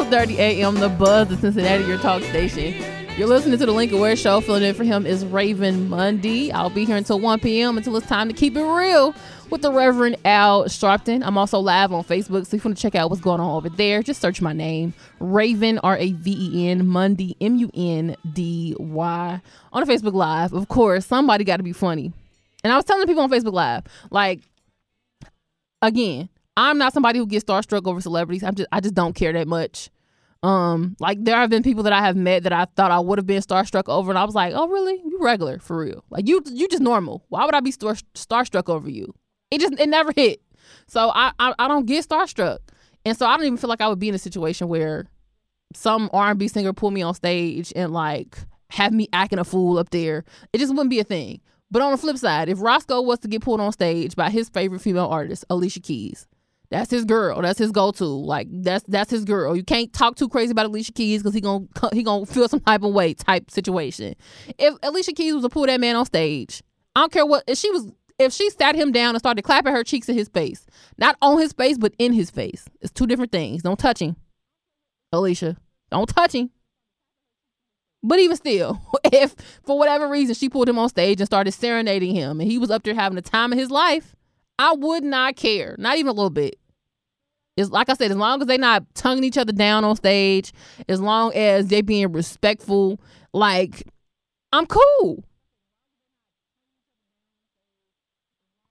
12:30 0.06 0.38
a.m. 0.38 0.74
The 0.76 0.88
Buzz, 0.88 1.26
the 1.26 1.36
Cincinnati 1.36 1.82
Your 1.82 1.98
Talk 1.98 2.22
Station. 2.22 2.74
You're 3.18 3.26
listening 3.26 3.58
to 3.58 3.66
the 3.66 3.72
Lincoln 3.72 3.98
Ware 3.98 4.14
Show. 4.14 4.40
Filling 4.40 4.62
in 4.62 4.72
for 4.72 4.84
him 4.84 5.04
is 5.04 5.24
Raven 5.24 5.88
Mundy. 5.88 6.52
I'll 6.52 6.70
be 6.70 6.84
here 6.84 6.96
until 6.96 7.18
1 7.18 7.40
p.m. 7.40 7.76
until 7.76 7.96
it's 7.96 8.06
time 8.06 8.28
to 8.28 8.34
keep 8.34 8.56
it 8.56 8.62
real 8.62 9.16
with 9.50 9.62
the 9.62 9.72
Reverend 9.72 10.18
Al 10.24 10.66
Sharpton. 10.66 11.22
I'm 11.24 11.36
also 11.36 11.58
live 11.58 11.92
on 11.92 12.04
Facebook, 12.04 12.46
so 12.46 12.56
if 12.56 12.64
you 12.64 12.68
want 12.68 12.78
to 12.78 12.82
check 12.82 12.94
out 12.94 13.10
what's 13.10 13.20
going 13.20 13.40
on 13.40 13.50
over 13.50 13.68
there, 13.68 14.00
just 14.00 14.20
search 14.20 14.40
my 14.40 14.52
name, 14.52 14.94
Raven 15.18 15.80
R 15.80 15.96
A 15.96 16.12
V 16.12 16.52
E 16.52 16.68
N 16.68 16.86
Mundy 16.86 17.36
M 17.40 17.56
U 17.56 17.68
N 17.74 18.14
D 18.32 18.76
Y 18.78 19.40
on 19.72 19.84
the 19.84 19.92
Facebook 19.92 20.14
Live. 20.14 20.52
Of 20.52 20.68
course, 20.68 21.04
somebody 21.04 21.42
got 21.42 21.56
to 21.56 21.64
be 21.64 21.72
funny, 21.72 22.12
and 22.62 22.72
I 22.72 22.76
was 22.76 22.84
telling 22.84 23.08
people 23.08 23.24
on 23.24 23.30
Facebook 23.30 23.54
Live, 23.54 23.82
like, 24.12 24.42
again, 25.82 26.28
I'm 26.56 26.78
not 26.78 26.92
somebody 26.92 27.18
who 27.18 27.26
gets 27.26 27.44
starstruck 27.44 27.88
over 27.88 28.00
celebrities. 28.00 28.44
I'm 28.44 28.54
just 28.54 28.68
I 28.70 28.78
just 28.78 28.94
don't 28.94 29.14
care 29.14 29.32
that 29.32 29.48
much. 29.48 29.90
Um, 30.47 30.97
like 31.01 31.24
there 31.24 31.35
have 31.36 31.51
been 31.51 31.64
people 31.64 31.82
that 31.82 31.93
I 31.93 32.01
have 32.02 32.14
met 32.14 32.44
that 32.44 32.52
I 32.52 32.66
thought 32.77 32.93
I 32.93 33.01
would 33.01 33.18
have 33.18 33.27
been 33.27 33.43
starstruck 33.43 33.89
over, 33.89 34.12
and 34.12 34.18
I 34.18 34.24
was 34.24 34.35
like, 34.36 34.52
"Oh, 34.55 34.68
really? 34.68 34.94
You 35.05 35.18
regular 35.20 35.59
for 35.59 35.77
real? 35.77 36.05
Like 36.09 36.28
you, 36.28 36.40
you 36.47 36.68
just 36.68 36.82
normal. 36.82 37.24
Why 37.31 37.44
would 37.44 37.55
I 37.55 37.60
be 37.60 37.73
star- 37.73 37.94
starstruck 38.14 38.68
over 38.68 38.89
you? 38.89 39.12
It 39.51 39.60
just 39.60 39.78
it 39.81 39.89
never 39.89 40.12
hit. 40.12 40.40
So 40.86 41.10
I, 41.12 41.32
I 41.40 41.52
I 41.59 41.66
don't 41.66 41.86
get 41.86 42.09
starstruck, 42.09 42.59
and 43.05 43.18
so 43.18 43.27
I 43.27 43.36
don't 43.36 43.47
even 43.47 43.56
feel 43.56 43.68
like 43.68 43.81
I 43.81 43.89
would 43.89 43.98
be 43.98 44.09
in 44.09 44.14
a 44.14 44.18
situation 44.18 44.68
where 44.68 45.06
some 45.74 46.09
R&B 46.12 46.47
singer 46.47 46.73
pull 46.73 46.93
me 46.93 47.02
on 47.02 47.14
stage 47.14 47.73
and 47.74 47.93
like 47.93 48.39
have 48.70 48.93
me 48.93 49.09
acting 49.12 49.40
a 49.40 49.44
fool 49.44 49.78
up 49.78 49.90
there. 49.90 50.24
It 50.52 50.59
just 50.59 50.73
wouldn't 50.73 50.90
be 50.90 51.01
a 51.01 51.05
thing. 51.05 51.40
But 51.73 51.82
on 51.82 51.90
the 51.90 51.98
flip 51.98 52.18
side, 52.18 52.48
if 52.48 52.60
Roscoe 52.60 53.02
was 53.02 53.18
to 53.20 53.28
get 53.28 53.43
pulled 53.43 53.60
on 53.60 53.73
stage 53.73 54.14
by 54.14 54.31
his 54.31 54.48
favorite 54.48 54.81
female 54.81 55.06
artist, 55.06 55.44
Alicia 55.51 55.81
Keys, 55.81 56.28
that's 56.70 56.90
his 56.90 57.05
girl. 57.05 57.40
That's 57.43 57.59
his 57.59 57.70
go-to. 57.70 58.05
Like 58.05 58.48
that's 58.51 58.84
that's 58.88 59.10
his 59.10 59.24
girl. 59.24 59.55
You 59.56 59.64
can't 59.64 59.93
talk 59.93 60.16
too 60.16 60.28
crazy 60.28 60.51
about 60.51 60.66
Alicia 60.66 60.93
Keys 60.93 61.22
because 61.22 61.34
he 61.34 61.40
gonna 61.40 61.66
he 61.93 62.02
gonna 62.02 62.26
feel 62.26 62.48
some 62.48 62.60
type 62.60 62.82
of 62.82 62.93
way 62.93 63.14
type 63.14 63.51
situation. 63.51 64.14
If 64.59 64.74
Alicia 64.82 65.12
Keys 65.12 65.34
was 65.34 65.44
to 65.44 65.48
pull 65.48 65.66
that 65.66 65.80
man 65.80 65.97
on 65.97 66.06
stage, 66.06 66.62
I 66.94 67.01
don't 67.01 67.12
care 67.12 67.26
what 67.26 67.44
if 67.47 67.59
she 67.59 67.70
was 67.70 67.90
if 68.18 68.32
she 68.32 68.51
sat 68.51 68.74
him 68.74 68.93
down 68.93 69.10
and 69.10 69.18
started 69.18 69.43
clapping 69.43 69.74
her 69.74 69.84
cheeks 69.84 70.09
in 70.09 70.16
his 70.16 70.28
face, 70.28 70.66
not 70.98 71.16
on 71.22 71.38
his 71.38 71.52
face 71.52 71.78
but 71.78 71.94
in 71.98 72.12
his 72.12 72.30
face. 72.30 72.64
It's 72.80 72.93
two 72.93 73.06
different 73.06 73.32
things. 73.32 73.62
Don't 73.62 73.78
touch 73.78 74.01
him, 74.01 74.16
Alicia. 75.12 75.56
Don't 75.90 76.09
touch 76.09 76.34
him. 76.34 76.51
But 78.02 78.18
even 78.18 78.36
still, 78.36 78.80
if 79.05 79.34
for 79.62 79.78
whatever 79.78 80.09
reason 80.09 80.34
she 80.34 80.48
pulled 80.48 80.68
him 80.68 80.78
on 80.78 80.88
stage 80.88 81.20
and 81.20 81.26
started 81.26 81.52
serenading 81.52 82.14
him 82.14 82.40
and 82.40 82.51
he 82.51 82.59
was 82.59 82.70
up 82.70 82.82
there 82.82 82.94
having 82.94 83.16
the 83.16 83.22
time 83.22 83.52
of 83.52 83.59
his 83.59 83.70
life, 83.70 84.15
I 84.58 84.72
would 84.74 85.04
not 85.04 85.36
care. 85.36 85.76
Not 85.78 85.96
even 85.96 86.08
a 86.08 86.12
little 86.12 86.30
bit. 86.30 86.56
It's 87.56 87.70
like 87.70 87.88
I 87.88 87.94
said, 87.94 88.10
as 88.10 88.16
long 88.16 88.40
as 88.40 88.46
they're 88.46 88.58
not 88.58 88.84
tonguing 88.94 89.24
each 89.24 89.38
other 89.38 89.52
down 89.52 89.84
on 89.84 89.96
stage, 89.96 90.52
as 90.88 91.00
long 91.00 91.34
as 91.34 91.68
they're 91.68 91.82
being 91.82 92.12
respectful, 92.12 93.00
like 93.32 93.82
I'm 94.52 94.66
cool. 94.66 95.24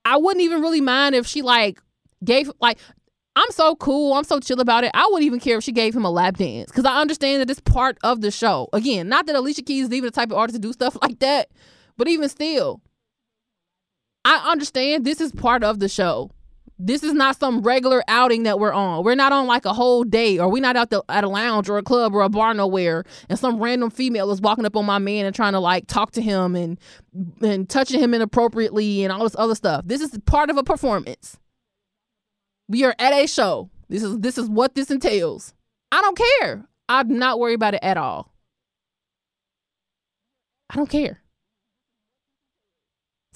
I 0.04 0.16
wouldn't 0.18 0.42
even 0.42 0.62
really 0.62 0.80
mind 0.80 1.16
if 1.16 1.26
she 1.26 1.42
like 1.42 1.80
gave 2.24 2.50
like 2.60 2.78
I'm 3.34 3.50
so 3.50 3.76
cool. 3.76 4.14
I'm 4.14 4.24
so 4.24 4.40
chill 4.40 4.60
about 4.60 4.84
it. 4.84 4.92
I 4.94 5.04
wouldn't 5.06 5.24
even 5.24 5.40
care 5.40 5.58
if 5.58 5.64
she 5.64 5.72
gave 5.72 5.94
him 5.94 6.04
a 6.04 6.10
lap 6.10 6.36
dance 6.36 6.70
because 6.70 6.86
I 6.86 7.00
understand 7.00 7.42
that 7.42 7.50
it's 7.50 7.60
part 7.60 7.98
of 8.02 8.22
the 8.22 8.30
show. 8.30 8.68
Again, 8.72 9.08
not 9.08 9.26
that 9.26 9.36
Alicia 9.36 9.62
Keys 9.62 9.86
is 9.86 9.92
even 9.92 10.06
the 10.06 10.12
type 10.12 10.30
of 10.30 10.38
artist 10.38 10.56
to 10.56 10.60
do 10.60 10.72
stuff 10.72 10.96
like 11.02 11.18
that, 11.18 11.50
but 11.96 12.08
even 12.08 12.28
still, 12.28 12.80
I 14.26 14.50
understand 14.50 15.04
this 15.04 15.20
is 15.20 15.30
part 15.30 15.62
of 15.62 15.78
the 15.78 15.88
show. 15.88 16.32
This 16.80 17.04
is 17.04 17.12
not 17.12 17.38
some 17.38 17.62
regular 17.62 18.02
outing 18.08 18.42
that 18.42 18.58
we're 18.58 18.72
on. 18.72 19.04
We're 19.04 19.14
not 19.14 19.32
on 19.32 19.46
like 19.46 19.64
a 19.64 19.72
whole 19.72 20.02
day, 20.02 20.40
or 20.40 20.50
we're 20.50 20.60
not 20.60 20.74
out 20.74 20.90
the, 20.90 21.04
at 21.08 21.22
a 21.22 21.28
lounge 21.28 21.68
or 21.68 21.78
a 21.78 21.82
club 21.82 22.12
or 22.12 22.22
a 22.22 22.28
bar 22.28 22.52
nowhere, 22.52 23.04
and 23.28 23.38
some 23.38 23.62
random 23.62 23.88
female 23.88 24.32
is 24.32 24.40
walking 24.40 24.66
up 24.66 24.76
on 24.76 24.84
my 24.84 24.98
man 24.98 25.26
and 25.26 25.34
trying 25.34 25.52
to 25.52 25.60
like 25.60 25.86
talk 25.86 26.10
to 26.10 26.20
him 26.20 26.56
and 26.56 26.76
and 27.40 27.68
touching 27.68 28.00
him 28.00 28.14
inappropriately 28.14 29.04
and 29.04 29.12
all 29.12 29.22
this 29.22 29.36
other 29.38 29.54
stuff. 29.54 29.84
This 29.86 30.00
is 30.00 30.18
part 30.26 30.50
of 30.50 30.56
a 30.56 30.64
performance. 30.64 31.38
We 32.66 32.82
are 32.82 32.96
at 32.98 33.12
a 33.12 33.28
show. 33.28 33.70
This 33.88 34.02
is 34.02 34.18
this 34.18 34.38
is 34.38 34.50
what 34.50 34.74
this 34.74 34.90
entails. 34.90 35.54
I 35.92 36.02
don't 36.02 36.20
care. 36.40 36.66
I'm 36.88 37.16
not 37.16 37.38
worried 37.38 37.54
about 37.54 37.74
it 37.74 37.80
at 37.84 37.96
all. 37.96 38.34
I 40.68 40.74
don't 40.74 40.90
care. 40.90 41.22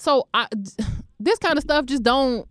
So 0.01 0.27
I 0.33 0.47
this 1.19 1.37
kind 1.37 1.57
of 1.57 1.63
stuff 1.63 1.85
just 1.85 2.01
don't 2.01 2.47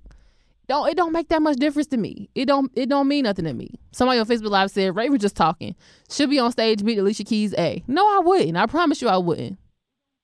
don't 0.69 0.89
it 0.89 0.97
don't 0.97 1.11
make 1.11 1.29
that 1.31 1.43
much 1.43 1.57
difference 1.57 1.89
to 1.89 1.97
me. 1.97 2.31
It 2.37 2.45
don't 2.45 2.71
it 2.77 2.89
don't 2.89 3.09
mean 3.09 3.25
nothing 3.25 3.45
to 3.45 3.53
me. 3.53 3.75
Somebody 3.91 4.21
on 4.21 4.27
Facebook 4.27 4.51
Live 4.51 4.71
said 4.71 4.95
Ray 4.95 5.09
was 5.09 5.21
just 5.21 5.35
talking. 5.35 5.75
Should 6.09 6.31
be 6.31 6.39
on 6.39 6.53
stage 6.53 6.85
beat 6.85 6.99
Alicia 6.99 7.25
Keys 7.25 7.53
A. 7.59 7.83
No, 7.89 8.07
I 8.07 8.21
wouldn't. 8.21 8.57
I 8.57 8.67
promise 8.67 9.03
you 9.03 9.09
I 9.09 9.17
wouldn't. 9.17 9.59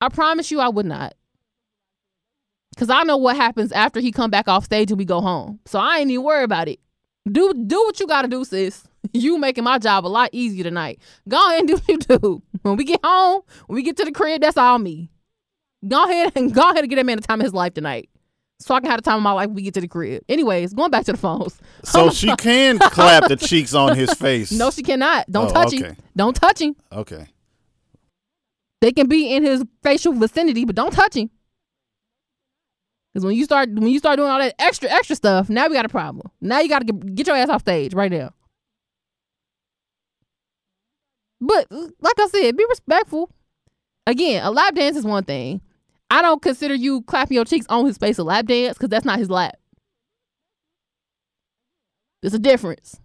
I 0.01 0.09
promise 0.09 0.53
you 0.53 0.61
I 0.61 0.69
would 0.69 0.87
not. 0.87 1.15
Cause 2.77 2.91
I 2.91 3.03
know 3.03 3.17
what 3.17 3.35
happens 3.35 3.73
after 3.73 3.99
he 3.99 4.13
come 4.13 4.31
back 4.31 4.47
off 4.47 4.65
stage 4.65 4.93
and 4.93 4.99
we 4.99 5.05
go 5.05 5.21
home. 5.21 5.59
So 5.67 5.81
I 5.81 5.99
ain't 5.99 6.11
even 6.13 6.25
worry 6.25 6.45
about 6.45 6.69
it. 6.69 6.79
Do 7.29 7.53
do 7.55 7.83
what 7.83 7.99
you 7.99 8.07
gotta 8.07 8.29
do, 8.29 8.45
sis. 8.45 8.85
You 9.13 9.39
making 9.39 9.63
my 9.63 9.79
job 9.79 10.05
a 10.05 10.09
lot 10.09 10.31
easier 10.33 10.65
tonight. 10.65 11.01
Go 11.29 11.45
ahead 11.47 11.61
and 11.61 11.69
do 11.69 11.75
what 11.75 11.89
you 11.89 11.99
do. 11.99 12.43
When 12.63 12.77
we 12.77 12.85
get 12.85 13.01
home, 13.05 13.43
when 13.67 13.77
we 13.77 13.83
get 13.83 13.97
to 13.99 14.05
the 14.05 14.11
crib, 14.11 14.43
that's 14.43 14.57
all 14.57 14.79
me. 14.79 15.11
Go 15.87 16.05
ahead 16.05 16.33
and 16.37 16.53
go 16.55 16.63
ahead 16.71 16.79
and 16.79 16.89
get 16.89 16.97
that 16.97 17.07
man 17.07 17.17
the 17.17 17.23
time 17.27 17.41
of 17.41 17.45
his 17.45 17.55
life 17.55 17.75
tonight. 17.75 18.09
So 18.59 18.75
I 18.75 18.81
can 18.81 18.91
have 18.91 18.99
the 18.99 19.03
time 19.03 19.17
of 19.19 19.23
my 19.23 19.33
life 19.33 19.49
when 19.49 19.57
we 19.57 19.63
get 19.63 19.75
to 19.75 19.81
the 19.83 19.89
crib. 19.89 20.23
Anyways, 20.29 20.73
going 20.73 20.91
back 20.91 21.05
to 21.07 21.13
the 21.13 21.19
phones. 21.19 21.59
So 21.85 22.11
she 22.11 22.35
can 22.39 22.79
clap 22.79 23.29
the 23.29 23.37
cheeks 23.37 23.75
on 23.75 23.95
his 23.97 24.13
face. 24.15 24.51
No, 24.51 24.71
she 24.71 24.83
cannot. 24.83 25.31
Don't 25.31 25.51
Oh, 25.51 25.53
touch 25.53 25.69
okay. 25.69 25.89
him. 25.89 25.97
Don't 26.17 26.35
touch 26.35 26.61
him. 26.61 26.75
Okay. 26.91 27.29
They 28.81 28.93
can 28.93 29.09
be 29.09 29.35
in 29.35 29.43
his 29.45 29.65
facial 29.83 30.13
vicinity, 30.13 30.65
but 30.65 30.75
don't 30.75 30.93
touch 30.93 31.17
him. 31.17 31.31
Because 33.13 33.25
when 33.27 33.35
you 33.37 33.45
start 33.45 33.71
when 33.71 33.89
you 33.89 33.99
start 33.99 34.17
doing 34.19 34.29
all 34.31 34.39
that 34.39 34.55
extra 34.59 34.91
extra 34.91 35.17
stuff, 35.17 35.49
now 35.49 35.67
we 35.69 35.75
got 35.75 35.85
a 35.87 35.91
problem. 35.91 36.31
Now 36.41 36.61
you 36.61 36.69
got 36.69 36.81
to 36.81 36.85
get, 36.87 37.15
get 37.15 37.27
your 37.27 37.37
ass 37.37 37.49
off 37.49 37.63
stage 37.63 37.95
right 37.95 38.11
now. 38.13 38.31
But 41.41 41.67
like 41.71 42.19
I 42.19 42.29
said, 42.29 42.57
be 42.57 42.65
respectful. 42.69 43.31
Again, 44.07 44.45
a 44.45 44.51
lap 44.51 44.75
dance 44.75 44.97
is 44.97 45.05
one 45.05 45.25
thing. 45.25 45.61
I 46.11 46.23
don't 46.23 46.41
consider 46.41 46.75
you 46.75 47.03
clapping 47.03 47.35
your 47.35 47.45
cheeks 47.45 47.67
on 47.69 47.85
his 47.87 47.99
face 47.99 48.19
a 48.19 48.25
lap 48.25 48.47
dance 48.47 48.77
because 48.77 48.89
that's 48.89 49.05
not 49.05 49.19
his 49.19 49.31
lap. 49.31 49.57
There's 52.23 52.35
a 52.35 52.39
difference. 52.39 52.99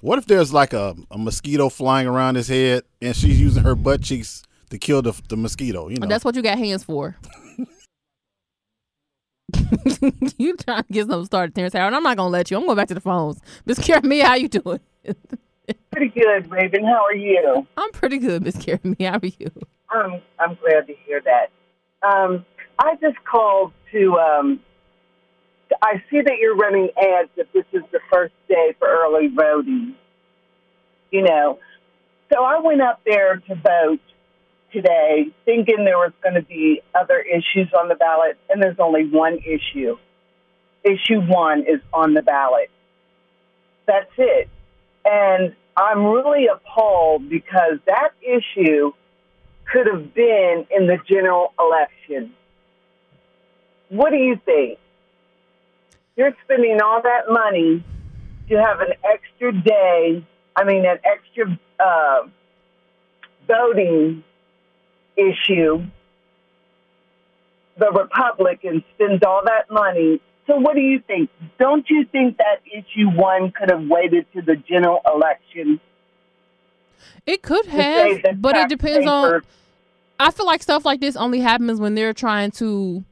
What 0.00 0.18
if 0.18 0.26
there's 0.26 0.52
like 0.52 0.72
a, 0.72 0.96
a 1.10 1.18
mosquito 1.18 1.68
flying 1.68 2.08
around 2.08 2.34
his 2.34 2.48
head 2.48 2.82
and 3.00 3.14
she's 3.14 3.40
using 3.40 3.62
her 3.62 3.74
butt 3.74 4.02
cheeks 4.02 4.42
to 4.70 4.78
kill 4.78 5.00
the 5.02 5.12
the 5.28 5.36
mosquito? 5.36 5.88
You 5.88 5.98
know. 5.98 6.08
That's 6.08 6.24
what 6.24 6.34
you 6.34 6.42
got 6.42 6.58
hands 6.58 6.82
for. 6.82 7.16
you 10.38 10.56
trying 10.56 10.82
to 10.84 10.92
get 10.92 11.06
something 11.06 11.26
started, 11.26 11.54
Terrence 11.54 11.74
Howard. 11.74 11.94
I'm 11.94 12.02
not 12.02 12.16
gonna 12.16 12.30
let 12.30 12.50
you. 12.50 12.56
I'm 12.56 12.64
going 12.64 12.76
back 12.76 12.88
to 12.88 12.94
the 12.94 13.00
phones. 13.00 13.40
Miss 13.64 13.78
Karen 13.78 14.08
Me, 14.08 14.20
how 14.20 14.34
you 14.34 14.48
doing? 14.48 14.80
Pretty 15.92 16.08
good, 16.08 16.50
Raven. 16.50 16.84
How 16.84 17.04
are 17.04 17.14
you? 17.14 17.66
I'm 17.76 17.92
pretty 17.92 18.18
good, 18.18 18.42
Miss 18.42 18.56
Karen 18.56 18.96
Me. 18.98 19.04
How 19.06 19.18
are 19.18 19.26
you? 19.26 19.50
I'm 19.92 20.22
I'm 20.38 20.56
glad 20.56 20.86
to 20.86 20.94
hear 21.06 21.20
that. 21.20 21.50
Um, 22.06 22.44
I 22.78 22.94
just 23.00 23.22
called 23.24 23.72
to. 23.92 24.18
Um, 24.18 24.60
I 25.80 26.02
see 26.10 26.20
that 26.20 26.34
you're 26.40 26.56
running 26.56 26.90
ads 26.96 27.30
that 27.36 27.46
this 27.52 27.64
is 27.72 27.82
the 27.92 28.00
first 28.12 28.34
day 28.48 28.74
for 28.78 28.88
early 28.88 29.28
voting. 29.28 29.94
You 31.10 31.22
know, 31.22 31.58
so 32.32 32.42
I 32.42 32.60
went 32.60 32.80
up 32.80 33.00
there 33.04 33.36
to 33.36 33.54
vote 33.54 34.00
today, 34.72 35.26
thinking 35.44 35.84
there 35.84 35.98
was 35.98 36.12
going 36.22 36.34
to 36.34 36.42
be 36.42 36.80
other 36.94 37.18
issues 37.20 37.70
on 37.78 37.88
the 37.88 37.94
ballot, 37.94 38.38
and 38.48 38.62
there's 38.62 38.78
only 38.78 39.06
one 39.06 39.38
issue. 39.38 39.96
Issue 40.84 41.20
one 41.20 41.60
is 41.60 41.80
on 41.92 42.14
the 42.14 42.22
ballot. 42.22 42.70
That's 43.86 44.10
it. 44.16 44.48
And 45.04 45.54
I'm 45.76 46.04
really 46.04 46.46
appalled 46.46 47.28
because 47.28 47.78
that 47.86 48.10
issue 48.22 48.92
could 49.72 49.86
have 49.86 50.14
been 50.14 50.66
in 50.70 50.86
the 50.86 50.98
general 51.08 51.54
election. 51.58 52.34
What 53.88 54.10
do 54.10 54.16
you 54.16 54.38
think? 54.44 54.78
You're 56.16 56.36
spending 56.44 56.78
all 56.82 57.00
that 57.02 57.30
money 57.30 57.82
to 58.50 58.62
have 58.62 58.80
an 58.80 58.92
extra 59.02 59.52
day, 59.52 60.24
I 60.54 60.64
mean, 60.64 60.84
an 60.84 60.98
extra 61.04 61.58
uh, 61.80 62.28
voting 63.46 64.22
issue. 65.16 65.84
The 67.78 67.90
Republican 67.90 68.84
spends 68.94 69.22
all 69.26 69.42
that 69.46 69.70
money. 69.70 70.20
So, 70.46 70.56
what 70.56 70.74
do 70.74 70.82
you 70.82 71.00
think? 71.06 71.30
Don't 71.58 71.88
you 71.88 72.04
think 72.12 72.36
that 72.36 72.60
issue 72.66 73.08
one 73.08 73.52
could 73.52 73.70
have 73.70 73.86
waited 73.88 74.26
to 74.34 74.42
the 74.42 74.56
general 74.56 75.00
election? 75.06 75.80
It 77.24 77.42
could 77.42 77.66
have, 77.66 78.40
but 78.40 78.56
it 78.56 78.68
depends 78.68 79.06
on. 79.06 79.42
I 80.18 80.30
feel 80.30 80.46
like 80.46 80.62
stuff 80.62 80.84
like 80.84 81.00
this 81.00 81.16
only 81.16 81.40
happens 81.40 81.80
when 81.80 81.94
they're 81.94 82.14
trying 82.14 82.50
to 82.52 83.04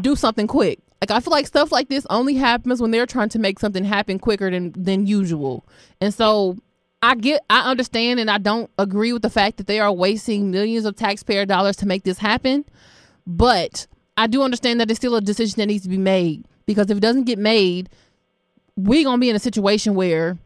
do 0.00 0.16
something 0.16 0.46
quick. 0.46 0.80
Like 1.00 1.10
I 1.10 1.20
feel 1.20 1.32
like 1.32 1.46
stuff 1.46 1.70
like 1.70 1.88
this 1.88 2.06
only 2.08 2.34
happens 2.34 2.80
when 2.80 2.90
they're 2.90 3.06
trying 3.06 3.28
to 3.30 3.38
make 3.38 3.58
something 3.58 3.84
happen 3.84 4.18
quicker 4.18 4.50
than 4.50 4.72
than 4.72 5.06
usual. 5.06 5.66
And 6.00 6.14
so 6.14 6.56
I 7.02 7.14
get 7.14 7.42
I 7.50 7.70
understand 7.70 8.20
and 8.20 8.30
I 8.30 8.38
don't 8.38 8.70
agree 8.78 9.12
with 9.12 9.22
the 9.22 9.30
fact 9.30 9.58
that 9.58 9.66
they 9.66 9.80
are 9.80 9.92
wasting 9.92 10.50
millions 10.50 10.86
of 10.86 10.96
taxpayer 10.96 11.44
dollars 11.44 11.76
to 11.76 11.86
make 11.86 12.04
this 12.04 12.18
happen. 12.18 12.64
But 13.26 13.86
I 14.16 14.26
do 14.26 14.42
understand 14.42 14.80
that 14.80 14.90
it's 14.90 14.98
still 14.98 15.16
a 15.16 15.20
decision 15.20 15.56
that 15.58 15.66
needs 15.66 15.82
to 15.82 15.90
be 15.90 15.98
made 15.98 16.46
because 16.64 16.88
if 16.90 16.96
it 16.96 17.00
doesn't 17.00 17.24
get 17.24 17.38
made, 17.38 17.90
we're 18.76 19.04
gonna 19.04 19.18
be 19.18 19.28
in 19.28 19.36
a 19.36 19.40
situation 19.40 19.94
where 19.94 20.38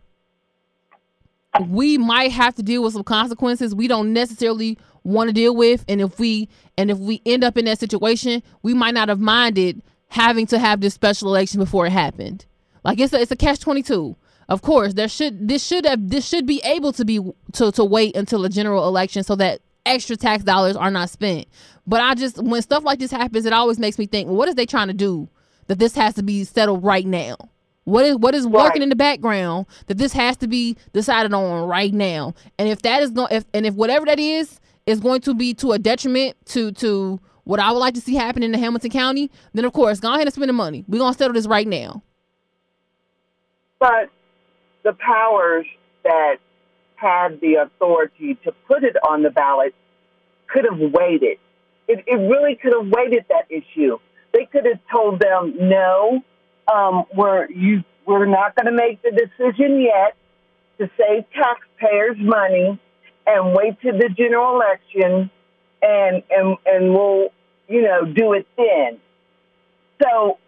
we 1.66 1.98
might 1.98 2.30
have 2.30 2.54
to 2.54 2.62
deal 2.62 2.82
with 2.82 2.92
some 2.92 3.04
consequences 3.04 3.74
we 3.74 3.88
don't 3.88 4.12
necessarily 4.12 4.78
want 5.04 5.28
to 5.28 5.32
deal 5.32 5.54
with 5.56 5.84
and 5.88 6.00
if 6.00 6.18
we 6.18 6.48
and 6.76 6.90
if 6.90 6.98
we 6.98 7.22
end 7.24 7.42
up 7.42 7.56
in 7.56 7.64
that 7.64 7.78
situation 7.78 8.42
we 8.62 8.74
might 8.74 8.94
not 8.94 9.08
have 9.08 9.20
minded 9.20 9.82
having 10.08 10.46
to 10.46 10.58
have 10.58 10.80
this 10.80 10.94
special 10.94 11.28
election 11.28 11.60
before 11.60 11.86
it 11.86 11.92
happened. 11.92 12.46
Like 12.84 12.98
it's 13.00 13.12
a, 13.12 13.20
it's 13.20 13.30
a 13.30 13.36
catch 13.36 13.60
22 13.60 14.16
of 14.48 14.62
course 14.62 14.94
there 14.94 15.08
should 15.08 15.46
this 15.46 15.66
should 15.66 15.84
have 15.84 16.08
this 16.08 16.26
should 16.26 16.46
be 16.46 16.60
able 16.64 16.92
to 16.92 17.04
be 17.04 17.20
to 17.52 17.70
to 17.72 17.84
wait 17.84 18.16
until 18.16 18.44
a 18.44 18.48
general 18.48 18.86
election 18.86 19.22
so 19.22 19.36
that 19.36 19.60
extra 19.84 20.16
tax 20.16 20.44
dollars 20.44 20.76
are 20.76 20.90
not 20.90 21.10
spent. 21.10 21.46
But 21.86 22.00
i 22.00 22.14
just 22.14 22.42
when 22.42 22.62
stuff 22.62 22.84
like 22.84 22.98
this 22.98 23.10
happens 23.10 23.46
it 23.46 23.52
always 23.52 23.78
makes 23.78 23.98
me 23.98 24.06
think 24.06 24.28
well, 24.28 24.36
what 24.36 24.48
is 24.48 24.54
they 24.54 24.66
trying 24.66 24.88
to 24.88 24.94
do 24.94 25.28
that 25.66 25.78
this 25.78 25.94
has 25.94 26.14
to 26.14 26.22
be 26.22 26.44
settled 26.44 26.82
right 26.82 27.06
now 27.06 27.36
what 27.88 28.04
is 28.04 28.16
what 28.16 28.34
is 28.34 28.46
working 28.46 28.82
in 28.82 28.88
the 28.88 28.96
background 28.96 29.66
that 29.86 29.98
this 29.98 30.12
has 30.12 30.36
to 30.38 30.48
be 30.48 30.76
decided 30.92 31.32
on 31.32 31.66
right 31.66 31.92
now? 31.92 32.34
And 32.58 32.68
if 32.68 32.82
that 32.82 33.02
is 33.02 33.10
going, 33.10 33.28
if 33.30 33.44
and 33.54 33.66
if 33.66 33.74
whatever 33.74 34.06
that 34.06 34.18
is 34.18 34.60
is 34.86 35.00
going 35.00 35.20
to 35.22 35.34
be 35.34 35.54
to 35.54 35.72
a 35.72 35.78
detriment 35.78 36.36
to 36.46 36.72
to 36.72 37.20
what 37.44 37.60
I 37.60 37.72
would 37.72 37.78
like 37.78 37.94
to 37.94 38.00
see 38.00 38.14
happen 38.14 38.42
in 38.42 38.52
the 38.52 38.58
Hamilton 38.58 38.90
County, 38.90 39.30
then 39.54 39.64
of 39.64 39.72
course 39.72 40.00
go 40.00 40.12
ahead 40.12 40.26
and 40.26 40.34
spend 40.34 40.48
the 40.48 40.52
money. 40.52 40.84
We're 40.86 40.98
gonna 40.98 41.14
settle 41.14 41.32
this 41.32 41.46
right 41.46 41.66
now. 41.66 42.02
But 43.78 44.10
the 44.84 44.92
powers 44.92 45.66
that 46.04 46.36
had 46.96 47.40
the 47.40 47.54
authority 47.54 48.36
to 48.44 48.52
put 48.66 48.84
it 48.84 48.96
on 49.08 49.22
the 49.22 49.30
ballot 49.30 49.74
could 50.48 50.64
have 50.64 50.78
waited. 50.78 51.38
It, 51.86 52.04
it 52.06 52.16
really 52.16 52.56
could 52.56 52.72
have 52.72 52.88
waited 52.88 53.24
that 53.28 53.46
issue. 53.48 53.98
They 54.34 54.44
could 54.44 54.66
have 54.66 54.80
told 54.92 55.20
them 55.20 55.54
no 55.58 56.22
um, 56.72 57.04
we're 57.14 57.50
you 57.50 57.84
we're 58.06 58.26
not 58.26 58.54
going 58.56 58.66
to 58.66 58.72
make 58.72 59.02
the 59.02 59.10
decision 59.10 59.80
yet 59.80 60.16
to 60.78 60.90
save 60.96 61.24
taxpayers 61.32 62.16
money 62.18 62.78
and 63.26 63.54
wait 63.54 63.80
to 63.82 63.92
the 63.92 64.08
general 64.16 64.54
election 64.60 65.30
and 65.82 66.22
and 66.30 66.56
and 66.66 66.94
we'll 66.94 67.28
you 67.68 67.82
know 67.82 68.04
do 68.04 68.32
it 68.32 68.46
then. 68.56 68.98
So 70.02 70.38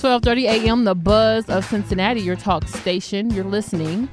Twelve 0.00 0.22
thirty 0.22 0.46
a.m. 0.46 0.84
The 0.84 0.94
Buzz 0.94 1.50
of 1.50 1.66
Cincinnati, 1.66 2.22
your 2.22 2.36
talk 2.36 2.66
station. 2.66 3.28
You're 3.30 3.44
listening 3.44 4.08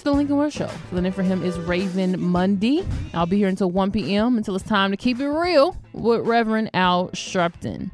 to 0.00 0.04
the 0.04 0.12
Lincoln 0.12 0.38
Ware 0.38 0.50
Show. 0.50 0.66
Filling 0.88 1.04
in 1.04 1.12
for 1.12 1.22
him 1.22 1.44
is 1.44 1.58
Raven 1.58 2.18
Mundy. 2.18 2.86
I'll 3.12 3.26
be 3.26 3.36
here 3.36 3.48
until 3.48 3.70
1 3.70 3.90
p.m. 3.90 4.38
until 4.38 4.56
it's 4.56 4.64
time 4.64 4.92
to 4.92 4.96
keep 4.96 5.20
it 5.20 5.28
real 5.28 5.76
with 5.92 6.26
Reverend 6.26 6.70
Al 6.72 7.10
Sharpton. 7.10 7.90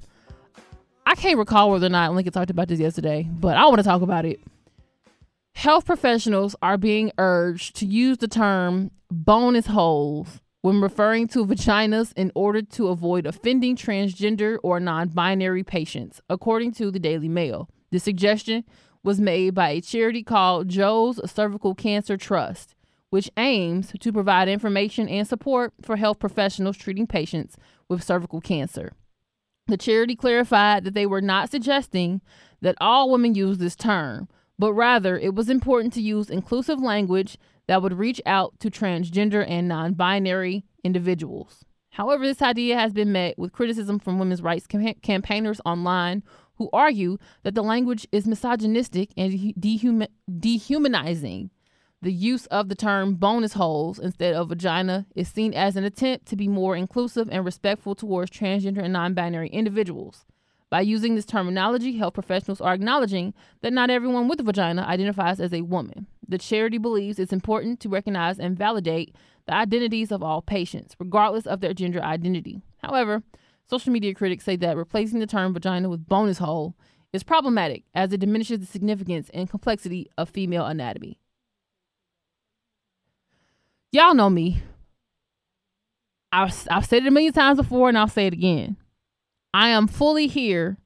I 1.05 1.17
can't 1.17 1.37
recall 1.37 1.73
whether 1.73 1.87
or 1.87 1.91
not 1.91 2.15
Lincoln 2.15 2.33
talked 2.33 2.51
about 2.51 2.69
this 2.69 2.79
yesterday, 2.79 3.29
but 3.29 3.57
I 3.57 3.67
want 3.67 3.79
to 3.79 3.83
talk 3.83 4.03
about 4.03 4.25
it. 4.25 4.41
Health 5.55 5.85
professionals 5.85 6.55
are 6.63 6.79
being 6.79 7.11
urged 7.19 7.75
to 7.77 7.87
use 7.87 8.19
the 8.19 8.29
term 8.29 8.93
bonus 9.11 9.67
holes 9.67 10.41
when 10.61 10.81
referring 10.81 11.27
to 11.29 11.45
vaginas 11.45 12.13
in 12.17 12.31
order 12.37 12.63
to 12.63 12.89
avoid 12.89 13.27
offending 13.27 13.75
transgender 13.75 14.59
or 14.63 14.79
non 14.79 15.09
binary 15.09 15.65
patients, 15.65 16.21
according 16.31 16.71
to 16.73 16.93
the 16.93 17.01
Daily 17.01 17.29
Mail. 17.29 17.69
The 17.91 17.99
suggestion 17.99 18.65
was 19.07 19.21
made 19.21 19.55
by 19.55 19.69
a 19.71 19.81
charity 19.81 20.25
called 20.25 20.69
Jo's 20.69 21.21
Cervical 21.31 21.77
Cancer 21.77 22.17
Trust, 22.17 22.75
which 23.11 23.31
aims 23.37 23.93
to 24.01 24.13
provide 24.13 24.49
information 24.49 25.09
and 25.09 25.27
support 25.29 25.73
for 25.81 25.95
health 25.95 26.19
professionals 26.19 26.77
treating 26.77 27.07
patients 27.07 27.57
with 27.89 28.03
cervical 28.03 28.41
cancer. 28.41 28.95
The 29.69 29.77
charity 29.77 30.17
clarified 30.17 30.83
that 30.83 30.95
they 30.95 31.07
were 31.07 31.21
not 31.21 31.53
suggesting 31.53 32.21
that 32.61 32.75
all 32.81 33.09
women 33.09 33.37
use 33.37 33.59
this 33.59 33.77
term, 33.77 34.29
but 34.59 34.73
rather 34.73 35.17
it 35.17 35.37
was 35.37 35.49
important 35.49 35.93
to 35.95 36.03
use 36.03 36.29
inclusive 36.29 36.81
language 36.81 37.39
that 37.69 37.83
would 37.83 37.93
reach 37.93 38.21
out 38.27 38.59
to 38.59 38.71
transgender 38.73 39.49
and 39.49 39.69
non 39.69 39.95
binary 39.95 40.65
individuals. 40.83 41.65
However, 41.91 42.27
this 42.27 42.43
idea 42.43 42.77
has 42.77 42.93
been 42.93 43.13
met 43.13 43.39
with 43.39 43.53
criticism 43.53 44.01
from 44.01 44.19
women's 44.19 44.43
rights 44.43 44.67
cam- 44.67 44.95
campaigners 44.95 45.61
online 45.65 46.25
who 46.57 46.71
argue 46.73 47.19
that 47.43 47.55
the 47.55 47.63
language 47.63 48.07
is 48.13 48.27
misogynistic 48.27 49.11
and 49.17 49.33
dehum- 49.55 50.09
dehumanizing. 50.39 51.51
The 52.03 52.13
use 52.13 52.47
of 52.47 52.69
the 52.69 52.75
term 52.75 53.15
bonus 53.15 53.55
holes 53.55 53.99
instead 53.99 54.35
of 54.35 54.51
vagina 54.51 55.07
is 55.15 55.29
seen 55.29 55.55
as 55.55 55.77
an 55.77 55.85
attempt 55.85 56.27
to 56.27 56.37
be 56.37 56.47
more 56.47 56.77
inclusive 56.77 57.29
and 57.31 57.45
respectful 57.45 57.95
towards 57.95 58.31
transgender 58.31 58.83
and 58.83 58.93
non 58.93 59.15
binary 59.15 59.49
individuals. 59.49 60.25
By 60.69 60.81
using 60.81 61.15
this 61.15 61.25
terminology, 61.25 61.97
health 61.97 62.15
professionals 62.15 62.61
are 62.61 62.75
acknowledging 62.75 63.35
that 63.63 63.73
not 63.73 63.89
everyone 63.89 64.29
with 64.29 64.41
a 64.41 64.43
vagina 64.43 64.83
identifies 64.83 65.41
as 65.41 65.55
a 65.55 65.63
woman. 65.63 66.07
The 66.29 66.39
charity 66.39 66.79
believes 66.79 67.19
it's 67.19 67.33
important 67.33 67.79
to 67.81 67.89
recognize 67.89 68.39
and 68.39 68.59
validate 68.59 69.15
the 69.47 69.55
identities 69.55 70.11
of 70.11 70.25
all 70.25 70.43
patients, 70.43 70.97
regardless 70.99 71.47
of 71.47 71.61
their 71.61 71.73
gender 71.73 72.03
identity. 72.03 72.61
However, 72.79 73.23
social 73.69 73.93
media 73.93 74.15
critics 74.15 74.45
say 74.45 74.57
that 74.57 74.77
replacing 74.77 75.21
the 75.21 75.27
term 75.27 75.53
vagina 75.53 75.89
with 75.89 76.07
bonus 76.07 76.39
hole 76.39 76.75
is 77.13 77.23
problematic 77.23 77.85
as 77.95 78.13
it 78.13 78.19
diminishes 78.19 78.61
the 78.61 78.67
significance 78.67 79.31
and 79.33 79.51
complexity 79.51 80.09
of 80.17 80.29
female 80.29 80.67
anatomy. 80.67 81.19
Y'all 83.93 84.15
know 84.15 84.31
me. 84.31 84.63
I've, 86.33 86.67
I've 86.71 86.85
said 86.85 87.03
it 87.03 87.09
a 87.09 87.11
million 87.11 87.33
times 87.33 87.57
before 87.57 87.89
and 87.89 87.97
I'll 87.97 88.09
say 88.09 88.27
it 88.27 88.33
again. 88.33 88.77
I 89.55 89.69
am 89.69 89.89
fully 89.89 90.27
here 90.27 90.77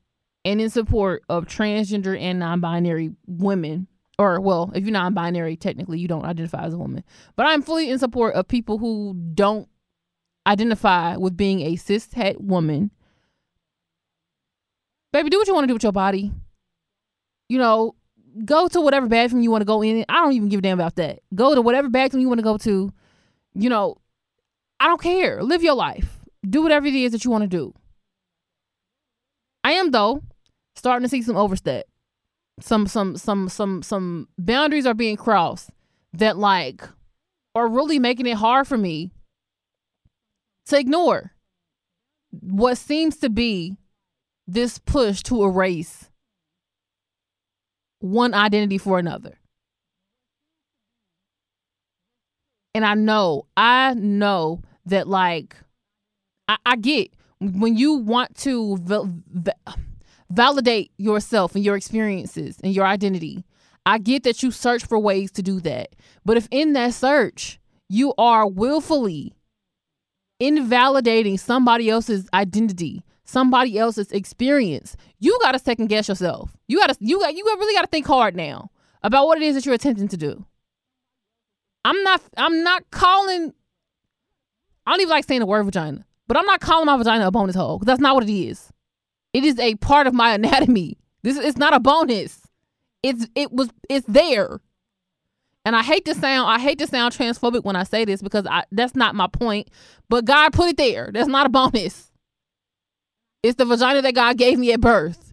and 0.44 0.60
in 0.60 0.70
support 0.70 1.22
of 1.28 1.46
transgender 1.46 2.18
and 2.18 2.38
non 2.38 2.60
binary 2.60 3.10
women. 3.26 3.88
Or, 4.18 4.38
well, 4.40 4.70
if 4.74 4.84
you're 4.84 4.92
non 4.92 5.14
binary, 5.14 5.56
technically 5.56 5.98
you 5.98 6.06
don't 6.06 6.24
identify 6.24 6.64
as 6.64 6.74
a 6.74 6.78
woman. 6.78 7.02
But 7.36 7.46
I'm 7.46 7.62
fully 7.62 7.90
in 7.90 7.98
support 7.98 8.34
of 8.34 8.46
people 8.46 8.78
who 8.78 9.14
don't 9.34 9.68
identify 10.46 11.16
with 11.16 11.36
being 11.36 11.60
a 11.60 11.76
cis 11.76 12.12
het 12.12 12.40
woman, 12.40 12.90
baby, 15.12 15.30
do 15.30 15.38
what 15.38 15.46
you 15.46 15.54
want 15.54 15.64
to 15.64 15.68
do 15.68 15.74
with 15.74 15.82
your 15.82 15.92
body. 15.92 16.32
You 17.48 17.58
know, 17.58 17.94
go 18.44 18.68
to 18.68 18.80
whatever 18.80 19.06
bathroom 19.06 19.42
you 19.42 19.50
want 19.50 19.62
to 19.62 19.66
go 19.66 19.82
in. 19.82 20.04
I 20.08 20.14
don't 20.14 20.32
even 20.32 20.48
give 20.48 20.58
a 20.58 20.62
damn 20.62 20.78
about 20.78 20.96
that. 20.96 21.20
Go 21.34 21.54
to 21.54 21.62
whatever 21.62 21.88
bathroom 21.88 22.22
you 22.22 22.28
want 22.28 22.38
to 22.38 22.44
go 22.44 22.56
to. 22.58 22.92
You 23.54 23.68
know, 23.68 23.96
I 24.78 24.86
don't 24.86 25.02
care. 25.02 25.42
Live 25.42 25.62
your 25.62 25.74
life. 25.74 26.20
Do 26.48 26.62
whatever 26.62 26.86
it 26.86 26.94
is 26.94 27.12
that 27.12 27.24
you 27.24 27.30
want 27.30 27.42
to 27.42 27.48
do. 27.48 27.74
I 29.62 29.72
am 29.72 29.90
though 29.90 30.22
starting 30.74 31.04
to 31.04 31.08
see 31.08 31.22
some 31.22 31.36
overstep. 31.36 31.86
Some 32.60 32.86
some 32.86 33.16
some 33.16 33.48
some 33.48 33.82
some 33.82 34.28
boundaries 34.38 34.86
are 34.86 34.94
being 34.94 35.16
crossed 35.16 35.70
that 36.12 36.38
like 36.38 36.88
are 37.54 37.68
really 37.68 37.98
making 37.98 38.26
it 38.26 38.36
hard 38.36 38.66
for 38.66 38.76
me 38.76 39.12
to 40.66 40.78
ignore 40.78 41.32
what 42.30 42.78
seems 42.78 43.16
to 43.18 43.30
be 43.30 43.76
this 44.46 44.78
push 44.78 45.22
to 45.22 45.44
erase 45.44 46.10
one 48.00 48.34
identity 48.34 48.78
for 48.78 48.98
another. 48.98 49.38
And 52.74 52.84
I 52.84 52.94
know, 52.94 53.46
I 53.56 53.94
know 53.94 54.62
that 54.86 55.08
like 55.08 55.56
I, 56.48 56.56
I 56.64 56.76
get 56.76 57.12
when 57.40 57.76
you 57.76 57.94
want 57.94 58.36
to 58.38 58.76
val- 58.78 59.12
va- 59.28 59.54
validate 60.30 60.92
yourself 60.96 61.54
and 61.54 61.64
your 61.64 61.76
experiences 61.76 62.58
and 62.62 62.74
your 62.74 62.86
identity. 62.86 63.44
I 63.86 63.98
get 63.98 64.24
that 64.24 64.42
you 64.42 64.50
search 64.50 64.84
for 64.84 64.98
ways 64.98 65.30
to 65.32 65.42
do 65.42 65.58
that. 65.60 65.96
But 66.24 66.36
if 66.36 66.48
in 66.50 66.74
that 66.74 66.94
search 66.94 67.58
you 67.88 68.14
are 68.18 68.46
willfully 68.46 69.34
invalidating 70.40 71.38
somebody 71.38 71.88
else's 71.90 72.28
identity, 72.34 73.04
somebody 73.24 73.78
else's 73.78 74.10
experience, 74.10 74.96
you 75.18 75.38
got 75.42 75.52
to 75.52 75.58
second 75.58 75.86
guess 75.86 76.08
yourself. 76.08 76.56
You 76.66 76.78
got 76.78 76.88
to 76.88 76.96
you 77.00 77.20
got 77.20 77.34
you 77.34 77.44
really 77.44 77.74
got 77.74 77.82
to 77.82 77.88
think 77.88 78.06
hard 78.06 78.34
now 78.34 78.70
about 79.02 79.26
what 79.26 79.38
it 79.38 79.44
is 79.44 79.54
that 79.54 79.66
you're 79.66 79.74
attempting 79.74 80.08
to 80.08 80.16
do. 80.16 80.44
I'm 81.84 82.02
not 82.02 82.22
I'm 82.36 82.64
not 82.64 82.90
calling 82.90 83.52
I 84.86 84.90
don't 84.90 85.00
even 85.00 85.10
like 85.10 85.24
saying 85.24 85.40
the 85.40 85.46
word 85.46 85.64
vagina, 85.64 86.04
but 86.26 86.36
I'm 86.36 86.46
not 86.46 86.60
calling 86.60 86.86
my 86.86 86.96
vagina 86.96 87.26
a 87.26 87.30
bonus 87.30 87.54
hole 87.54 87.78
because 87.78 87.86
that's 87.86 88.00
not 88.00 88.14
what 88.14 88.28
it 88.28 88.32
is. 88.32 88.72
It 89.32 89.44
is 89.44 89.58
a 89.58 89.76
part 89.76 90.06
of 90.06 90.14
my 90.14 90.34
anatomy. 90.34 90.98
This 91.22 91.36
is 91.36 91.44
it's 91.44 91.58
not 91.58 91.74
a 91.74 91.80
bonus. 91.80 92.40
It's 93.02 93.26
it 93.34 93.52
was 93.52 93.70
it's 93.88 94.06
there. 94.08 94.60
And 95.70 95.76
I 95.76 95.84
hate 95.84 96.04
to 96.06 96.16
sound 96.16 96.50
I 96.50 96.58
hate 96.58 96.80
to 96.80 96.86
sound 96.88 97.14
transphobic 97.14 97.62
when 97.62 97.76
I 97.76 97.84
say 97.84 98.04
this 98.04 98.20
because 98.20 98.44
I 98.44 98.64
that's 98.72 98.96
not 98.96 99.14
my 99.14 99.28
point. 99.28 99.70
But 100.08 100.24
God 100.24 100.52
put 100.52 100.70
it 100.70 100.76
there. 100.76 101.10
That's 101.14 101.28
not 101.28 101.46
a 101.46 101.48
bonus. 101.48 102.10
It's 103.44 103.54
the 103.54 103.64
vagina 103.64 104.02
that 104.02 104.16
God 104.16 104.36
gave 104.36 104.58
me 104.58 104.72
at 104.72 104.80
birth. 104.80 105.32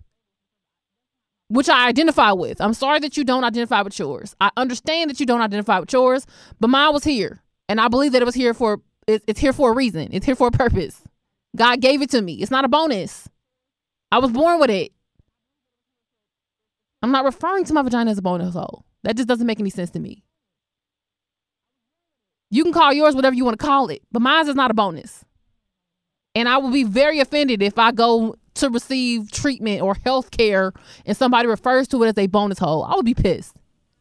Which 1.48 1.70
I 1.70 1.88
identify 1.88 2.34
with. 2.34 2.62
I'm 2.62 2.76
sorry 2.76 3.00
that 3.00 3.18
you 3.18 3.24
don't 3.24 3.46
identify 3.46 3.82
with 3.82 3.98
yours. 3.98 4.36
I 4.40 4.52
understand 4.56 5.10
that 5.10 5.20
you 5.20 5.26
don't 5.26 5.42
identify 5.42 5.80
with 5.80 5.92
yours, 5.92 6.28
but 6.60 6.70
mine 6.70 6.94
was 6.94 7.04
here. 7.04 7.42
And 7.68 7.82
I 7.82 7.88
believe 7.88 8.12
that 8.12 8.22
it 8.22 8.26
was 8.26 8.36
here 8.36 8.54
for 8.54 8.82
it's, 9.08 9.26
it's 9.28 9.40
here 9.40 9.54
for 9.54 9.72
a 9.72 9.76
reason. 9.76 10.10
It's 10.12 10.28
here 10.28 10.36
for 10.36 10.50
a 10.50 10.52
purpose. 10.52 11.02
God 11.56 11.82
gave 11.82 12.04
it 12.04 12.12
to 12.12 12.22
me. 12.22 12.36
It's 12.36 12.52
not 12.52 12.64
a 12.64 12.68
bonus. 12.68 13.28
I 14.12 14.20
was 14.20 14.30
born 14.30 14.60
with 14.60 14.70
it. 14.70 14.92
I'm 17.02 17.12
not 17.12 17.26
referring 17.26 17.66
to 17.66 17.74
my 17.74 17.82
vagina 17.82 18.12
as 18.12 18.20
a 18.20 18.22
bonus 18.22 18.54
hole. 18.54 18.86
That 19.02 19.16
just 19.16 19.28
doesn't 19.28 19.48
make 19.48 19.60
any 19.60 19.72
sense 19.72 19.90
to 19.92 20.00
me. 20.00 20.22
You 22.50 22.64
can 22.64 22.74
call 22.74 22.94
yours 22.94 23.16
whatever 23.16 23.36
you 23.36 23.44
want 23.46 23.60
to 23.60 23.66
call 23.66 23.90
it, 23.90 24.02
but 24.12 24.22
mine 24.22 24.48
is 24.48 24.56
not 24.56 24.72
a 24.72 24.74
bonus. 24.74 25.24
And 26.36 26.48
I 26.48 26.58
will 26.58 26.72
be 26.72 26.84
very 26.84 27.20
offended 27.20 27.62
if 27.62 27.78
I 27.80 27.92
go 27.92 28.36
to 28.56 28.70
receive 28.70 29.32
treatment 29.32 29.82
or 29.82 29.96
health 30.06 30.32
care 30.32 30.72
and 31.06 31.16
somebody 31.18 31.48
refers 31.48 31.88
to 31.90 32.04
it 32.04 32.08
as 32.08 32.18
a 32.18 32.28
bonus 32.28 32.60
hole. 32.60 32.84
I 32.84 32.96
would 32.96 33.06
be 33.06 33.14
pissed. 33.14 33.56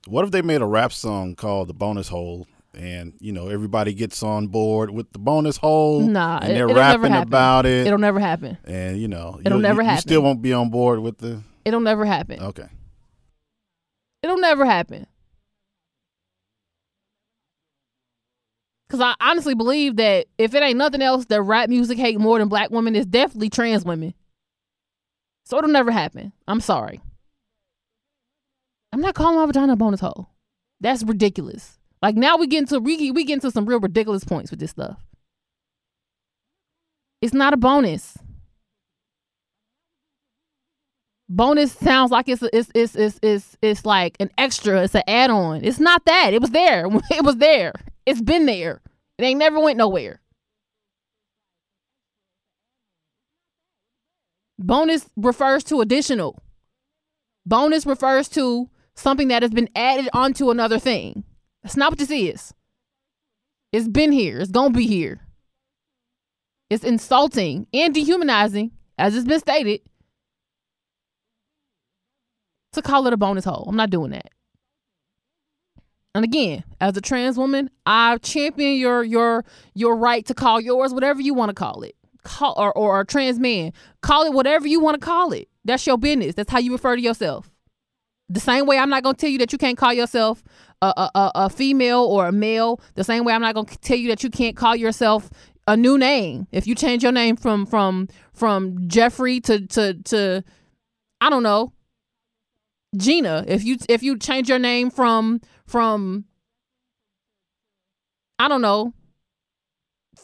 What 0.06 0.24
if 0.24 0.30
they 0.30 0.42
made 0.42 0.60
a 0.62 0.66
rap 0.66 0.92
song 0.92 1.34
called 1.34 1.68
"The 1.68 1.74
Bonus 1.74 2.08
Hole" 2.08 2.46
and 2.74 3.14
you 3.20 3.32
know 3.32 3.48
everybody 3.48 3.92
gets 3.92 4.22
on 4.22 4.46
board 4.48 4.90
with 4.90 5.10
the 5.12 5.18
bonus 5.18 5.56
hole? 5.56 6.00
Nah, 6.00 6.38
and 6.42 6.52
it- 6.52 6.54
they're 6.54 6.66
never 6.68 6.78
rapping 6.78 7.12
about 7.14 7.66
it. 7.66 7.86
It'll 7.86 7.98
never 7.98 8.20
happen. 8.20 8.56
And 8.64 8.98
you 9.00 9.08
know, 9.08 9.40
It'll 9.44 9.58
never 9.58 9.82
you, 9.82 9.86
You 9.86 9.90
happen. 9.90 10.02
still 10.02 10.22
won't 10.22 10.42
be 10.42 10.52
on 10.52 10.70
board 10.70 11.00
with 11.00 11.18
the. 11.18 11.42
It'll 11.64 11.80
never 11.80 12.04
happen. 12.04 12.40
Okay. 12.40 12.68
It'll 14.22 14.38
never 14.38 14.64
happen. 14.64 15.06
Cause 18.88 19.00
I 19.00 19.14
honestly 19.20 19.54
believe 19.54 19.96
that 19.96 20.26
if 20.38 20.54
it 20.54 20.62
ain't 20.62 20.78
nothing 20.78 21.02
else 21.02 21.24
that 21.26 21.42
rap 21.42 21.68
music 21.68 21.98
hate 21.98 22.20
more 22.20 22.38
than 22.38 22.48
black 22.48 22.70
women, 22.70 22.94
it's 22.94 23.06
definitely 23.06 23.50
trans 23.50 23.84
women. 23.84 24.14
So 25.44 25.58
it'll 25.58 25.70
never 25.70 25.90
happen. 25.90 26.32
I'm 26.46 26.60
sorry. 26.60 27.00
I'm 28.92 29.00
not 29.00 29.14
calling 29.14 29.36
my 29.36 29.46
vagina 29.46 29.72
a 29.72 29.76
bonus 29.76 30.00
hole. 30.00 30.28
That's 30.80 31.02
ridiculous. 31.02 31.78
Like 32.00 32.14
now 32.14 32.36
we 32.36 32.46
get 32.46 32.60
into 32.60 32.78
we 32.78 33.10
we 33.10 33.24
get 33.24 33.34
into 33.34 33.50
some 33.50 33.66
real 33.66 33.80
ridiculous 33.80 34.24
points 34.24 34.50
with 34.50 34.60
this 34.60 34.70
stuff. 34.70 34.98
It's 37.20 37.34
not 37.34 37.54
a 37.54 37.56
bonus. 37.56 38.16
Bonus 41.28 41.72
sounds 41.72 42.12
like 42.12 42.28
it's 42.28 42.42
it's 42.52 42.70
it's 42.74 42.94
it's 42.94 43.18
it's, 43.22 43.56
it's 43.60 43.84
like 43.84 44.16
an 44.20 44.30
extra. 44.38 44.84
It's 44.84 44.94
an 44.94 45.02
add 45.08 45.30
on. 45.30 45.64
It's 45.64 45.80
not 45.80 46.04
that. 46.04 46.32
It 46.32 46.40
was 46.40 46.50
there. 46.50 46.86
It 47.10 47.24
was 47.24 47.36
there. 47.36 47.72
It's 48.06 48.22
been 48.22 48.46
there. 48.46 48.80
It 49.18 49.24
ain't 49.24 49.38
never 49.38 49.58
went 49.60 49.78
nowhere. 49.78 50.20
Bonus 54.58 55.06
refers 55.16 55.64
to 55.64 55.80
additional. 55.80 56.42
Bonus 57.44 57.84
refers 57.84 58.28
to 58.30 58.70
something 58.94 59.28
that 59.28 59.42
has 59.42 59.50
been 59.50 59.68
added 59.74 60.08
onto 60.12 60.50
another 60.50 60.78
thing. 60.78 61.24
That's 61.62 61.76
not 61.76 61.90
what 61.92 61.98
this 61.98 62.10
is. 62.10 62.54
It's 63.72 63.88
been 63.88 64.12
here. 64.12 64.38
It's 64.38 64.50
gonna 64.50 64.70
be 64.70 64.86
here. 64.86 65.20
It's 66.70 66.84
insulting 66.84 67.66
and 67.72 67.94
dehumanizing, 67.94 68.72
as 68.98 69.14
it's 69.14 69.26
been 69.26 69.40
stated, 69.40 69.82
to 72.72 72.82
call 72.82 73.06
it 73.06 73.12
a 73.12 73.16
bonus 73.16 73.44
hole. 73.44 73.66
I'm 73.68 73.76
not 73.76 73.90
doing 73.90 74.10
that. 74.12 74.30
And 76.16 76.24
again, 76.24 76.64
as 76.80 76.96
a 76.96 77.02
trans 77.02 77.36
woman, 77.36 77.68
I 77.84 78.16
champion 78.18 78.78
your 78.78 79.04
your 79.04 79.44
your 79.74 79.94
right 79.94 80.24
to 80.24 80.32
call 80.32 80.62
yours 80.62 80.94
whatever 80.94 81.20
you 81.20 81.34
want 81.34 81.50
to 81.50 81.54
call 81.54 81.82
it. 81.82 81.94
Call 82.24 82.54
or, 82.56 82.72
or 82.72 82.98
a 83.00 83.04
trans 83.04 83.38
man, 83.38 83.74
call 84.00 84.24
it 84.24 84.32
whatever 84.32 84.66
you 84.66 84.80
want 84.80 84.98
to 84.98 85.04
call 85.04 85.32
it. 85.32 85.46
That's 85.66 85.86
your 85.86 85.98
business. 85.98 86.34
That's 86.34 86.50
how 86.50 86.58
you 86.58 86.72
refer 86.72 86.96
to 86.96 87.02
yourself. 87.02 87.50
The 88.30 88.40
same 88.40 88.64
way 88.64 88.78
I'm 88.78 88.88
not 88.88 89.02
gonna 89.02 89.14
tell 89.14 89.28
you 89.28 89.36
that 89.38 89.52
you 89.52 89.58
can't 89.58 89.76
call 89.76 89.92
yourself 89.92 90.42
a, 90.80 90.86
a, 90.86 91.10
a, 91.14 91.32
a 91.34 91.50
female 91.50 92.04
or 92.04 92.26
a 92.26 92.32
male. 92.32 92.80
The 92.94 93.04
same 93.04 93.24
way 93.24 93.34
I'm 93.34 93.42
not 93.42 93.54
gonna 93.54 93.68
tell 93.82 93.98
you 93.98 94.08
that 94.08 94.24
you 94.24 94.30
can't 94.30 94.56
call 94.56 94.74
yourself 94.74 95.28
a 95.66 95.76
new 95.76 95.98
name. 95.98 96.46
If 96.50 96.66
you 96.66 96.74
change 96.74 97.02
your 97.02 97.12
name 97.12 97.36
from 97.36 97.66
from 97.66 98.08
from 98.32 98.88
Jeffrey 98.88 99.38
to 99.40 99.66
to 99.66 99.92
to 100.04 100.42
I 101.20 101.28
don't 101.28 101.42
know 101.42 101.74
Gina. 102.96 103.44
If 103.46 103.64
you 103.64 103.78
if 103.88 104.02
you 104.02 104.18
change 104.18 104.48
your 104.48 104.58
name 104.58 104.90
from 104.90 105.40
from 105.66 106.24
I 108.38 108.48
don't 108.48 108.62
know 108.62 108.92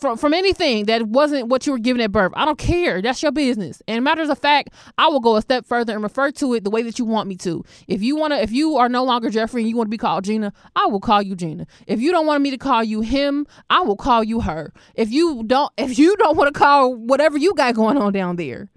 from 0.03 0.19
from 0.19 0.35
anything 0.35 0.87
that 0.87 1.03
wasn't 1.05 1.49
what 1.49 1.67
you 1.67 1.73
were 1.73 1.79
given 1.79 2.03
at 2.03 2.13
birth. 2.13 2.33
I 2.35 2.45
don't 2.45 2.59
care. 2.59 3.01
That's 3.01 3.23
your 3.23 3.33
business. 3.33 3.81
And 3.87 4.05
matters 4.05 4.29
of 4.29 4.39
fact, 4.39 4.71
I 4.99 5.09
will 5.09 5.21
go 5.21 5.37
a 5.37 5.43
step 5.43 5.65
further 5.65 5.95
and 5.95 6.03
refer 6.03 6.31
to 6.33 6.55
it 6.55 6.65
the 6.65 6.71
way 6.71 6.83
that 6.83 6.99
you 6.99 7.05
want 7.05 7.29
me 7.29 7.37
to. 7.37 7.65
If 7.89 8.03
you 8.03 8.17
want 8.17 8.33
to 8.33 8.43
if 8.43 8.51
you 8.51 8.77
are 8.77 8.89
no 8.89 9.05
longer 9.05 9.31
Jeffrey 9.31 9.63
and 9.63 9.71
you 9.71 9.77
want 9.77 9.87
to 9.87 9.91
be 9.91 9.99
called 9.99 10.25
Gina, 10.25 10.53
I 10.75 10.87
will 10.87 11.01
call 11.01 11.23
you 11.23 11.37
Gina. 11.37 11.67
If 11.87 12.01
you 12.01 12.11
don't 12.11 12.27
want 12.27 12.43
me 12.43 12.51
to 12.51 12.59
call 12.59 12.83
you 12.83 13.01
him, 13.01 13.47
I 13.71 13.81
will 13.83 13.97
call 13.97 14.25
you 14.25 14.41
her. 14.41 14.73
If 14.95 15.11
you 15.11 15.45
don't 15.45 15.73
if 15.79 15.99
you 15.99 16.17
don't 16.17 16.37
want 16.37 16.53
to 16.53 16.59
call 16.59 16.95
whatever 16.95 17.39
you 17.39 17.55
got 17.55 17.75
going 17.75 17.97
on 17.97 18.13
down 18.13 18.37
there. 18.37 18.71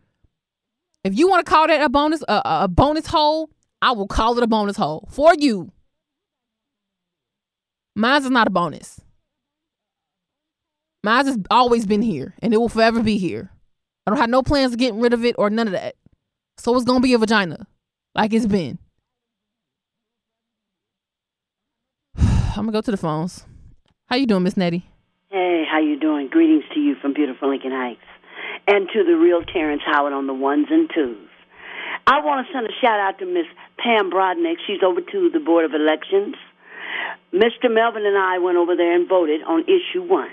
If 1.03 1.17
you 1.17 1.27
want 1.27 1.45
to 1.45 1.49
call 1.49 1.67
that 1.67 1.81
a 1.81 1.89
bonus 1.89 2.23
a 2.27 2.41
a 2.45 2.67
bonus 2.67 3.07
hole, 3.07 3.49
I 3.85 3.91
will 3.91 4.07
call 4.07 4.35
it 4.35 4.43
a 4.43 4.47
bonus 4.47 4.77
hole 4.77 5.07
for 5.11 5.35
you. 5.37 5.71
Mine's 7.95 8.25
is 8.25 8.31
not 8.31 8.47
a 8.47 8.49
bonus. 8.49 8.99
Mine's 11.03 11.27
has 11.27 11.37
always 11.51 11.85
been 11.85 12.01
here 12.01 12.33
and 12.41 12.51
it 12.51 12.57
will 12.57 12.67
forever 12.67 13.03
be 13.03 13.19
here. 13.19 13.51
I 14.07 14.09
don't 14.09 14.19
have 14.19 14.31
no 14.31 14.41
plans 14.41 14.73
of 14.73 14.79
getting 14.79 15.01
rid 15.01 15.13
of 15.13 15.23
it 15.23 15.35
or 15.37 15.51
none 15.51 15.67
of 15.67 15.73
that. 15.73 15.93
So 16.57 16.75
it's 16.75 16.83
gonna 16.83 16.99
be 16.99 17.13
a 17.13 17.19
vagina. 17.19 17.67
Like 18.15 18.33
it's 18.33 18.47
been. 18.47 18.79
I'm 22.17 22.55
gonna 22.55 22.71
go 22.71 22.81
to 22.81 22.89
the 22.89 22.97
phones. 22.97 23.45
How 24.07 24.15
you 24.15 24.25
doing, 24.25 24.41
Miss 24.41 24.57
Nettie? 24.57 24.89
Hey, 25.29 25.63
how 25.71 25.79
you 25.79 25.99
doing? 25.99 26.29
Greetings 26.29 26.63
to 26.73 26.79
you 26.79 26.95
from 26.99 27.13
beautiful 27.13 27.51
Lincoln 27.51 27.71
Heights, 27.71 28.01
and 28.67 28.87
to 28.95 29.03
the 29.03 29.15
real 29.15 29.43
Terrence 29.43 29.83
Howard 29.85 30.13
on 30.13 30.25
the 30.25 30.33
ones 30.33 30.65
and 30.71 30.89
twos. 30.91 31.29
I 32.07 32.19
want 32.21 32.45
to 32.45 32.53
send 32.53 32.65
a 32.65 32.73
shout 32.81 32.99
out 32.99 33.19
to 33.19 33.25
Miss 33.25 33.45
Pam 33.85 34.09
Brodnick. 34.09 34.57
She's 34.65 34.81
over 34.83 34.99
to 34.99 35.29
the 35.29 35.39
Board 35.39 35.63
of 35.63 35.73
Elections. 35.73 36.35
Mr. 37.31 37.69
Melvin 37.69 38.05
and 38.05 38.17
I 38.17 38.39
went 38.39 38.57
over 38.57 38.75
there 38.75 38.95
and 38.95 39.07
voted 39.07 39.41
on 39.43 39.63
issue 39.63 40.01
one. 40.01 40.31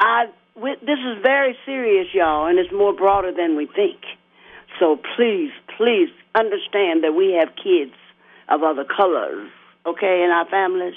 I 0.00 0.26
this 0.56 0.98
is 0.98 1.22
very 1.22 1.56
serious, 1.64 2.08
y'all, 2.12 2.46
and 2.46 2.58
it's 2.58 2.72
more 2.72 2.92
broader 2.92 3.32
than 3.32 3.56
we 3.56 3.66
think. 3.66 4.00
So 4.78 4.98
please, 5.16 5.50
please 5.76 6.08
understand 6.34 7.04
that 7.04 7.12
we 7.16 7.38
have 7.38 7.54
kids 7.56 7.94
of 8.48 8.62
other 8.62 8.84
colors, 8.84 9.50
okay, 9.86 10.22
in 10.24 10.30
our 10.30 10.46
families. 10.48 10.94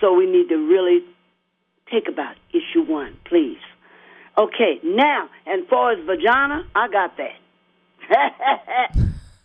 So 0.00 0.14
we 0.14 0.26
need 0.26 0.48
to 0.48 0.56
really 0.56 1.04
think 1.90 2.06
about 2.08 2.36
issue 2.50 2.82
one, 2.82 3.16
please. 3.24 3.58
Okay, 4.38 4.80
now, 4.82 5.28
and 5.46 5.66
far 5.68 5.92
as 5.92 5.98
vagina, 6.06 6.64
I 6.74 6.88
got 6.88 7.16
that. 7.18 7.36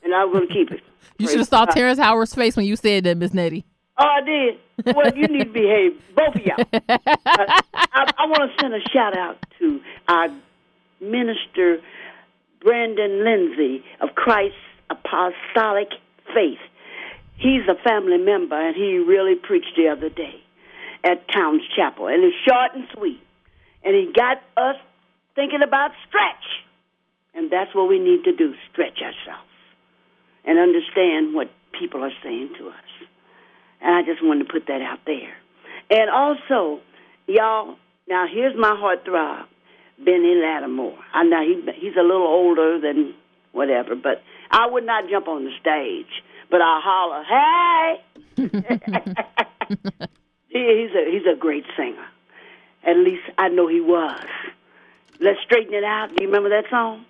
and 0.04 0.14
I'm 0.14 0.32
going 0.32 0.48
to 0.48 0.54
keep 0.54 0.72
it. 0.72 0.82
You 1.18 1.28
should 1.28 1.40
have 1.40 1.48
saw 1.48 1.66
Terrence 1.66 2.00
Howard's 2.00 2.34
face 2.36 2.56
when 2.56 2.66
you 2.66 2.76
said 2.76 3.04
that, 3.06 3.18
Miss 3.18 3.34
Nettie. 3.34 3.66
Oh, 3.98 4.06
I 4.06 4.22
did. 4.22 4.96
Well, 4.96 5.16
you 5.16 5.28
need 5.28 5.46
to 5.46 5.50
behave, 5.52 6.02
both 6.16 6.36
of 6.36 6.42
y'all. 6.42 6.66
Uh, 6.74 6.98
I, 7.94 8.12
I 8.18 8.26
want 8.28 8.52
to 8.52 8.62
send 8.62 8.74
a 8.74 8.82
shout 8.90 9.18
out 9.18 9.38
to 9.60 9.80
our 10.10 10.28
minister, 11.00 11.80
Brandon 12.62 13.24
Lindsay 13.24 13.86
of 14.02 14.16
Christ's 14.16 14.58
Apostolic 14.90 15.90
Faith. 16.34 16.60
He's 17.38 17.62
a 17.70 17.76
family 17.84 18.18
member, 18.18 18.60
and 18.60 18.76
he 18.76 18.98
really 18.98 19.36
preached 19.36 19.76
the 19.78 19.88
other 19.88 20.10
day 20.10 20.42
at 21.04 21.28
Towns 21.30 21.62
Chapel, 21.76 22.08
and 22.08 22.24
it's 22.24 22.36
short 22.46 22.76
and 22.76 22.88
sweet. 22.98 23.22
And 23.84 23.96
he 23.96 24.12
got 24.14 24.42
us 24.58 24.76
thinking 25.36 25.62
about 25.62 25.92
stretch, 26.08 26.44
and 27.34 27.52
that's 27.52 27.74
what 27.74 27.88
we 27.88 28.00
need 28.00 28.24
to 28.26 28.36
do: 28.36 28.56
stretch 28.72 29.00
ourselves 29.02 29.45
and 30.46 30.60
understand 30.60 31.34
what 31.34 31.50
people 31.80 32.04
are 32.04 32.14
saying 32.24 32.50
to 32.60 32.70
us. 32.70 33.08
And 33.82 33.96
I 33.96 34.02
just 34.04 34.24
wanted 34.24 34.48
to 34.48 34.54
put 34.54 34.68
that 34.68 34.82
out 34.82 35.00
there. 35.06 35.34
And 35.90 36.10
also, 36.10 36.82
y'all, 37.28 37.76
now 38.08 38.26
here's 38.32 38.56
my 38.58 38.72
heartthrob, 38.72 39.46
Benny 39.98 40.36
Latimore. 40.36 40.98
I 41.14 41.24
know 41.24 41.42
he, 41.42 41.62
he's 41.80 41.96
a 41.96 42.04
little 42.04 42.28
older 42.28 42.80
than 42.80 43.14
whatever, 43.52 43.96
but 43.96 44.24
I 44.52 44.68
would 44.68 44.86
not 44.86 45.10
jump 45.10 45.28
on 45.28 45.46
the 45.46 45.52
stage. 45.60 46.24
But 46.50 46.62
I'll 46.62 46.82
holler, 46.82 47.24
hey! 47.24 48.02
he's, 50.48 50.92
a, 50.92 51.12
he's 51.12 51.26
a 51.32 51.36
great 51.38 51.66
singer. 51.76 52.06
At 52.86 52.98
least 52.98 53.24
I 53.38 53.50
know 53.50 53.68
he 53.68 53.82
was. 53.82 54.24
Let's 55.20 55.40
straighten 55.44 55.74
it 55.74 55.84
out. 55.84 56.10
Do 56.10 56.24
you 56.24 56.28
remember 56.28 56.50
that 56.50 56.70
song? 56.70 57.06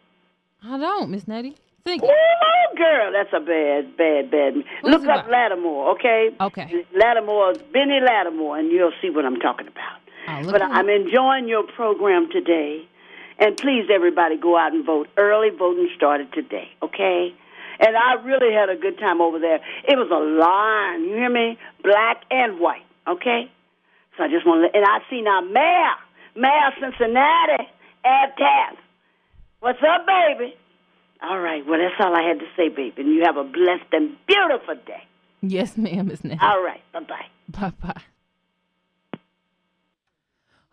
I 0.64 0.78
don't, 0.78 1.10
Miss 1.12 1.28
Nettie. 1.28 1.58
Think. 1.86 2.02
Ooh, 2.02 2.78
girl, 2.78 3.12
that's 3.14 3.30
a 3.32 3.40
bad, 3.40 3.96
bad, 3.96 4.32
bad. 4.32 4.56
What's 4.82 4.98
Look 4.98 5.08
up 5.08 5.28
about? 5.28 5.30
Latimore, 5.30 5.94
okay? 5.94 6.30
Okay. 6.42 6.84
Latimore, 6.96 7.54
Benny 7.72 8.00
Latimore, 8.02 8.58
and 8.58 8.72
you'll 8.72 8.92
see 9.04 9.12
what 9.12 9.24
I'm 9.24 9.36
talking 9.36 9.68
about. 9.68 10.02
Oh, 10.28 10.32
I'll 10.32 10.52
but 10.52 10.64
I'm 10.64 10.90
enjoying 10.90 11.48
your 11.48 11.62
program 11.62 12.28
today. 12.32 12.88
And 13.38 13.56
please, 13.56 13.86
everybody, 13.94 14.36
go 14.36 14.58
out 14.58 14.74
and 14.74 14.84
vote. 14.84 15.10
Early 15.16 15.50
voting 15.52 15.88
started 15.96 16.34
today, 16.34 16.70
okay? 16.82 17.36
And 17.80 17.96
I 17.96 18.16
really 18.24 18.52
had 18.52 18.70
a 18.70 18.76
good 18.76 18.98
time 18.98 19.22
over 19.22 19.38
there. 19.38 19.60
It 19.88 19.96
was 19.96 20.10
a 20.10 20.18
line, 20.18 21.04
you 21.08 21.14
hear 21.18 21.30
me? 21.30 21.60
Black 21.84 22.24
and 22.32 22.60
white, 22.60 22.86
okay? 23.08 23.52
So 24.18 24.24
I 24.24 24.28
just 24.28 24.48
want 24.48 24.66
to, 24.66 24.76
and 24.76 24.88
I 24.88 25.08
see 25.08 25.22
now 25.22 25.42
Mayor, 25.42 25.94
Mayor 26.36 26.72
Cincinnati, 26.82 27.70
Aftab. 28.04 28.78
What's 29.60 29.84
up, 29.84 30.08
baby? 30.08 30.56
All 31.22 31.40
right, 31.40 31.64
well, 31.68 31.80
that's 31.80 31.96
all 32.00 32.16
I 32.16 32.24
had 32.28 32.40
to 32.40 32.46
say, 32.56 32.70
baby. 32.70 32.94
And 32.98 33.14
you 33.14 33.24
have 33.26 33.38
a 33.38 33.44
blessed 33.44 33.92
and 33.94 34.16
beautiful 34.28 34.76
day. 34.86 35.04
Yes, 35.42 35.78
ma'am, 35.78 36.08
Miss 36.08 36.24
Nettie. 36.24 36.40
All 36.42 36.64
right, 36.64 36.82
bye 36.94 37.02
bye. 37.02 37.26
Bye 37.48 37.74
bye. 37.82 38.02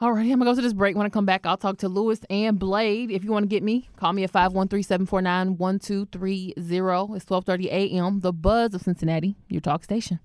All 0.00 0.12
right, 0.12 0.22
I'm 0.22 0.38
gonna 0.40 0.46
go 0.50 0.54
to 0.56 0.60
this 0.60 0.72
break. 0.72 0.96
When 0.96 1.06
I 1.06 1.10
come 1.10 1.26
back, 1.26 1.46
I'll 1.46 1.56
talk 1.56 1.78
to 1.78 1.88
Lewis 1.88 2.18
and 2.28 2.58
Blade. 2.58 3.12
If 3.12 3.22
you 3.22 3.30
want 3.30 3.44
to 3.44 3.48
get 3.48 3.62
me, 3.62 3.88
call 3.96 4.12
me 4.12 4.24
at 4.24 4.32
513-749-1230. 4.32 7.14
It's 7.14 7.24
12:30 7.24 7.66
a.m. 7.66 8.18
The 8.18 8.32
Buzz 8.32 8.74
of 8.74 8.82
Cincinnati, 8.82 9.36
your 9.48 9.60
talk 9.60 9.84
station. 9.84 10.18